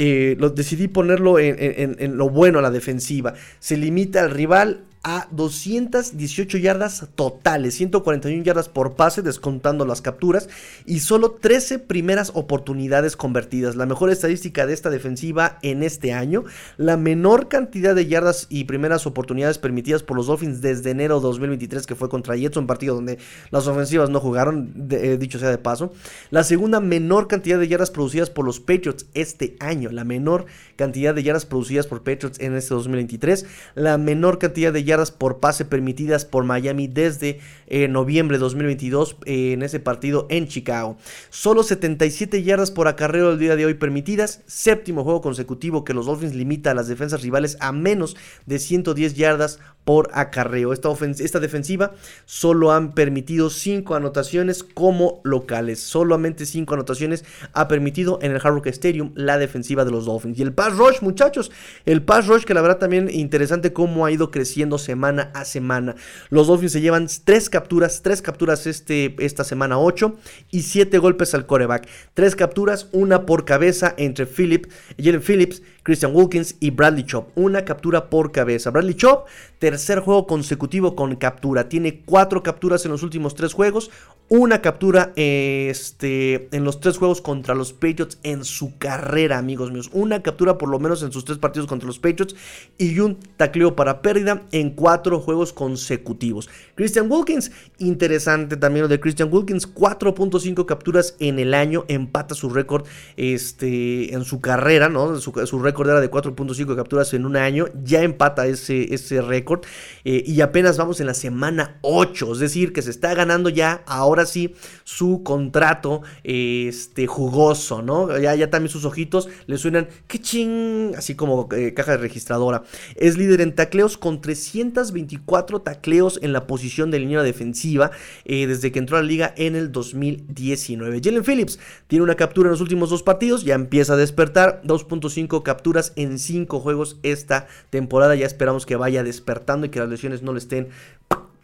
eh, 0.00 0.36
decidí 0.54 0.86
ponerlo 0.86 1.40
en, 1.40 2.16
lo 2.16 2.30
bueno 2.30 2.60
a 2.60 2.62
la 2.62 2.70
defensiva. 2.70 3.34
Se 3.58 3.76
limita 3.76 4.20
al 4.20 4.30
rival 4.30 4.84
a 5.02 5.28
218 5.30 6.58
yardas 6.58 7.08
totales, 7.14 7.74
141 7.74 8.42
yardas 8.42 8.68
por 8.68 8.94
pase, 8.94 9.22
descontando 9.22 9.86
las 9.86 10.02
capturas, 10.02 10.48
y 10.86 11.00
solo 11.00 11.32
13 11.32 11.78
primeras 11.78 12.32
oportunidades 12.34 13.16
convertidas. 13.16 13.76
La 13.76 13.86
mejor 13.86 14.10
estadística 14.10 14.66
de 14.66 14.74
esta 14.74 14.90
defensiva 14.90 15.58
en 15.62 15.82
este 15.82 16.12
año, 16.12 16.44
la 16.76 16.96
menor 16.96 17.48
cantidad 17.48 17.94
de 17.94 18.06
yardas 18.06 18.46
y 18.50 18.64
primeras 18.64 19.06
oportunidades 19.06 19.58
permitidas 19.58 20.02
por 20.02 20.16
los 20.16 20.26
Dolphins 20.26 20.60
desde 20.60 20.90
enero 20.90 21.20
2023, 21.20 21.86
que 21.86 21.94
fue 21.94 22.08
contra 22.08 22.36
Jets, 22.36 22.56
un 22.56 22.66
partido 22.66 22.94
donde 22.94 23.18
las 23.50 23.66
ofensivas 23.66 24.10
no 24.10 24.20
jugaron, 24.20 24.88
eh, 24.90 25.16
dicho 25.18 25.38
sea 25.38 25.50
de 25.50 25.58
paso. 25.58 25.92
La 26.30 26.44
segunda 26.44 26.80
menor 26.80 27.28
cantidad 27.28 27.58
de 27.58 27.68
yardas 27.68 27.90
producidas 27.90 28.30
por 28.30 28.44
los 28.44 28.60
Patriots 28.60 29.06
este 29.14 29.56
año, 29.60 29.90
la 29.90 30.04
menor 30.04 30.46
cantidad 30.76 31.14
de 31.14 31.22
yardas 31.22 31.46
producidas 31.46 31.86
por 31.86 32.02
Patriots 32.02 32.40
en 32.40 32.56
este 32.56 32.74
2023, 32.74 33.46
la 33.74 33.98
menor 33.98 34.38
cantidad 34.38 34.72
de 34.72 34.84
yardas 34.84 34.97
por 35.06 35.38
pase 35.38 35.64
permitidas 35.64 36.24
por 36.24 36.44
Miami 36.44 36.88
desde 36.88 37.40
eh, 37.66 37.88
noviembre 37.88 38.36
de 38.36 38.40
2022 38.40 39.16
eh, 39.24 39.52
en 39.52 39.62
ese 39.62 39.80
partido 39.80 40.26
en 40.30 40.48
Chicago. 40.48 40.96
Solo 41.30 41.62
77 41.62 42.42
yardas 42.42 42.70
por 42.70 42.88
acarreo 42.88 43.30
el 43.30 43.38
día 43.38 43.56
de 43.56 43.66
hoy 43.66 43.74
permitidas, 43.74 44.42
séptimo 44.46 45.04
juego 45.04 45.20
consecutivo 45.20 45.84
que 45.84 45.94
los 45.94 46.06
Dolphins 46.06 46.34
limita 46.34 46.72
a 46.72 46.74
las 46.74 46.88
defensas 46.88 47.22
rivales 47.22 47.56
a 47.60 47.72
menos 47.72 48.16
de 48.46 48.58
110 48.58 49.14
yardas 49.14 49.58
por 49.84 50.10
acarreo. 50.12 50.74
Esta, 50.74 50.90
esta 51.18 51.40
defensiva 51.40 51.92
solo 52.26 52.72
han 52.72 52.92
permitido 52.92 53.48
5 53.48 53.94
anotaciones 53.94 54.62
como 54.62 55.22
locales. 55.24 55.80
Solamente 55.80 56.44
5 56.44 56.74
anotaciones 56.74 57.24
ha 57.54 57.68
permitido 57.68 58.18
en 58.20 58.32
el 58.32 58.36
Hard 58.36 58.54
Rock 58.54 58.66
Stadium 58.66 59.12
la 59.14 59.38
defensiva 59.38 59.84
de 59.84 59.90
los 59.90 60.04
Dolphins. 60.04 60.38
Y 60.38 60.42
el 60.42 60.52
pass 60.52 60.76
rush, 60.76 61.00
muchachos. 61.00 61.50
El 61.86 62.02
pass 62.02 62.26
rush 62.26 62.44
que 62.44 62.54
la 62.54 62.60
verdad 62.60 62.78
también 62.78 63.08
interesante 63.10 63.72
cómo 63.72 64.04
ha 64.04 64.10
ido 64.10 64.30
creciendo 64.30 64.77
semana 64.78 65.30
a 65.34 65.44
semana. 65.44 65.96
Los 66.30 66.46
Dolphins 66.46 66.72
se 66.72 66.80
llevan 66.80 67.08
3 67.24 67.50
capturas, 67.50 68.02
3 68.02 68.22
capturas 68.22 68.66
este, 68.66 69.14
esta 69.18 69.44
semana 69.44 69.78
8 69.78 70.16
y 70.50 70.62
7 70.62 70.98
golpes 70.98 71.34
al 71.34 71.46
coreback. 71.46 71.88
3 72.14 72.36
capturas, 72.36 72.88
una 72.92 73.26
por 73.26 73.44
cabeza 73.44 73.94
entre 73.96 74.26
Philip, 74.26 74.66
Jalen 74.98 75.22
Phillips, 75.22 75.62
Christian 75.82 76.14
Wilkins 76.14 76.56
y 76.60 76.70
Bradley 76.70 77.04
Chop. 77.04 77.30
Una 77.34 77.64
captura 77.64 78.10
por 78.10 78.30
cabeza. 78.30 78.70
Bradley 78.70 78.94
Chop, 78.94 79.26
tercer 79.58 80.00
juego 80.00 80.26
consecutivo 80.26 80.94
con 80.94 81.16
captura. 81.16 81.68
Tiene 81.68 82.02
cuatro 82.04 82.42
capturas 82.42 82.84
en 82.84 82.92
los 82.92 83.02
últimos 83.02 83.34
tres 83.34 83.54
juegos. 83.54 83.90
Una 84.30 84.60
captura 84.60 85.12
este, 85.16 86.48
en 86.54 86.64
los 86.64 86.80
tres 86.80 86.98
juegos 86.98 87.22
contra 87.22 87.54
los 87.54 87.72
Patriots 87.72 88.18
en 88.22 88.44
su 88.44 88.76
carrera, 88.76 89.38
amigos 89.38 89.70
míos. 89.72 89.88
Una 89.92 90.22
captura 90.22 90.58
por 90.58 90.68
lo 90.68 90.78
menos 90.78 91.02
en 91.02 91.12
sus 91.12 91.24
tres 91.24 91.38
partidos 91.38 91.66
contra 91.66 91.86
los 91.86 91.98
Patriots 91.98 92.36
y 92.76 92.98
un 93.00 93.18
tacleo 93.36 93.74
para 93.74 94.02
pérdida 94.02 94.42
en 94.52 94.70
cuatro 94.70 95.20
juegos 95.20 95.52
consecutivos. 95.54 96.50
Christian 96.74 97.10
Wilkins, 97.10 97.50
interesante 97.78 98.56
también 98.56 98.82
lo 98.82 98.88
de 98.88 99.00
Christian 99.00 99.30
Wilkins, 99.32 99.72
4.5 99.72 100.66
capturas 100.66 101.16
en 101.20 101.38
el 101.38 101.54
año, 101.54 101.86
empata 101.88 102.34
su 102.34 102.50
récord 102.50 102.86
este, 103.16 104.12
en 104.12 104.24
su 104.24 104.40
carrera, 104.40 104.90
¿no? 104.90 105.16
Su, 105.16 105.58
récord 105.58 105.88
era 105.88 106.00
de 106.00 106.10
4.5 106.10 106.76
capturas 106.76 107.14
en 107.14 107.24
un 107.24 107.36
año, 107.36 107.66
ya 107.82 108.02
empata 108.02 108.46
ese, 108.46 108.92
ese 108.94 109.22
récord 109.22 109.64
eh, 110.04 110.22
y 110.26 110.42
apenas 110.42 110.76
vamos 110.76 111.00
en 111.00 111.06
la 111.06 111.14
semana 111.14 111.78
8, 111.80 112.32
es 112.32 112.38
decir, 112.40 112.72
que 112.74 112.82
se 112.82 112.90
está 112.90 113.14
ganando 113.14 113.48
ya 113.48 113.82
ahora 113.86 114.17
sí 114.26 114.54
su 114.84 115.22
contrato 115.22 116.02
este, 116.24 117.06
jugoso, 117.06 117.82
¿no? 117.82 118.18
Ya, 118.18 118.34
ya 118.34 118.50
también 118.50 118.70
sus 118.70 118.84
ojitos 118.84 119.28
le 119.46 119.58
suenan, 119.58 119.88
que 120.06 120.20
ching, 120.20 120.94
así 120.96 121.14
como 121.14 121.48
eh, 121.52 121.74
caja 121.74 121.92
de 121.92 121.98
registradora. 121.98 122.62
Es 122.96 123.16
líder 123.16 123.40
en 123.40 123.54
tacleos 123.54 123.96
con 123.96 124.20
324 124.20 125.60
tacleos 125.60 126.18
en 126.22 126.32
la 126.32 126.46
posición 126.46 126.90
de 126.90 127.00
línea 127.00 127.22
defensiva 127.22 127.90
eh, 128.24 128.46
desde 128.46 128.72
que 128.72 128.78
entró 128.78 128.96
a 128.96 129.02
la 129.02 129.06
liga 129.06 129.34
en 129.36 129.56
el 129.56 129.72
2019. 129.72 131.00
Jalen 131.02 131.24
Phillips 131.24 131.58
tiene 131.86 132.02
una 132.02 132.14
captura 132.14 132.48
en 132.48 132.52
los 132.52 132.60
últimos 132.60 132.90
dos 132.90 133.02
partidos, 133.02 133.44
ya 133.44 133.54
empieza 133.54 133.94
a 133.94 133.96
despertar, 133.96 134.62
2.5 134.64 135.42
capturas 135.42 135.92
en 135.96 136.18
5 136.18 136.60
juegos 136.60 136.98
esta 137.02 137.46
temporada, 137.70 138.14
ya 138.14 138.26
esperamos 138.26 138.66
que 138.66 138.76
vaya 138.76 139.02
despertando 139.02 139.66
y 139.66 139.70
que 139.70 139.80
las 139.80 139.88
lesiones 139.88 140.22
no 140.22 140.32
le 140.32 140.38
estén 140.38 140.68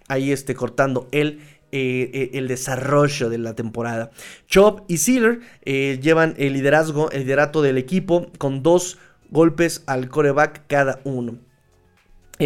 ahí 0.09 0.33
este, 0.33 0.55
cortando 0.55 1.09
el 1.13 1.41
eh, 1.77 2.09
eh, 2.15 2.31
el 2.35 2.47
desarrollo 2.47 3.29
de 3.29 3.39
la 3.39 3.57
temporada. 3.57 4.13
Chop 4.47 4.83
y 4.87 4.99
Sealer 4.99 5.41
eh, 5.65 5.99
llevan 6.01 6.37
el 6.39 6.53
liderazgo, 6.53 7.11
el 7.11 7.23
liderato 7.23 7.63
del 7.63 7.79
equipo 7.79 8.31
con 8.39 8.63
dos 8.63 8.97
golpes 9.31 9.83
al 9.87 10.09
coreback 10.09 10.69
cada 10.69 11.01
uno. 11.03 11.41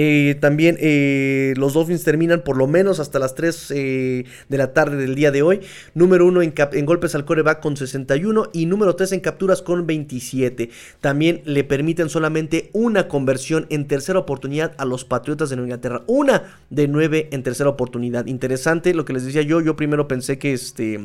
Eh, 0.01 0.37
también 0.37 0.77
eh, 0.79 1.55
los 1.57 1.73
Dolphins 1.73 2.05
terminan 2.05 2.43
por 2.43 2.57
lo 2.57 2.69
menos 2.69 3.01
hasta 3.01 3.19
las 3.19 3.35
3 3.35 3.73
eh, 3.75 4.25
de 4.49 4.57
la 4.57 4.73
tarde 4.73 4.97
del 4.97 5.17
día 5.17 5.33
de 5.33 5.43
hoy. 5.43 5.61
Número 5.93 6.25
1 6.25 6.41
en, 6.43 6.87
golpes 6.87 7.17
al 7.17 7.25
coreback 7.25 7.59
con 7.59 7.77
61 7.77 8.51
y 8.53 8.67
número 8.67 8.95
3 8.95 9.11
en 9.11 9.21
capturas 9.21 9.61
con 9.61 9.89
27. 9.89 10.71
También 11.01 11.43
le 11.45 11.65
permiten 11.65 12.11
solamente 12.11 12.71
una 12.75 13.09
conversión 13.09 13.67
en 13.71 13.89
tercera 13.89 14.21
oportunidad 14.21 14.73
a 14.79 14.85
los 14.85 15.05
Patriotas 15.05 15.51
de 15.51 15.57
Inglaterra. 15.57 16.05
Una 16.07 16.45
de 16.71 16.87
9 16.87 17.31
en 17.33 17.43
tercera 17.43 17.69
oportunidad. 17.69 18.27
Interesante 18.27 18.95
lo 18.95 19.05
que 19.05 19.15
les 19.15 19.25
decía 19.25 19.43
yo. 19.43 19.61
Yo 19.61 19.75
primero 19.75 20.07
pensé 20.07 20.39
que 20.39 20.53
este... 20.53 21.01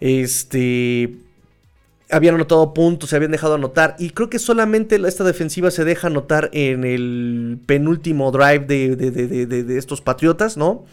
Este 0.00 1.10
habían 2.10 2.34
anotado 2.34 2.74
puntos, 2.74 3.10
se 3.10 3.16
habían 3.16 3.32
dejado 3.32 3.54
anotar. 3.54 3.96
Y 3.98 4.10
creo 4.10 4.30
que 4.30 4.38
solamente 4.38 4.96
esta 5.06 5.24
defensiva 5.24 5.70
se 5.70 5.84
deja 5.84 6.08
anotar 6.08 6.50
en 6.52 6.84
el 6.84 7.58
penúltimo 7.66 8.30
drive 8.30 8.66
de, 8.66 9.78
estos 9.78 10.00
Patriotas, 10.00 10.56
¿no? 10.56 10.84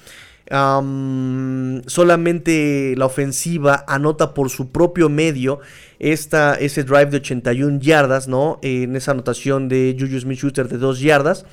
solamente 1.88 2.94
la 2.95 3.06
ofensiva 3.06 3.84
anota 3.85 4.34
por 4.34 4.49
su 4.49 4.72
propio 4.72 5.10
medio 5.10 5.60
esta, 5.99 6.56
ese 6.56 6.85
drive 6.85 7.07
de 7.07 7.18
81 7.18 7.80
yardas, 7.81 8.30
¿no? 8.30 8.57
En 8.61 8.95
esa 8.95 9.11
anotación 9.11 9.68
de 9.68 9.94
Juju 9.99 10.22
Smith-Schuster 10.22 10.69
de 10.69 10.77
2 10.77 11.02
yardas. 11.02 11.45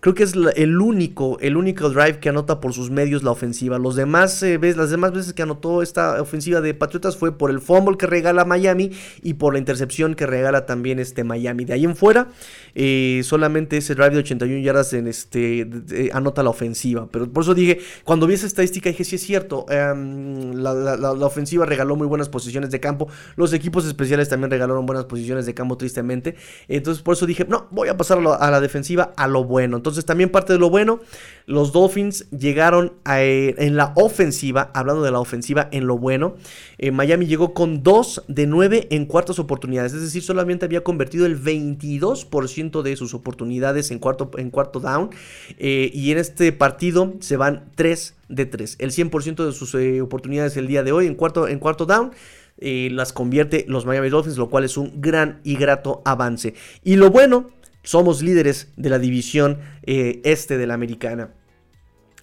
Creo 0.00 0.14
que 0.14 0.22
es 0.22 0.32
el 0.56 0.80
único, 0.80 1.38
el 1.40 1.58
único 1.58 1.90
drive 1.90 2.20
que 2.20 2.30
anota 2.30 2.58
por 2.58 2.72
sus 2.72 2.90
medios 2.90 3.22
la 3.22 3.32
ofensiva. 3.32 3.78
Los 3.78 3.96
demás, 3.96 4.42
eh, 4.42 4.58
las 4.74 4.88
demás 4.88 5.12
veces 5.12 5.34
que 5.34 5.42
anotó 5.42 5.82
esta 5.82 6.22
ofensiva 6.22 6.62
de 6.62 6.72
Patriotas 6.72 7.18
fue 7.18 7.36
por 7.36 7.50
el 7.50 7.60
fumble 7.60 7.98
que 7.98 8.06
regala 8.06 8.46
Miami 8.46 8.92
y 9.22 9.34
por 9.34 9.52
la 9.52 9.58
intercepción 9.58 10.14
que 10.14 10.26
regala 10.26 10.64
también 10.64 10.98
este 10.98 11.22
Miami. 11.22 11.66
De 11.66 11.74
ahí 11.74 11.84
en 11.84 11.96
fuera, 11.96 12.28
eh, 12.74 13.20
solamente 13.24 13.76
ese 13.76 13.94
drive 13.94 14.10
de 14.10 14.18
81 14.18 14.62
yardas 14.62 14.92
en 14.94 15.06
este, 15.06 15.68
anota 16.14 16.42
la 16.42 16.50
ofensiva. 16.50 17.06
Pero 17.10 17.30
por 17.30 17.42
eso 17.42 17.54
dije, 17.54 17.78
cuando 18.04 18.26
vi 18.26 18.34
esa 18.34 18.46
estadística 18.46 18.88
dije, 18.88 19.04
sí 19.04 19.16
es 19.16 19.22
cierto, 19.22 19.66
em, 19.68 20.54
la, 20.54 21.12
ofensiva 21.26 21.66
regaló 21.66 21.96
muy 21.96 22.06
buenas 22.06 22.30
posiciones 22.30 22.70
de 22.70 22.80
campo. 22.80 23.08
Los 23.36 23.52
equipos 23.52 23.84
especiales 23.84 24.30
también 24.30 24.50
regalaron 24.50 24.86
buenas 24.86 25.04
posiciones 25.04 25.44
de 25.44 25.52
campo, 25.52 25.76
tristemente. 25.76 26.36
Entonces 26.68 27.02
por 27.02 27.14
eso 27.14 27.26
dije, 27.26 27.44
no, 27.46 27.68
voy 27.70 27.88
a 27.88 27.98
pasar 27.98 28.18
a, 28.18 28.50
la 28.50 28.60
defensiva 28.60 29.12
a 29.16 29.28
lo 29.28 29.44
bueno. 29.44 29.76
Entonces 29.90 30.06
también 30.06 30.30
parte 30.30 30.52
de 30.52 30.58
lo 30.58 30.70
bueno, 30.70 31.00
los 31.46 31.72
Dolphins 31.72 32.30
llegaron 32.30 32.92
eh, 33.10 33.54
en 33.58 33.76
la 33.76 33.92
ofensiva, 33.96 34.70
hablando 34.72 35.02
de 35.02 35.10
la 35.10 35.18
ofensiva 35.18 35.68
en 35.72 35.86
lo 35.86 35.98
bueno, 35.98 36.36
eh, 36.78 36.92
Miami 36.92 37.26
llegó 37.26 37.54
con 37.54 37.82
2 37.82 38.24
de 38.28 38.46
9 38.46 38.86
en 38.90 39.06
cuartas 39.06 39.40
oportunidades, 39.40 39.92
es 39.92 40.02
decir, 40.02 40.22
solamente 40.22 40.64
había 40.64 40.84
convertido 40.84 41.26
el 41.26 41.42
22% 41.42 42.82
de 42.82 42.96
sus 42.96 43.14
oportunidades 43.14 43.90
en 43.90 43.98
cuarto, 43.98 44.30
en 44.36 44.50
cuarto 44.50 44.78
down 44.78 45.10
eh, 45.58 45.90
y 45.92 46.12
en 46.12 46.18
este 46.18 46.52
partido 46.52 47.14
se 47.18 47.36
van 47.36 47.64
3 47.74 48.14
de 48.28 48.46
3, 48.46 48.76
el 48.78 48.92
100% 48.92 49.44
de 49.44 49.52
sus 49.52 49.74
oportunidades 50.00 50.56
el 50.56 50.68
día 50.68 50.84
de 50.84 50.92
hoy 50.92 51.08
en 51.08 51.16
cuarto, 51.16 51.48
en 51.48 51.58
cuarto 51.58 51.84
down. 51.84 52.12
las 52.60 53.12
convierte 53.12 53.64
los 53.66 53.86
Miami 53.86 54.08
Dolphins, 54.10 54.36
lo 54.36 54.50
cual 54.50 54.64
es 54.64 54.76
un 54.76 55.00
gran 55.00 55.40
y 55.42 55.56
grato 55.56 56.02
avance. 56.04 56.54
Y 56.84 56.96
lo 56.96 57.10
bueno 57.10 57.50
somos 57.82 58.22
líderes 58.22 58.68
de 58.76 58.90
la 58.90 58.98
división 58.98 59.58
eh, 59.82 60.20
este 60.24 60.58
de 60.58 60.66
la 60.66 60.74
americana. 60.74 61.30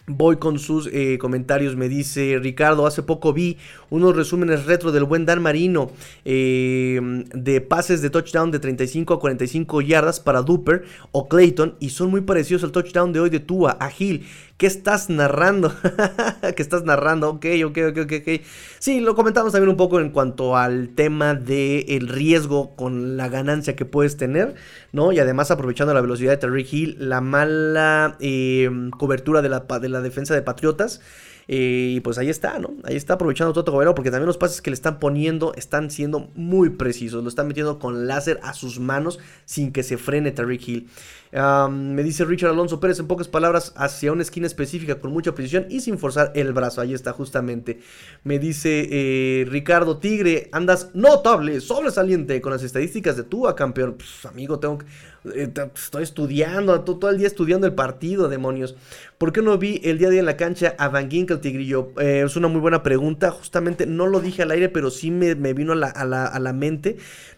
Voy 0.10 0.38
con 0.38 0.58
sus 0.58 0.88
eh, 0.94 1.18
comentarios, 1.18 1.76
me 1.76 1.90
dice 1.90 2.40
Ricardo, 2.42 2.88
hace 2.88 3.04
poco 3.04 3.34
vi 3.34 3.58
unos 3.90 4.16
resúmenes 4.16 4.66
retro 4.66 4.94
del 4.94 5.04
buen 5.04 5.26
Dan 5.26 5.42
Marino 5.42 5.92
eh, 6.24 6.98
de 7.34 7.60
pases 7.60 8.02
de 8.02 8.10
touchdown 8.10 8.50
de 8.50 8.60
35 8.60 9.16
a 9.16 9.20
45 9.20 9.82
yardas 9.82 10.22
para 10.22 10.44
Duper 10.44 10.86
o 11.12 11.28
Clayton 11.28 11.76
y 11.82 11.90
son 11.90 12.10
muy 12.10 12.22
parecidos 12.22 12.64
al 12.64 12.72
touchdown 12.72 13.12
de 13.12 13.20
hoy 13.20 13.30
de 13.30 13.42
Tua 13.42 13.72
a 13.72 13.90
Gil. 13.90 14.26
¿Qué 14.58 14.66
estás 14.66 15.12
narrando? 15.12 15.72
¿Qué 16.56 16.64
estás 16.64 16.84
narrando? 16.84 17.30
Ok, 17.30 17.46
ok, 17.64 17.78
ok, 17.90 17.98
ok, 18.06 18.14
ok. 18.22 18.42
Sí, 18.80 19.00
lo 19.02 19.14
comentamos 19.14 19.52
también 19.52 19.70
un 19.70 19.78
poco 19.78 20.00
en 20.00 20.10
cuanto 20.10 20.58
al 20.58 20.90
tema 20.96 21.36
del 21.36 21.86
el 21.88 22.08
riesgo 22.08 22.76
con 22.76 23.18
la 23.18 23.30
ganancia 23.30 23.76
que 23.76 23.86
puedes 23.86 24.18
tener, 24.18 24.56
¿no? 24.92 25.12
Y 25.12 25.20
además 25.20 25.52
aprovechando 25.52 25.94
la 25.94 26.02
velocidad 26.02 26.32
de 26.32 26.38
Terry 26.38 26.68
Hill, 26.70 26.98
la 27.00 27.22
mala 27.22 28.18
eh, 28.20 28.68
cobertura 28.98 29.44
de 29.44 29.50
la, 29.50 29.60
de 29.60 29.90
la 29.90 30.02
defensa 30.02 30.34
de 30.34 30.42
Patriotas. 30.42 31.02
Eh, 31.48 31.94
y 31.96 32.00
pues 32.02 32.18
ahí 32.18 32.30
está, 32.30 32.60
¿no? 32.60 32.74
Ahí 32.84 32.96
está 32.96 33.14
aprovechando 33.14 33.54
Toto 33.54 33.72
Gobernador 33.72 33.96
porque 33.96 34.12
también 34.12 34.28
los 34.28 34.38
pases 34.38 34.62
que 34.62 34.70
le 34.70 34.74
están 34.74 35.00
poniendo 35.00 35.54
están 35.56 35.90
siendo 35.90 36.30
muy 36.36 36.72
precisos. 36.72 37.24
Lo 37.24 37.30
están 37.30 37.48
metiendo 37.48 37.80
con 37.80 38.08
láser 38.08 38.40
a 38.44 38.54
sus 38.54 38.80
manos 38.80 39.20
sin 39.46 39.72
que 39.72 39.84
se 39.84 39.98
frene 39.98 40.32
Tariq 40.32 40.68
Hill 40.68 40.90
me 41.32 42.04
dice 42.04 42.26
Richard 42.26 42.52
Alonso 42.52 42.80
Pérez 42.80 43.00
en 43.00 43.08
pocas 43.08 43.28
palabras 43.28 43.74
hacia 43.76 44.12
una 44.12 44.22
esquina 44.22 44.48
específica 44.48 45.00
con 45.00 45.12
mucha 45.12 45.36
precisión 45.36 45.66
y 45.70 45.82
sin 45.82 45.98
forzar 45.98 46.32
el 46.36 46.54
brazo. 46.54 46.82
Ahí 46.82 46.94
está 46.94 47.12
justamente. 47.14 47.80
Me 48.24 48.40
dice 48.40 48.88
eh, 48.90 49.46
Ricardo 49.50 49.98
Tigre, 49.98 50.50
andas 50.52 50.92
notable, 50.94 51.60
sobresaliente 51.62 52.40
con 52.42 52.54
las 52.54 52.64
estadísticas 52.64 53.18
de 53.18 53.24
tu 53.24 53.44
campeón. 53.56 53.98
Amigo, 54.24 54.60
tengo 54.60 54.80
que... 54.80 54.86
Eh, 55.36 55.52
estoy 55.76 56.04
estudiando, 56.04 56.82
todo, 56.82 57.10
el 57.10 57.18
día 57.18 57.28
estudiando 57.28 57.68
el 57.68 57.74
partido, 57.74 58.30
demonios. 58.30 58.76
¿Por 59.18 59.34
qué 59.34 59.42
no 59.42 59.58
vi 59.58 59.82
el 59.84 59.98
día 59.98 60.10
de 60.10 60.14
día 60.14 60.20
en 60.20 60.28
la 60.28 60.38
cancha 60.38 60.76
a 60.78 60.90
Van 60.90 61.10
Ginkel, 61.10 61.40
Tigrillo? 61.40 61.92
Eh, 62.00 62.24
es 62.26 62.36
una 62.36 62.48
muy 62.48 62.62
buena 62.62 62.84
pregunta. 62.84 63.32
Justamente 63.32 63.88
no 63.88 64.06
lo 64.06 64.20
dije 64.20 64.44
al 64.44 64.52
aire, 64.52 64.70
pero 64.70 64.92
sí 64.92 65.10
me, 65.10 65.34
vino 65.34 65.74
a 65.74 65.76
la, 65.76 65.88
a 65.88 66.40
la 66.40 66.54
mente. 66.54 66.98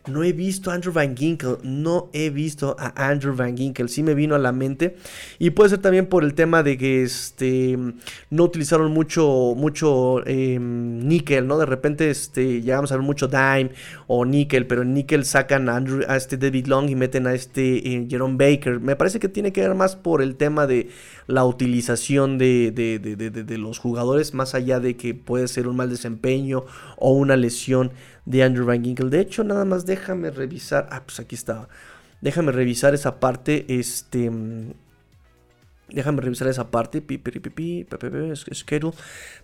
No 0.10 0.24
he 0.24 0.34
visto 0.34 0.72
a 0.72 0.74
Andrew 0.74 0.94
Van 0.94 1.16
Ginkel. 1.16 1.58
No 1.64 2.10
he 2.14 2.30
visto 2.30 2.76
a 2.80 3.10
Andrew 3.10 3.34
Van 3.36 3.56
Ginkel. 3.56 3.90
Sí 3.90 4.04
me 4.04 4.14
vino 4.14 4.36
a 4.36 4.40
la 4.40 4.52
mente. 4.52 4.98
Y 5.38 5.52
puede 5.52 5.70
ser 5.70 5.80
también 5.80 6.08
por 6.08 6.24
el 6.24 6.34
tema 6.34 6.64
de 6.64 6.78
que 6.78 7.04
este, 7.04 7.78
no 8.30 8.44
utilizaron 8.44 8.92
mucho, 8.92 9.54
mucho 9.56 10.26
em, 10.26 11.08
níquel, 11.08 11.48
¿no? 11.48 11.58
De 11.58 11.66
repente 11.66 12.10
este, 12.10 12.62
llegamos 12.62 12.92
a 12.92 12.96
ver 12.96 13.06
mucho 13.06 13.28
dime 13.28 13.72
o 14.08 14.26
níquel. 14.26 14.68
Pero 14.68 14.82
en 14.82 14.94
níquel 14.94 15.26
sacan 15.26 15.70
a, 15.70 15.78
Andrew, 15.78 16.04
a 16.08 16.18
este 16.18 16.38
David 16.38 16.68
Long 16.68 16.90
y 16.90 16.96
meten 16.96 17.28
a 17.28 17.34
este 17.34 17.79
eh, 17.84 18.08
Jerome 18.10 18.38
Baker. 18.38 18.80
Me 18.80 18.96
parece 18.96 19.20
que 19.20 19.30
tiene 19.30 19.52
que 19.52 19.62
ver 19.62 19.76
más 19.76 19.96
por 19.96 20.22
el 20.22 20.36
tema 20.36 20.68
de 20.68 20.90
la 21.28 21.46
utilización 21.46 22.38
de, 22.38 23.56
los 23.58 23.80
jugadores. 23.80 24.34
Más 24.34 24.56
allá 24.56 24.80
de 24.80 24.96
que 24.96 25.14
puede 25.14 25.48
ser 25.48 25.68
un 25.68 25.76
mal 25.76 25.90
desempeño 25.90 26.66
o 26.98 27.14
una 27.14 27.36
lesión 27.36 27.92
de 28.26 28.44
Andrew 28.44 28.66
Van 28.66 28.84
Ginkel. 28.84 29.10
De 29.10 29.22
hecho, 29.22 29.44
nada 29.44 29.66
más 29.66 29.86
déjame 29.86 30.32
revisar. 30.32 30.88
Ah, 30.92 31.04
pues 31.06 31.20
aquí 31.20 31.36
estaba. 31.36 31.70
Déjame 32.22 32.52
revisar 32.52 32.94
esa 32.94 33.20
parte. 33.20 33.66
Este. 33.68 34.32
Déjame 35.90 36.22
revisar 36.22 36.48
esa 36.48 36.70
parte. 36.72 37.04
Schedule. 38.54 38.96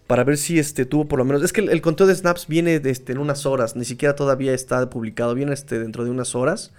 Para 0.08 0.24
ver 0.24 0.38
si 0.38 0.60
este 0.60 0.86
tuvo 0.86 1.08
por 1.08 1.20
lo 1.20 1.26
menos. 1.26 1.44
Es 1.44 1.54
que 1.54 1.62
el, 1.62 1.82
conteo 1.82 2.08
de 2.08 2.16
snaps 2.16 2.48
viene 2.48 2.82
este, 2.84 3.14
en 3.14 3.18
unas 3.18 3.46
horas. 3.46 3.76
Ni 3.76 3.86
siquiera 3.86 4.16
todavía 4.16 4.54
está 4.54 4.90
publicado. 4.90 5.34
Viene 5.34 5.54
este, 5.54 5.80
dentro 5.80 6.04
de 6.04 6.12
unas 6.12 6.36
horas. 6.36 6.72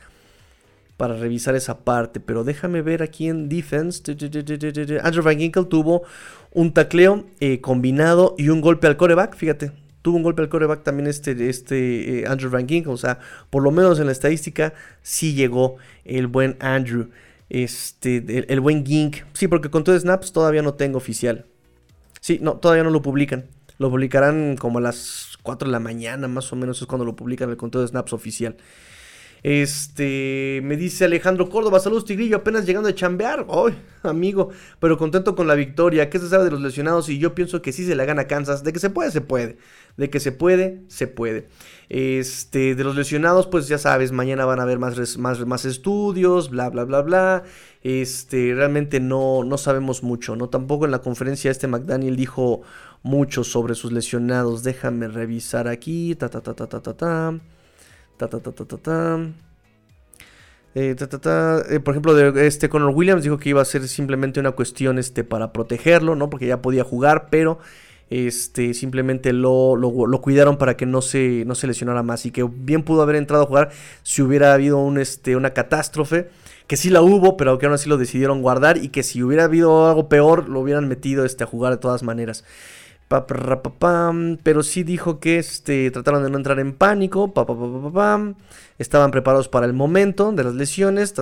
Para 0.96 1.16
revisar 1.16 1.54
esa 1.54 1.78
parte. 1.78 2.20
Pero 2.20 2.44
déjame 2.44 2.82
ver 2.82 3.02
aquí 3.02 3.28
en 3.28 3.48
defense. 3.48 4.02
Andrew 5.02 5.24
Van 5.24 5.38
Ginkel 5.38 5.66
tuvo 5.66 6.02
un 6.52 6.72
tacleo 6.72 7.24
eh, 7.40 7.60
combinado 7.60 8.34
y 8.38 8.48
un 8.48 8.60
golpe 8.60 8.86
al 8.86 8.96
coreback. 8.96 9.36
Fíjate, 9.36 9.72
tuvo 10.02 10.16
un 10.16 10.22
golpe 10.22 10.42
al 10.42 10.48
coreback 10.48 10.82
también 10.82 11.06
este, 11.06 11.48
este 11.48 12.20
eh, 12.20 12.26
Andrew 12.26 12.50
Van 12.50 12.68
Ginkel. 12.68 12.92
O 12.92 12.96
sea, 12.96 13.18
por 13.50 13.62
lo 13.62 13.70
menos 13.70 13.98
en 13.98 14.06
la 14.06 14.12
estadística 14.12 14.74
sí 15.02 15.34
llegó 15.34 15.76
el 16.04 16.26
buen 16.26 16.56
Andrew. 16.60 17.10
Este, 17.48 18.52
el, 18.52 18.60
buen 18.60 18.84
Gink. 18.84 19.18
Sí, 19.32 19.48
porque 19.48 19.70
con 19.70 19.84
todo 19.84 19.98
snaps 19.98 20.32
todavía 20.32 20.62
no 20.62 20.74
tengo 20.74 20.98
oficial. 20.98 21.46
Sí, 22.20 22.38
no, 22.42 22.56
todavía 22.56 22.84
no 22.84 22.90
lo 22.90 23.02
publican. 23.02 23.46
Lo 23.78 23.90
publicarán 23.90 24.56
como 24.56 24.78
a 24.78 24.80
las 24.80 25.38
4 25.42 25.68
de 25.68 25.72
la 25.72 25.80
mañana, 25.80 26.28
más 26.28 26.52
o 26.52 26.56
menos 26.56 26.80
es 26.80 26.86
cuando 26.86 27.04
lo 27.04 27.14
publican 27.14 27.50
el 27.50 27.56
conteo 27.56 27.82
de 27.82 27.88
snaps 27.88 28.12
oficial. 28.12 28.56
Este, 29.42 30.60
me 30.64 30.76
dice 30.76 31.04
Alejandro 31.04 31.48
Córdoba, 31.48 31.78
saludos 31.78 32.04
Tigrillo, 32.04 32.38
apenas 32.38 32.66
llegando 32.66 32.88
a 32.88 32.94
chambear. 32.94 33.46
Ay, 33.48 33.74
amigo, 34.02 34.50
pero 34.80 34.98
contento 34.98 35.34
con 35.36 35.46
la 35.46 35.54
victoria. 35.54 36.10
¿Qué 36.10 36.18
se 36.18 36.28
sabe 36.28 36.44
de 36.44 36.50
los 36.50 36.60
lesionados? 36.60 37.08
Y 37.08 37.18
yo 37.18 37.34
pienso 37.34 37.62
que 37.62 37.72
sí 37.72 37.86
se 37.86 37.94
le 37.94 38.04
gana 38.06 38.26
Kansas. 38.26 38.64
De 38.64 38.72
que 38.72 38.78
se 38.78 38.90
puede, 38.90 39.10
se 39.10 39.20
puede. 39.20 39.58
De 39.96 40.10
que 40.10 40.20
se 40.20 40.32
puede, 40.32 40.82
se 40.88 41.06
puede. 41.06 41.48
Este, 41.88 42.74
de 42.74 42.84
los 42.84 42.96
lesionados, 42.96 43.46
pues 43.46 43.68
ya 43.68 43.78
sabes, 43.78 44.10
mañana 44.12 44.44
van 44.44 44.58
a 44.58 44.64
haber 44.64 44.78
más, 44.78 45.16
más, 45.18 45.46
más 45.46 45.64
estudios, 45.64 46.50
bla, 46.50 46.68
bla, 46.70 46.84
bla, 46.84 47.02
bla. 47.02 47.44
Este, 47.82 48.52
realmente 48.54 48.98
no, 48.98 49.44
no 49.44 49.58
sabemos 49.58 50.02
mucho, 50.02 50.34
¿no? 50.34 50.48
Tampoco 50.48 50.86
en 50.86 50.90
la 50.90 51.00
conferencia 51.00 51.50
este 51.50 51.68
McDaniel 51.68 52.16
dijo 52.16 52.62
mucho 53.02 53.44
sobre 53.44 53.74
sus 53.74 53.92
lesionados. 53.92 54.64
Déjame 54.64 55.08
revisar 55.08 55.68
aquí. 55.68 56.16
Ta, 56.16 56.28
ta, 56.28 56.40
ta, 56.40 56.54
ta, 56.54 56.66
ta, 56.68 56.80
ta, 56.82 56.96
ta. 56.96 57.40
Ta, 58.16 58.28
ta, 58.28 58.40
ta, 58.40 58.52
ta, 58.52 58.64
ta, 58.64 58.76
ta. 58.78 59.20
Eh, 60.74 60.94
eh, 60.94 61.80
por 61.80 61.94
ejemplo, 61.94 62.18
este 62.38 62.68
Conor 62.68 62.90
Williams 62.94 63.22
dijo 63.22 63.38
que 63.38 63.48
iba 63.48 63.62
a 63.62 63.64
ser 63.64 63.88
simplemente 63.88 64.40
una 64.40 64.52
cuestión 64.52 64.98
este, 64.98 65.24
para 65.24 65.50
protegerlo, 65.50 66.16
¿no? 66.16 66.28
Porque 66.28 66.46
ya 66.46 66.60
podía 66.60 66.84
jugar, 66.84 67.28
pero 67.30 67.58
este, 68.10 68.74
simplemente 68.74 69.32
lo, 69.32 69.74
lo, 69.74 70.20
cuidaron 70.20 70.58
para 70.58 70.76
que 70.76 70.84
no 70.84 71.00
se, 71.00 71.44
no 71.46 71.54
se 71.54 71.66
lesionara 71.66 72.02
más. 72.02 72.26
Y 72.26 72.30
que 72.30 72.42
bien 72.44 72.82
pudo 72.82 73.00
haber 73.00 73.16
entrado 73.16 73.44
a 73.44 73.46
jugar 73.46 73.70
si 74.02 74.20
hubiera 74.20 74.52
habido 74.52 74.78
un, 74.78 74.98
este, 74.98 75.34
una 75.34 75.54
catástrofe. 75.54 76.28
Que 76.66 76.76
sí 76.76 76.90
la 76.90 77.00
hubo, 77.00 77.36
pero 77.36 77.58
que 77.58 77.66
aún 77.66 77.74
así 77.74 77.88
lo 77.88 77.96
decidieron 77.96 78.42
guardar. 78.42 78.76
Y 78.76 78.88
que 78.88 79.02
si 79.02 79.22
hubiera 79.22 79.44
habido 79.44 79.88
algo 79.88 80.10
peor, 80.10 80.48
lo 80.48 80.60
hubieran 80.60 80.88
metido 80.88 81.24
este, 81.24 81.44
a 81.44 81.46
jugar 81.46 81.72
de 81.72 81.78
todas 81.78 82.02
maneras. 82.02 82.44
Pero 83.08 84.62
sí 84.62 84.82
dijo 84.82 85.20
que 85.20 85.38
este, 85.38 85.90
trataron 85.90 86.24
de 86.24 86.30
no 86.30 86.38
entrar 86.38 86.58
en 86.58 86.72
pánico. 86.72 87.32
Estaban 88.78 89.10
preparados 89.10 89.48
para 89.48 89.66
el 89.66 89.72
momento 89.72 90.32
de 90.32 90.44
las 90.44 90.54
lesiones. 90.54 91.14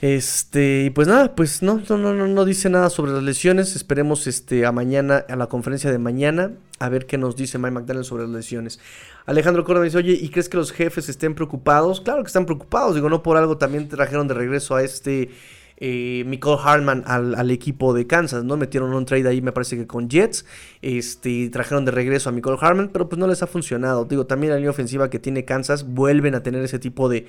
Este, 0.00 0.84
y 0.84 0.90
pues 0.90 1.08
nada, 1.08 1.34
pues 1.34 1.60
no, 1.60 1.82
no, 1.88 1.98
no, 1.98 2.14
no 2.14 2.44
dice 2.44 2.70
nada 2.70 2.88
sobre 2.88 3.12
las 3.12 3.22
lesiones. 3.22 3.74
Esperemos 3.74 4.26
este, 4.26 4.64
a 4.64 4.70
mañana, 4.70 5.24
a 5.28 5.34
la 5.34 5.48
conferencia 5.48 5.90
de 5.90 5.98
mañana, 5.98 6.52
a 6.78 6.88
ver 6.88 7.06
qué 7.06 7.18
nos 7.18 7.34
dice 7.34 7.58
Mike 7.58 7.72
McDaniel 7.72 8.04
sobre 8.04 8.24
las 8.24 8.32
lesiones. 8.32 8.78
Alejandro 9.26 9.64
Córdoba 9.64 9.86
dice, 9.86 9.98
oye, 9.98 10.12
¿y 10.12 10.28
crees 10.28 10.48
que 10.48 10.56
los 10.56 10.70
jefes 10.70 11.08
estén 11.08 11.34
preocupados? 11.34 12.00
Claro 12.00 12.22
que 12.22 12.28
están 12.28 12.46
preocupados, 12.46 12.94
digo, 12.94 13.08
no 13.08 13.22
por 13.24 13.36
algo 13.36 13.56
también 13.58 13.88
trajeron 13.88 14.28
de 14.28 14.34
regreso 14.34 14.76
a 14.76 14.84
este 14.84 15.30
eh, 15.80 16.24
Michael 16.26 16.58
Hartman 16.62 17.04
al, 17.06 17.50
equipo 17.50 17.94
de 17.94 18.06
Kansas, 18.06 18.44
¿no? 18.44 18.56
Metieron 18.56 18.92
un 18.92 19.04
trade 19.04 19.28
ahí, 19.28 19.40
me 19.40 19.52
parece 19.52 19.76
que 19.76 19.86
con 19.86 20.08
Jets, 20.08 20.44
este, 20.82 21.48
trajeron 21.50 21.84
de 21.84 21.90
regreso 21.90 22.28
a 22.28 22.32
Michael 22.32 22.56
Hartman, 22.60 22.90
pero 22.92 23.08
pues 23.08 23.18
no 23.18 23.26
les 23.26 23.42
ha 23.42 23.46
funcionado. 23.46 24.04
Digo, 24.04 24.26
también 24.26 24.52
la 24.52 24.56
línea 24.56 24.70
ofensiva 24.70 25.10
que 25.10 25.18
tiene 25.18 25.44
Kansas 25.44 25.86
vuelven 25.86 26.34
a 26.34 26.42
tener 26.42 26.62
ese 26.64 26.78
tipo 26.78 27.08
de, 27.08 27.26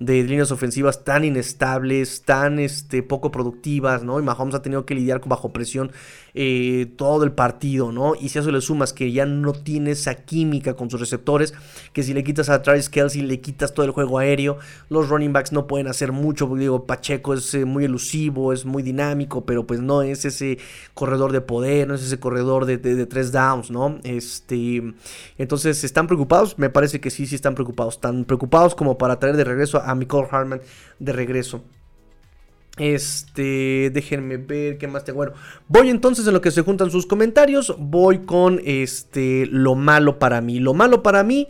de 0.00 0.22
líneas 0.22 0.50
ofensivas 0.50 1.04
tan 1.04 1.24
inestables, 1.24 2.22
tan 2.22 2.58
este, 2.58 3.02
poco 3.02 3.30
productivas, 3.30 4.02
¿no? 4.02 4.18
Y 4.18 4.22
Mahomes 4.22 4.54
ha 4.54 4.62
tenido 4.62 4.86
que 4.86 4.94
lidiar 4.94 5.20
bajo 5.26 5.52
presión 5.52 5.92
eh, 6.32 6.90
todo 6.96 7.24
el 7.24 7.32
partido, 7.32 7.92
¿no? 7.92 8.14
Y 8.18 8.30
si 8.30 8.38
a 8.38 8.40
eso 8.40 8.50
le 8.50 8.62
sumas 8.62 8.94
que 8.94 9.12
ya 9.12 9.26
no 9.26 9.52
tiene 9.52 9.90
esa 9.90 10.14
química 10.14 10.74
con 10.74 10.88
sus 10.88 11.00
receptores, 11.00 11.52
que 11.92 12.02
si 12.02 12.14
le 12.14 12.24
quitas 12.24 12.48
a 12.48 12.62
Travis 12.62 12.88
Kelsey, 12.88 13.20
le 13.20 13.42
quitas 13.42 13.74
todo 13.74 13.84
el 13.84 13.92
juego 13.92 14.18
aéreo, 14.18 14.56
los 14.88 15.10
running 15.10 15.34
backs 15.34 15.52
no 15.52 15.66
pueden 15.66 15.86
hacer 15.86 16.12
mucho, 16.12 16.48
porque 16.48 16.62
digo, 16.62 16.86
Pacheco 16.86 17.34
es 17.34 17.52
eh, 17.52 17.66
muy 17.66 17.84
elusivo, 17.84 18.54
es 18.54 18.64
muy 18.64 18.82
dinámico, 18.82 19.44
pero 19.44 19.66
pues 19.66 19.80
no 19.80 20.00
es 20.00 20.24
ese 20.24 20.58
corredor 20.94 21.32
de 21.32 21.42
poder, 21.42 21.86
no 21.86 21.94
es 21.94 22.02
ese 22.02 22.18
corredor 22.18 22.64
de, 22.64 22.78
tres 23.06 23.32
downs, 23.32 23.70
¿no? 23.70 23.98
Este, 24.04 24.82
entonces, 25.38 25.84
¿están 25.84 26.06
preocupados? 26.06 26.58
Me 26.58 26.70
parece 26.70 27.00
que 27.00 27.10
sí, 27.10 27.26
sí 27.26 27.34
están 27.34 27.54
preocupados, 27.54 28.00
tan 28.00 28.24
preocupados 28.24 28.74
como 28.74 28.98
para 28.98 29.18
traer 29.18 29.36
de 29.36 29.44
regreso 29.44 29.82
a 29.82 29.94
Michael 29.94 30.26
Hartman 30.30 30.60
de 30.98 31.12
regreso. 31.12 31.62
Este, 32.76 33.90
déjenme 33.92 34.38
ver 34.38 34.78
qué 34.78 34.86
más 34.86 35.04
tengo. 35.04 35.18
Bueno, 35.18 35.32
voy 35.68 35.90
entonces 35.90 36.26
en 36.26 36.32
lo 36.32 36.40
que 36.40 36.50
se 36.50 36.62
juntan 36.62 36.90
sus 36.90 37.06
comentarios. 37.06 37.74
Voy 37.78 38.20
con 38.20 38.60
este, 38.64 39.46
lo 39.46 39.74
malo 39.74 40.18
para 40.18 40.40
mí. 40.40 40.60
Lo 40.60 40.72
malo 40.72 41.02
para 41.02 41.22
mí 41.22 41.48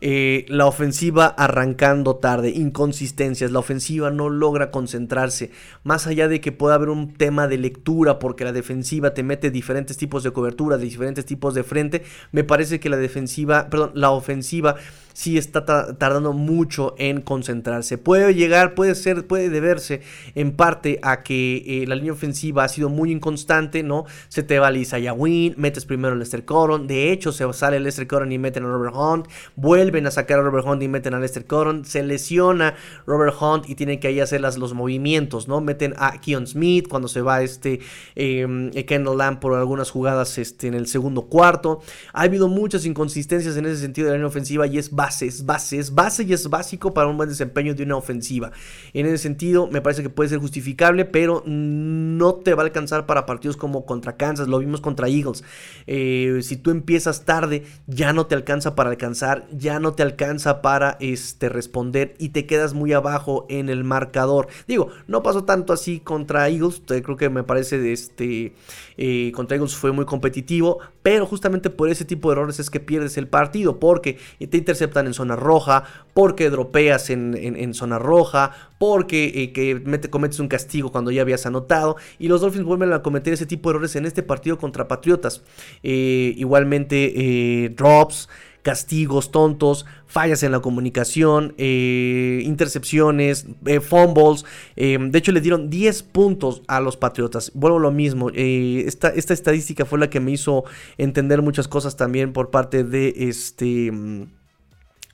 eh, 0.00 0.46
la 0.48 0.66
ofensiva 0.66 1.26
arrancando 1.26 2.16
tarde, 2.16 2.50
inconsistencias, 2.50 3.50
la 3.50 3.58
ofensiva 3.58 4.10
no 4.10 4.28
logra 4.28 4.70
concentrarse, 4.70 5.50
más 5.82 6.06
allá 6.06 6.28
de 6.28 6.40
que 6.40 6.52
pueda 6.52 6.76
haber 6.76 6.88
un 6.88 7.14
tema 7.14 7.48
de 7.48 7.58
lectura 7.58 8.18
porque 8.18 8.44
la 8.44 8.52
defensiva 8.52 9.12
te 9.12 9.22
mete 9.22 9.50
diferentes 9.50 9.96
tipos 9.96 10.22
de 10.22 10.30
cobertura, 10.30 10.78
diferentes 10.78 11.26
tipos 11.26 11.54
de 11.54 11.64
frente, 11.64 12.04
me 12.30 12.44
parece 12.44 12.78
que 12.78 12.90
la 12.90 12.96
defensiva, 12.96 13.68
perdón, 13.70 13.90
la 13.94 14.10
ofensiva 14.10 14.76
sí 15.18 15.36
está 15.36 15.64
tardando 15.64 16.32
mucho 16.32 16.94
en 16.96 17.22
concentrarse. 17.22 17.98
Puede 17.98 18.34
llegar, 18.34 18.76
puede 18.76 18.94
ser, 18.94 19.26
puede 19.26 19.50
deberse 19.50 20.00
en 20.36 20.52
parte 20.52 21.00
a 21.02 21.24
que 21.24 21.64
eh, 21.66 21.86
la 21.88 21.96
línea 21.96 22.12
ofensiva 22.12 22.62
ha 22.62 22.68
sido 22.68 22.88
muy 22.88 23.10
inconstante, 23.10 23.82
¿no? 23.82 24.04
Se 24.28 24.44
te 24.44 24.60
va 24.60 24.70
Lisa 24.70 24.98
Win, 25.12 25.54
metes 25.56 25.86
primero 25.86 26.14
a 26.14 26.16
Lester 26.16 26.44
Coron, 26.44 26.86
de 26.86 27.10
hecho 27.10 27.32
se 27.32 27.52
sale 27.52 27.80
Lester 27.80 28.06
Coron 28.06 28.30
y 28.30 28.38
meten 28.38 28.62
a 28.62 28.68
Robert 28.68 28.94
Hunt, 28.94 29.26
vuelven 29.56 30.06
a 30.06 30.12
sacar 30.12 30.38
a 30.38 30.42
Robert 30.42 30.64
Hunt 30.64 30.84
y 30.84 30.88
meten 30.88 31.14
a 31.14 31.18
Lester 31.18 31.46
Coron, 31.46 31.84
se 31.84 32.04
lesiona 32.04 32.76
Robert 33.04 33.34
Hunt 33.40 33.68
y 33.68 33.74
tienen 33.74 33.98
que 33.98 34.06
ahí 34.06 34.20
hacer 34.20 34.40
los 34.40 34.72
movimientos, 34.72 35.48
¿no? 35.48 35.60
Meten 35.60 35.94
a 35.98 36.20
Keon 36.20 36.46
Smith 36.46 36.86
cuando 36.86 37.08
se 37.08 37.22
va 37.22 37.42
este 37.42 37.80
em, 38.14 38.70
eh, 38.72 38.84
Kendall 38.84 39.18
Lamb 39.18 39.40
por 39.40 39.54
algunas 39.54 39.90
jugadas 39.90 40.38
este, 40.38 40.68
en 40.68 40.74
el 40.74 40.86
segundo 40.86 41.22
cuarto. 41.22 41.80
Ha 42.12 42.22
habido 42.22 42.46
muchas 42.46 42.84
inconsistencias 42.84 43.56
en 43.56 43.66
ese 43.66 43.78
sentido 43.78 44.06
de 44.06 44.12
la 44.12 44.16
línea 44.18 44.28
ofensiva 44.28 44.68
y 44.68 44.78
es 44.78 44.92
base, 44.92 45.07
es 45.08 45.46
base, 45.46 45.78
es 45.78 45.94
base 45.94 46.24
y 46.24 46.32
es 46.32 46.48
básico 46.48 46.94
para 46.94 47.08
un 47.08 47.16
buen 47.16 47.28
desempeño 47.28 47.74
de 47.74 47.82
una 47.82 47.96
ofensiva. 47.96 48.52
En 48.92 49.06
ese 49.06 49.18
sentido, 49.18 49.66
me 49.66 49.80
parece 49.80 50.02
que 50.02 50.10
puede 50.10 50.28
ser 50.28 50.38
justificable, 50.38 51.04
pero 51.04 51.42
no 51.46 52.34
te 52.36 52.54
va 52.54 52.62
a 52.62 52.66
alcanzar 52.66 53.06
para 53.06 53.26
partidos 53.26 53.56
como 53.56 53.86
contra 53.86 54.16
Kansas, 54.16 54.48
lo 54.48 54.58
vimos 54.58 54.80
contra 54.80 55.08
Eagles. 55.08 55.44
Eh, 55.86 56.40
si 56.42 56.56
tú 56.56 56.70
empiezas 56.70 57.24
tarde, 57.24 57.64
ya 57.86 58.12
no 58.12 58.26
te 58.26 58.34
alcanza 58.34 58.74
para 58.74 58.90
alcanzar, 58.90 59.46
ya 59.52 59.80
no 59.80 59.94
te 59.94 60.02
alcanza 60.02 60.62
para 60.62 60.96
este, 61.00 61.48
responder 61.48 62.14
y 62.18 62.30
te 62.30 62.46
quedas 62.46 62.74
muy 62.74 62.92
abajo 62.92 63.46
en 63.48 63.68
el 63.68 63.84
marcador. 63.84 64.48
Digo, 64.66 64.88
no 65.06 65.22
pasó 65.22 65.44
tanto 65.44 65.72
así 65.72 66.00
contra 66.00 66.48
Eagles, 66.48 66.82
creo 66.86 67.16
que 67.16 67.30
me 67.30 67.42
parece 67.42 67.92
este, 67.92 68.54
eh, 68.96 69.32
contra 69.34 69.56
Eagles 69.56 69.76
fue 69.76 69.92
muy 69.92 70.04
competitivo, 70.04 70.78
pero 71.02 71.26
justamente 71.26 71.70
por 71.70 71.88
ese 71.88 72.04
tipo 72.04 72.28
de 72.28 72.32
errores 72.32 72.60
es 72.60 72.70
que 72.70 72.80
pierdes 72.80 73.16
el 73.16 73.28
partido, 73.28 73.78
porque 73.78 74.18
te 74.38 74.56
interceptan 74.56 74.97
en 75.06 75.14
zona 75.14 75.36
roja, 75.36 75.84
porque 76.18 76.50
dropeas 76.50 77.10
en, 77.10 77.74
zona 77.74 78.00
roja, 78.00 78.50
porque 78.78 79.26
eh, 79.36 79.52
que 79.52 80.10
cometes 80.10 80.40
un 80.40 80.48
castigo 80.48 80.90
cuando 80.90 81.12
ya 81.12 81.22
habías 81.22 81.46
anotado. 81.46 81.94
Y 82.18 82.26
los 82.26 82.40
Dolphins 82.40 82.64
vuelven 82.64 82.92
a 82.92 83.02
cometer 83.02 83.32
ese 83.32 83.46
tipo 83.46 83.68
de 83.68 83.74
errores 83.76 83.94
en 83.94 84.04
este 84.04 84.24
partido 84.24 84.58
contra 84.58 84.88
Patriotas. 84.88 85.42
Eh, 85.84 86.34
igualmente, 86.36 87.12
eh, 87.14 87.68
drops 87.68 88.28
castigos 88.62 89.30
tontos, 89.30 89.86
fallas 90.06 90.42
en 90.42 90.52
la 90.52 90.60
comunicación, 90.60 91.54
intercepciones, 91.56 93.46
fumbles. 93.80 94.44
de 94.76 95.10
hecho, 95.14 95.32
le 95.32 95.40
dieron 95.40 95.70
10 95.70 96.02
puntos 96.02 96.62
a 96.66 96.80
los 96.80 96.96
Patriotas. 96.98 97.52
Vuelvo 97.54 97.78
lo 97.78 97.92
mismo. 97.92 98.28
esta, 98.34 99.08
esta, 99.08 99.32
estadística 99.32 99.86
fue 99.86 100.00
la 100.00 100.10
que 100.10 100.20
me 100.20 100.32
hizo 100.32 100.64
entender 100.98 101.40
muchas 101.40 101.66
cosas 101.66 101.96
también 101.96 102.34
por 102.34 102.50
parte 102.50 102.84
de 102.84 103.14
este 103.16 103.90
mm, 103.90 104.37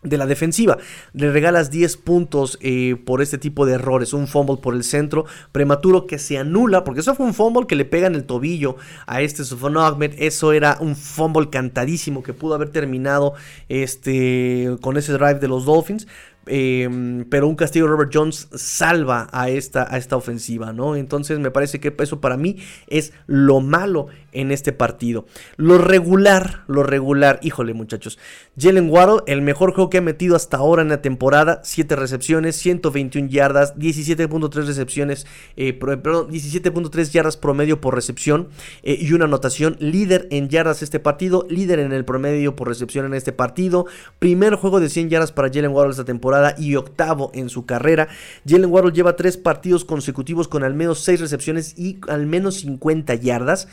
de 0.05 0.19
la 0.19 0.27
defensiva. 0.27 0.79
Le 1.13 1.33
regalas 1.33 1.71
10 1.71 1.97
puntos 1.99 2.59
eh, 2.61 2.97
por 3.05 3.23
este 3.23 3.39
tipo 3.39 3.67
de 3.67 3.75
errores. 3.75 4.13
Un 4.13 4.29
fumble 4.29 4.59
por 4.59 4.75
el 4.75 4.85
centro 4.85 5.25
prematuro 5.53 6.07
que 6.07 6.19
se 6.19 6.39
anula. 6.39 6.85
Porque 6.85 7.01
eso 7.01 7.15
fue 7.15 7.27
un 7.27 7.35
fumble 7.35 7.67
que 7.67 7.77
le 7.77 7.85
pega 7.85 8.07
en 8.07 8.15
el 8.15 8.25
tobillo 8.25 8.77
a 9.07 9.23
este 9.23 9.45
Sufon 9.45 9.77
Ahmed. 9.77 10.15
Eso 10.19 10.53
era 10.53 10.77
un 10.81 10.95
fumble 10.95 11.51
cantadísimo 11.51 12.23
que 12.23 12.33
pudo 12.33 12.55
haber 12.55 12.71
terminado 12.71 13.35
este, 13.69 14.77
con 14.81 14.97
ese 14.97 15.13
drive 15.15 15.41
de 15.41 15.49
los 15.49 15.65
Dolphins 15.65 16.07
Em, 16.47 17.25
pero 17.31 17.49
un 17.49 17.57
castigo 17.57 17.87
de 17.87 17.93
Robert 17.93 18.11
Jones 18.13 18.49
salva 18.55 19.29
a 19.33 19.49
esta, 19.49 19.87
a 19.93 19.97
esta 19.97 20.17
ofensiva, 20.17 20.73
¿no? 20.73 20.97
Entonces 20.97 21.39
me 21.39 21.51
parece 21.51 21.81
que 21.81 21.95
eso 21.99 22.21
para 22.21 22.37
mí 22.37 22.59
es 22.87 23.13
lo 23.27 23.61
malo 23.61 24.09
en 24.35 24.51
este 24.51 24.73
partido. 24.73 25.24
Lo 25.56 25.78
regular, 25.78 26.65
lo 26.66 26.82
regular, 26.82 27.40
híjole 27.43 27.74
muchachos. 27.74 28.19
Jalen 28.59 28.90
Waddle, 28.90 29.23
el 29.27 29.43
mejor 29.43 29.73
juego 29.73 29.90
que 29.90 29.98
ha 29.98 30.02
metido 30.02 30.36
hasta 30.36 30.59
ahora 30.59 30.82
en 30.82 30.89
la 30.89 31.02
temporada, 31.02 31.61
7 31.65 31.97
recepciones, 31.97 32.56
121 32.56 33.28
yardas, 33.28 33.74
17.3 33.77 34.52
recepciones, 34.66 35.27
eh, 35.56 35.73
perdón, 35.73 36.31
17.3 36.31 37.11
yardas 37.11 37.36
promedio 37.36 37.81
por 37.81 37.94
recepción 37.94 38.48
eh, 38.82 38.97
y 39.01 39.12
una 39.12 39.24
anotación. 39.24 39.77
Líder 39.81 40.28
en 40.31 40.48
yardas 40.48 40.82
este 40.82 41.01
partido, 41.01 41.47
líder 41.48 41.78
en 41.78 41.93
el 41.93 42.05
promedio 42.05 42.56
por 42.56 42.69
recepción 42.69 43.06
en 43.06 43.15
este 43.15 43.32
partido. 43.32 43.86
Primer 44.19 44.55
juego 44.56 44.81
de 44.81 44.89
100 44.89 45.11
yardas 45.11 45.32
para 45.32 45.48
Jalen 45.48 45.73
Waddle 45.73 45.90
esta 45.90 46.05
temporada 46.05 46.55
y 46.59 46.77
octavo 46.77 47.31
en 47.35 47.48
su 47.48 47.66
carrera. 47.66 48.09
Jalen 48.47 48.70
Waddle 48.70 48.93
lleva 48.93 49.16
tres 49.16 49.36
partidos 49.36 49.85
consecutivos 49.85 50.48
con 50.48 50.65
al 50.65 50.74
menos 50.74 51.01
6 51.01 51.20
recepciones 51.20 51.78
y 51.78 51.98
al 52.09 52.27
menos 52.27 52.56
50 52.56 53.15
yardas. 53.15 53.69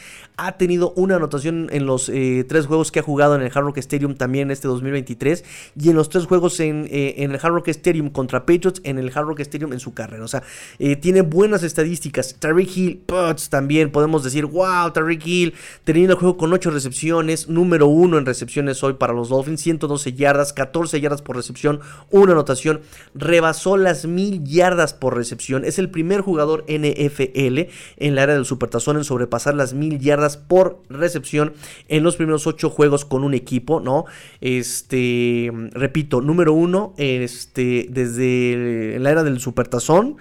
Tenido 0.58 0.94
una 0.96 1.16
anotación 1.16 1.68
en 1.72 1.86
los 1.86 2.10
eh, 2.10 2.46
tres 2.48 2.66
juegos 2.66 2.92
que 2.92 3.00
ha 3.00 3.04
jugado 3.04 3.36
en 3.36 3.42
el 3.42 3.52
Hard 3.54 3.66
Rock 3.66 3.78
Stadium 3.78 4.16
también 4.16 4.52
este 4.52 4.68
2023 4.68 5.44
y 5.80 5.90
en 5.90 5.96
los 5.96 6.10
tres 6.10 6.26
juegos 6.26 6.60
en, 6.60 6.88
eh, 6.90 7.16
en 7.18 7.32
el 7.32 7.40
Hard 7.42 7.54
Rock 7.54 7.70
Stadium 7.70 8.10
contra 8.10 8.46
Patriots 8.46 8.82
en 8.84 8.98
el 8.98 9.12
Hard 9.14 9.26
Rock 9.26 9.42
Stadium 9.42 9.74
en 9.74 9.80
su 9.80 9.94
carrera. 9.94 10.24
O 10.24 10.28
sea, 10.28 10.44
eh, 10.80 10.96
tiene 10.96 11.22
buenas 11.22 11.64
estadísticas. 11.64 12.36
Tariq 12.40 12.78
Hill, 12.78 13.04
Putz, 13.06 13.50
también 13.50 13.92
podemos 13.92 14.24
decir, 14.24 14.46
wow, 14.46 14.92
Tariq 14.92 15.26
Hill 15.26 15.54
teniendo 15.84 16.14
el 16.14 16.20
juego 16.20 16.38
con 16.38 16.54
8 16.54 16.72
recepciones, 16.72 17.50
número 17.50 17.88
1 17.88 18.18
en 18.18 18.26
recepciones 18.26 18.84
hoy 18.84 18.94
para 18.94 19.14
los 19.14 19.30
Dolphins, 19.30 19.62
112 19.62 20.14
yardas, 20.14 20.54
14 20.54 21.00
yardas 21.02 21.22
por 21.22 21.36
recepción, 21.36 21.80
una 22.10 22.34
anotación, 22.34 22.82
rebasó 23.14 23.78
las 23.78 24.06
1000 24.06 24.44
yardas 24.44 24.94
por 24.94 25.16
recepción, 25.16 25.66
es 25.66 25.80
el 25.80 25.90
primer 25.90 26.22
jugador 26.22 26.66
NFL 26.68 27.70
en 27.98 28.16
la 28.16 28.24
área 28.24 28.36
del 28.36 28.46
Supertazón 28.46 28.98
en 28.98 29.04
sobrepasar 29.04 29.56
las 29.56 29.74
1000 29.74 30.00
yardas 30.00 30.38
por 30.48 30.82
recepción 30.90 31.54
en 31.88 32.04
los 32.04 32.16
primeros 32.16 32.48
8 32.48 32.70
juegos 32.70 33.06
con 33.06 33.24
un 33.24 33.34
equipo, 33.34 33.80
¿no? 33.80 34.06
Este, 34.40 35.52
repito, 35.72 36.22
número 36.22 36.54
1 36.54 36.96
este, 36.98 37.88
desde 37.90 38.98
la 39.00 39.12
era 39.12 39.24
del 39.24 39.40
Supertazón 39.40 40.18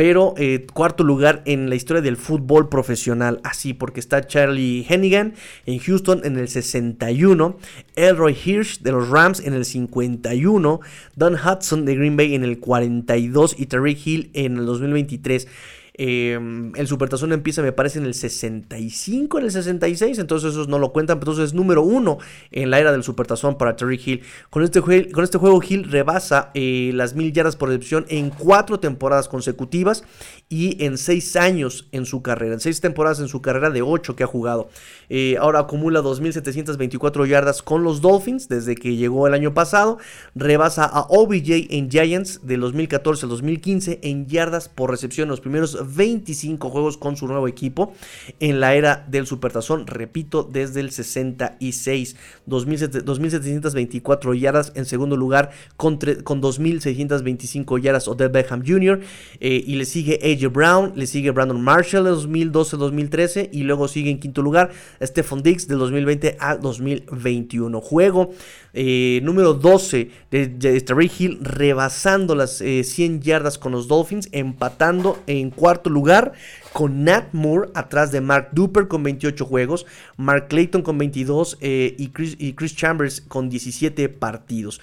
pero 0.00 0.32
eh, 0.38 0.66
cuarto 0.72 1.04
lugar 1.04 1.42
en 1.44 1.68
la 1.68 1.74
historia 1.74 2.00
del 2.00 2.16
fútbol 2.16 2.70
profesional. 2.70 3.38
Así, 3.44 3.74
porque 3.74 4.00
está 4.00 4.26
Charlie 4.26 4.86
Hennigan 4.88 5.34
en 5.66 5.78
Houston 5.78 6.22
en 6.24 6.38
el 6.38 6.48
61, 6.48 7.58
Elroy 7.96 8.34
Hirsch 8.34 8.80
de 8.80 8.92
los 8.92 9.10
Rams 9.10 9.40
en 9.40 9.52
el 9.52 9.66
51, 9.66 10.80
Don 11.16 11.34
Hudson 11.34 11.84
de 11.84 11.96
Green 11.96 12.16
Bay 12.16 12.34
en 12.34 12.44
el 12.44 12.60
42 12.60 13.56
y 13.58 13.66
Tariq 13.66 14.06
Hill 14.06 14.30
en 14.32 14.56
el 14.56 14.64
2023. 14.64 15.46
Em, 15.94 16.72
el 16.76 16.86
Supertazón 16.86 17.32
empieza, 17.32 17.62
me 17.62 17.72
parece, 17.72 17.98
en 17.98 18.06
el 18.06 18.14
65, 18.14 19.38
en 19.38 19.44
el 19.44 19.50
66. 19.50 20.18
Entonces, 20.18 20.52
esos 20.52 20.68
no 20.68 20.78
lo 20.78 20.92
cuentan. 20.92 21.18
Entonces, 21.18 21.46
es 21.46 21.54
número 21.54 21.82
uno 21.82 22.18
en 22.50 22.70
la 22.70 22.80
era 22.80 22.92
del 22.92 23.02
Supertazón 23.02 23.58
para 23.58 23.76
Terry 23.76 24.00
Hill. 24.04 24.22
Con 24.50 24.62
este, 24.62 24.80
con 24.80 25.24
este 25.24 25.38
juego, 25.38 25.60
Hill 25.66 25.90
rebasa 25.90 26.50
eh, 26.54 26.90
las 26.94 27.14
mil 27.14 27.32
yardas 27.32 27.56
por 27.56 27.68
recepción 27.68 28.06
en 28.08 28.30
cuatro 28.30 28.80
temporadas 28.80 29.28
consecutivas 29.28 30.04
y 30.48 30.84
en 30.84 30.98
seis 30.98 31.36
años 31.36 31.88
en 31.92 32.06
su 32.06 32.22
carrera. 32.22 32.54
En 32.54 32.60
seis 32.60 32.80
temporadas 32.80 33.20
en 33.20 33.28
su 33.28 33.40
carrera 33.42 33.70
de 33.70 33.82
ocho 33.82 34.16
que 34.16 34.24
ha 34.24 34.26
jugado. 34.26 34.68
Eh, 35.08 35.36
ahora 35.40 35.60
acumula 35.60 36.00
2.724 36.00 37.26
yardas 37.26 37.62
con 37.62 37.82
los 37.82 38.00
Dolphins 38.00 38.48
desde 38.48 38.74
que 38.74 38.96
llegó 38.96 39.26
el 39.26 39.34
año 39.34 39.54
pasado. 39.54 39.98
Rebasa 40.34 40.84
a 40.84 41.02
OBJ 41.08 41.68
en 41.70 41.90
Giants 41.90 42.40
de 42.42 42.56
2014 42.56 43.26
al 43.26 43.30
2015 43.30 44.00
en 44.02 44.26
yardas 44.26 44.68
por 44.68 44.90
recepción 44.90 45.28
los 45.28 45.40
primeros 45.40 45.79
25 45.84 46.70
juegos 46.70 46.96
con 46.96 47.16
su 47.16 47.26
nuevo 47.26 47.48
equipo 47.48 47.92
en 48.38 48.60
la 48.60 48.74
era 48.74 49.06
del 49.08 49.26
Supertazón, 49.26 49.86
repito, 49.86 50.42
desde 50.42 50.80
el 50.80 50.90
66, 50.90 52.16
2.724 52.48 54.38
yardas 54.38 54.72
en 54.74 54.84
segundo 54.84 55.16
lugar 55.16 55.50
con, 55.76 55.98
con 56.24 56.42
2.625 56.42 57.80
yardas 57.80 58.08
Odell 58.08 58.30
Beckham 58.30 58.62
Jr. 58.66 59.00
Eh, 59.40 59.62
y 59.66 59.76
le 59.76 59.84
sigue 59.84 60.18
AJ 60.22 60.52
Brown, 60.52 60.92
le 60.94 61.06
sigue 61.06 61.30
Brandon 61.30 61.60
Marshall 61.60 62.04
de 62.04 62.10
2012-2013 62.12 63.50
y 63.52 63.62
luego 63.62 63.88
sigue 63.88 64.10
en 64.10 64.20
quinto 64.20 64.42
lugar 64.42 64.70
Stephon 65.02 65.42
Diggs 65.42 65.68
del 65.68 65.78
2020 65.78 66.36
al 66.38 66.60
2021. 66.60 67.80
Juego 67.80 68.30
eh, 68.72 69.20
número 69.22 69.54
12 69.54 70.10
de, 70.30 70.46
de 70.46 71.10
Hill 71.18 71.38
rebasando 71.42 72.34
las 72.34 72.58
100 72.58 73.14
eh, 73.14 73.20
yardas 73.20 73.58
con 73.58 73.72
los 73.72 73.88
Dolphins, 73.88 74.28
empatando 74.32 75.18
en 75.26 75.50
cuarto 75.70 75.88
lugar 75.88 76.32
con 76.72 77.04
Nat 77.04 77.32
Moore 77.32 77.70
atrás 77.74 78.10
de 78.10 78.20
Mark 78.20 78.48
Duper 78.50 78.88
con 78.88 79.04
28 79.04 79.44
juegos, 79.44 79.86
Mark 80.16 80.48
Clayton 80.48 80.82
con 80.82 80.98
22 80.98 81.58
eh, 81.60 81.94
y, 81.96 82.08
Chris, 82.08 82.74
Chambers 82.74 83.20
con 83.20 83.48
17 83.48 84.08
partidos. 84.08 84.80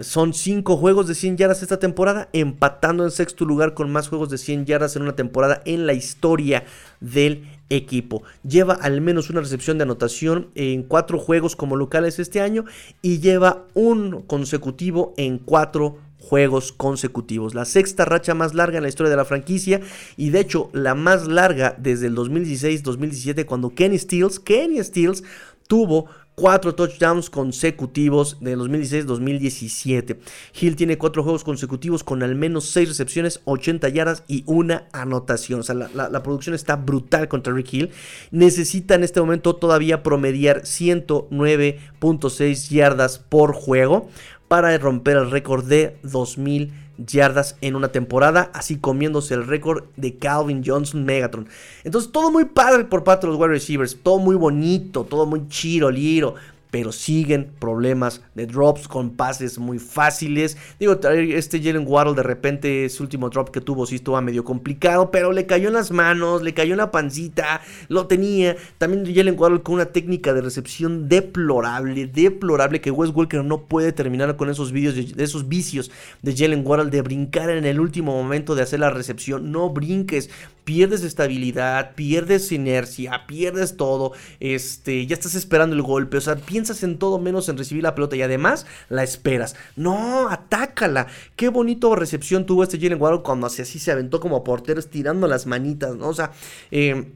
son 0.00 0.32
5 0.32 0.76
juegos 0.78 1.08
de 1.08 1.14
100 1.14 1.36
yardas 1.36 1.62
esta 1.62 1.78
temporada, 1.78 2.30
empatando 2.32 3.04
en 3.04 3.10
sexto 3.10 3.44
lugar 3.44 3.74
con 3.74 3.90
más 3.90 4.08
juegos 4.08 4.30
de 4.30 4.38
100 4.38 4.64
yardas 4.64 4.96
en 4.96 5.02
una 5.02 5.14
temporada 5.14 5.60
en 5.66 5.86
la 5.86 5.92
historia 5.92 6.64
del 7.00 7.46
equipo. 7.68 8.22
Lleva 8.48 8.74
al 8.74 9.02
menos 9.02 9.28
una 9.28 9.40
recepción 9.40 9.76
de 9.76 9.82
anotación 9.82 10.48
en 10.54 10.84
cuatro 10.84 11.18
juegos 11.18 11.54
como 11.54 11.76
locales 11.76 12.18
este 12.18 12.40
año 12.40 12.64
y 13.02 13.18
lleva 13.18 13.64
un 13.74 14.22
consecutivo 14.22 15.12
en 15.18 15.38
cuatro 15.38 15.98
juegos 16.28 16.72
consecutivos. 16.72 17.54
La 17.54 17.64
sexta 17.64 18.04
racha 18.04 18.34
más 18.34 18.54
larga 18.54 18.78
en 18.78 18.82
la 18.82 18.88
historia 18.88 19.10
de 19.10 19.16
la 19.16 19.24
franquicia 19.24 19.80
y 20.16 20.30
de 20.30 20.40
hecho 20.40 20.70
la 20.72 20.94
más 20.94 21.26
larga 21.26 21.76
desde 21.78 22.08
el 22.08 22.16
2016-2017 22.16 23.46
cuando 23.46 23.70
Kenny 23.70 23.98
Stills, 23.98 24.40
Kenny 24.40 24.82
Stills 24.82 25.22
tuvo 25.68 26.08
cuatro 26.36 26.74
touchdowns 26.74 27.30
consecutivos 27.30 28.36
de 28.40 28.56
2016-2017. 28.56 30.18
Hill 30.60 30.76
tiene 30.76 30.98
cuatro 30.98 31.24
juegos 31.24 31.42
consecutivos 31.42 32.04
con 32.04 32.22
al 32.22 32.34
menos 32.34 32.66
seis 32.66 32.88
recepciones, 32.88 33.40
80 33.44 33.88
yardas 33.88 34.22
y 34.28 34.44
una 34.46 34.86
anotación. 34.92 35.60
O 35.60 35.62
sea, 35.62 35.74
la, 35.74 36.22
producción 36.22 36.54
está 36.54 36.76
brutal 36.76 37.28
contra 37.28 37.54
Rick 37.54 37.72
Hill. 37.72 37.90
Necesita 38.30 38.94
en 38.94 39.04
este 39.04 39.20
momento 39.20 39.56
todavía 39.56 40.02
promediar 40.02 40.62
109.6 40.62 42.68
yardas 42.68 43.18
por 43.18 43.54
juego 43.54 44.10
para 44.48 44.76
romper 44.78 45.16
el 45.16 45.30
récord 45.30 45.64
de 45.64 45.96
2000 46.02 46.72
yardas 46.98 47.56
en 47.60 47.76
una 47.76 47.88
temporada, 47.88 48.50
así 48.54 48.78
comiéndose 48.78 49.34
el 49.34 49.46
récord 49.46 49.84
de 49.96 50.16
Calvin 50.16 50.62
Johnson 50.64 51.04
Megatron. 51.04 51.48
Entonces, 51.84 52.10
todo 52.10 52.30
muy 52.30 52.46
padre 52.46 52.84
por 52.84 53.04
parte 53.04 53.26
de 53.26 53.32
los 53.32 53.40
wide 53.40 53.52
receivers, 53.52 53.98
todo 54.02 54.18
muy 54.18 54.36
bonito, 54.36 55.04
todo 55.04 55.26
muy 55.26 55.48
chiro, 55.48 55.90
liro 55.90 56.34
pero 56.76 56.92
siguen 56.92 57.52
problemas 57.58 58.20
de 58.34 58.44
drops 58.44 58.86
con 58.86 59.16
pases 59.16 59.58
muy 59.58 59.78
fáciles. 59.78 60.58
Digo, 60.78 61.00
este 61.10 61.58
Jalen 61.58 61.86
Waddle 61.86 62.12
de 62.12 62.22
repente 62.22 62.84
ese 62.84 63.02
último 63.02 63.30
drop 63.30 63.48
que 63.48 63.62
tuvo 63.62 63.86
sí 63.86 63.94
estuvo 63.94 64.20
medio 64.20 64.44
complicado, 64.44 65.10
pero 65.10 65.32
le 65.32 65.46
cayó 65.46 65.68
en 65.68 65.72
las 65.72 65.90
manos, 65.90 66.42
le 66.42 66.52
cayó 66.52 66.74
en 66.74 66.76
la 66.76 66.90
pancita, 66.90 67.62
lo 67.88 68.08
tenía. 68.08 68.58
También 68.76 69.06
Jalen 69.06 69.40
Waddle 69.40 69.62
con 69.62 69.76
una 69.76 69.86
técnica 69.86 70.34
de 70.34 70.42
recepción 70.42 71.08
deplorable, 71.08 72.08
deplorable 72.08 72.82
que 72.82 72.90
Wes 72.90 73.10
Walker 73.14 73.42
no 73.42 73.62
puede 73.62 73.92
terminar 73.92 74.36
con 74.36 74.50
esos, 74.50 74.70
vídeos 74.70 74.96
de, 74.96 75.24
esos 75.24 75.48
vicios 75.48 75.90
de 76.20 76.36
Jalen 76.36 76.60
Waddle 76.62 76.90
de 76.90 77.00
brincar 77.00 77.48
en 77.48 77.64
el 77.64 77.80
último 77.80 78.12
momento 78.12 78.54
de 78.54 78.60
hacer 78.60 78.80
la 78.80 78.90
recepción. 78.90 79.50
No 79.50 79.70
brinques, 79.70 80.28
pierdes 80.66 81.04
estabilidad, 81.04 81.94
pierdes 81.94 82.50
inercia, 82.50 83.24
pierdes 83.28 83.76
todo, 83.76 84.12
este, 84.40 85.06
ya 85.06 85.14
estás 85.14 85.36
esperando 85.36 85.76
el 85.76 85.82
golpe, 85.82 86.16
o 86.16 86.20
sea, 86.20 86.34
piensas 86.34 86.82
en 86.82 86.98
todo 86.98 87.20
menos 87.20 87.48
en 87.48 87.56
recibir 87.56 87.84
la 87.84 87.94
pelota 87.94 88.16
y 88.16 88.22
además 88.22 88.66
la 88.88 89.04
esperas. 89.04 89.54
No, 89.76 90.28
atácala. 90.28 91.06
Qué 91.36 91.50
bonito 91.50 91.94
recepción 91.94 92.46
tuvo 92.46 92.64
este 92.64 92.80
Jalen 92.80 93.00
Waddle 93.00 93.22
cuando 93.22 93.46
así, 93.46 93.62
así 93.62 93.78
se 93.78 93.92
aventó 93.92 94.18
como 94.18 94.42
portero 94.42 94.80
estirando 94.80 95.28
las 95.28 95.46
manitas, 95.46 95.94
¿no? 95.94 96.08
O 96.08 96.14
sea, 96.14 96.32
eh, 96.72 97.12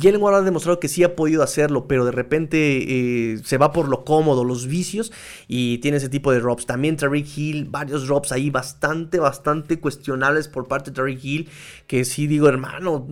Jalen 0.00 0.22
Waddle 0.22 0.38
ha 0.38 0.42
demostrado 0.42 0.80
que 0.80 0.88
sí 0.88 1.04
ha 1.04 1.14
podido 1.14 1.42
hacerlo, 1.42 1.86
pero 1.86 2.04
de 2.04 2.12
repente 2.12 3.32
eh, 3.34 3.38
se 3.44 3.58
va 3.58 3.72
por 3.72 3.88
lo 3.88 4.04
cómodo, 4.04 4.44
los 4.44 4.66
vicios, 4.66 5.12
y 5.48 5.78
tiene 5.78 5.98
ese 5.98 6.08
tipo 6.08 6.32
de 6.32 6.40
drops. 6.40 6.66
También 6.66 6.96
Tariq 6.96 7.26
Hill, 7.36 7.66
varios 7.70 8.06
drops 8.06 8.32
ahí 8.32 8.50
bastante, 8.50 9.18
bastante 9.18 9.80
cuestionables 9.80 10.48
por 10.48 10.66
parte 10.66 10.90
de 10.90 10.96
Tariq 10.96 11.24
Hill, 11.24 11.48
que 11.86 12.04
sí 12.04 12.26
digo, 12.26 12.48
hermano, 12.48 13.06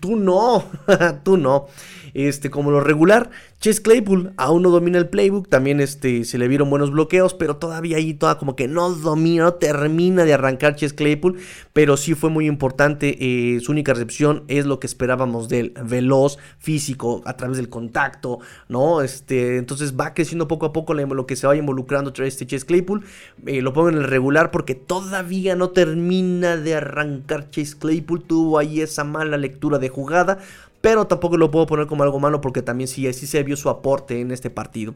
tú 0.00 0.16
no, 0.16 0.64
tú 1.22 1.36
no. 1.36 1.66
Este, 2.14 2.50
como 2.50 2.70
lo 2.70 2.80
regular, 2.80 3.30
Chase 3.58 3.80
Claypool 3.82 4.32
aún 4.36 4.62
no 4.62 4.70
domina 4.70 4.98
el 4.98 5.08
playbook, 5.08 5.48
también 5.48 5.80
este, 5.80 6.24
se 6.24 6.36
le 6.38 6.46
vieron 6.46 6.68
buenos 6.68 6.90
bloqueos, 6.90 7.32
pero 7.32 7.56
todavía 7.56 7.96
ahí 7.96 8.12
toda 8.12 8.38
como 8.38 8.54
que 8.54 8.68
no 8.68 8.90
domina, 8.90 9.44
no 9.44 9.54
termina 9.54 10.24
de 10.24 10.34
arrancar 10.34 10.76
Chase 10.76 10.94
Claypool, 10.94 11.38
pero 11.72 11.96
sí 11.96 12.14
fue 12.14 12.28
muy 12.28 12.46
importante, 12.46 13.16
eh, 13.18 13.60
su 13.60 13.72
única 13.72 13.94
recepción 13.94 14.44
es 14.48 14.66
lo 14.66 14.78
que 14.78 14.86
esperábamos 14.86 15.48
del 15.48 15.72
veloz, 15.84 16.38
físico, 16.58 17.22
a 17.24 17.36
través 17.36 17.56
del 17.56 17.68
contacto, 17.68 18.40
¿no? 18.68 19.00
Este, 19.00 19.56
entonces 19.56 19.96
va 19.98 20.12
creciendo 20.12 20.48
poco 20.48 20.66
a 20.66 20.72
poco 20.72 20.94
lo 20.94 21.26
que 21.26 21.36
se 21.36 21.46
vaya 21.46 21.60
involucrando 21.60 22.12
este 22.24 22.46
Chase 22.46 22.66
Claypool. 22.66 23.04
Eh, 23.46 23.62
lo 23.62 23.72
pongo 23.72 23.88
en 23.88 23.96
el 23.96 24.04
regular 24.04 24.50
porque 24.50 24.74
todavía 24.74 25.56
no 25.56 25.70
termina 25.70 26.56
de 26.56 26.74
arrancar 26.74 27.50
Chase 27.50 27.76
Claypool. 27.78 28.22
Tuvo 28.22 28.58
ahí 28.58 28.80
esa 28.80 29.04
mala 29.04 29.36
lectura 29.36 29.78
de 29.78 29.88
jugada 29.88 30.38
pero 30.86 31.08
tampoco 31.08 31.36
lo 31.36 31.50
puedo 31.50 31.66
poner 31.66 31.88
como 31.88 32.04
algo 32.04 32.20
malo 32.20 32.40
porque 32.40 32.62
también 32.62 32.86
sí, 32.86 33.12
sí 33.12 33.26
se 33.26 33.42
vio 33.42 33.56
su 33.56 33.68
aporte 33.68 34.20
en 34.20 34.30
este 34.30 34.50
partido. 34.50 34.94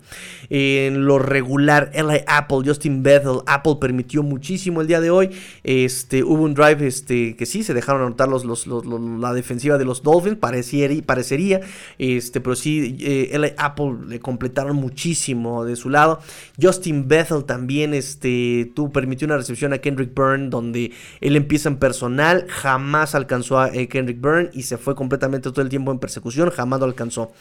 En 0.49 1.05
lo 1.05 1.19
regular, 1.19 1.91
LA 1.93 2.21
Apple, 2.29 2.59
Justin 2.65 3.03
Bethel, 3.03 3.41
Apple 3.45 3.79
permitió 3.81 4.23
muchísimo 4.23 4.83
el 4.83 4.87
día 4.87 5.01
de 5.01 5.11
hoy. 5.11 5.31
Este, 5.65 6.23
hubo 6.23 6.45
un 6.45 6.55
drive 6.55 6.87
este, 6.87 7.35
que 7.35 7.45
sí 7.45 7.65
se 7.65 7.75
dejaron 7.75 8.03
anotar 8.03 8.29
los, 8.29 8.69
la 8.69 9.33
defensiva 9.33 9.79
de 9.79 9.85
los 9.85 10.05
Dolphins, 10.05 10.37
pareciera, 10.37 10.95
parecería, 11.05 11.61
este, 11.99 12.41
pero 12.41 12.55
sí, 12.55 12.97
eh, 13.01 13.37
LA 13.37 13.49
Apple 13.57 13.95
le 14.07 14.21
completaron 14.21 14.77
muchísimo 14.77 15.65
de 15.65 15.75
su 15.75 15.91
lado. 15.91 16.21
Justin 16.63 17.09
Bethel 17.09 17.43
también 17.43 17.95
este, 17.95 18.71
tú 18.77 18.93
permitió 18.93 19.27
una 19.27 19.39
recepción 19.39 19.73
a 19.73 19.79
Kendrick 19.79 20.15
Byrne 20.15 20.51
donde 20.51 20.93
él 21.21 21.35
empieza 21.35 21.69
en 21.69 21.79
personal, 21.79 22.47
jamás 22.49 23.17
alcanzó 23.17 23.59
a 23.59 23.75
eh, 23.75 23.89
Kendrick 23.89 24.21
Byrne 24.21 24.51
y 24.53 24.63
se 24.63 24.79
fue 24.79 24.95
completamente 24.95 25.51
todo 25.51 25.63
el 25.63 25.69
tiempo 25.69 25.80
en 25.89 25.99
persecución, 25.99 26.51
jamás 26.51 26.81
lo 26.81 26.87
alcanzó. 26.87 27.33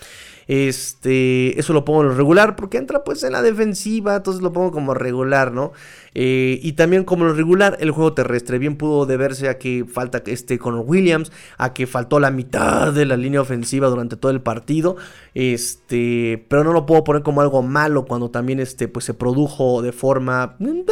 Este, 0.50 1.60
eso 1.60 1.74
lo 1.74 1.86
pongo 1.86 2.02
en 2.02 2.08
lo 2.08 2.16
regular 2.16 2.56
porque 2.56 2.80
entra 2.80 3.04
pues 3.04 3.22
en 3.22 3.34
la 3.34 3.44
defensiva, 3.44 4.16
entonces 4.16 4.42
lo 4.42 4.52
pongo 4.52 4.72
como 4.72 4.96
regular, 4.96 5.52
¿no? 5.52 5.74
Eh, 6.16 6.60
y 6.64 6.72
también 6.72 7.04
como 7.04 7.26
lo 7.26 7.34
regular, 7.36 7.78
el 7.82 7.92
juego 7.92 8.14
terrestre. 8.14 8.58
Bien 8.58 8.76
pudo 8.76 9.06
deberse 9.06 9.48
a 9.48 9.60
que 9.60 9.86
falta 9.86 10.24
este 10.26 10.58
Conor 10.58 10.86
Williams, 10.88 11.32
a 11.60 11.72
que 11.74 11.86
faltó 11.86 12.20
la 12.20 12.32
mitad 12.32 12.92
de 12.92 13.06
la 13.06 13.16
línea 13.16 13.42
ofensiva 13.42 13.90
durante 13.90 14.18
todo 14.18 14.32
el 14.32 14.42
partido. 14.42 14.96
Este, 15.36 16.44
pero 16.50 16.64
no 16.64 16.74
lo 16.74 16.88
puedo 16.88 17.04
poner 17.04 17.22
como 17.22 17.42
algo 17.42 17.62
malo 17.62 18.06
cuando 18.06 18.32
también 18.32 18.60
este, 18.60 18.88
pues 18.88 19.06
se 19.06 19.14
produjo 19.14 19.84
de 19.84 19.92
forma 19.92 20.56
eh, 20.60 20.86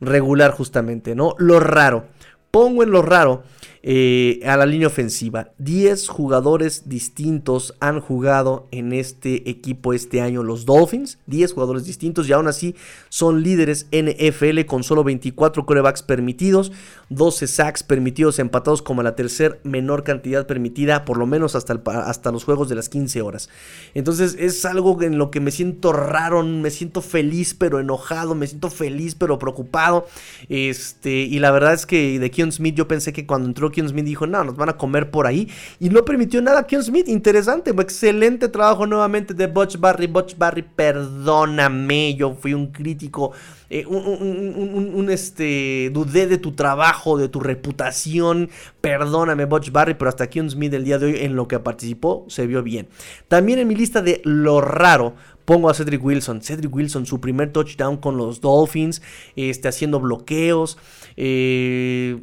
regular 0.00 0.50
justamente, 0.50 1.14
¿no? 1.14 1.36
Lo 1.38 1.60
raro. 1.60 2.06
Pongo 2.50 2.82
en 2.82 2.90
lo 2.90 3.02
raro 3.02 3.44
eh, 3.82 4.40
a 4.44 4.58
la 4.58 4.66
línea 4.66 4.88
ofensiva. 4.88 5.52
10 5.56 6.08
jugadores 6.08 6.88
distintos 6.90 7.74
han 7.80 8.00
jugado 8.00 8.68
en 8.72 8.92
este 8.92 9.48
equipo 9.48 9.94
este 9.94 10.20
año 10.20 10.42
los 10.42 10.66
Dolphins. 10.66 11.18
10 11.26 11.54
jugadores 11.54 11.86
distintos 11.86 12.28
y 12.28 12.32
aún 12.32 12.46
así 12.46 12.74
son 13.08 13.42
líderes 13.42 13.86
NFL 13.90 14.66
con 14.66 14.82
solo 14.82 15.02
24 15.02 15.64
corebacks 15.64 16.02
permitidos, 16.02 16.72
12 17.08 17.46
sacks 17.46 17.82
permitidos 17.82 18.38
empatados 18.38 18.82
como 18.82 19.02
la 19.02 19.16
tercer 19.16 19.60
menor 19.64 20.04
cantidad 20.04 20.46
permitida 20.46 21.06
por 21.06 21.16
lo 21.16 21.26
menos 21.26 21.54
hasta, 21.54 21.80
hasta 22.04 22.32
los 22.32 22.44
juegos 22.44 22.68
de 22.68 22.74
las 22.74 22.90
15 22.90 23.22
horas. 23.22 23.48
Entonces 23.94 24.36
es 24.38 24.62
algo 24.66 25.00
en 25.02 25.16
lo 25.16 25.30
que 25.30 25.40
me 25.40 25.50
siento 25.50 25.94
raro, 25.94 26.42
me 26.42 26.70
siento 26.70 27.00
feliz 27.00 27.54
pero 27.54 27.80
enojado, 27.80 28.34
me 28.34 28.46
siento 28.46 28.68
feliz 28.68 29.14
pero 29.14 29.38
preocupado. 29.38 30.06
Este, 30.50 31.12
y 31.12 31.38
la 31.38 31.50
verdad 31.50 31.72
es 31.72 31.86
que 31.86 32.18
de 32.18 32.30
Keon 32.30 32.52
Smith 32.52 32.74
yo 32.74 32.86
pensé 32.86 33.14
que 33.14 33.26
cuando 33.26 33.48
entró 33.48 33.69
Keon 33.70 33.88
Smith 33.88 34.04
dijo, 34.04 34.26
no, 34.26 34.44
nos 34.44 34.56
van 34.56 34.68
a 34.68 34.76
comer 34.76 35.10
por 35.10 35.26
ahí. 35.26 35.48
Y 35.78 35.90
no 35.90 36.04
permitió 36.04 36.40
nada 36.42 36.60
a 36.60 36.82
Smith. 36.82 37.08
Interesante, 37.08 37.70
excelente 37.70 38.48
trabajo 38.48 38.86
nuevamente 38.86 39.34
de 39.34 39.46
Butch 39.46 39.78
Barry. 39.78 40.06
Butch 40.06 40.36
Barry, 40.36 40.62
perdóname, 40.62 42.14
yo 42.14 42.34
fui 42.34 42.54
un 42.54 42.68
crítico. 42.68 43.32
Eh, 43.72 43.86
un, 43.86 45.08
este, 45.10 45.90
dudé 45.92 46.26
de 46.26 46.38
tu 46.38 46.52
trabajo, 46.52 47.16
de 47.16 47.28
tu 47.28 47.40
reputación. 47.40 48.50
Perdóname, 48.80 49.44
Butch 49.44 49.70
Barry, 49.70 49.94
pero 49.94 50.08
hasta 50.08 50.28
Keon 50.28 50.50
Smith 50.50 50.74
el 50.74 50.84
día 50.84 50.98
de 50.98 51.06
hoy 51.06 51.16
en 51.20 51.36
lo 51.36 51.46
que 51.46 51.58
participó 51.60 52.24
se 52.28 52.46
vio 52.46 52.62
bien. 52.62 52.88
También 53.28 53.60
en 53.60 53.68
mi 53.68 53.76
lista 53.76 54.02
de 54.02 54.20
lo 54.24 54.60
raro, 54.60 55.14
pongo 55.44 55.70
a 55.70 55.74
Cedric 55.74 56.04
Wilson. 56.04 56.42
Cedric 56.42 56.74
Wilson, 56.74 57.06
su 57.06 57.20
primer 57.20 57.52
touchdown 57.52 57.96
con 57.96 58.16
los 58.16 58.40
Dolphins, 58.40 59.02
este, 59.36 59.68
haciendo 59.68 60.00
bloqueos. 60.00 60.78
Eh, 61.16 62.20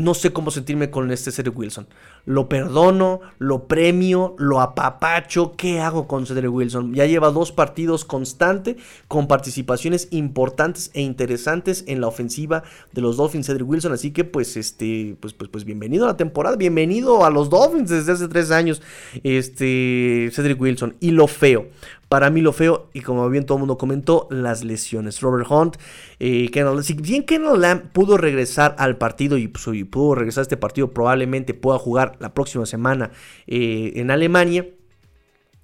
no 0.00 0.14
sé 0.14 0.32
cómo 0.32 0.50
sentirme 0.50 0.90
con 0.90 1.10
este 1.10 1.32
Cedric 1.32 1.56
Wilson. 1.58 1.86
Lo 2.24 2.48
perdono, 2.48 3.20
lo 3.38 3.66
premio, 3.66 4.34
lo 4.38 4.60
apapacho. 4.60 5.54
¿Qué 5.56 5.80
hago 5.80 6.06
con 6.06 6.26
Cedric 6.26 6.52
Wilson? 6.52 6.94
Ya 6.94 7.06
lleva 7.06 7.30
dos 7.30 7.52
partidos 7.52 8.04
constante 8.04 8.76
con 9.08 9.26
participaciones 9.26 10.08
importantes 10.10 10.90
e 10.94 11.00
interesantes 11.00 11.84
en 11.86 12.00
la 12.00 12.08
ofensiva 12.08 12.62
de 12.92 13.00
los 13.00 13.16
Dolphins 13.16 13.46
Cedric 13.46 13.68
Wilson. 13.68 13.92
Así 13.92 14.10
que 14.12 14.24
pues 14.24 14.56
este, 14.56 15.16
pues, 15.20 15.32
pues, 15.32 15.50
pues 15.50 15.64
bienvenido 15.64 16.04
a 16.04 16.08
la 16.08 16.16
temporada, 16.16 16.56
bienvenido 16.56 17.24
a 17.24 17.30
los 17.30 17.50
Dolphins 17.50 17.90
desde 17.90 18.12
hace 18.12 18.28
tres 18.28 18.50
años. 18.50 18.82
Este, 19.24 20.30
Cedric 20.32 20.60
Wilson. 20.60 20.96
Y 21.00 21.10
lo 21.12 21.26
feo. 21.26 21.66
Para 22.10 22.28
mí 22.28 22.40
lo 22.40 22.52
feo, 22.52 22.90
y 22.92 23.02
como 23.02 23.30
bien 23.30 23.46
todo 23.46 23.58
el 23.58 23.60
mundo 23.60 23.78
comentó, 23.78 24.26
las 24.32 24.64
lesiones. 24.64 25.20
Robert 25.20 25.48
Hunt, 25.48 25.76
eh, 26.18 26.50
si 26.82 26.94
bien 26.94 27.22
Kenneth 27.22 27.56
Lamb 27.56 27.92
pudo 27.92 28.16
regresar 28.16 28.74
al 28.78 28.98
partido 28.98 29.38
pues, 29.52 29.76
y, 29.76 29.84
pudo 29.84 30.16
regresar 30.16 30.40
a 30.40 30.42
este 30.42 30.56
partido, 30.56 30.92
probablemente 30.92 31.54
pueda 31.54 31.78
jugar 31.78 32.16
la 32.18 32.34
próxima 32.34 32.66
semana 32.66 33.12
eh, 33.46 33.92
en 33.94 34.10
Alemania. 34.10 34.66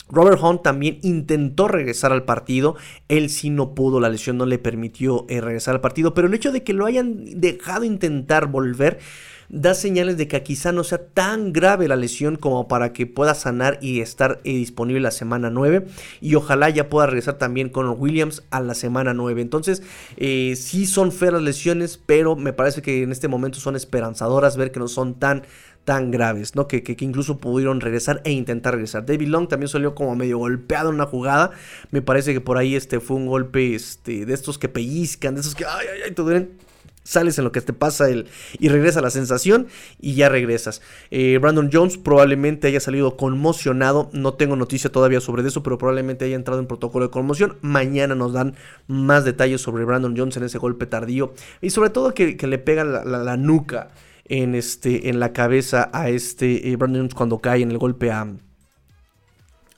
Robert 0.09 0.41
Hunt 0.41 0.63
también 0.63 1.01
intentó 1.03 1.67
regresar 1.67 2.13
al 2.13 2.25
partido, 2.25 2.77
él 3.09 3.29
sí 3.29 3.51
no 3.51 3.75
pudo, 3.75 3.99
la 3.99 4.09
lesión 4.09 4.39
no 4.39 4.47
le 4.47 4.61
permitió 4.61 5.27
eh, 5.29 5.41
regresar 5.41 5.75
al 5.75 5.81
partido, 5.81 6.15
pero 6.15 6.29
el 6.29 6.35
hecho 6.35 6.53
de 6.53 6.63
que 6.63 6.75
lo 6.75 6.87
hayan 6.87 7.41
dejado 7.41 7.83
intentar 7.83 8.47
volver 8.47 9.01
da 9.49 9.75
señales 9.75 10.17
de 10.17 10.29
que 10.29 10.43
quizá 10.43 10.73
no 10.73 10.85
sea 10.85 10.99
tan 10.99 11.53
grave 11.53 11.89
la 11.89 11.97
lesión 11.97 12.37
como 12.37 12.69
para 12.69 12.93
que 12.93 13.07
pueda 13.07 13.35
sanar 13.35 13.79
y 13.81 14.01
estar 14.01 14.41
eh, 14.45 14.53
disponible 14.53 15.01
la 15.01 15.11
semana 15.11 15.51
9. 15.51 15.87
Y 16.21 16.35
ojalá 16.35 16.71
ya 16.71 16.89
pueda 16.89 17.07
regresar 17.07 17.39
también 17.39 17.69
con 17.69 17.89
Williams 17.99 18.43
a 18.51 18.61
la 18.61 18.75
semana 18.75 19.15
9. 19.15 19.43
Entonces, 19.43 19.83
eh, 20.17 20.55
sí 20.57 20.87
son 20.87 21.13
feras 21.13 21.43
lesiones, 21.43 21.99
pero 22.05 22.37
me 22.37 22.53
parece 22.53 22.83
que 22.83 23.03
en 23.03 23.13
este 23.13 23.29
momento 23.29 23.59
son 23.59 23.77
esperanzadoras 23.77 24.57
ver 24.57 24.73
que 24.73 24.81
no 24.81 24.89
son 24.89 25.15
tan 25.15 25.43
tan 25.85 26.11
graves, 26.11 26.57
¿no? 26.57 26.67
Que, 26.67 26.83
que, 26.83 26.97
incluso 27.05 27.39
pudieron 27.39 27.81
regresar 27.81 28.21
e 28.25 28.33
intentar 28.33 28.75
regresar. 28.75 29.07
David 29.07 29.29
Long 29.29 29.47
también 29.47 29.69
salió 29.69 29.95
como 29.95 30.17
medio 30.17 30.39
golpeado 30.39 30.89
en 30.89 30.97
una 30.97 31.07
jugada. 31.07 31.53
Me 31.93 32.03
parece 32.03 32.33
que 32.33 32.41
por 32.41 32.59
ahí 32.59 32.75
este 32.75 32.99
fue 32.99 33.17
un 33.17 33.27
golpe 33.29 33.73
este, 33.73 34.27
de 34.27 34.35
estos 34.35 34.59
que 34.59 34.69
pellizcan, 34.69 35.37
de 35.37 35.43
esos 35.43 35.55
que 35.55 35.65
ay, 35.65 35.87
ay, 35.95 36.01
ay, 36.07 36.11
te 36.11 36.23
duelen 36.23 36.66
sales 37.07 37.39
en 37.39 37.45
lo 37.45 37.53
que 37.53 37.61
te 37.61 37.73
pasa 37.73 38.11
el, 38.11 38.27
y 38.59 38.69
regresa 38.69 39.01
la 39.01 39.11
sensación 39.11 39.69
y 40.01 40.15
ya 40.15 40.29
regresas. 40.29 40.83
Eh, 41.11 41.39
Brandon 41.41 41.71
Jones 41.73 41.97
probablemente 41.97 42.67
haya 42.67 42.81
salido 42.81 43.17
conmocionado, 43.17 44.11
no 44.13 44.35
tengo 44.35 44.57
noticia 44.57 44.91
todavía 44.91 45.21
sobre 45.21 45.47
eso, 45.47 45.63
pero 45.63 45.79
probablemente 45.79 46.25
haya 46.25 46.35
entrado 46.35 46.59
en 46.59 46.67
protocolo 46.67 47.07
de 47.07 47.11
conmoción. 47.13 47.57
Mañana 47.63 48.15
nos 48.15 48.33
dan 48.33 48.57
más 48.89 49.25
detalles 49.25 49.61
sobre 49.61 49.85
Brandon 49.85 50.17
Jones 50.17 50.37
en 50.37 50.43
ese 50.43 50.59
golpe 50.59 50.87
tardío 50.87 51.33
y 51.61 51.71
sobre 51.71 51.91
todo 51.91 52.13
que, 52.13 52.37
le 52.47 52.59
pega 52.59 52.85
la, 52.85 53.37
nuca 53.37 53.91
en, 54.25 54.55
este, 54.55 55.09
en 55.09 55.21
la 55.21 55.33
cabeza 55.33 55.91
a 55.93 56.09
este 56.09 56.71
eh, 56.71 56.77
Brandon 56.77 57.03
Jones 57.03 57.15
cuando 57.15 57.39
cae 57.39 57.63
en 57.63 57.71
el 57.71 57.79
golpe 57.79 58.11
a, 58.11 58.27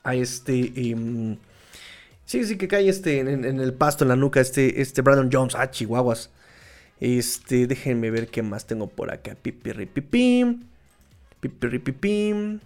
a 0.03 0.15
este... 0.15 0.73
Em, 0.77 1.37
sí, 2.25 2.45
sí, 2.45 2.57
que 2.57 2.69
cae 2.69 2.89
este 2.89 3.21
en, 3.21 3.45
en, 3.45 3.61
el 3.61 3.75
pasto, 3.75 4.05
en 4.05 4.09
la 4.09 4.17
nuca, 4.17 4.41
este, 4.41 4.81
este 4.81 5.03
Brandon 5.03 5.29
Jones. 5.31 5.55
Ah, 5.55 5.71
chihuahuas. 5.71 6.31
Este, 7.01 7.67
déjenme 7.67 8.11
ver 8.11 8.29
qué 8.29 8.43
más 8.43 8.67
tengo 8.67 8.89
por 8.89 9.13
acá. 9.13 9.37
Pipiripipim. 9.41 10.63
Pipiripipim. 11.41 12.61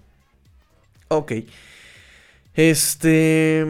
Ok. 1.08 1.32
Este. 2.54 3.66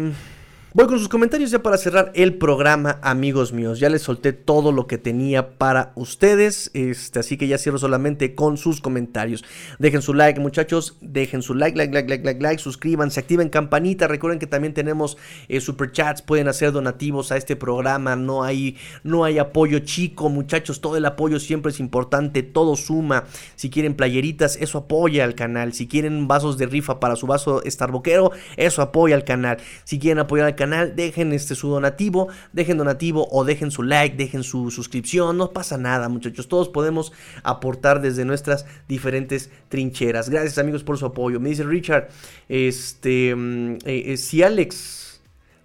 Voy 0.74 0.86
con 0.86 0.98
sus 0.98 1.10
comentarios 1.10 1.50
ya 1.50 1.62
para 1.62 1.76
cerrar 1.76 2.12
el 2.14 2.38
programa, 2.38 2.98
amigos 3.02 3.52
míos. 3.52 3.78
Ya 3.78 3.90
les 3.90 4.00
solté 4.00 4.32
todo 4.32 4.72
lo 4.72 4.86
que 4.86 4.96
tenía 4.96 5.58
para 5.58 5.92
ustedes, 5.96 6.70
este, 6.72 7.18
así 7.18 7.36
que 7.36 7.46
ya 7.46 7.58
cierro 7.58 7.76
solamente 7.76 8.34
con 8.34 8.56
sus 8.56 8.80
comentarios. 8.80 9.44
Dejen 9.78 10.00
su 10.00 10.14
like, 10.14 10.40
muchachos, 10.40 10.96
dejen 11.02 11.42
su 11.42 11.52
like, 11.54 11.76
like, 11.76 11.92
like, 11.92 12.08
like, 12.08 12.24
like, 12.24 12.42
like, 12.42 12.62
suscríbanse, 12.62 13.20
activen 13.20 13.50
campanita. 13.50 14.08
Recuerden 14.08 14.38
que 14.38 14.46
también 14.46 14.72
tenemos 14.72 15.18
eh, 15.48 15.60
super 15.60 15.92
chats, 15.92 16.22
pueden 16.22 16.48
hacer 16.48 16.72
donativos 16.72 17.32
a 17.32 17.36
este 17.36 17.54
programa. 17.54 18.16
No 18.16 18.42
hay, 18.42 18.78
no 19.04 19.24
hay 19.24 19.38
apoyo 19.38 19.80
chico, 19.80 20.30
muchachos. 20.30 20.80
Todo 20.80 20.96
el 20.96 21.04
apoyo 21.04 21.38
siempre 21.38 21.70
es 21.70 21.80
importante, 21.80 22.42
todo 22.42 22.76
suma. 22.76 23.24
Si 23.56 23.68
quieren 23.68 23.92
playeritas, 23.94 24.56
eso 24.56 24.78
apoya 24.78 25.24
al 25.24 25.34
canal. 25.34 25.74
Si 25.74 25.86
quieren 25.86 26.28
vasos 26.28 26.56
de 26.56 26.64
rifa 26.64 26.98
para 26.98 27.14
su 27.16 27.26
vaso 27.26 27.60
Starbuckero, 27.66 28.32
eso 28.56 28.80
apoya 28.80 29.16
al 29.16 29.24
canal. 29.24 29.58
Si 29.84 29.98
quieren 29.98 30.20
apoyar 30.20 30.46
al 30.46 30.54
canal, 30.54 30.61
canal, 30.62 30.94
dejen 30.94 31.32
este, 31.32 31.56
su 31.56 31.68
donativo, 31.68 32.28
dejen 32.52 32.78
donativo 32.78 33.26
o 33.32 33.44
dejen 33.44 33.72
su 33.72 33.82
like, 33.82 34.16
dejen 34.16 34.44
su 34.44 34.70
suscripción, 34.70 35.36
no 35.36 35.50
pasa 35.50 35.76
nada 35.76 36.08
muchachos, 36.08 36.46
todos 36.46 36.68
podemos 36.68 37.12
aportar 37.42 38.00
desde 38.00 38.24
nuestras 38.24 38.64
diferentes 38.86 39.50
trincheras. 39.68 40.30
Gracias 40.30 40.58
amigos 40.58 40.84
por 40.84 40.98
su 40.98 41.06
apoyo. 41.06 41.40
Me 41.40 41.48
dice 41.48 41.64
Richard, 41.64 42.10
este, 42.48 43.34
mm, 43.34 43.72
eh, 43.84 44.12
eh, 44.12 44.16
si 44.16 44.44
Alex 44.44 45.01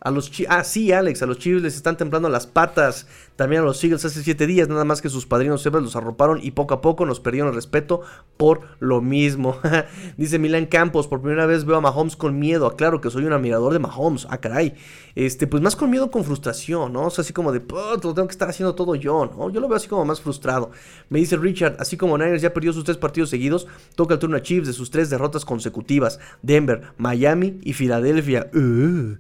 A 0.08 0.12
los 0.12 0.32
ah, 0.48 0.64
sí, 0.64 0.94
Alex, 0.94 1.22
a 1.22 1.26
los 1.26 1.38
Chiefs 1.38 1.62
les 1.62 1.76
están 1.76 1.98
temblando 1.98 2.30
las 2.30 2.48
patas. 2.48 3.08
También 3.36 3.62
a 3.62 3.66
los 3.66 3.84
Eagles 3.84 4.06
hace 4.06 4.24
siete 4.24 4.48
días, 4.48 4.70
nada 4.70 4.86
más 4.86 5.02
que 5.02 5.10
sus 5.10 5.26
padrinos 5.26 5.62
siempre 5.62 5.82
los 5.82 5.98
arroparon 5.98 6.40
y 6.42 6.52
poco 6.52 6.74
a 6.74 6.80
poco 6.80 7.06
nos 7.06 7.20
perdieron 7.20 7.50
el 7.50 7.56
respeto 7.56 8.00
por 8.38 8.62
lo 8.80 9.02
mismo. 9.02 9.60
Dice 10.18 10.40
Milan 10.40 10.66
Campos, 10.66 11.08
por 11.08 11.20
primera 11.20 11.46
vez 11.46 11.66
veo 11.66 11.76
a 11.76 11.82
Mahomes 11.82 12.16
con 12.16 12.40
miedo. 12.40 12.68
Aclaro 12.68 13.02
que 13.02 13.10
soy 13.10 13.26
un 13.26 13.34
admirador 13.34 13.74
de 13.74 13.80
Mahomes. 13.80 14.28
Ah, 14.30 14.38
caray. 14.38 14.76
Este, 15.14 15.46
pues 15.46 15.62
más 15.62 15.76
con 15.76 15.90
miedo 15.90 16.10
con 16.10 16.24
frustración, 16.24 16.94
¿no? 16.94 17.08
O 17.08 17.10
sea, 17.10 17.24
así 17.24 17.34
como 17.34 17.52
de, 17.52 17.60
lo 17.70 18.00
tengo 18.00 18.28
que 18.28 18.32
estar 18.32 18.48
haciendo 18.48 18.76
todo 18.76 18.96
yo, 18.96 19.30
¿no? 19.38 19.50
Yo 19.50 19.60
lo 19.60 19.68
veo 19.68 19.76
así 19.76 19.90
como 19.90 20.06
más 20.06 20.22
frustrado. 20.22 20.72
Me 21.10 21.20
dice 21.20 21.36
Richard, 21.36 21.76
así 21.80 21.98
como 21.98 22.18
Niners 22.18 22.42
ya 22.42 22.54
perdió 22.54 22.72
sus 22.72 22.86
tres 22.86 22.96
partidos 22.96 23.30
seguidos, 23.30 23.68
toca 23.96 24.14
el 24.14 24.22
turno 24.22 24.38
a 24.38 24.42
Chiefs 24.42 24.68
de 24.68 24.74
sus 24.74 24.90
tres 24.90 25.10
derrotas 25.10 25.44
consecutivas. 25.44 26.18
Denver, 26.42 26.94
Miami 26.98 27.60
y 27.62 27.74
Filadelfia. 27.74 28.50
Uh. 28.54 29.18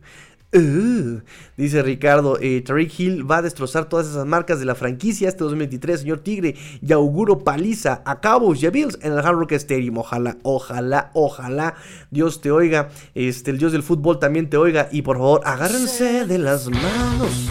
Uh, 0.57 1.21
dice 1.55 1.83
Ricardo, 1.83 2.39
eh, 2.41 2.63
Tariq 2.65 2.99
Hill 2.99 3.29
va 3.29 3.37
a 3.37 3.41
destrozar 3.43 3.85
todas 3.85 4.07
esas 4.07 4.25
marcas 4.25 4.59
de 4.59 4.65
la 4.65 4.73
franquicia 4.73 5.29
este 5.29 5.43
2023, 5.43 6.01
señor 6.01 6.19
Tigre. 6.19 6.55
Y 6.81 6.91
auguro 6.93 7.39
paliza 7.39 8.01
a 8.05 8.19
Cowboys 8.21 8.63
y 8.63 8.65
a 8.65 8.71
Bills 8.71 8.97
en 9.03 9.13
el 9.13 9.19
Hard 9.19 9.37
Rock 9.37 9.51
Stadium. 9.53 9.99
Ojalá, 9.99 10.37
ojalá, 10.41 11.11
ojalá 11.13 11.75
Dios 12.09 12.41
te 12.41 12.49
oiga. 12.49 12.89
Este, 13.13 13.51
el 13.51 13.59
Dios 13.59 13.71
del 13.71 13.83
fútbol 13.83 14.17
también 14.17 14.49
te 14.49 14.57
oiga. 14.57 14.89
Y 14.91 15.03
por 15.03 15.17
favor, 15.17 15.41
agárrense 15.45 16.25
de 16.25 16.39
las 16.39 16.67
manos 16.69 17.49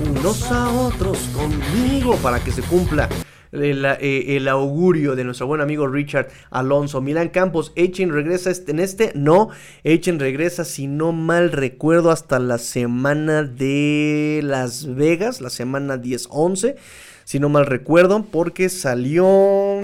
unos 0.00 0.50
a 0.50 0.68
otros 0.70 1.18
conmigo 1.34 2.16
para 2.16 2.42
que 2.42 2.50
se 2.50 2.62
cumpla 2.62 3.08
eh, 3.52 4.36
el, 4.36 4.48
augurio 4.48 5.14
de 5.14 5.24
nuestro 5.24 5.46
buen 5.46 5.60
amigo 5.60 5.86
Richard 5.86 6.28
Alonso. 6.50 7.02
Milán 7.02 7.28
Campos, 7.28 7.72
Echen 7.76 8.10
regresa 8.12 8.50
en 8.66 8.80
este, 8.80 9.12
no, 9.14 9.50
Echen 9.84 10.18
regresa, 10.18 10.64
si 10.64 10.86
no 10.86 11.12
mal 11.12 11.52
recuerdo, 11.52 12.10
hasta 12.10 12.38
la 12.38 12.56
semana 12.58 13.42
de 13.42 14.40
Las 14.42 14.94
Vegas, 14.94 15.42
la 15.42 15.50
semana 15.50 15.96
10-11, 15.96 16.76
si 17.24 17.40
no 17.40 17.48
mal 17.48 17.66
recuerdo, 17.66 18.24
porque 18.30 18.68
salió... 18.68 19.82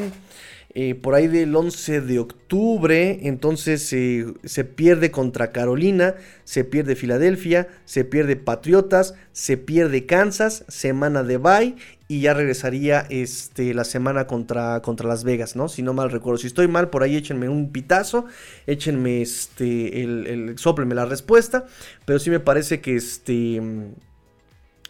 Eh, 0.80 0.94
por 0.94 1.16
ahí 1.16 1.26
del 1.26 1.56
11 1.56 2.02
de 2.02 2.20
octubre. 2.20 3.18
Entonces 3.22 3.92
eh, 3.92 4.26
se 4.44 4.64
pierde 4.64 5.10
contra 5.10 5.50
Carolina, 5.50 6.14
se 6.44 6.62
pierde 6.62 6.94
Filadelfia, 6.94 7.66
se 7.84 8.04
pierde 8.04 8.36
Patriotas, 8.36 9.14
se 9.32 9.56
pierde 9.56 10.06
Kansas, 10.06 10.64
semana 10.68 11.24
de 11.24 11.36
bye 11.36 11.74
y 12.06 12.20
ya 12.20 12.32
regresaría 12.32 13.04
este, 13.10 13.74
la 13.74 13.82
semana 13.82 14.28
contra, 14.28 14.80
contra 14.80 15.08
Las 15.08 15.24
Vegas, 15.24 15.56
¿no? 15.56 15.68
Si 15.68 15.82
no 15.82 15.94
mal 15.94 16.12
recuerdo. 16.12 16.38
Si 16.38 16.46
estoy 16.46 16.68
mal, 16.68 16.90
por 16.90 17.02
ahí 17.02 17.16
échenme 17.16 17.48
un 17.48 17.72
pitazo, 17.72 18.26
échenme 18.68 19.20
este, 19.20 20.04
el, 20.04 20.28
el 20.28 20.94
la 20.94 21.06
respuesta, 21.06 21.66
pero 22.04 22.20
sí 22.20 22.30
me 22.30 22.38
parece 22.38 22.80
que 22.80 22.94
este 22.94 23.60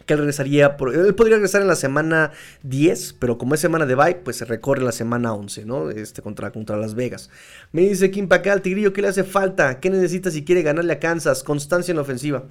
que 0.09 0.15
él 0.15 0.21
regresaría, 0.21 0.77
él 0.95 1.15
podría 1.15 1.37
regresar 1.37 1.61
en 1.61 1.69
la 1.69 1.77
semana 1.77 2.33
10, 2.63 3.17
pero 3.21 3.37
como 3.37 3.55
es 3.55 3.61
semana 3.61 3.85
de 3.85 3.95
bye, 3.95 4.15
pues 4.15 4.39
se 4.39 4.47
recorre 4.47 4.83
la 4.83 4.91
semana 4.91 5.35
11, 5.35 5.67
¿no? 5.67 5.91
Este 5.91 6.23
contra, 6.23 6.51
contra 6.51 6.79
Las 6.79 6.95
Vegas. 6.95 7.29
Me 7.73 7.83
dice 7.83 8.11
Kim 8.11 8.27
Pacal, 8.27 8.63
Tigrillo, 8.63 8.95
¿qué 8.95 9.03
le 9.03 9.09
hace 9.09 9.23
falta? 9.23 9.81
¿Qué 9.81 9.91
necesita 9.91 10.31
si 10.31 10.45
quiere 10.45 10.63
ganarle 10.63 10.95
a 10.95 10.99
Kansas? 10.99 11.45
Constancia 11.45 11.93
en 11.93 11.97
la 11.97 12.03
ofensiva. 12.03 12.45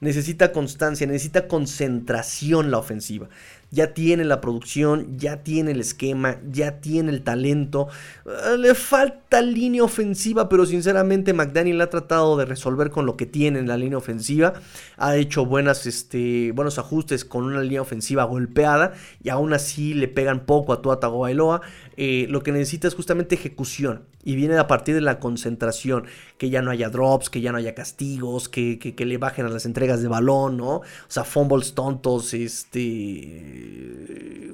Necesita 0.00 0.52
constancia, 0.52 1.06
necesita 1.06 1.46
concentración 1.46 2.70
la 2.70 2.78
ofensiva 2.78 3.28
ya 3.70 3.94
tiene 3.94 4.24
la 4.24 4.40
producción, 4.40 5.16
ya 5.16 5.42
tiene 5.42 5.70
el 5.72 5.80
esquema, 5.80 6.38
ya 6.50 6.80
tiene 6.80 7.12
el 7.12 7.22
talento. 7.22 7.88
Eh, 8.26 8.58
le 8.58 8.74
falta 8.74 9.40
línea 9.42 9.84
ofensiva, 9.84 10.48
pero 10.48 10.66
sinceramente 10.66 11.32
McDaniel 11.32 11.80
ha 11.80 11.90
tratado 11.90 12.36
de 12.36 12.44
resolver 12.44 12.90
con 12.90 13.06
lo 13.06 13.16
que 13.16 13.26
tiene 13.26 13.60
en 13.60 13.68
la 13.68 13.76
línea 13.76 13.98
ofensiva. 13.98 14.54
Ha 14.96 15.16
hecho 15.16 15.48
este, 15.84 16.52
buenos 16.52 16.78
ajustes 16.78 17.24
con 17.24 17.44
una 17.44 17.62
línea 17.62 17.82
ofensiva 17.82 18.24
golpeada 18.24 18.92
y 19.22 19.28
aún 19.28 19.52
así 19.52 19.94
le 19.94 20.08
pegan 20.08 20.46
poco 20.46 20.72
a 20.72 20.82
Tua 20.82 20.98
Tagovailoa. 20.98 21.60
Eh, 21.96 22.26
lo 22.28 22.42
que 22.42 22.52
necesita 22.52 22.88
es 22.88 22.94
justamente 22.94 23.36
ejecución 23.36 24.02
y 24.22 24.34
viene 24.36 24.58
a 24.58 24.66
partir 24.66 24.94
de 24.94 25.00
la 25.00 25.18
concentración, 25.18 26.04
que 26.36 26.50
ya 26.50 26.60
no 26.60 26.70
haya 26.70 26.90
drops, 26.90 27.30
que 27.30 27.40
ya 27.40 27.52
no 27.52 27.58
haya 27.58 27.74
castigos, 27.74 28.50
que, 28.50 28.78
que, 28.78 29.06
le 29.06 29.16
bajen 29.16 29.46
a 29.46 29.48
las 29.48 29.64
entregas 29.64 30.02
de 30.02 30.08
balón, 30.08 30.58
¿no? 30.58 30.76
O 30.76 30.84
sea, 31.08 31.24
fumbles 31.24 31.74
tontos, 31.74 32.34
este, 32.34 33.72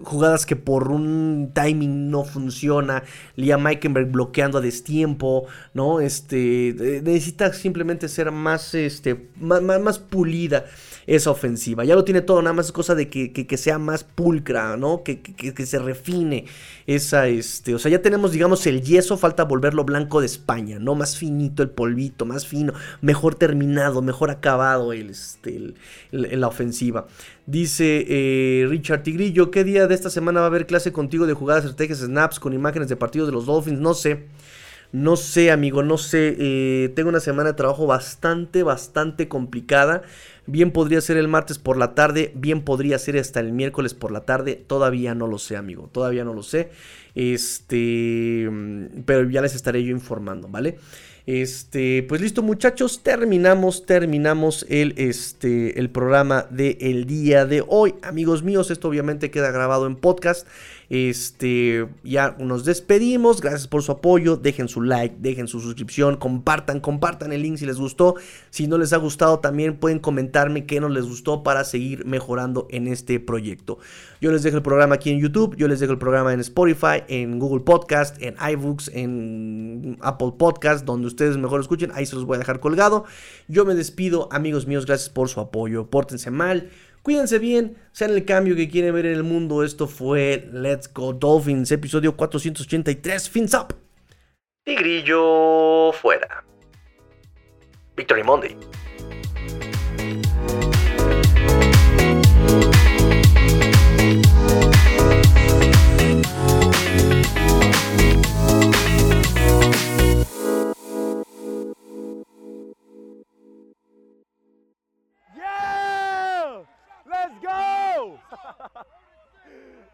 jugadas 0.05 0.47
que 0.47 0.55
por 0.55 0.93
un 0.93 1.51
timing 1.53 2.11
no 2.11 2.25
funciona, 2.25 3.03
Liam 3.35 3.63
Meikenberg 3.63 4.11
bloqueando 4.11 4.59
a 4.59 4.61
destiempo, 4.61 5.47
¿no? 5.75 6.01
Este, 6.01 7.01
necesita 7.03 7.53
simplemente 7.53 8.09
ser 8.09 8.31
más, 8.31 8.75
este, 8.75 9.31
más, 9.41 9.63
más 9.63 9.99
pulida 9.99 10.67
esa 11.07 11.31
ofensiva. 11.31 11.85
Ya 11.85 11.95
lo 11.95 12.05
tiene 12.05 12.21
todo, 12.21 12.43
nada 12.43 12.53
más 12.53 12.67
es 12.67 12.73
cosa 12.73 12.95
de 12.95 13.09
que, 13.09 13.57
sea 13.57 13.79
más 13.79 14.05
pulcra, 14.05 14.77
¿no? 14.77 15.03
Que, 15.03 15.21
que, 15.21 15.67
se 15.67 15.79
refine 15.79 16.47
esa, 16.87 17.29
este, 17.29 17.75
o 17.75 17.79
sea, 17.79 17.91
ya 17.91 18.03
tenemos, 18.03 18.33
digamos, 18.33 18.67
el 18.67 18.83
yeso, 18.83 19.17
falta 19.17 19.45
volverlo 19.45 19.85
blanco 19.85 20.21
de 20.21 20.27
España, 20.27 20.79
¿no? 20.79 20.95
Más 20.95 21.17
finito 21.17 21.63
el 21.63 21.71
polvito, 21.71 22.25
más 22.27 22.47
fino, 22.47 22.73
mejor 23.01 23.35
terminado, 23.35 24.03
mejor 24.03 24.31
acabado 24.31 24.93
el, 24.93 25.11
este, 25.11 25.75
la 26.11 26.49
ofensiva. 26.49 27.07
Dice 27.47 28.05
eh, 28.09 28.67
Richard 28.69 29.05
Tigrillo, 29.05 29.53
¿qué 29.53 29.63
día 29.63 29.87
de 29.87 29.95
esta 29.95 30.11
semana 30.11 30.41
va 30.41 30.47
a 30.47 30.49
haber 30.49 30.67
clase 30.67 30.93
contigo 30.93 31.27
de 31.27 31.35
jugadas, 31.35 31.65
estrategias, 31.65 32.01
snaps 32.01 32.41
con 32.41 32.53
imágenes 32.53 32.89
de 32.89 32.97
partidos 32.97 33.29
de 33.29 33.33
los 33.33 33.47
Dolphins? 33.47 33.79
No 33.79 33.95
sé. 33.95 34.27
No 34.93 35.17
sé, 35.17 35.51
amigo, 35.51 35.83
no 35.83 35.99
sé. 35.99 36.37
Eh, 36.39 36.89
tengo 36.95 37.09
una 37.09 37.21
semana 37.21 37.51
de 37.51 37.55
trabajo 37.57 37.87
bastante, 37.87 38.63
bastante 38.63 39.29
complicada. 39.29 40.03
Bien 40.47 40.71
podría 40.71 41.01
ser 41.01 41.17
el 41.17 41.29
martes 41.29 41.59
por 41.59 41.77
la 41.77 41.95
tarde, 41.95 42.33
bien 42.37 42.63
podría 42.63 42.99
ser 42.99 43.19
hasta 43.19 43.41
el 43.41 43.53
miércoles 43.53 43.95
por 43.95 44.13
la 44.13 44.21
tarde. 44.21 44.63
Todavía 44.67 45.15
no 45.15 45.27
lo 45.27 45.39
sé, 45.39 45.57
amigo. 45.57 45.91
Todavía 45.93 46.25
no 46.25 46.35
lo 46.35 46.43
sé. 46.43 46.71
Este, 47.15 48.49
pero 49.05 49.29
ya 49.29 49.43
les 49.43 49.55
estaré 49.55 49.83
yo 49.83 49.91
informando, 49.91 50.49
¿vale? 50.49 50.79
Este, 51.27 52.05
pues 52.05 52.21
listo, 52.21 52.41
muchachos, 52.45 53.03
terminamos, 53.03 53.85
terminamos 53.85 54.65
el, 54.69 54.95
este, 54.97 55.81
el 55.81 55.91
programa 55.91 56.47
del 56.51 57.05
día 57.07 57.47
de 57.47 57.65
hoy. 57.67 57.97
Amigos 58.03 58.45
míos, 58.45 58.71
esto 58.71 58.89
obviamente 58.89 59.33
queda 59.33 59.51
grabado 59.51 59.89
en 59.89 59.97
podcast. 59.97 60.47
Este, 60.89 61.89
ya 62.05 62.37
nos 62.39 62.65
despedimos. 62.65 63.41
Gracias 63.41 63.67
por 63.67 63.83
su 63.83 63.93
apoyo. 63.93 64.37
Dejen 64.37 64.69
su 64.69 64.83
like, 64.83 65.17
dejen 65.19 65.49
su 65.49 65.61
suscripción, 65.61 66.17
compartan, 66.17 66.81
compartan 66.81 67.33
el 67.33 67.43
link 67.43 67.59
si 67.59 67.67
les 67.67 67.79
gustó. 67.79 68.15
Si 68.51 68.67
no 68.67 68.79
les 68.79 68.93
ha 68.93 68.99
gustado, 68.99 69.41
también 69.41 69.77
pueden 69.77 69.99
comentarme 69.99 70.67
qué 70.67 70.81
no 70.81 70.89
les 70.89 71.05
gustó 71.05 71.43
para 71.43 71.65
seguir 71.65 72.05
mejorando 72.07 72.69
en 72.71 72.87
este 72.87 73.21
proyecto. 73.21 73.79
Yo 74.21 74.33
les 74.33 74.43
dejo 74.43 74.57
el 74.57 74.63
programa 74.63 74.95
aquí 74.95 75.11
en 75.11 75.21
YouTube, 75.21 75.57
yo 75.57 75.69
les 75.69 75.81
dejo 75.81 75.93
el 75.93 75.99
programa 75.99 76.33
en 76.33 76.41
Spotify, 76.41 77.03
en 77.09 77.39
Google 77.39 77.61
Podcast, 77.61 78.21
en 78.23 78.35
iBooks, 78.53 78.91
en 78.95 79.99
Apple 80.01 80.33
Podcast, 80.39 80.85
donde 80.85 81.07
ustedes 81.07 81.37
mejor 81.37 81.61
escuchen. 81.61 81.91
Ahí 81.95 82.07
se 82.07 82.15
los 82.15 82.25
voy 82.25 82.37
a 82.37 82.39
dejar 82.39 82.61
colgado. 82.61 83.05
Yo 83.49 83.65
me 83.65 83.75
despido, 83.75 84.29
amigos 84.33 84.67
míos. 84.67 84.87
Gracias 84.87 85.11
por 85.11 85.29
su 85.29 85.41
apoyo. 85.41 85.91
Pórtense 85.91 86.31
mal 86.31 86.71
Cuídense 87.07 87.39
bien, 87.39 87.77
sean 87.93 88.11
el 88.11 88.25
cambio 88.25 88.57
que 88.57 88.69
quieren 88.69 88.93
ver 88.93 89.07
en 89.07 89.13
el 89.13 89.23
mundo. 89.23 89.63
Esto 89.63 89.87
fue 89.87 90.49
Let's 90.53 90.93
Go 90.93 91.13
Dolphins, 91.13 91.71
episodio 91.71 92.17
483, 92.17 93.31
Fins 93.31 93.55
Up. 93.55 93.77
Tigrillo 94.65 95.93
fuera. 95.93 96.45
Victory 97.97 98.25
Monday. 98.25 98.57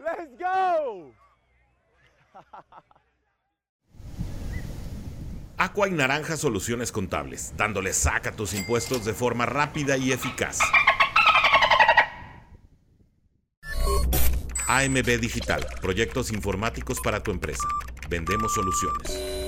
Let's 0.02 0.36
go. 0.36 1.12
Aqua 5.58 5.86
y 5.86 5.92
Naranja 5.92 6.36
Soluciones 6.36 6.90
Contables, 6.90 7.54
dándole 7.56 7.92
saca 7.92 8.30
a 8.30 8.32
tus 8.32 8.52
impuestos 8.52 9.04
de 9.04 9.12
forma 9.14 9.46
rápida 9.46 9.96
y 9.96 10.10
eficaz. 10.10 10.58
AMB 14.66 15.20
Digital, 15.20 15.64
proyectos 15.80 16.32
informáticos 16.32 16.98
para 17.00 17.22
tu 17.22 17.30
empresa. 17.30 17.68
Vendemos 18.08 18.52
soluciones. 18.54 19.41